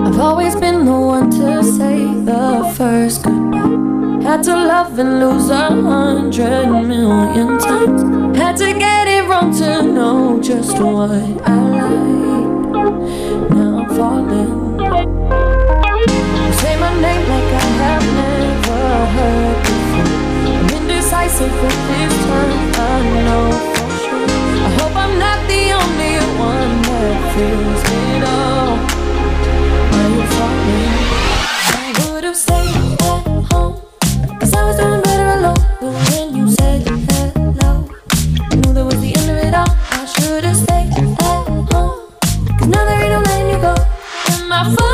I've 0.07 0.21
always 0.21 0.55
been 0.57 0.85
the 0.85 0.93
one 0.93 1.31
to 1.31 1.63
say 1.65 2.05
the 2.25 2.75
first 2.77 3.23
goodbye. 3.25 4.23
Had 4.23 4.43
to 4.43 4.55
love 4.55 4.99
and 4.99 5.21
lose 5.21 5.49
a 5.49 5.71
hundred 5.71 6.67
million 6.67 7.59
times. 7.59 8.37
Had 8.37 8.59
to 8.59 8.75
get 8.75 9.09
it 9.09 9.27
wrong 9.27 9.57
to 9.57 9.83
know 9.83 10.39
just 10.43 10.79
what 10.79 11.11
I 11.11 11.23
like. 11.33 11.95
Now 13.51 13.79
I'm 13.79 13.97
falling. 13.97 15.64
My 16.95 17.01
name 17.01 17.29
like 17.29 17.43
I 17.43 17.67
have 17.83 18.07
never 18.15 19.07
heard 19.15 19.59
before. 19.65 20.15
I'm 20.55 20.69
indecisive 20.79 21.55
with 21.61 21.81
this 21.89 22.15
turn. 22.25 22.51
I 22.79 23.03
know 23.27 23.51
for 23.75 23.91
sure. 24.05 24.29
I 24.63 24.69
hope 24.79 24.95
I'm 24.95 25.19
not 25.19 25.39
the 25.49 25.63
only 25.81 26.15
one 26.39 26.83
that 26.87 27.19
feels 27.35 27.83
it 27.99 28.23
all. 28.23 28.79
Are 29.97 30.09
you 30.15 30.23
falling? 30.35 30.95
I 31.75 32.13
would 32.13 32.25
have 32.25 32.37
stayed 32.37 32.77
at 32.77 33.03
home. 33.51 33.75
I 34.41 34.65
was 34.65 34.77
doing 34.77 35.03
better 35.03 35.29
alone. 35.39 35.63
But 35.81 35.93
when 36.07 36.37
you 36.37 36.49
said 36.49 36.87
hello, 36.87 37.89
I 38.39 38.55
knew 38.55 38.73
that 38.73 38.85
was 38.85 39.01
the 39.01 39.13
end 39.19 39.31
of 39.31 39.39
it 39.49 39.55
all. 39.55 39.73
I 39.91 40.05
should 40.05 40.45
have 40.45 40.57
stayed 40.57 40.93
at 40.93 41.23
home. 41.23 41.67
Now 42.71 42.85
there 42.85 43.03
ain't 43.03 43.11
no 43.11 43.21
letting 43.21 43.51
you 43.51 43.59
go. 43.61 43.75
Am 44.31 44.53
I 44.53 44.77
falling 44.77 44.94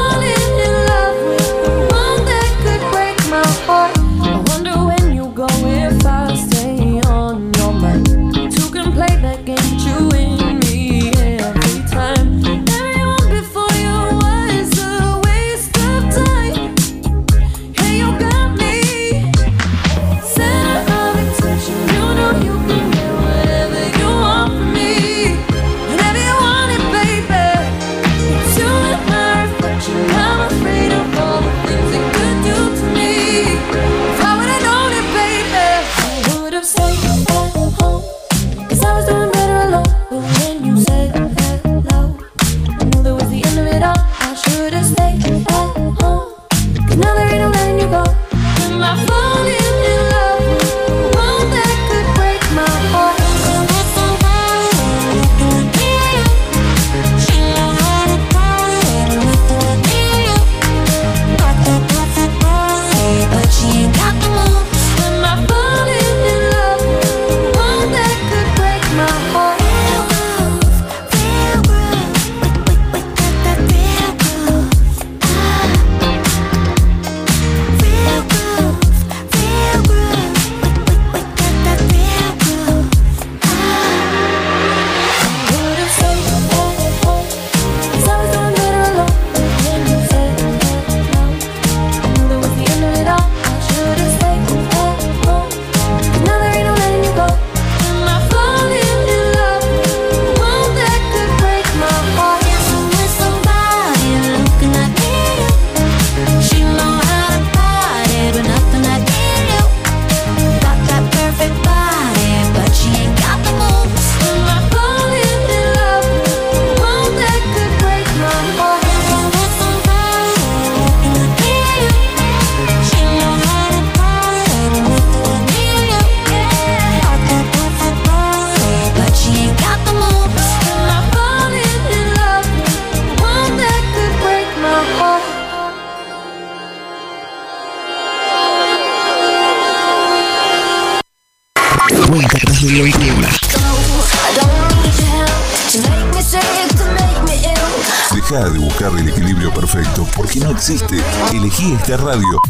existe. 150.70 150.96
Elegí 151.34 151.72
esta 151.72 151.96
radio. 151.96 152.40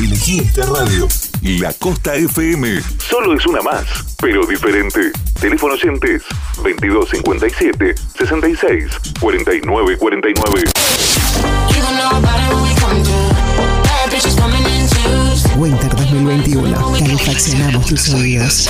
Elegí 0.00 0.40
esta 0.40 0.66
radio. 0.66 1.06
La 1.42 1.72
Costa 1.74 2.14
FM. 2.16 2.82
Solo 2.98 3.36
es 3.36 3.46
una 3.46 3.62
más, 3.62 3.84
pero 4.20 4.44
diferente. 4.44 5.12
Teléfono 5.40 5.74
oyentes 5.74 6.22
2257 6.56 7.94
66 8.18 8.86
49 9.20 9.96
49. 9.98 10.64
Winter 15.56 15.90
2021. 15.90 16.92
Calefaccionamos 16.98 17.86
tus 17.86 18.08
oídos. 18.14 18.68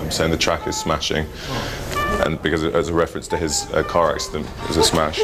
I'm 0.00 0.10
saying 0.10 0.30
the 0.30 0.38
track 0.38 0.66
is 0.66 0.76
smashing, 0.76 1.26
and 2.24 2.40
because 2.42 2.62
it, 2.62 2.74
as 2.74 2.88
a 2.88 2.94
reference 2.94 3.28
to 3.28 3.36
his 3.36 3.70
uh, 3.72 3.82
car 3.82 4.12
accident, 4.14 4.46
it 4.62 4.68
was 4.68 4.76
a 4.76 4.82
smash. 4.82 5.20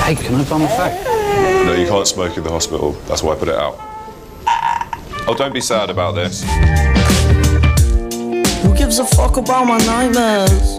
Okay, 0.00 0.14
can 0.14 0.34
I 0.34 0.44
bum 0.48 0.62
a 0.62 0.68
phone? 0.68 1.66
No, 1.66 1.74
you 1.74 1.86
can't 1.86 2.06
smoke 2.06 2.36
in 2.36 2.42
the 2.42 2.50
hospital. 2.50 2.92
That's 3.06 3.22
why 3.22 3.34
I 3.34 3.36
put 3.36 3.48
it 3.48 3.54
out. 3.54 3.76
Oh, 5.28 5.34
don't 5.36 5.52
be 5.52 5.60
sad 5.60 5.90
about 5.90 6.16
this. 6.16 6.42
Who 8.62 8.74
gives 8.74 8.98
a 8.98 9.04
fuck 9.04 9.36
about 9.36 9.66
my 9.66 9.78
nightmares? 9.86 10.78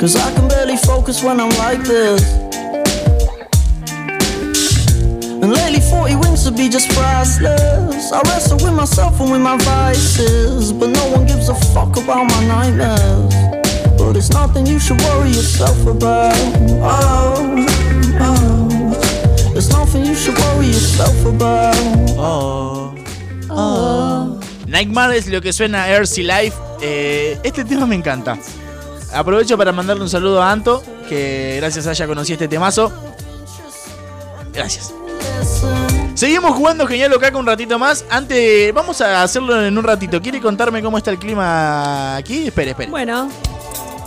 Cause 0.00 0.16
I 0.16 0.32
can 0.34 0.48
barely 0.48 0.76
focus 0.76 1.22
when 1.22 1.38
I'm 1.38 1.50
like 1.50 1.84
this. 1.84 2.22
And 5.42 5.52
lately 5.52 5.80
40 5.80 6.16
wins 6.16 6.42
to 6.44 6.50
be 6.50 6.68
just 6.68 6.90
priceless. 6.90 7.61
Myself 8.82 9.20
nightmares. 24.66 25.26
Es 25.26 25.32
lo 25.32 25.40
que 25.40 25.52
suena 25.52 25.84
a 25.84 25.90
Earthy 25.90 26.24
Life. 26.24 26.54
Eh, 26.80 27.38
este 27.44 27.64
tema 27.64 27.86
me 27.86 27.94
encanta. 27.94 28.36
Aprovecho 29.14 29.56
para 29.56 29.70
mandarle 29.70 30.02
un 30.02 30.10
saludo 30.10 30.42
a 30.42 30.50
Anto, 30.50 30.82
que 31.08 31.54
gracias 31.58 31.86
a 31.86 31.92
ella 31.92 32.08
conocí 32.08 32.32
este 32.32 32.48
temazo. 32.48 32.92
Seguimos 36.22 36.54
jugando 36.54 36.86
Genial 36.86 37.10
Locaca 37.10 37.36
un 37.36 37.44
ratito 37.44 37.80
más. 37.80 38.04
Antes, 38.08 38.72
vamos 38.72 39.00
a 39.00 39.24
hacerlo 39.24 39.60
en 39.60 39.76
un 39.76 39.82
ratito. 39.82 40.22
¿Quiere 40.22 40.40
contarme 40.40 40.80
cómo 40.80 40.96
está 40.96 41.10
el 41.10 41.18
clima 41.18 42.14
aquí? 42.14 42.46
Espere, 42.46 42.70
espere. 42.70 42.88
Bueno, 42.92 43.28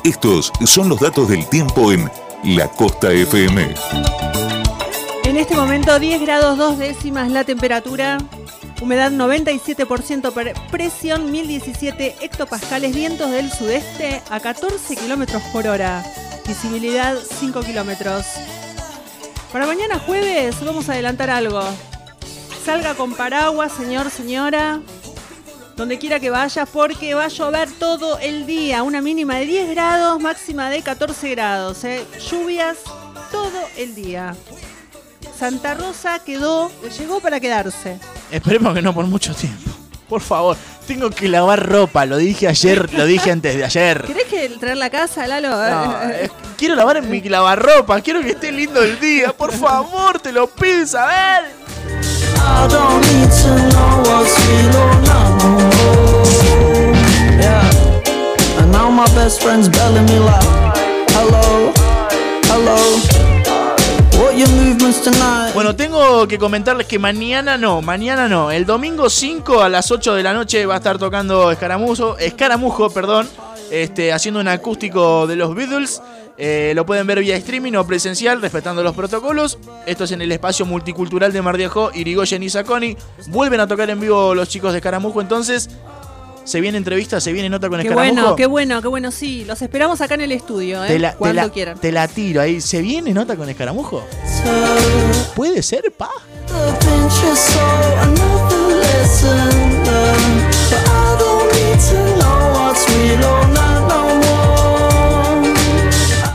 Estos 0.06 0.50
son 0.66 0.88
los 0.88 1.02
datos 1.02 1.28
del 1.28 1.46
tiempo 1.50 1.92
en 1.92 2.10
La 2.46 2.70
Costa 2.70 3.12
FM. 3.12 3.76
en 5.26 5.36
este 5.36 5.56
momento 5.56 6.00
10 6.00 6.22
grados 6.22 6.58
2 6.58 6.78
décimas 6.78 7.30
la 7.30 7.44
temperatura, 7.44 8.18
humedad 8.82 9.12
97%, 9.12 10.32
per- 10.32 10.54
presión 10.72 11.30
1017 11.34 12.16
hectopascales, 12.22 12.96
vientos 12.96 13.30
del 13.30 13.52
sudeste 13.52 14.22
a 14.30 14.40
14 14.40 14.96
kilómetros 14.96 15.44
por 15.52 15.68
hora, 15.68 16.02
visibilidad 16.48 17.18
5 17.42 17.60
kilómetros. 17.60 18.26
Para 19.52 19.66
mañana 19.66 20.00
jueves 20.00 20.56
vamos 20.64 20.88
a 20.88 20.94
adelantar 20.94 21.30
algo. 21.30 21.62
Salga 22.66 22.96
con 22.96 23.14
paraguas, 23.14 23.72
señor, 23.74 24.10
señora, 24.10 24.80
donde 25.76 26.00
quiera 26.00 26.20
que 26.20 26.32
vayas, 26.32 26.68
porque 26.68 27.14
va 27.14 27.26
a 27.26 27.28
llover 27.28 27.70
todo 27.70 28.18
el 28.18 28.48
día. 28.48 28.82
Una 28.82 29.02
mínima 29.02 29.36
de 29.36 29.46
10 29.46 29.70
grados, 29.70 30.20
máxima 30.20 30.72
de 30.72 30.82
14 30.82 31.30
grados. 31.30 31.84
¿eh? 31.84 32.04
Lluvias 32.28 32.78
todo 33.32 33.52
el 33.78 33.94
día. 33.94 34.36
Santa 35.38 35.76
Rosa 35.76 36.18
quedó, 36.26 36.72
llegó 36.98 37.20
para 37.20 37.40
quedarse. 37.40 38.00
Esperemos 38.32 38.74
que 38.74 38.82
no 38.82 38.96
por 38.96 39.06
mucho 39.06 39.36
tiempo. 39.36 39.70
Por 40.10 40.22
favor, 40.22 40.58
tengo 40.88 41.12
que 41.12 41.30
lavar 41.30 41.70
ropa. 41.70 42.08
Lo 42.08 42.18
dije 42.18 42.48
ayer, 42.48 42.92
lo 42.96 43.06
dije 43.06 43.30
antes 43.30 43.56
de 43.56 43.64
ayer. 43.64 44.06
¿Querés 44.06 44.26
que 44.26 44.50
traer 44.60 44.78
la 44.78 44.90
casa, 44.90 45.28
Lalo? 45.28 45.50
No, 45.50 46.02
eh, 46.10 46.32
quiero 46.58 46.74
lavar 46.74 46.98
en 46.98 47.12
mi 47.12 47.22
lavarropa. 47.22 48.02
Quiero 48.02 48.22
que 48.22 48.32
esté 48.32 48.52
lindo 48.52 48.82
el 48.82 49.00
día. 49.00 49.34
Por 49.34 49.52
favor, 49.52 50.20
te 50.20 50.32
lo 50.32 50.48
pido, 50.48 50.82
Isabel. 50.82 51.65
I 52.46 52.68
don't 52.68 53.02
need 53.10 53.32
to 53.42 53.52
know 53.72 53.92
what's 54.06 54.36
now 58.72 58.90
my 58.90 59.06
best 59.16 59.42
friend's 59.42 59.70
belling 59.70 60.06
me 60.06 60.18
hello, 61.16 61.74
hello. 62.50 62.78
What 64.20 64.38
your 64.38 64.50
movements 64.50 65.02
tonight? 65.02 65.54
Bueno, 65.54 65.76
tengo 65.76 66.28
que 66.28 66.38
comentarles 66.38 66.88
que 66.88 67.00
mañana 67.00 67.58
no, 67.58 67.82
mañana 67.82 68.28
no. 68.28 68.52
El 68.52 68.66
domingo 68.66 69.10
5 69.10 69.62
a 69.62 69.70
las 69.70 69.92
8 69.92 70.16
de 70.16 70.24
la 70.24 70.34
noche 70.34 70.66
va 70.66 70.76
a 70.76 70.78
estar 70.78 70.98
tocando 70.98 71.52
Escaramujo, 71.52 72.18
Escaramujo, 72.18 72.90
perdón, 72.90 73.28
este, 73.72 74.14
haciendo 74.14 74.40
un 74.40 74.48
acústico 74.48 75.28
de 75.28 75.36
los 75.36 75.56
Beatles. 75.56 76.02
Eh, 76.38 76.74
lo 76.76 76.86
pueden 76.86 77.07
ver 77.07 77.20
vía 77.20 77.36
streaming 77.38 77.74
o 77.76 77.88
presencial, 77.88 78.41
respetando 78.41 78.84
los 78.84 78.94
protocolos. 78.95 79.57
Esto 79.86 80.03
es 80.03 80.12
en 80.12 80.22
el 80.22 80.32
espacio 80.32 80.66
multicultural 80.66 81.32
de 81.32 81.41
Mar 81.41 81.57
de 81.57 81.66
Ajó, 81.66 81.91
Irigoyen 81.94 82.44
y 82.44 82.49
Saconi. 82.49 82.98
Vuelven 83.28 83.60
a 83.62 83.68
tocar 83.68 83.90
en 83.90 83.99
vivo 83.99 84.36
los 84.36 84.49
chicos 84.49 84.72
de 84.74 84.80
Escaramujo, 84.80 85.22
entonces. 85.22 85.70
Se 86.44 86.62
viene 86.62 86.78
entrevista, 86.78 87.20
se 87.20 87.34
viene 87.34 87.49
nota 87.49 87.70
con 87.70 87.80
Qué 87.82 87.88
Escaramujo. 87.88 88.22
bueno, 88.22 88.36
qué 88.36 88.45
bueno, 88.45 88.82
qué 88.84 88.88
bueno. 88.88 89.12
Sí, 89.12 89.45
los 89.45 89.60
esperamos 89.64 89.99
acá 90.02 90.14
en 90.14 90.22
el 90.22 90.32
estudio, 90.32 90.84
¿eh? 90.86 90.90
Te 90.90 90.99
la, 90.99 91.12
te 91.14 91.18
Cuando 91.18 91.41
la- 91.41 91.49
quieran. 91.49 91.78
te 91.80 91.91
la 91.91 92.07
tiro 92.07 92.40
ahí. 92.40 92.62
¿Se 92.62 92.82
viene 92.84 93.14
nota 93.14 93.36
con 93.36 93.49
Escaramujo? 93.49 94.03
¿Puede 95.36 95.64
ser, 95.64 95.91
pa? 95.98 96.12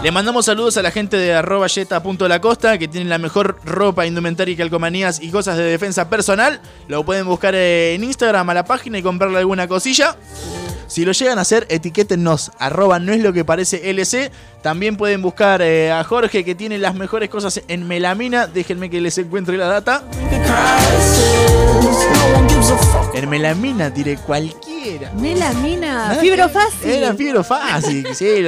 Le 0.03 0.11
mandamos 0.13 0.47
saludos 0.47 0.79
a 0.79 0.83
la 0.83 0.91
gente 0.91 1.19
de 1.19 1.35
arroba 1.35 1.67
yeta.lacosta 1.67 2.79
que 2.79 2.89
tienen 2.89 3.11
la 3.11 3.19
mejor 3.19 3.61
ropa, 3.67 4.07
indumentaria 4.07 4.55
y 4.55 4.57
calcomanías 4.57 5.21
y 5.21 5.31
cosas 5.31 5.59
de 5.59 5.65
defensa 5.65 6.09
personal. 6.09 6.59
Lo 6.89 7.05
pueden 7.05 7.27
buscar 7.27 7.55
eh, 7.55 7.95
en 7.95 8.05
Instagram 8.05 8.49
a 8.49 8.55
la 8.55 8.65
página 8.65 8.97
y 8.97 9.03
comprarle 9.03 9.37
alguna 9.37 9.69
cosilla. 9.69 10.17
Si 10.87 11.05
lo 11.05 11.13
llegan 11.13 11.39
a 11.39 11.43
hacer, 11.43 11.67
etiquétennos, 11.69 12.51
arroba 12.59 12.99
no 12.99 13.13
es 13.13 13.23
lo 13.23 13.35
que 13.35 13.45
parece 13.45 13.91
LC. 13.91 14.33
También 14.63 14.97
pueden 14.97 15.21
buscar 15.21 15.61
eh, 15.61 15.93
a 15.93 16.03
Jorge 16.03 16.45
que 16.45 16.55
tiene 16.55 16.79
las 16.79 16.95
mejores 16.95 17.29
cosas 17.29 17.61
en 17.69 17.87
melamina. 17.87 18.47
Déjenme 18.47 18.89
que 18.89 19.03
les 19.03 19.19
encuentre 19.19 19.59
la 19.59 19.67
data. 19.67 20.03
En 23.13 23.29
melamina 23.29 23.93
tiré 23.93 24.17
cualquiera. 24.17 25.13
Melamina, 25.13 26.17
fibro 26.23 26.49
fácil. 26.49 26.91
Era 26.91 27.15
fibro 27.15 27.45
fácil, 27.45 28.07
sí. 28.15 28.47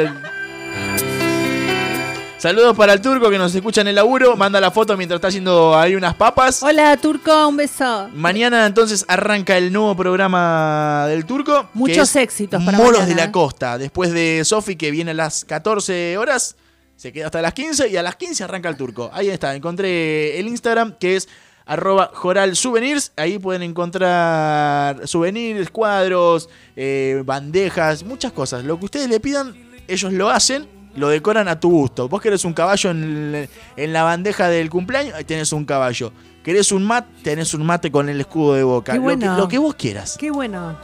Saludos 2.43 2.77
para 2.77 2.93
el 2.93 3.01
turco 3.01 3.31
que 3.31 3.39
nos 3.39 3.55
escucha 3.55 3.83
en 3.83 3.87
el 3.87 3.95
laburo. 3.95 4.37
Manda 4.37 4.61
la 4.61 4.73
foto 4.73 4.97
mientras 4.97 5.19
está 5.19 5.29
haciendo 5.29 5.79
ahí 5.79 5.95
unas 5.95 6.17
papas. 6.17 6.61
Hola, 6.65 6.97
Turco, 6.97 7.47
un 7.47 7.57
beso. 7.57 8.11
Mañana 8.15 8.67
entonces 8.67 9.05
arranca 9.07 9.57
el 9.57 9.73
nuevo 9.73 9.95
programa 9.95 11.07
del 11.07 11.25
turco. 11.25 11.69
Muchos 11.73 12.17
éxitos 12.17 12.61
para 12.65 12.77
Moros 12.77 12.95
mañana, 12.95 13.09
de 13.09 13.15
la 13.15 13.25
¿eh? 13.29 13.31
Costa. 13.31 13.79
Después 13.79 14.13
de 14.13 14.43
Sofi 14.45 14.75
que 14.75 14.91
viene 14.91 15.13
a 15.13 15.15
las 15.15 15.45
14 15.45 16.19
horas. 16.19 16.57
Se 16.97 17.13
queda 17.13 17.27
hasta 17.27 17.41
las 17.43 17.55
15 17.55 17.89
y 17.89 17.97
a 17.97 18.03
las 18.03 18.17
15 18.17 18.43
arranca 18.43 18.69
el 18.69 18.77
turco. 18.77 19.09
Ahí 19.13 19.29
está, 19.29 19.55
encontré 19.55 20.41
el 20.41 20.49
Instagram 20.49 20.97
que 20.99 21.15
es 21.15 21.29
arroba 21.65 22.11
joral 22.13 22.57
souvenirs. 22.57 23.13
Ahí 23.15 23.39
pueden 23.39 23.63
encontrar 23.63 25.07
souvenirs, 25.07 25.71
cuadros, 25.71 26.49
eh, 26.75 27.23
bandejas, 27.25 28.03
muchas 28.03 28.33
cosas. 28.33 28.65
Lo 28.65 28.81
que 28.81 28.87
ustedes 28.87 29.09
le 29.09 29.21
pidan, 29.21 29.55
ellos 29.87 30.13
lo 30.13 30.29
hacen. 30.29 30.82
Lo 30.95 31.09
decoran 31.09 31.49
a 31.49 31.59
tu 31.59 31.71
gusto. 31.71 32.09
Vos 32.09 32.21
querés 32.21 32.45
un 32.45 32.53
caballo 32.53 32.91
en, 32.91 33.49
la 33.77 34.03
bandeja 34.03 34.49
del 34.49 34.69
cumpleaños, 34.71 35.15
ahí 35.15 35.25
tenés 35.25 35.53
un 35.53 35.65
caballo. 35.65 36.13
Querés 36.45 36.73
un 36.73 36.85
mat, 36.85 37.07
tenés 37.23 37.55
un 37.55 37.65
mate 37.65 37.91
con 37.91 38.09
el 38.09 38.21
escudo 38.21 38.55
de 38.55 38.63
boca. 38.65 38.93
Qué 38.93 38.99
Lo 38.99 39.05
que- 39.07 39.17
bueno. 39.17 39.37
lo 39.37 39.49
que 39.49 39.59
vos 39.59 39.75
quieras. 39.75 40.17
Qué 40.19 40.31
bueno. 40.31 40.77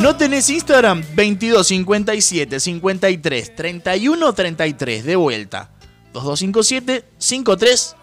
¿No 0.00 0.16
tenés 0.16 0.48
Instagram? 0.48 1.02
22 1.14 1.66
57 1.66 2.58
53 2.60 3.54
31 3.56 4.32
33. 4.32 5.04
De 5.04 5.16
vuelta. 5.16 5.70
2257 6.14 7.06
53 7.18 7.96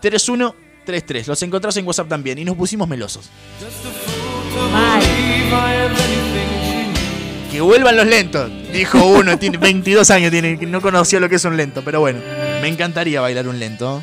31 0.00 0.54
33. 0.84 1.28
Los 1.28 1.42
encontrás 1.42 1.76
en 1.76 1.86
WhatsApp 1.86 2.08
también. 2.08 2.38
Y 2.38 2.44
nos 2.44 2.56
pusimos 2.56 2.88
melosos. 2.88 3.30
Que 7.50 7.60
vuelvan 7.60 7.96
los 7.96 8.06
lentos. 8.06 8.50
Dijo 8.72 9.04
uno, 9.04 9.38
tiene 9.38 9.58
22 9.58 10.10
años, 10.10 10.30
tiene, 10.30 10.56
no 10.66 10.80
conocía 10.80 11.20
lo 11.20 11.28
que 11.28 11.36
es 11.36 11.44
un 11.44 11.56
lento. 11.56 11.82
Pero 11.84 12.00
bueno, 12.00 12.20
me 12.60 12.68
encantaría 12.68 13.20
bailar 13.20 13.48
un 13.48 13.58
lento. 13.58 14.02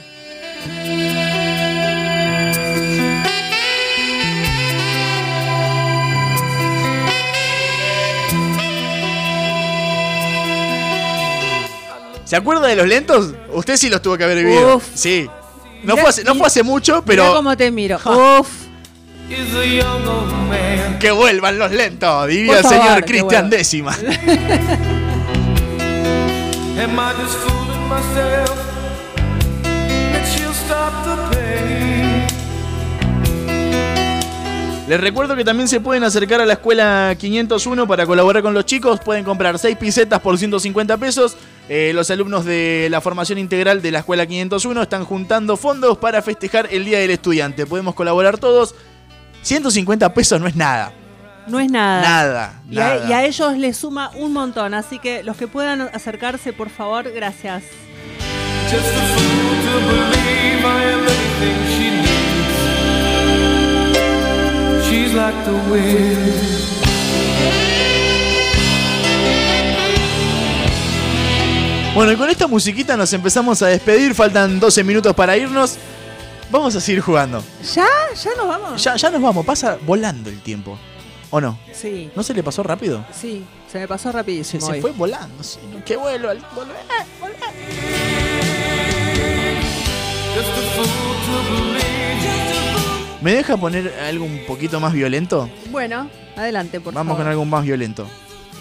¿Se 12.31 12.37
acuerda 12.37 12.65
de 12.67 12.77
los 12.77 12.87
lentos? 12.87 13.33
Usted 13.51 13.75
sí 13.75 13.89
los 13.89 14.01
tuvo 14.01 14.17
que 14.17 14.23
haber 14.23 14.37
vivido. 14.37 14.77
Uf. 14.77 14.85
Sí. 14.95 15.27
No, 15.83 15.93
Mirá- 15.93 16.01
fue 16.01 16.09
hace, 16.09 16.23
no 16.23 16.35
fue 16.35 16.47
hace 16.47 16.63
mucho, 16.63 16.93
Mirá 16.93 17.05
pero 17.05 17.33
cómo 17.33 17.55
te 17.57 17.71
miro. 17.71 17.97
Uf. 18.05 18.47
que 20.99 21.11
vuelvan 21.11 21.57
los 21.57 21.71
lentos, 21.71 22.27
diría 22.27 22.59
el 22.59 22.65
señor 22.65 23.05
Cristian. 23.05 23.49
Décima. 23.49 23.95
Les 34.87 34.99
recuerdo 34.99 35.35
que 35.37 35.45
también 35.45 35.69
se 35.69 35.79
pueden 35.79 36.03
acercar 36.03 36.41
a 36.41 36.45
la 36.45 36.53
escuela 36.53 37.15
501 37.17 37.87
para 37.87 38.05
colaborar 38.05 38.43
con 38.43 38.53
los 38.53 38.65
chicos. 38.65 38.99
Pueden 38.99 39.23
comprar 39.23 39.57
6 39.57 39.77
pisetas 39.77 40.19
por 40.19 40.37
150 40.37 40.97
pesos. 40.97 41.37
Eh, 41.69 41.91
los 41.93 42.09
alumnos 42.11 42.43
de 42.43 42.87
la 42.89 42.99
formación 43.01 43.37
integral 43.37 43.81
de 43.81 43.91
la 43.91 43.99
escuela 43.99 44.25
501 44.25 44.81
están 44.81 45.05
juntando 45.05 45.55
fondos 45.57 45.97
para 45.97 46.21
festejar 46.21 46.67
el 46.71 46.83
Día 46.85 46.99
del 46.99 47.11
Estudiante. 47.11 47.65
Podemos 47.65 47.95
colaborar 47.95 48.37
todos. 48.37 48.75
150 49.43 50.13
pesos 50.13 50.39
no 50.41 50.47
es 50.47 50.55
nada. 50.55 50.91
No 51.47 51.59
es 51.59 51.71
nada. 51.71 52.01
Nada. 52.01 52.61
Y 52.69 52.77
a, 52.77 52.81
nada. 52.81 53.09
y 53.09 53.13
a 53.13 53.25
ellos 53.25 53.57
les 53.57 53.77
suma 53.77 54.11
un 54.15 54.33
montón, 54.33 54.73
así 54.73 54.99
que 54.99 55.23
los 55.23 55.37
que 55.37 55.47
puedan 55.47 55.81
acercarse, 55.81 56.53
por 56.53 56.69
favor, 56.69 57.11
gracias. 57.11 57.63
Just 58.69 58.85
a 58.85 59.01
fool 59.15 59.57
to 59.65 59.79
believe 59.87 60.63
I 60.63 60.83
am 60.93 61.03
anything 61.03 61.57
she 61.75 61.89
needs. 61.89 62.61
She's 64.87 65.13
like 65.13 65.35
the 65.45 65.55
wind. 65.71 66.71
Bueno, 71.93 72.11
y 72.13 72.15
con 72.15 72.29
esta 72.29 72.47
musiquita 72.47 72.95
nos 72.95 73.11
empezamos 73.11 73.61
a 73.61 73.67
despedir. 73.67 74.15
Faltan 74.15 74.59
12 74.59 74.83
minutos 74.83 75.13
para 75.13 75.35
irnos. 75.35 75.75
Vamos 76.49 76.75
a 76.75 76.79
seguir 76.81 77.01
jugando. 77.01 77.43
¿Ya? 77.73 77.85
¿Ya 78.23 78.29
nos 78.37 78.47
vamos? 78.47 78.83
Ya, 78.83 78.95
ya 78.95 79.09
nos 79.09 79.21
vamos. 79.21 79.45
Pasa 79.45 79.77
volando 79.85 80.29
el 80.29 80.39
tiempo. 80.41 80.77
¿O 81.29 81.39
no? 81.39 81.57
Sí, 81.73 82.09
¿No 82.15 82.23
se 82.23 82.33
le 82.33 82.43
pasó 82.43 82.61
rápido? 82.63 83.05
sí, 83.13 83.45
se 83.71 83.79
me 83.79 83.87
pasó 83.87 84.11
rapidísimo. 84.11 84.65
se 84.65 84.73
hoy. 84.73 84.81
fue 84.81 84.91
volando. 84.91 85.41
sí. 85.43 85.59
Que 85.85 85.95
vuelo. 85.95 86.27
volver. 86.55 86.75
¿Me 93.21 93.33
deja 93.35 93.55
poner 93.55 93.93
algo 93.99 94.25
un 94.25 94.39
poquito 94.47 94.79
más 94.79 94.93
violento? 94.93 95.49
Bueno, 95.69 96.09
adelante, 96.35 96.79
por 96.81 96.93
Vamos 96.93 97.11
favor. 97.11 97.23
con 97.23 97.31
algo 97.31 97.45
más 97.45 97.63
violento. 97.63 98.07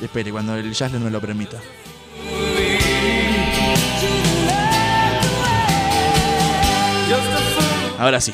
Espere, 0.02 0.30
cuando 0.30 0.54
el 0.54 0.72
jazz 0.72 0.92
nos 0.92 1.10
lo 1.10 1.20
permita. 1.20 1.58
Ahora 8.00 8.18
sí. 8.18 8.32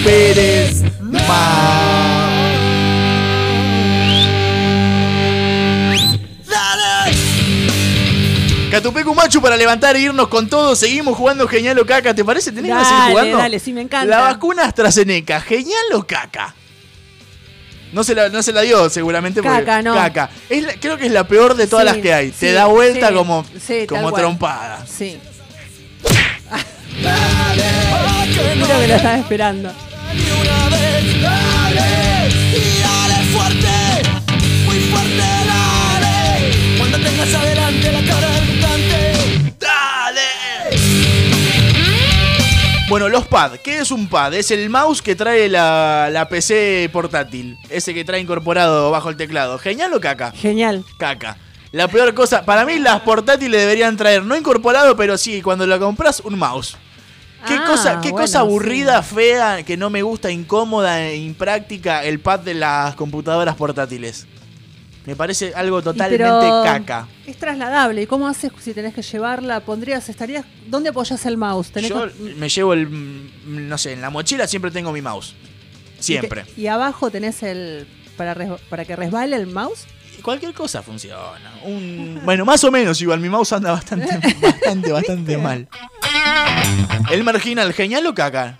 Esperes 0.00 0.82
Catupecu 8.70 9.14
Machu 9.14 9.40
para 9.42 9.56
levantar 9.56 9.96
e 9.96 10.00
irnos 10.00 10.28
con 10.28 10.48
todo. 10.48 10.76
Seguimos 10.76 11.16
jugando 11.16 11.48
Genial 11.48 11.76
o 11.80 11.86
Caca. 11.86 12.14
¿Te 12.14 12.24
parece? 12.24 12.52
¿Tenés 12.52 12.76
de 12.76 12.84
seguir 12.84 13.02
jugando? 13.10 13.38
dale, 13.38 13.58
sí, 13.58 13.72
me 13.72 13.80
encanta. 13.80 14.06
La 14.06 14.20
vacuna 14.20 14.64
AstraZeneca, 14.64 15.40
¿genial 15.40 15.84
o 15.94 16.04
caca? 16.06 16.54
No 17.92 18.04
se 18.04 18.14
la, 18.14 18.28
no 18.28 18.40
se 18.44 18.52
la 18.52 18.60
dio 18.60 18.88
seguramente 18.88 19.42
porque 19.42 19.58
Caca, 19.64 19.82
no. 19.82 19.94
caca. 19.94 20.30
Es 20.48 20.62
la- 20.62 20.74
creo 20.74 20.96
que 20.96 21.06
es 21.06 21.12
la 21.12 21.24
peor 21.24 21.56
de 21.56 21.66
todas 21.66 21.84
Sí, 21.88 21.92
las 21.92 21.96
que 22.00 22.14
hay. 22.14 22.30
Te 22.30 22.52
da 22.52 22.66
vuelta 22.66 23.08
sí, 23.08 23.14
como, 23.14 23.44
como 23.88 24.12
trompada. 24.12 24.86
Sí. 24.86 25.18
Mira 28.56 28.78
que 28.80 28.86
lo 28.86 28.94
estaba 28.94 29.16
esperando. 29.16 29.72
Y 32.52 32.82
dale 32.82 33.24
fuerte, 33.32 33.68
muy 34.64 34.80
fuerte 34.80 35.22
dale. 35.46 36.78
Cuando 36.78 36.98
tengas 36.98 37.34
adelante 37.34 37.92
la 37.92 38.02
cara 38.02 38.30
del 38.30 38.44
mutante, 38.46 39.12
dale. 39.58 40.20
Bueno, 42.88 43.08
los 43.08 43.26
pad. 43.28 43.52
¿Qué 43.62 43.78
es 43.78 43.90
un 43.90 44.08
pad? 44.08 44.34
Es 44.34 44.50
el 44.50 44.68
mouse 44.68 45.00
que 45.00 45.14
trae 45.14 45.48
la, 45.48 46.08
la 46.10 46.28
PC 46.28 46.90
portátil. 46.92 47.56
Ese 47.68 47.94
que 47.94 48.04
trae 48.04 48.20
incorporado 48.20 48.90
bajo 48.90 49.10
el 49.10 49.16
teclado. 49.16 49.58
¿Genial 49.58 49.94
o 49.94 50.00
caca? 50.00 50.32
Genial. 50.32 50.84
Caca. 50.98 51.36
La 51.72 51.86
peor 51.86 52.12
cosa, 52.14 52.44
para 52.44 52.64
mí 52.64 52.80
las 52.80 53.02
portátiles 53.02 53.60
deberían 53.60 53.96
traer, 53.96 54.24
no 54.24 54.36
incorporado, 54.36 54.96
pero 54.96 55.16
sí, 55.16 55.40
cuando 55.40 55.68
la 55.68 55.78
compras, 55.78 56.20
un 56.24 56.36
mouse. 56.36 56.76
¿Qué 57.46 57.54
Ah, 57.54 57.64
cosa, 57.66 58.00
qué 58.00 58.10
bueno, 58.10 58.24
cosa 58.26 58.40
aburrida, 58.40 59.02
fea, 59.02 59.62
que 59.62 59.76
no 59.76 59.88
me 59.90 60.02
gusta, 60.02 60.30
incómoda 60.30 61.02
e 61.06 61.16
impráctica 61.16 62.04
el 62.04 62.20
pad 62.20 62.40
de 62.40 62.54
las 62.54 62.94
computadoras 62.96 63.56
portátiles? 63.56 64.26
Me 65.06 65.16
parece 65.16 65.54
algo 65.54 65.80
totalmente 65.82 66.46
caca. 66.62 67.08
Es 67.26 67.38
trasladable. 67.38 68.02
¿Y 68.02 68.06
cómo 68.06 68.28
haces 68.28 68.52
si 68.60 68.74
tenés 68.74 68.92
que 68.94 69.00
llevarla? 69.02 69.60
¿Pondrías, 69.60 70.08
estarías, 70.10 70.44
¿dónde 70.66 70.90
apoyas 70.90 71.24
el 71.24 71.38
mouse? 71.38 71.70
¿Tenés 71.70 71.88
Yo 71.88 72.00
con- 72.00 72.38
me 72.38 72.48
llevo 72.50 72.74
el, 72.74 72.86
mm, 72.88 73.68
no 73.68 73.78
sé, 73.78 73.94
en 73.94 74.02
la 74.02 74.10
mochila 74.10 74.46
siempre 74.46 74.70
tengo 74.70 74.92
mi 74.92 75.00
mouse. 75.00 75.34
Siempre. 75.98 76.44
Y, 76.56 76.66
abajo 76.66 77.10
tenés 77.10 77.42
el 77.42 77.86
para, 78.16 78.34
res- 78.34 78.60
para 78.68 78.84
que 78.84 78.94
resbale 78.96 79.36
el 79.36 79.46
mouse. 79.46 79.86
Cualquier 80.20 80.54
cosa 80.54 80.82
funciona. 80.82 81.52
Un- 81.64 82.20
bueno, 82.24 82.44
más 82.44 82.62
o 82.64 82.70
menos 82.70 83.00
igual, 83.00 83.20
mi 83.20 83.28
mouse 83.28 83.52
anda 83.52 83.72
bastante, 83.72 84.08
bastante, 84.42 84.92
bastante 84.92 85.36
mal. 85.38 85.68
El 87.10 87.24
marginal, 87.24 87.72
genial 87.72 88.06
o 88.06 88.14
caca? 88.14 88.56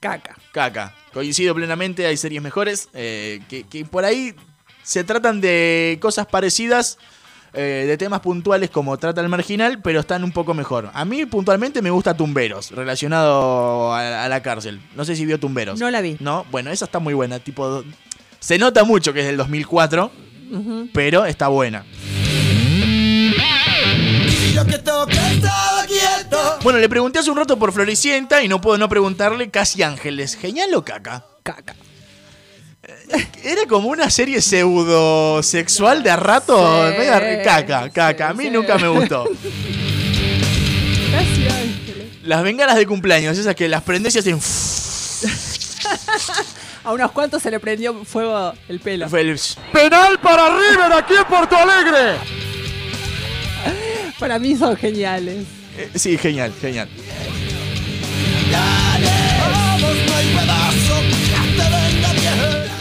Caca. 0.00 0.36
Caca. 0.52 0.94
Coincido 1.12 1.54
plenamente, 1.54 2.06
hay 2.06 2.16
series 2.16 2.42
mejores 2.42 2.88
eh, 2.92 3.40
que, 3.48 3.64
que 3.64 3.84
por 3.84 4.04
ahí 4.04 4.34
se 4.82 5.04
tratan 5.04 5.40
de 5.40 5.98
cosas 6.00 6.26
parecidas, 6.26 6.98
eh, 7.54 7.84
de 7.86 7.96
temas 7.96 8.20
puntuales 8.20 8.68
como 8.68 8.98
trata 8.98 9.20
el 9.20 9.28
marginal, 9.28 9.80
pero 9.80 10.00
están 10.00 10.24
un 10.24 10.32
poco 10.32 10.52
mejor. 10.54 10.90
A 10.92 11.04
mí 11.04 11.24
puntualmente 11.24 11.80
me 11.82 11.90
gusta 11.90 12.16
Tumberos, 12.16 12.72
relacionado 12.72 13.94
a, 13.94 14.24
a 14.24 14.28
la 14.28 14.42
cárcel. 14.42 14.80
No 14.96 15.04
sé 15.04 15.14
si 15.16 15.24
vio 15.24 15.38
Tumberos. 15.40 15.78
No 15.80 15.90
la 15.90 16.00
vi. 16.00 16.16
No, 16.20 16.44
bueno, 16.50 16.70
esa 16.70 16.84
está 16.84 16.98
muy 16.98 17.14
buena. 17.14 17.38
Tipo, 17.38 17.84
se 18.44 18.58
nota 18.58 18.84
mucho 18.84 19.14
que 19.14 19.20
es 19.20 19.26
del 19.26 19.38
2004, 19.38 20.12
Ujú. 20.52 20.88
pero 20.92 21.24
está 21.24 21.48
buena. 21.48 21.82
Bueno, 26.62 26.78
le 26.78 26.88
pregunté 26.90 27.20
hace 27.20 27.30
un 27.30 27.38
rato 27.38 27.58
por 27.58 27.72
Floricienta 27.72 28.42
y 28.42 28.48
no 28.48 28.60
puedo 28.60 28.76
no 28.76 28.86
preguntarle 28.88 29.50
Casi 29.50 29.82
Ángeles. 29.82 30.36
¿Genial 30.36 30.74
o 30.74 30.84
caca? 30.84 31.24
Caca. 31.42 31.74
Era 33.42 33.62
como 33.66 33.88
una 33.88 34.10
serie 34.10 34.42
pseudo 34.42 35.42
sexual 35.42 36.02
de 36.02 36.10
a 36.10 36.16
rato. 36.16 36.90
Sí, 36.90 36.98
media 36.98 37.18
re- 37.20 37.42
caca, 37.42 37.88
caca. 37.88 38.28
A 38.28 38.34
mí 38.34 38.50
nunca 38.50 38.76
me 38.76 38.88
gustó. 38.88 39.24
Casi 41.12 41.46
ángeles. 41.46 42.08
Las 42.24 42.42
bengalas 42.42 42.76
de 42.76 42.86
cumpleaños, 42.86 43.38
esas 43.38 43.54
que 43.54 43.68
las 43.68 43.82
prendes 43.82 44.14
y 44.16 44.18
hacen. 44.18 44.38
A 46.84 46.92
unos 46.92 47.12
cuantos 47.12 47.42
se 47.42 47.50
le 47.50 47.58
prendió 47.58 48.04
fuego 48.04 48.52
el 48.68 48.78
pelo. 48.78 49.08
Penal 49.08 50.20
para 50.20 50.48
River 50.50 50.92
aquí 50.92 51.14
en 51.14 51.24
Porto 51.24 51.56
Alegre. 51.56 52.18
Para 54.18 54.38
mí 54.38 54.54
son 54.54 54.76
geniales. 54.76 55.46
Eh, 55.76 55.90
sí, 55.94 56.16
genial, 56.18 56.52
genial. 56.60 56.88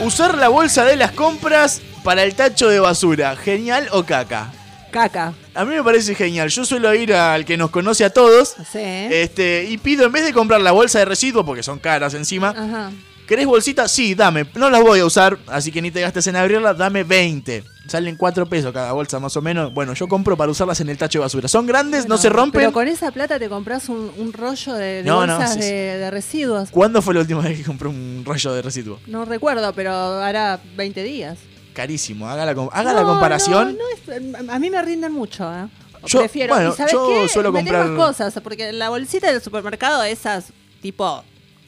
Usar 0.02 0.38
la 0.38 0.50
bolsa 0.50 0.84
de 0.84 0.98
las 0.98 1.12
compras 1.12 1.82
para 2.04 2.24
el 2.24 2.36
tacho 2.36 2.68
de 2.68 2.80
basura. 2.80 3.36
¿Genial 3.38 3.88
o 3.92 4.04
caca? 4.04 4.52
Caca. 4.92 5.34
A 5.56 5.66
mí 5.66 5.76
me 5.76 5.84
parece 5.84 6.14
genial. 6.14 6.50
Yo 6.50 6.66
suelo 6.66 6.94
ir 6.94 7.14
al 7.14 7.46
que 7.46 7.56
nos 7.58 7.72
conoce 7.72 8.04
a 8.04 8.10
todos. 8.12 8.56
Sí. 8.72 8.80
Este, 8.80 9.66
y 9.70 9.78
pido, 9.78 10.06
en 10.06 10.12
vez 10.12 10.26
de 10.26 10.34
comprar 10.34 10.60
la 10.62 10.72
bolsa 10.72 11.00
de 11.00 11.06
residuos, 11.06 11.46
porque 11.46 11.64
son 11.64 11.80
caras 11.80 12.14
encima, 12.14 12.50
Ajá. 12.50 12.92
¿Querés 13.28 13.46
bolsita? 13.46 13.88
Sí, 13.88 14.16
dame. 14.16 14.46
No 14.56 14.70
las 14.70 14.82
voy 14.82 15.00
a 15.00 15.06
usar, 15.06 15.38
así 15.48 15.72
que 15.72 15.82
ni 15.82 15.92
te 15.92 16.02
gastes 16.02 16.28
en 16.28 16.36
abrirlas, 16.36 16.78
dame 16.78 17.04
20. 17.04 17.64
Salen 17.88 18.16
4 18.16 18.46
pesos 18.48 18.72
cada 18.72 18.94
bolsa 18.94 19.20
más 19.20 19.36
o 19.36 19.42
menos. 19.42 19.74
Bueno, 19.74 19.94
yo 19.94 20.08
compro 20.08 20.38
para 20.38 20.50
usarlas 20.52 20.80
en 20.80 20.88
el 20.90 20.98
tacho 20.98 21.20
de 21.20 21.24
basura. 21.24 21.48
Son 21.50 21.66
grandes, 21.66 22.08
no 22.08 22.18
se 22.18 22.30
rompen. 22.30 22.62
Pero 22.62 22.72
con 22.72 22.88
esa 22.88 23.12
plata 23.12 23.38
te 23.38 23.50
compras 23.50 23.90
un, 23.90 24.10
un 24.18 24.32
rollo 24.32 24.74
de, 24.74 24.86
de 24.86 25.04
No, 25.04 25.28
no, 25.28 25.36
bolsas 25.38 25.56
sí, 25.56 25.60
de, 25.72 26.10
residuos. 26.10 26.70
¿Cuándo 26.72 27.02
fue 27.02 27.14
la 27.14 27.20
última 27.20 27.42
vez 27.42 27.58
que 27.58 27.64
compré 27.66 27.90
un 27.90 28.24
rollo 28.26 28.54
de 28.54 28.62
residuo? 28.62 29.00
No 29.08 29.26
recuerdo, 29.26 29.74
pero 29.74 29.92
hará 29.94 30.60
20 30.78 31.04
días. 31.04 31.38
Carísimo. 31.74 32.30
Haga 32.30 32.46
la, 32.46 32.56
com- 32.56 32.70
haga 32.72 32.94
No, 32.94 33.00
la 33.00 33.06
comparación. 33.06 33.78
es- 34.08 34.50
a 34.50 34.60
mí 34.60 34.70
me 34.70 34.82
rinden 34.82 35.12
mucho, 35.12 35.44
¿eh? 35.54 35.68
Yo- 36.06 36.20
Prefiero. 36.20 36.54
bueno, 36.54 36.72
¿Y 36.74 36.78
sabes 36.78 36.92
yo 36.94 37.08
qué? 37.08 37.30
suelo 37.30 37.52
Metés 37.52 37.72
comprar- 37.74 37.88
más 37.90 38.08
cosas, 38.08 38.34
porque 38.44 38.72
la 38.74 38.90
bolsita 38.90 39.32
del 39.32 39.42
supermercado, 39.42 40.04
esas 40.04 40.54
tipo. 40.82 41.24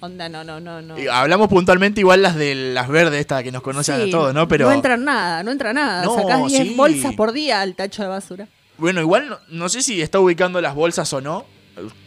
Onda, 0.06 0.30
no, 0.30 0.44
no, 0.44 0.60
no, 0.60 0.82
no. 0.82 0.98
Y 1.00 1.08
Hablamos 1.08 1.48
puntualmente 1.50 2.00
igual 2.00 2.22
las 2.22 2.36
de 2.36 2.56
las 2.56 2.88
verdes, 2.88 3.20
esta 3.20 3.44
que 3.44 3.52
nos 3.52 3.62
conocen 3.62 3.96
Sí, 4.04 4.10
a 4.10 4.12
todos, 4.12 4.34
¿no? 4.34 4.48
Pero 4.48 4.68
No 4.68 4.74
entra 4.74 4.98
nada, 4.98 5.44
no 5.44 5.52
entra 5.52 5.74
nada. 5.74 6.04
No, 6.06 6.16
Sacás 6.16 6.48
10 6.48 6.68
sí. 6.70 6.74
bolsas 6.76 7.14
por 7.16 7.32
día 7.34 7.62
al 7.62 7.76
tacho 7.76 8.02
de 8.04 8.08
basura. 8.10 8.48
bueno, 8.78 9.02
igual 9.02 9.30
no, 9.30 9.40
no 9.50 9.70
sé 9.70 9.82
si 9.82 10.02
está 10.02 10.20
ubicando 10.20 10.60
las 10.62 10.76
bolsas 10.76 11.12
o 11.14 11.22
no. 11.22 11.46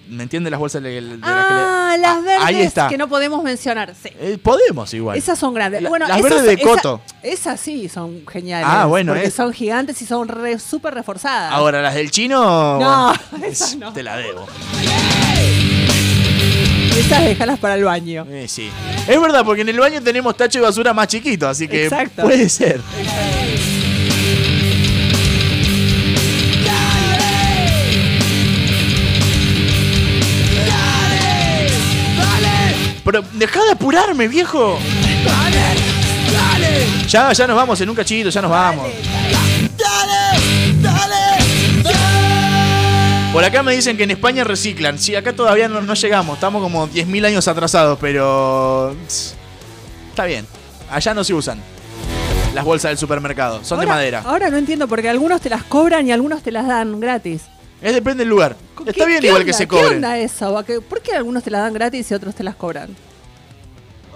¿Me 0.08 0.22
entiende 0.22 0.48
las 0.50 0.58
bolsas 0.58 0.82
de, 0.82 0.88
de 0.88 1.00
las 1.02 1.10
que 1.18 1.26
le- 1.26 1.60
Ah, 1.60 1.94
las 2.00 2.24
verdes 2.24 2.42
ahí 2.42 2.60
está. 2.62 2.88
que 2.88 2.96
no 2.96 3.06
podemos 3.06 3.42
mencionar. 3.42 3.94
Sí. 3.94 4.08
Eh, 4.18 4.38
podemos 4.42 4.94
igual. 4.94 5.18
Esas 5.18 5.38
son 5.38 5.52
grandes. 5.52 5.82
La- 5.82 5.90
bueno, 5.90 6.08
las 6.08 6.18
esas- 6.20 6.30
verdes 6.30 6.46
de 6.46 6.52
esa- 6.54 6.62
coto. 6.64 7.00
esas 7.22 7.60
sí 7.60 7.86
son 7.90 8.26
geniales. 8.26 8.66
Ah, 8.70 8.86
bueno, 8.86 9.12
Porque 9.12 9.26
es- 9.28 9.34
son 9.34 9.52
gigantes 9.52 10.00
y 10.00 10.06
son 10.06 10.26
re- 10.26 10.58
súper 10.58 10.94
reforzadas. 10.94 11.52
Ahora, 11.52 11.82
las 11.82 11.94
del 11.94 12.10
chino. 12.10 12.78
No, 12.80 13.12
esas 13.44 13.76
no. 13.76 13.92
Te 13.92 14.02
la 14.02 14.16
debo. 14.16 14.46
Esas 16.98 17.24
déjalas 17.24 17.58
para 17.58 17.74
el 17.76 17.84
baño. 17.84 18.26
Eh, 18.28 18.46
sí. 18.48 18.70
Es 19.06 19.20
verdad, 19.20 19.44
porque 19.44 19.62
en 19.62 19.68
el 19.68 19.78
baño 19.78 20.02
tenemos 20.02 20.36
tacho 20.36 20.58
de 20.58 20.64
basura 20.64 20.92
más 20.92 21.06
chiquito, 21.06 21.48
así 21.48 21.68
que 21.68 21.84
Exacto. 21.84 22.22
puede 22.22 22.48
ser. 22.48 22.80
Pero 33.04 33.24
deja 33.32 33.64
de 33.64 33.70
apurarme, 33.72 34.28
viejo. 34.28 34.78
Ya, 37.08 37.32
ya 37.32 37.46
nos 37.46 37.56
vamos 37.56 37.80
en 37.80 37.88
un 37.88 37.96
cachito, 37.96 38.28
ya 38.28 38.42
nos 38.42 38.50
vamos. 38.50 38.86
Por 43.39 43.44
acá 43.44 43.62
me 43.62 43.73
dicen 43.73 43.97
que 43.97 44.02
en 44.02 44.10
España 44.10 44.43
reciclan. 44.43 44.98
Sí, 44.98 45.15
acá 45.15 45.32
todavía 45.32 45.69
no, 45.69 45.81
no 45.81 45.94
llegamos. 45.94 46.35
Estamos 46.35 46.60
como 46.60 46.89
10.000 46.89 47.24
años 47.27 47.47
atrasados, 47.47 47.97
pero... 48.01 48.97
Está 50.10 50.24
bien. 50.24 50.44
Allá 50.90 51.15
no 51.15 51.23
se 51.23 51.35
usan. 51.35 51.60
Las 52.52 52.65
bolsas 52.65 52.89
del 52.90 52.98
supermercado. 52.98 53.62
Son 53.62 53.78
de 53.78 53.86
madera. 53.86 54.23
Ahora 54.27 54.51
no 54.51 54.56
entiendo 54.56 54.89
porque 54.89 55.09
algunos 55.09 55.40
te 55.40 55.48
las 55.51 55.62
cobran 55.62 56.05
y 56.09 56.10
algunos 56.10 56.43
te 56.43 56.51
las 56.51 56.66
dan 56.66 56.98
gratis. 56.98 57.43
Es 57.81 57.94
depende 57.94 58.23
del 58.24 58.28
lugar. 58.28 58.56
Está 58.85 58.93
¿Qué- 58.93 59.06
bien 59.06 59.20
qué 59.20 59.27
igual 59.28 59.43
onda? 59.43 59.52
que 59.52 59.56
se 59.56 59.65
¿Qué 59.65 59.69
cobren. 59.69 59.94
onda 59.98 60.19
eso? 60.19 60.52
¿Va 60.52 60.65
que- 60.65 60.81
¿Por 60.81 61.01
qué 61.01 61.12
algunos 61.15 61.44
te 61.44 61.52
las 61.52 61.60
dan 61.62 61.73
gratis 61.74 62.10
y 62.10 62.15
otros 62.15 62.35
te 62.35 62.43
las 62.43 62.56
cobran? 62.56 62.89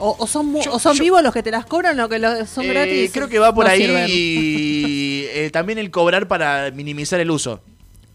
¿O, 0.00 0.16
o 0.18 0.26
son, 0.26 0.46
mu- 0.46 0.62
o 0.68 0.78
son 0.80 0.98
vivos 0.98 1.22
los 1.22 1.32
que 1.32 1.44
te 1.44 1.52
las 1.52 1.64
cobran 1.64 2.00
o 2.00 2.08
que 2.08 2.18
los 2.18 2.48
son 2.50 2.64
Eh, 2.64 2.68
gratis? 2.72 3.10
creo 3.14 3.28
que 3.28 3.38
va 3.38 3.54
por 3.54 3.66
no 3.66 3.70
ahí 3.70 3.84
y 4.08 5.26
eh, 5.28 5.50
también 5.52 5.78
el 5.78 5.92
cobrar 5.92 6.26
para 6.26 6.72
minimizar 6.72 7.20
el 7.20 7.30
uso. 7.30 7.60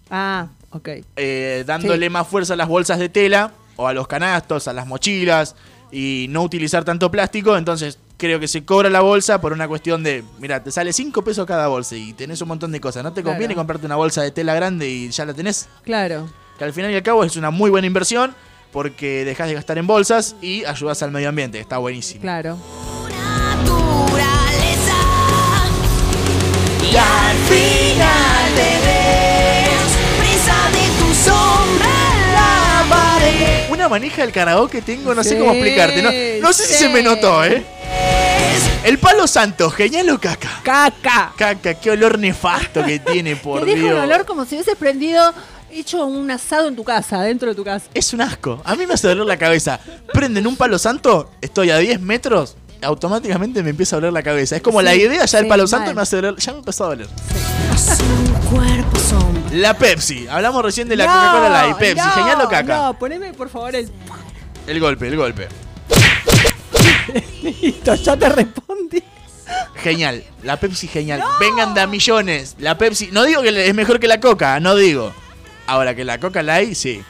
Ah, 0.10 0.48
Eh, 1.16 1.64
dándole 1.66 2.10
más 2.10 2.28
fuerza 2.28 2.54
a 2.54 2.58
las 2.58 2.68
bolsas 2.68 2.99
de 2.99 3.10
tela 3.10 3.52
o 3.76 3.88
a 3.88 3.94
los 3.94 4.08
canastos, 4.08 4.68
a 4.68 4.74
las 4.74 4.88
mochilas 4.88 5.56
y 5.91 6.28
no 6.30 6.41
utilizar 6.44 6.84
tanto 6.84 7.10
plástico. 7.12 7.56
Entonces 7.58 7.99
creo 8.18 8.40
que 8.40 8.48
se 8.48 8.66
cobra 8.66 8.90
la 8.90 9.02
bolsa 9.02 9.40
por 9.40 9.54
una 9.54 9.68
cuestión 9.68 10.04
de, 10.04 10.24
mira, 10.40 10.64
te 10.64 10.72
sale 10.72 10.91
5 10.91 11.24
pesos 11.24 11.45
cada 11.45 11.68
bolsa 11.68 11.95
y 11.95 12.14
tenés 12.14 12.41
un 12.41 12.48
montón 12.48 12.72
de 12.72 12.80
cosas. 12.82 13.04
¿No 13.04 13.14
te 13.14 13.22
Claro. 13.22 13.36
conviene 13.36 13.54
comprarte 13.56 13.86
una 13.86 13.95
bolsa 13.95 14.22
de 14.24 14.32
tela 14.32 14.56
grande 14.56 14.90
y 14.90 15.10
ya 15.10 15.26
la 15.26 15.34
tenés? 15.34 15.68
Claro. 15.84 16.28
Que 16.58 16.64
al 16.64 16.74
final 16.74 16.91
y 16.91 16.95
al 16.95 17.04
cabo 17.04 17.24
es 17.24 17.36
una 17.36 17.52
muy 17.52 17.70
buena 17.70 17.86
inversión 17.86 18.34
porque 18.72 19.24
dejas 19.24 19.48
de 19.48 19.54
gastar 19.54 19.78
en 19.78 19.86
bolsas 19.88 20.36
y 20.41 20.66
ayudas 20.66 21.02
al 21.04 21.12
medio 21.12 21.30
ambiente. 21.30 21.60
Está 21.60 21.78
buenísimo. 21.78 22.22
Claro. 22.22 22.58
Y 26.91 26.95
al 26.95 27.38
final 27.48 28.56
te 28.56 29.07
Una 33.70 33.90
manija 33.90 34.22
del 34.22 34.32
karaoke 34.32 34.82
tengo, 34.82 35.14
no 35.14 35.24
sé 35.24 35.38
cómo 35.38 35.52
explicarte. 35.52 36.02
No, 36.02 36.48
no 36.48 36.54
sé 36.54 36.66
si 36.66 36.74
se 36.76 36.90
me 36.90 37.02
notó, 37.02 37.44
¿eh? 37.44 37.66
El 38.84 38.98
palo 38.99 39.28
santo, 39.28 39.70
genial 39.70 40.10
o 40.12 40.20
caca. 40.20 40.62
Caca. 40.64 41.34
Caca, 41.38 41.74
qué 41.74 41.91
olor 41.91 42.18
nefasto 42.18 42.84
que 42.86 42.99
tiene, 43.12 43.36
por 43.36 43.66
deja 43.66 43.78
Dios. 43.78 43.94
un 43.94 43.99
olor 43.99 44.26
como 44.26 44.45
si 44.45 44.56
hubieses 44.56 44.76
prendido, 44.78 45.34
hecho 45.72 46.06
un 46.06 46.32
asado 46.32 46.68
en 46.70 46.76
tu 46.76 46.84
casa, 46.84 47.22
dentro 47.22 47.49
de 47.49 47.56
tu 47.56 47.64
casa. 47.66 47.88
Es 47.94 48.14
un 48.14 48.22
asco. 48.22 48.62
A 48.64 48.76
mí 48.76 48.86
me 48.88 48.94
hace 48.94 49.08
doler 49.10 49.26
la 49.26 49.38
cabeza. 49.38 49.80
Prenden 50.14 50.48
un 50.48 50.56
palo 50.56 50.80
santo, 50.80 51.32
estoy 51.41 51.70
a 51.72 51.78
10 51.78 51.99
metros, 51.99 52.56
automáticamente 52.82 53.64
me 53.64 53.70
empieza 53.72 53.95
a 53.95 53.99
doler 53.99 54.14
la 54.14 54.24
cabeza. 54.24 54.56
Es 54.56 54.62
como 54.62 54.80
Sí, 54.80 54.86
la 54.86 54.95
idea 54.95 55.26
ya 55.26 55.38
del 55.38 55.45
sí, 55.45 55.49
palo 55.49 55.68
santo 55.68 55.88
mal. 55.88 55.95
me 55.95 56.02
hace 56.02 56.16
doler. 56.18 56.36
Ya 56.38 56.52
me 56.54 56.60
empezó 56.60 56.86
a 56.86 56.88
doler. 56.88 57.08
La 59.52 59.74
Pepsi. 59.74 60.28
Hablamos 60.28 60.64
recién 60.64 60.88
de 60.88 60.95
la 60.95 61.06
No, 61.06 61.12
Coca-Cola 61.14 61.49
Light. 61.49 61.78
Pepsi, 61.78 62.06
no, 62.06 62.12
genial 62.14 62.41
o 62.41 62.49
caca. 62.49 62.78
No, 62.78 62.94
poneme 62.99 63.34
por 63.34 63.49
favor 63.49 63.76
el. 63.76 63.90
El 64.68 64.80
golpe, 64.80 65.08
el 65.08 65.16
golpe. 65.18 65.48
Listo, 67.44 67.95
ya 67.95 68.18
te 68.18 68.30
respondí. 68.30 69.02
Genial. 69.76 70.24
La 70.44 70.58
Pepsi 70.60 70.88
genial. 70.88 71.24
Vengan 71.40 71.74
de 71.74 71.82
a 71.82 71.88
millones. 71.88 72.56
La 72.60 72.78
Pepsi. 72.78 73.10
No 73.12 73.24
digo 73.24 73.41
que 73.41 73.68
es 73.68 73.74
mejor 73.74 73.99
que 73.99 74.08
la 74.08 74.20
Coca, 74.20 74.60
no 74.60 74.76
digo. 74.76 75.14
Ahora 75.68 75.95
que 75.95 76.04
la 76.04 76.20
Coca 76.20 76.44
Light, 76.44 76.74
sí. 76.76 77.02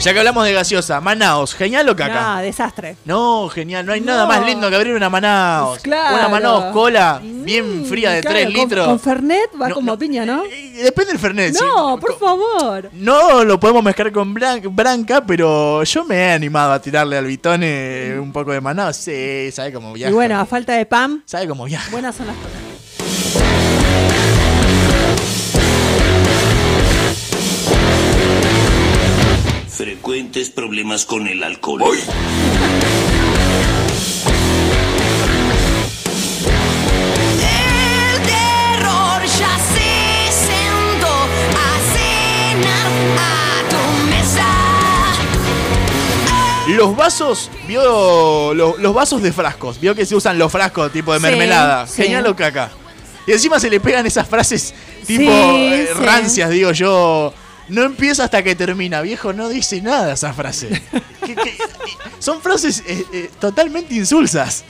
Ya 0.00 0.14
que 0.14 0.18
hablamos 0.18 0.46
de 0.46 0.54
gaseosa, 0.54 0.98
Manaos, 1.02 1.54
¿genial 1.54 1.86
o 1.90 1.94
caca? 1.94 2.36
No, 2.36 2.40
desastre. 2.40 2.96
No, 3.04 3.50
genial, 3.50 3.84
no 3.84 3.92
hay 3.92 4.00
nada 4.00 4.22
No. 4.22 4.28
más 4.28 4.46
lindo 4.46 4.70
que 4.70 4.76
abrir 4.76 4.94
una 4.94 5.10
Manaos. 5.10 5.78
Claro. 5.80 6.16
Una 6.16 6.28
Manaos 6.30 6.72
cola, 6.72 7.20
bien 7.22 7.84
fría 7.84 8.12
de 8.12 8.22
Claro, 8.22 8.34
3 8.38 8.46
con- 8.46 8.54
litros. 8.54 8.86
Con 8.86 8.98
Fernet 8.98 9.50
va 9.60 9.68
No, 9.68 9.74
como 9.74 9.92
no, 9.92 9.98
piña, 9.98 10.24
¿no? 10.24 10.42
Depende 10.44 11.12
del 11.12 11.18
Fernet. 11.18 11.54
sí. 11.54 11.62
No, 11.62 11.98
por 12.00 12.18
favor. 12.18 12.88
No 12.94 13.44
lo 13.44 13.60
podemos 13.60 13.82
mezclar 13.84 14.10
con 14.10 14.34
blan- 14.34 14.62
branca, 14.74 15.22
pero 15.26 15.84
yo 15.84 16.04
me 16.06 16.16
he 16.16 16.32
animado 16.32 16.72
a 16.72 16.80
tirarle 16.80 17.18
al 17.18 17.26
bitone 17.26 18.18
un 18.18 18.32
poco 18.32 18.52
de 18.52 18.60
Manaos. 18.62 18.96
Sí, 18.96 19.50
sabe 19.52 19.70
cómo 19.70 19.92
viaja. 19.92 20.10
Y 20.10 20.14
bueno, 20.14 20.40
a 20.40 20.46
falta 20.46 20.72
de 20.72 20.86
pan, 20.86 21.22
Sabe 21.26 21.46
cómo 21.46 21.66
viaja. 21.66 21.90
buenas 21.90 22.14
son 22.16 22.26
las 22.26 22.36
cosas. 22.36 22.69
Frecuentes 29.84 30.50
problemas 30.50 31.06
con 31.06 31.26
el 31.26 31.42
alcohol. 31.42 31.96
El 37.38 38.22
terror 38.26 39.22
ya 39.38 39.56
se 39.58 40.32
sentó 40.32 41.12
a 41.56 41.70
cenar 41.92 42.90
a 43.18 43.68
tu 43.68 43.82
mesa. 44.10 44.48
Los 46.76 46.96
vasos, 46.96 47.50
vio 47.66 48.54
lo- 48.54 48.76
los 48.78 48.94
vasos 48.94 49.22
de 49.22 49.32
frascos. 49.32 49.80
Vio 49.80 49.94
que 49.94 50.04
se 50.06 50.14
usan 50.16 50.38
los 50.38 50.50
frascos 50.50 50.90
tipo 50.92 51.12
de 51.12 51.18
Sí, 51.20 51.26
mermelada. 51.26 51.86
sí. 51.86 52.02
Genial 52.02 52.26
o 52.26 52.34
caca. 52.36 52.70
Y 53.26 53.32
encima 53.32 53.60
se 53.60 53.68
le 53.70 53.80
pegan 53.80 54.06
esas 54.06 54.26
frases 54.26 54.74
tipo 55.06 55.22
Sí, 55.22 55.28
eh, 55.28 55.88
sí. 55.94 56.04
rancias, 56.04 56.50
digo 56.50 56.72
yo. 56.72 57.32
No 57.70 57.82
empieza 57.84 58.24
hasta 58.24 58.42
que 58.42 58.54
termina, 58.54 59.00
viejo, 59.00 59.32
no 59.32 59.48
dice 59.48 59.80
nada 59.80 60.12
esa 60.14 60.32
frase. 60.32 60.68
¿Qué- 61.24 61.34
qué- 61.34 61.56
Son 62.18 62.40
frases 62.42 62.82
eh, 62.86 63.04
eh, 63.12 63.30
totalmente 63.40 63.94
insulsas. 63.94 64.64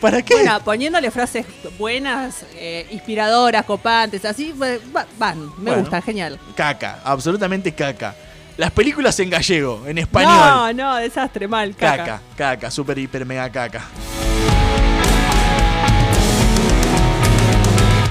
¿Para 0.00 0.20
qué? 0.22 0.34
Bueno, 0.34 0.60
poniéndole 0.64 1.10
frases 1.10 1.46
buenas, 1.78 2.44
eh, 2.54 2.86
inspiradoras, 2.90 3.64
copantes, 3.64 4.24
así, 4.24 4.52
va- 4.52 5.06
van. 5.18 5.40
Me 5.58 5.70
Bueno. 5.70 5.80
gusta, 5.82 6.02
genial. 6.02 6.38
Caca, 6.56 7.00
absolutamente 7.04 7.72
caca. 7.72 8.14
Las 8.56 8.70
películas 8.72 9.18
en 9.20 9.30
gallego, 9.30 9.84
en 9.86 9.98
español. 9.98 10.32
No, 10.32 10.72
no, 10.72 10.96
desastre, 10.96 11.48
mal, 11.48 11.74
caca. 11.74 11.96
Caca, 12.04 12.20
caca, 12.36 12.70
super, 12.70 12.98
hiper, 12.98 13.24
mega 13.24 13.48
caca. 13.50 13.84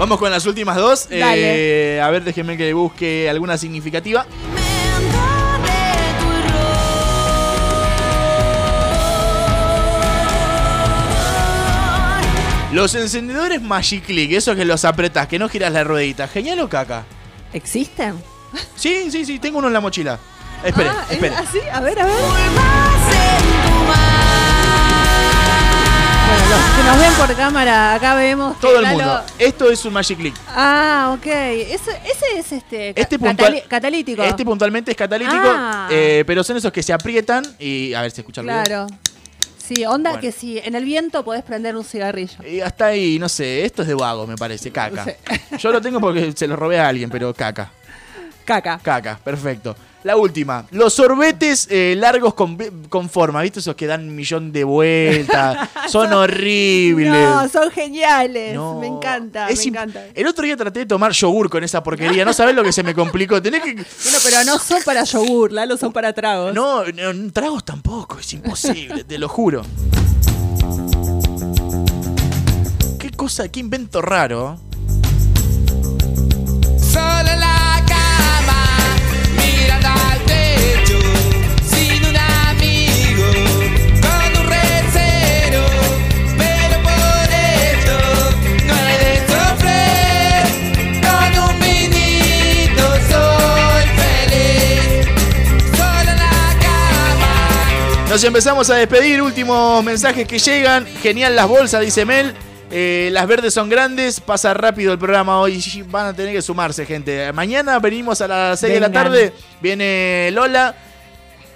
Vamos 0.02 0.18
con 0.18 0.32
las 0.32 0.48
últimas 0.48 0.78
dos. 0.78 1.08
Dale. 1.10 1.98
Eh, 1.98 2.02
a 2.02 2.10
ver, 2.10 2.24
déjenme 2.24 2.58
que 2.58 2.74
busque 2.74 3.30
alguna 3.30 3.56
significativa. 3.56 4.26
Los 12.72 12.96
encendedores 12.96 13.62
Magic 13.62 14.06
Click, 14.06 14.32
esos 14.32 14.56
que 14.56 14.64
los 14.64 14.86
apretás, 14.86 15.28
que 15.28 15.38
no 15.38 15.50
giras 15.50 15.74
la 15.74 15.84
ruedita, 15.84 16.28
¿genial 16.30 16.60
o 16.62 16.70
caca? 16.70 17.04
¿Existen? 17.52 18.16
Sí, 18.76 19.12
sí, 19.12 19.26
sí, 19.26 19.40
tengo 19.40 19.60
uno 19.60 19.68
en 19.68 19.74
la 19.74 19.82
mochila. 19.82 20.18
Espere, 20.64 20.90
Ah, 20.90 21.06
¿es 21.10 21.14
espere. 21.16 21.36
así? 21.36 21.60
A 21.72 21.82
ver, 21.82 22.00
a 22.00 22.06
ver. 22.06 22.16
Bueno, 26.32 26.50
los 26.50 26.78
que 26.78 26.84
nos 26.84 26.98
ven 27.00 27.14
por 27.28 27.36
cámara, 27.36 27.94
acá 27.94 28.16
vemos 28.16 28.58
Todo 28.62 28.78
el 28.78 28.84
Lalo- 28.84 28.94
mundo. 28.98 29.22
Esto 29.38 29.70
es 29.70 29.84
un 29.84 29.92
Magic 29.94 30.18
Click. 30.18 30.36
Ah, 30.48 31.14
ok. 31.18 31.26
Ese, 31.26 31.92
ese 32.06 32.26
es 32.40 32.52
este, 32.54 33.00
Este 33.00 33.20
puntual- 33.20 33.64
catalítico. 33.68 34.24
Este 34.24 34.46
puntualmente 34.46 34.92
es 34.92 34.98
catalítico, 34.98 35.36
Ah. 35.44 35.88
eh, 35.92 36.24
pero 36.26 36.42
son 36.44 36.56
esos 36.58 36.72
que 36.72 36.82
se 36.84 36.94
aprietan 36.94 37.44
y 37.60 37.94
a 37.94 38.02
ver 38.02 38.12
si 38.12 38.22
escucha 38.22 38.40
el 38.42 38.48
ruido. 38.48 38.64
Claro. 38.64 38.88
Sí, 39.58 39.86
onda 39.86 40.12
Bueno. 40.12 40.22
que 40.22 40.32
si 40.32 40.58
en 40.60 40.76
el 40.76 40.86
viento 40.86 41.24
podés 41.26 41.44
prender 41.44 41.76
un 41.76 41.84
cigarrillo. 41.84 42.44
Y 42.46 42.62
hasta 42.62 42.88
ahí, 42.88 43.20
no 43.20 43.28
sé, 43.30 43.66
esto 43.66 43.82
es 43.82 43.88
de 43.90 43.94
vago, 43.94 44.26
me 44.26 44.36
parece, 44.38 44.72
caca. 44.72 45.06
Yo 45.60 45.72
lo 45.72 45.82
tengo 45.82 46.00
porque 46.00 46.32
se 46.36 46.48
lo 46.48 46.56
robé 46.56 46.80
a 46.80 46.88
alguien, 46.88 47.10
pero 47.10 47.34
caca. 47.34 47.72
Caca. 48.46 48.80
Caca, 48.82 49.20
perfecto. 49.24 49.76
La 50.04 50.16
última, 50.16 50.66
los 50.72 50.94
sorbetes 50.94 51.68
eh, 51.70 51.94
largos 51.96 52.34
con, 52.34 52.58
con 52.90 53.08
forma, 53.08 53.42
¿viste? 53.44 53.60
Esos 53.60 53.76
que 53.76 53.86
dan 53.86 54.08
un 54.08 54.16
millón 54.16 54.52
de 54.52 54.64
vueltas, 54.64 55.70
son 55.90 56.12
horribles. 56.12 57.12
No, 57.12 57.48
son 57.50 57.70
geniales. 57.70 58.56
No. 58.56 58.80
Me 58.80 58.88
encanta, 58.88 59.48
Es 59.50 59.60
me 59.60 59.66
encanta. 59.66 60.06
El 60.16 60.26
otro 60.26 60.44
día 60.44 60.58
traté 60.58 60.80
de 60.80 60.86
tomar 60.88 61.12
yogur 61.12 61.50
con 61.52 61.64
esa 61.64 61.84
porquería, 61.84 62.26
no 62.26 62.34
sabés 62.34 62.56
lo 62.56 62.64
que 62.64 62.72
se 62.72 62.82
me 62.82 62.96
complicó. 62.96 63.40
Tenés 63.42 63.62
que... 63.62 63.74
Bueno, 63.74 64.18
pero 64.24 64.44
no 64.44 64.58
son 64.58 64.82
para 64.84 65.04
yogur, 65.04 65.52
Lalo, 65.52 65.78
son 65.78 65.94
para 65.94 66.14
tragos. 66.14 66.54
No, 66.54 66.84
no, 66.86 67.32
tragos 67.32 67.64
tampoco, 67.64 68.18
es 68.20 68.34
imposible, 68.34 69.04
te 69.04 69.20
lo 69.20 69.30
juro. 69.30 69.62
Qué 72.98 73.12
cosa, 73.12 73.50
qué 73.50 73.60
invento 73.60 74.02
raro. 74.02 74.60
Solo 76.92 77.36
la 77.38 77.51
Nos 98.12 98.22
empezamos 98.26 98.70
a 98.70 98.76
despedir, 98.76 99.22
últimos 99.22 99.82
mensajes 99.86 100.28
que 100.28 100.38
llegan. 100.38 100.86
Genial 101.02 101.34
las 101.34 101.48
bolsas, 101.48 101.80
dice 101.80 102.04
Mel. 102.04 102.34
Eh, 102.70 103.08
las 103.14 103.26
verdes 103.26 103.54
son 103.54 103.70
grandes, 103.70 104.20
pasa 104.20 104.54
rápido 104.54 104.92
el 104.92 105.00
programa 105.00 105.40
hoy. 105.40 105.64
Van 105.88 106.08
a 106.08 106.14
tener 106.14 106.34
que 106.34 106.42
sumarse, 106.42 106.86
gente. 106.86 107.32
Mañana 107.32 107.80
venimos 107.80 108.20
a 108.20 108.28
las 108.28 108.60
6 108.60 108.74
de 108.74 108.80
la 108.82 108.92
tarde. 108.92 109.32
Viene 109.62 110.30
Lola. 110.34 110.76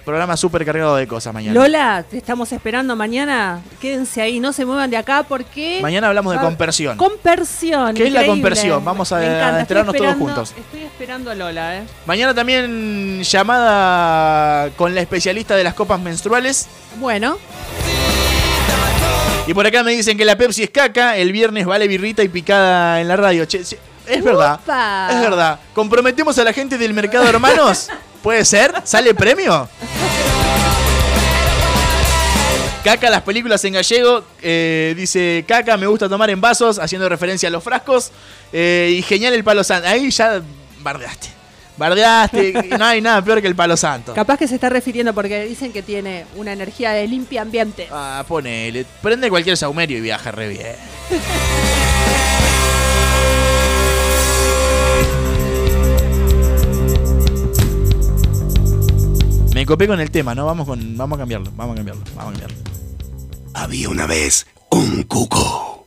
Programa 0.06 0.36
súper 0.36 0.64
cargado 0.64 0.94
de 0.94 1.08
cosas 1.08 1.34
mañana. 1.34 1.52
Lola, 1.52 2.04
te 2.08 2.18
estamos 2.18 2.52
esperando 2.52 2.94
mañana. 2.94 3.60
Quédense 3.80 4.22
ahí, 4.22 4.38
no 4.38 4.52
se 4.52 4.64
muevan 4.64 4.88
de 4.88 4.96
acá 4.96 5.24
porque. 5.24 5.80
Mañana 5.82 6.06
hablamos 6.06 6.32
de 6.32 6.38
compersión. 6.38 6.96
Compersión. 6.96 7.92
¿Qué 7.92 8.06
es 8.06 8.12
la 8.12 8.24
compersión? 8.24 8.84
Vamos 8.84 9.10
a 9.10 9.20
estoy 9.20 9.60
enterarnos 9.60 9.96
todos 9.96 10.14
juntos. 10.14 10.54
Estoy 10.56 10.82
esperando 10.82 11.32
a 11.32 11.34
Lola, 11.34 11.78
¿eh? 11.78 11.82
Mañana 12.06 12.32
también 12.32 13.24
llamada 13.24 14.70
con 14.76 14.94
la 14.94 15.00
especialista 15.00 15.56
de 15.56 15.64
las 15.64 15.74
copas 15.74 15.98
menstruales. 15.98 16.68
Bueno. 17.00 17.36
Y 19.48 19.54
por 19.54 19.66
acá 19.66 19.82
me 19.82 19.90
dicen 19.90 20.16
que 20.16 20.24
la 20.24 20.38
Pepsi 20.38 20.62
es 20.62 20.70
caca. 20.70 21.16
El 21.16 21.32
viernes 21.32 21.66
vale 21.66 21.88
birrita 21.88 22.22
y 22.22 22.28
picada 22.28 23.00
en 23.00 23.08
la 23.08 23.16
radio. 23.16 23.44
Che, 23.46 23.58
es 23.58 24.22
verdad. 24.22 24.60
Es 25.10 25.20
verdad. 25.20 25.58
¿Comprometemos 25.74 26.38
a 26.38 26.44
la 26.44 26.52
gente 26.52 26.78
del 26.78 26.94
mercado 26.94 27.28
hermanos? 27.28 27.90
¿Puede 28.26 28.44
ser? 28.44 28.74
¿Sale 28.82 29.14
premio? 29.14 29.68
Caca, 32.82 33.08
las 33.08 33.22
películas 33.22 33.64
en 33.64 33.74
gallego. 33.74 34.24
eh, 34.42 34.94
dice 34.96 35.44
Caca, 35.46 35.76
me 35.76 35.86
gusta 35.86 36.08
tomar 36.08 36.28
en 36.30 36.40
vasos, 36.40 36.80
haciendo 36.80 37.08
referencia 37.08 37.48
a 37.48 37.52
los 37.52 37.62
frascos. 37.62 38.10
Eh, 38.52 38.96
y 38.98 39.02
genial 39.02 39.32
el 39.32 39.44
palo 39.44 39.62
santo. 39.62 39.86
Ahí 39.86 40.10
ya 40.10 40.42
bardeaste. 40.80 41.28
Bardeaste. 41.76 42.52
no 42.76 42.84
hay 42.84 43.00
nada 43.00 43.22
peor 43.22 43.40
que 43.40 43.46
el 43.46 43.54
palo 43.54 43.76
santo. 43.76 44.12
Capaz 44.12 44.38
que 44.38 44.48
se 44.48 44.56
está 44.56 44.70
refiriendo 44.70 45.14
porque 45.14 45.44
dicen 45.44 45.72
que 45.72 45.82
tiene 45.82 46.26
una 46.34 46.52
energía 46.52 46.90
de 46.90 47.06
limpia 47.06 47.42
ambiente. 47.42 47.86
Ah, 47.92 48.24
ponele. 48.26 48.86
Prende 49.02 49.30
cualquier 49.30 49.56
saumerio 49.56 49.98
y 49.98 50.00
viaja 50.00 50.32
re 50.32 50.48
bien. 50.48 50.74
Me 59.56 59.64
copé 59.64 59.86
con 59.88 59.98
el 60.00 60.10
tema, 60.10 60.34
¿no? 60.34 60.44
Vamos 60.44 60.66
con. 60.66 60.98
Vamos 60.98 61.16
a 61.16 61.20
cambiarlo, 61.20 61.50
vamos 61.56 61.72
a 61.72 61.76
cambiarlo, 61.76 62.02
vamos 62.14 62.34
a 62.36 62.40
cambiarlo. 62.40 62.56
Había 63.54 63.88
una 63.88 64.04
vez 64.04 64.46
un 64.70 65.04
cuco. 65.04 65.86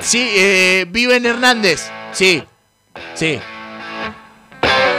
Sí, 0.00 0.28
eh, 0.36 0.84
vive 0.90 1.16
en 1.16 1.24
Hernández. 1.24 1.88
Sí. 2.12 2.44
Sí. 3.14 3.38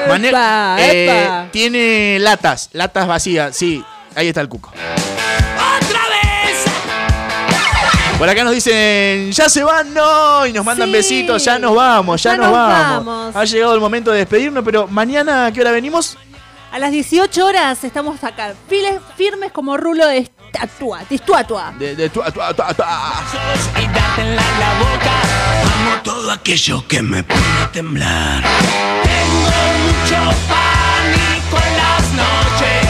Mane- 0.10 0.30
Epa, 0.30 0.78
eh, 0.80 1.06
epa. 1.06 1.48
tiene 1.52 2.18
latas, 2.20 2.72
latas 2.74 3.08
vacías, 3.08 3.56
sí. 3.56 3.86
Ahí 4.16 4.30
está 4.30 4.42
el 4.42 4.50
cuco. 4.50 4.70
¡Otra 4.72 6.00
vez! 6.10 6.66
Por 8.18 8.28
acá 8.28 8.44
nos 8.44 8.56
dicen, 8.56 9.32
ya 9.32 9.48
se 9.48 9.64
van, 9.64 9.94
no, 9.94 10.44
y 10.48 10.54
nos 10.54 10.66
mandan 10.66 10.88
Sí. 10.88 10.94
besitos, 10.94 11.46
ya 11.46 11.60
nos 11.60 11.76
vamos, 11.76 12.24
ya, 12.24 12.32
Ya 12.32 12.38
nos, 12.38 12.46
nos 12.48 12.54
vamos. 12.56 13.06
vamos. 13.06 13.36
Ha 13.36 13.46
llegado 13.46 13.76
el 13.76 13.80
momento 13.80 14.10
de 14.12 14.18
despedirnos, 14.18 14.64
pero 14.64 14.88
mañana, 14.88 15.46
¿a 15.46 15.52
qué 15.52 15.62
hora 15.62 15.70
venimos? 15.72 16.18
A 16.72 16.80
las 16.80 16.92
18 16.92 17.46
horas 17.46 17.84
estamos 17.84 18.24
acá, 18.24 18.54
files, 18.68 19.00
firmes 19.16 19.52
como 19.52 19.78
rulo 19.78 20.06
de 20.08 20.18
estatua, 20.20 21.00
de 21.10 21.16
estatua. 21.16 21.74
De, 21.80 21.96
de 21.96 22.10
tu- 22.10 22.22
tu- 22.22 22.32
tu- 22.32 22.40
tu- 22.56 22.84
Y 23.82 23.88
dártela 23.88 24.42
en 24.42 24.60
la 24.60 24.74
boca. 24.80 25.22
Amo 25.64 26.02
todo 26.04 26.32
aquello 26.32 26.86
que 26.88 27.02
me 27.02 27.24
pone 27.24 27.42
a 27.64 27.72
temblar. 27.72 28.44
Tengo 29.04 29.50
mucho 29.84 30.38
pánico 30.48 31.58
en 31.68 31.78
las 31.78 32.12
noches. 32.14 32.87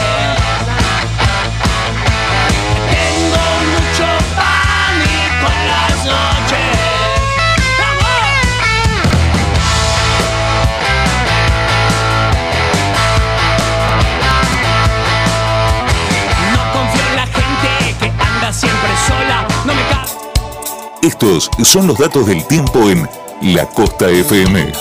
Estos 21.02 21.48
son 21.62 21.86
los 21.86 21.96
datos 21.96 22.26
del 22.26 22.44
tiempo 22.48 22.90
en 22.90 23.08
La 23.40 23.66
Costa 23.66 24.10
FM. 24.10 24.72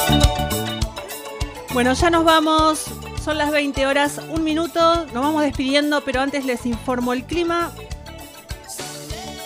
Bueno, 1.73 1.93
ya 1.93 2.09
nos 2.09 2.23
vamos. 2.23 2.85
Son 3.23 3.37
las 3.37 3.51
20 3.51 3.85
horas, 3.85 4.19
un 4.29 4.43
minuto. 4.43 5.05
Nos 5.13 5.23
vamos 5.23 5.43
despidiendo, 5.43 6.03
pero 6.03 6.21
antes 6.21 6.43
les 6.43 6.65
informo 6.65 7.13
el 7.13 7.23
clima. 7.23 7.71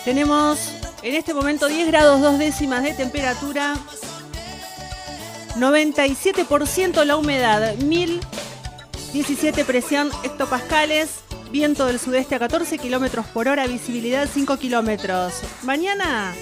Tenemos 0.06 0.72
en 1.02 1.14
este 1.14 1.34
momento 1.34 1.66
10 1.66 1.88
grados 1.88 2.22
2 2.22 2.38
décimas 2.38 2.82
de 2.82 2.94
temperatura. 2.94 3.74
97% 5.58 7.04
la 7.04 7.16
humedad. 7.16 7.74
1017 7.76 9.66
presión 9.66 10.10
hectopascales. 10.22 11.10
Viento 11.50 11.84
del 11.84 11.98
sudeste 11.98 12.34
a 12.34 12.38
14 12.38 12.78
kilómetros 12.78 13.26
por 13.26 13.46
hora. 13.46 13.66
Visibilidad 13.66 14.26
5 14.32 14.56
kilómetros. 14.56 15.34
Mañana 15.64 16.34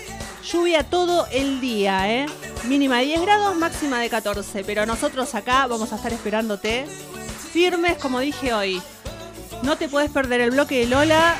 lluvia 0.45 0.83
todo 0.85 1.27
el 1.33 1.61
día, 1.61 2.11
¿eh? 2.12 2.27
Mínima 2.69 2.99
de 2.99 3.05
10 3.07 3.23
grados, 3.23 3.57
máxima 3.57 3.99
de 4.01 4.09
14. 4.11 4.65
Pero 4.65 4.87
nosotros 4.87 5.35
acá 5.35 5.67
vamos 5.67 5.93
a 5.93 5.97
estar 5.97 6.12
esperándote 6.12 6.87
firmes, 7.53 7.97
como 7.99 8.21
dije 8.21 8.53
hoy. 8.53 8.81
No 9.62 9.77
te 9.77 9.89
podés 9.89 10.11
perder 10.11 10.41
el 10.41 10.51
bloque 10.53 10.79
de 10.81 10.87
Lola 10.87 11.35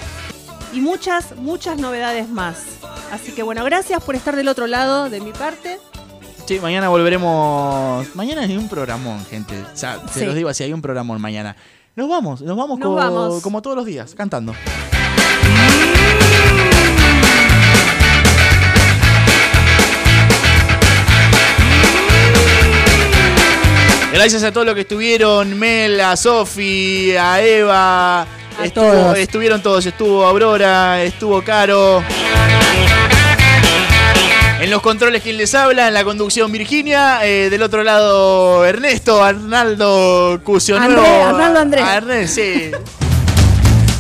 y 0.73 0.81
muchas, 0.81 1.37
muchas 1.37 1.79
novedades 1.79 2.29
más. 2.29 2.59
Así 3.13 3.33
que 3.33 3.43
bueno, 3.43 3.65
gracias 3.65 4.03
por 4.03 4.15
estar 4.15 4.37
del 4.37 4.49
otro 4.49 4.67
lado 4.67 5.09
de 5.11 5.21
mi 5.21 5.33
parte. 5.33 5.79
Sí, 6.47 6.59
mañana 6.61 6.89
volveremos. 6.89 8.15
Mañana 8.17 8.43
hay 8.43 8.57
un 8.57 8.69
programón, 8.69 9.25
gente. 9.27 9.55
O 9.73 9.77
sea, 9.77 10.01
se 10.13 10.21
Sí. 10.21 10.27
los 10.27 10.35
digo 10.35 10.49
así, 10.49 10.65
hay 10.65 10.73
un 10.73 10.83
programón 10.83 11.21
mañana. 11.21 11.57
Nos 11.97 12.09
vamos, 12.09 12.41
nos 12.43 12.57
vamos, 12.57 12.79
Nos 12.79 12.89
co- 12.89 12.95
vamos. 12.95 13.43
como 13.43 13.63
todos 13.63 13.77
los 13.77 13.87
días, 13.87 14.15
cantando. 14.15 14.53
Gracias 24.23 24.43
a 24.43 24.53
todos 24.53 24.67
los 24.67 24.75
que 24.75 24.83
estuvieron, 24.83 25.59
Mel, 25.59 25.99
a 25.99 26.15
Sofi, 26.15 27.17
a 27.17 27.41
Eva. 27.41 28.27
estuvo- 28.63 28.85
todos. 28.85 29.17
Estuvieron 29.19 29.63
todos, 29.63 29.87
estuvo 29.87 30.27
Aurora, 30.27 31.03
estuvo 31.03 31.41
Caro. 31.43 32.05
En 34.61 34.71
los 34.71 34.83
controles, 34.83 35.23
quien 35.23 35.39
les 35.39 35.55
habla, 35.55 35.89
en 35.89 35.95
la 35.95 36.05
conducción 36.05 36.53
Virginia, 36.53 37.25
eh, 37.25 37.49
del 37.49 37.63
otro 37.63 37.83
lado 37.83 38.63
Ernesto, 38.67 39.25
Arnaldo 39.25 40.39
Cusio 40.45 40.77
Andrés, 40.77 40.97
Nuevo. 40.99 41.25
Arnaldo 41.25 41.61
Andrés. 41.61 41.83
Arnés, 41.83 42.31
sí. 42.35 42.71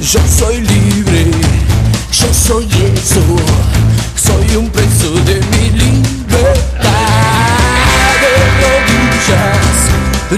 Yo 0.03 0.21
soy 0.29 0.61
libre, 0.61 1.31
yo 2.13 2.35
soy 2.35 2.69
eso, 2.95 3.23
soy 4.17 4.57
un 4.57 4.69
preso 4.69 5.13
de 5.25 5.37
mi 5.37 5.71
libertad. 5.71 6.91
De 8.21 8.37
rodillas, 8.61 9.70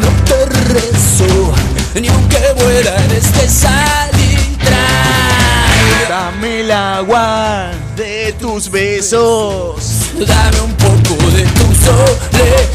no 0.01 0.09
te 0.25 0.47
rezo, 0.73 1.53
ni 2.01 2.09
aunque 2.09 2.41
muera 2.57 2.97
en 3.05 3.11
este 3.13 3.49
salitral. 3.49 4.73
Dame 6.09 6.61
el 6.61 6.71
agua 6.71 7.71
de 7.97 8.35
tus 8.41 8.71
besos. 8.71 9.77
Dame 10.15 10.61
un 10.63 10.75
poco 10.77 11.15
de 11.31 11.43
tu 11.43 11.75
soledad. 11.85 12.73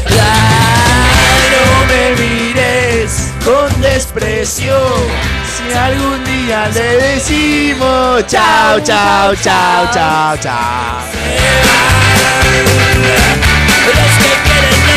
No 1.50 1.86
me 1.86 2.14
mires 2.22 3.32
con 3.44 3.80
desprecio. 3.80 4.76
Si 5.56 5.72
algún 5.76 6.24
día 6.24 6.68
le 6.68 7.14
decimos 7.14 8.24
chao, 8.28 8.80
chao, 8.80 9.34
chao, 9.34 9.90
chao, 9.92 10.36
chao. 10.36 10.98
Los 13.86 14.12
que 14.22 14.32
quieren 14.44 14.87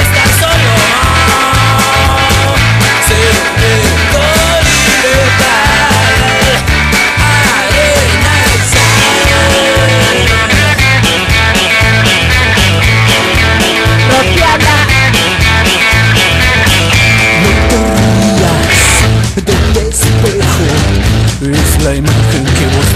es 21.42 21.84
la 21.84 21.96
imagen 21.96 22.44
que 22.44 22.66
vos. 22.76 22.92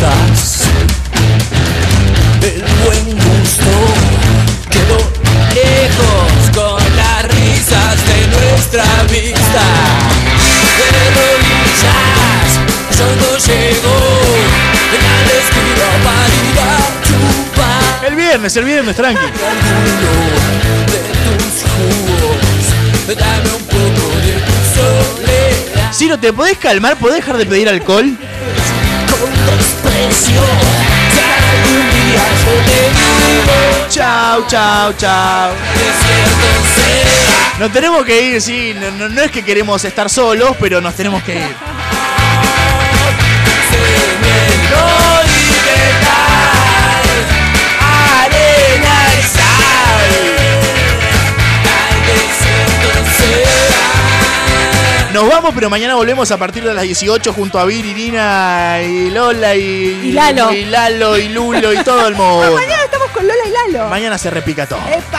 El 2.41 2.63
buen 2.83 3.05
gusto 3.15 3.71
quedó 4.69 4.99
lejos 5.55 6.51
con 6.53 6.83
las 6.95 7.23
risas 7.27 7.95
de 8.05 8.27
nuestra 8.27 8.85
vista. 9.09 9.65
El 18.07 18.15
viernes, 18.15 18.55
el 18.55 18.65
viernes, 18.65 18.95
tranqui. 18.95 19.25
soledad 24.73 25.91
Ciro, 25.93 26.17
¿te 26.19 26.33
podés 26.33 26.57
calmar? 26.57 26.97
¿Podés 26.97 27.17
dejar 27.17 27.37
de 27.37 27.45
pedir 27.45 27.69
alcohol? 27.69 28.17
Si 30.11 30.33
Chao, 33.89 34.45
chao, 34.47 34.93
chao. 34.97 35.51
Nos 37.59 37.71
tenemos 37.71 38.03
que 38.05 38.21
ir, 38.21 38.41
sí. 38.41 38.75
No, 38.79 38.91
no- 38.91 39.09
no 39.09 39.21
es 39.21 39.31
que 39.31 39.43
queremos 39.43 39.83
estar 39.85 40.09
solos, 40.09 40.55
pero 40.59 40.81
nos 40.81 40.93
tenemos 40.95 41.23
que 41.23 41.35
ir. 41.35 41.55
Nos 55.13 55.29
vamos, 55.29 55.53
pero 55.55 55.69
mañana 55.69 55.95
volvemos 55.95 56.29
a 56.31 56.37
partir 56.37 56.61
de 56.65 56.73
las 56.73 56.83
18 56.83 57.31
junto 57.31 57.57
a 57.57 57.63
Vir, 57.63 57.85
Irina 57.85 58.79
y 58.81 59.09
Lola 59.11 59.55
y, 59.55 59.61
Y 60.03 60.11
Lalo. 60.11 60.51
y 60.51 60.65
Lalo 60.65 61.17
y 61.17 61.29
Lulo 61.29 61.71
y 61.71 61.77
todo 61.85 62.07
el 62.09 62.15
mundo. 62.15 62.51
Mañana 62.55 62.83
estamos 62.83 63.09
con 63.11 63.25
Lola 63.25 63.43
y 63.47 63.71
Lalo. 63.71 63.87
Mañana 63.89 64.17
se 64.17 64.29
repica 64.29 64.67
todo. 64.67 64.81
Epa. 64.89 65.14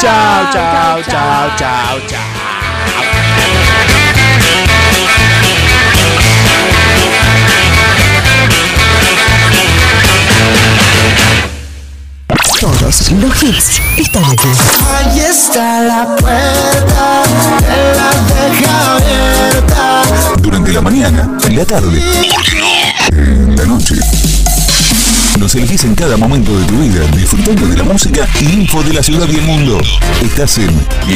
Chao, 0.00 0.50
chao, 0.50 1.02
chao, 1.02 1.50
chao, 1.58 2.00
chao. 2.08 2.20
Todos 12.58 13.10
los 13.10 13.42
hits 13.42 13.82
están 13.98 14.24
aquí. 14.24 14.48
Ahí 14.90 15.20
está 15.20 15.82
la 15.82 16.16
puerta, 16.16 17.22
él 17.68 17.96
la 17.98 18.10
deja 18.34 18.96
abierta. 18.96 20.02
Durante 20.40 20.72
la 20.72 20.80
mañana, 20.80 21.38
en 21.44 21.56
la 21.56 21.64
tarde. 21.66 22.02
En 23.12 23.54
la 23.54 23.64
noche. 23.66 23.96
Nos 25.40 25.54
elegís 25.54 25.84
en 25.84 25.94
cada 25.94 26.18
momento 26.18 26.54
de 26.54 26.66
tu 26.66 26.74
vida, 26.80 27.00
disfrutando 27.16 27.66
de 27.66 27.78
la 27.78 27.82
música 27.82 28.28
y 28.42 28.60
info 28.60 28.82
de 28.82 28.92
la 28.92 29.02
ciudad 29.02 29.26
y 29.26 29.36
el 29.36 29.42
mundo. 29.42 29.80
Estás 30.22 30.58
en 30.58 30.70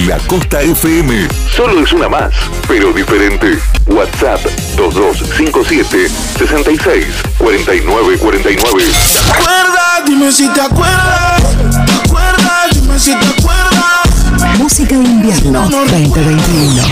La 0.09 0.17
Costa 0.21 0.63
FM. 0.63 1.29
Solo 1.55 1.85
es 1.85 1.93
una 1.93 2.09
más, 2.09 2.33
pero 2.67 2.91
diferente. 2.95 3.59
WhatsApp 3.85 4.41
2257 4.77 6.09
66 6.39 7.07
49 7.37 8.19
49. 8.19 8.85
¿Te 9.13 9.31
acuerdas? 9.31 10.07
Dime 10.07 10.33
si 10.33 10.49
te 10.49 10.61
acuerdas. 10.63 11.43
¿Te 11.85 12.09
acuerdas? 12.09 12.81
Dime 12.81 12.99
si 12.99 13.11
te 13.11 13.27
acuerdas. 13.27 14.59
Música 14.59 14.97
de 14.97 15.05
invierno 15.05 15.69
2021. 15.69 16.83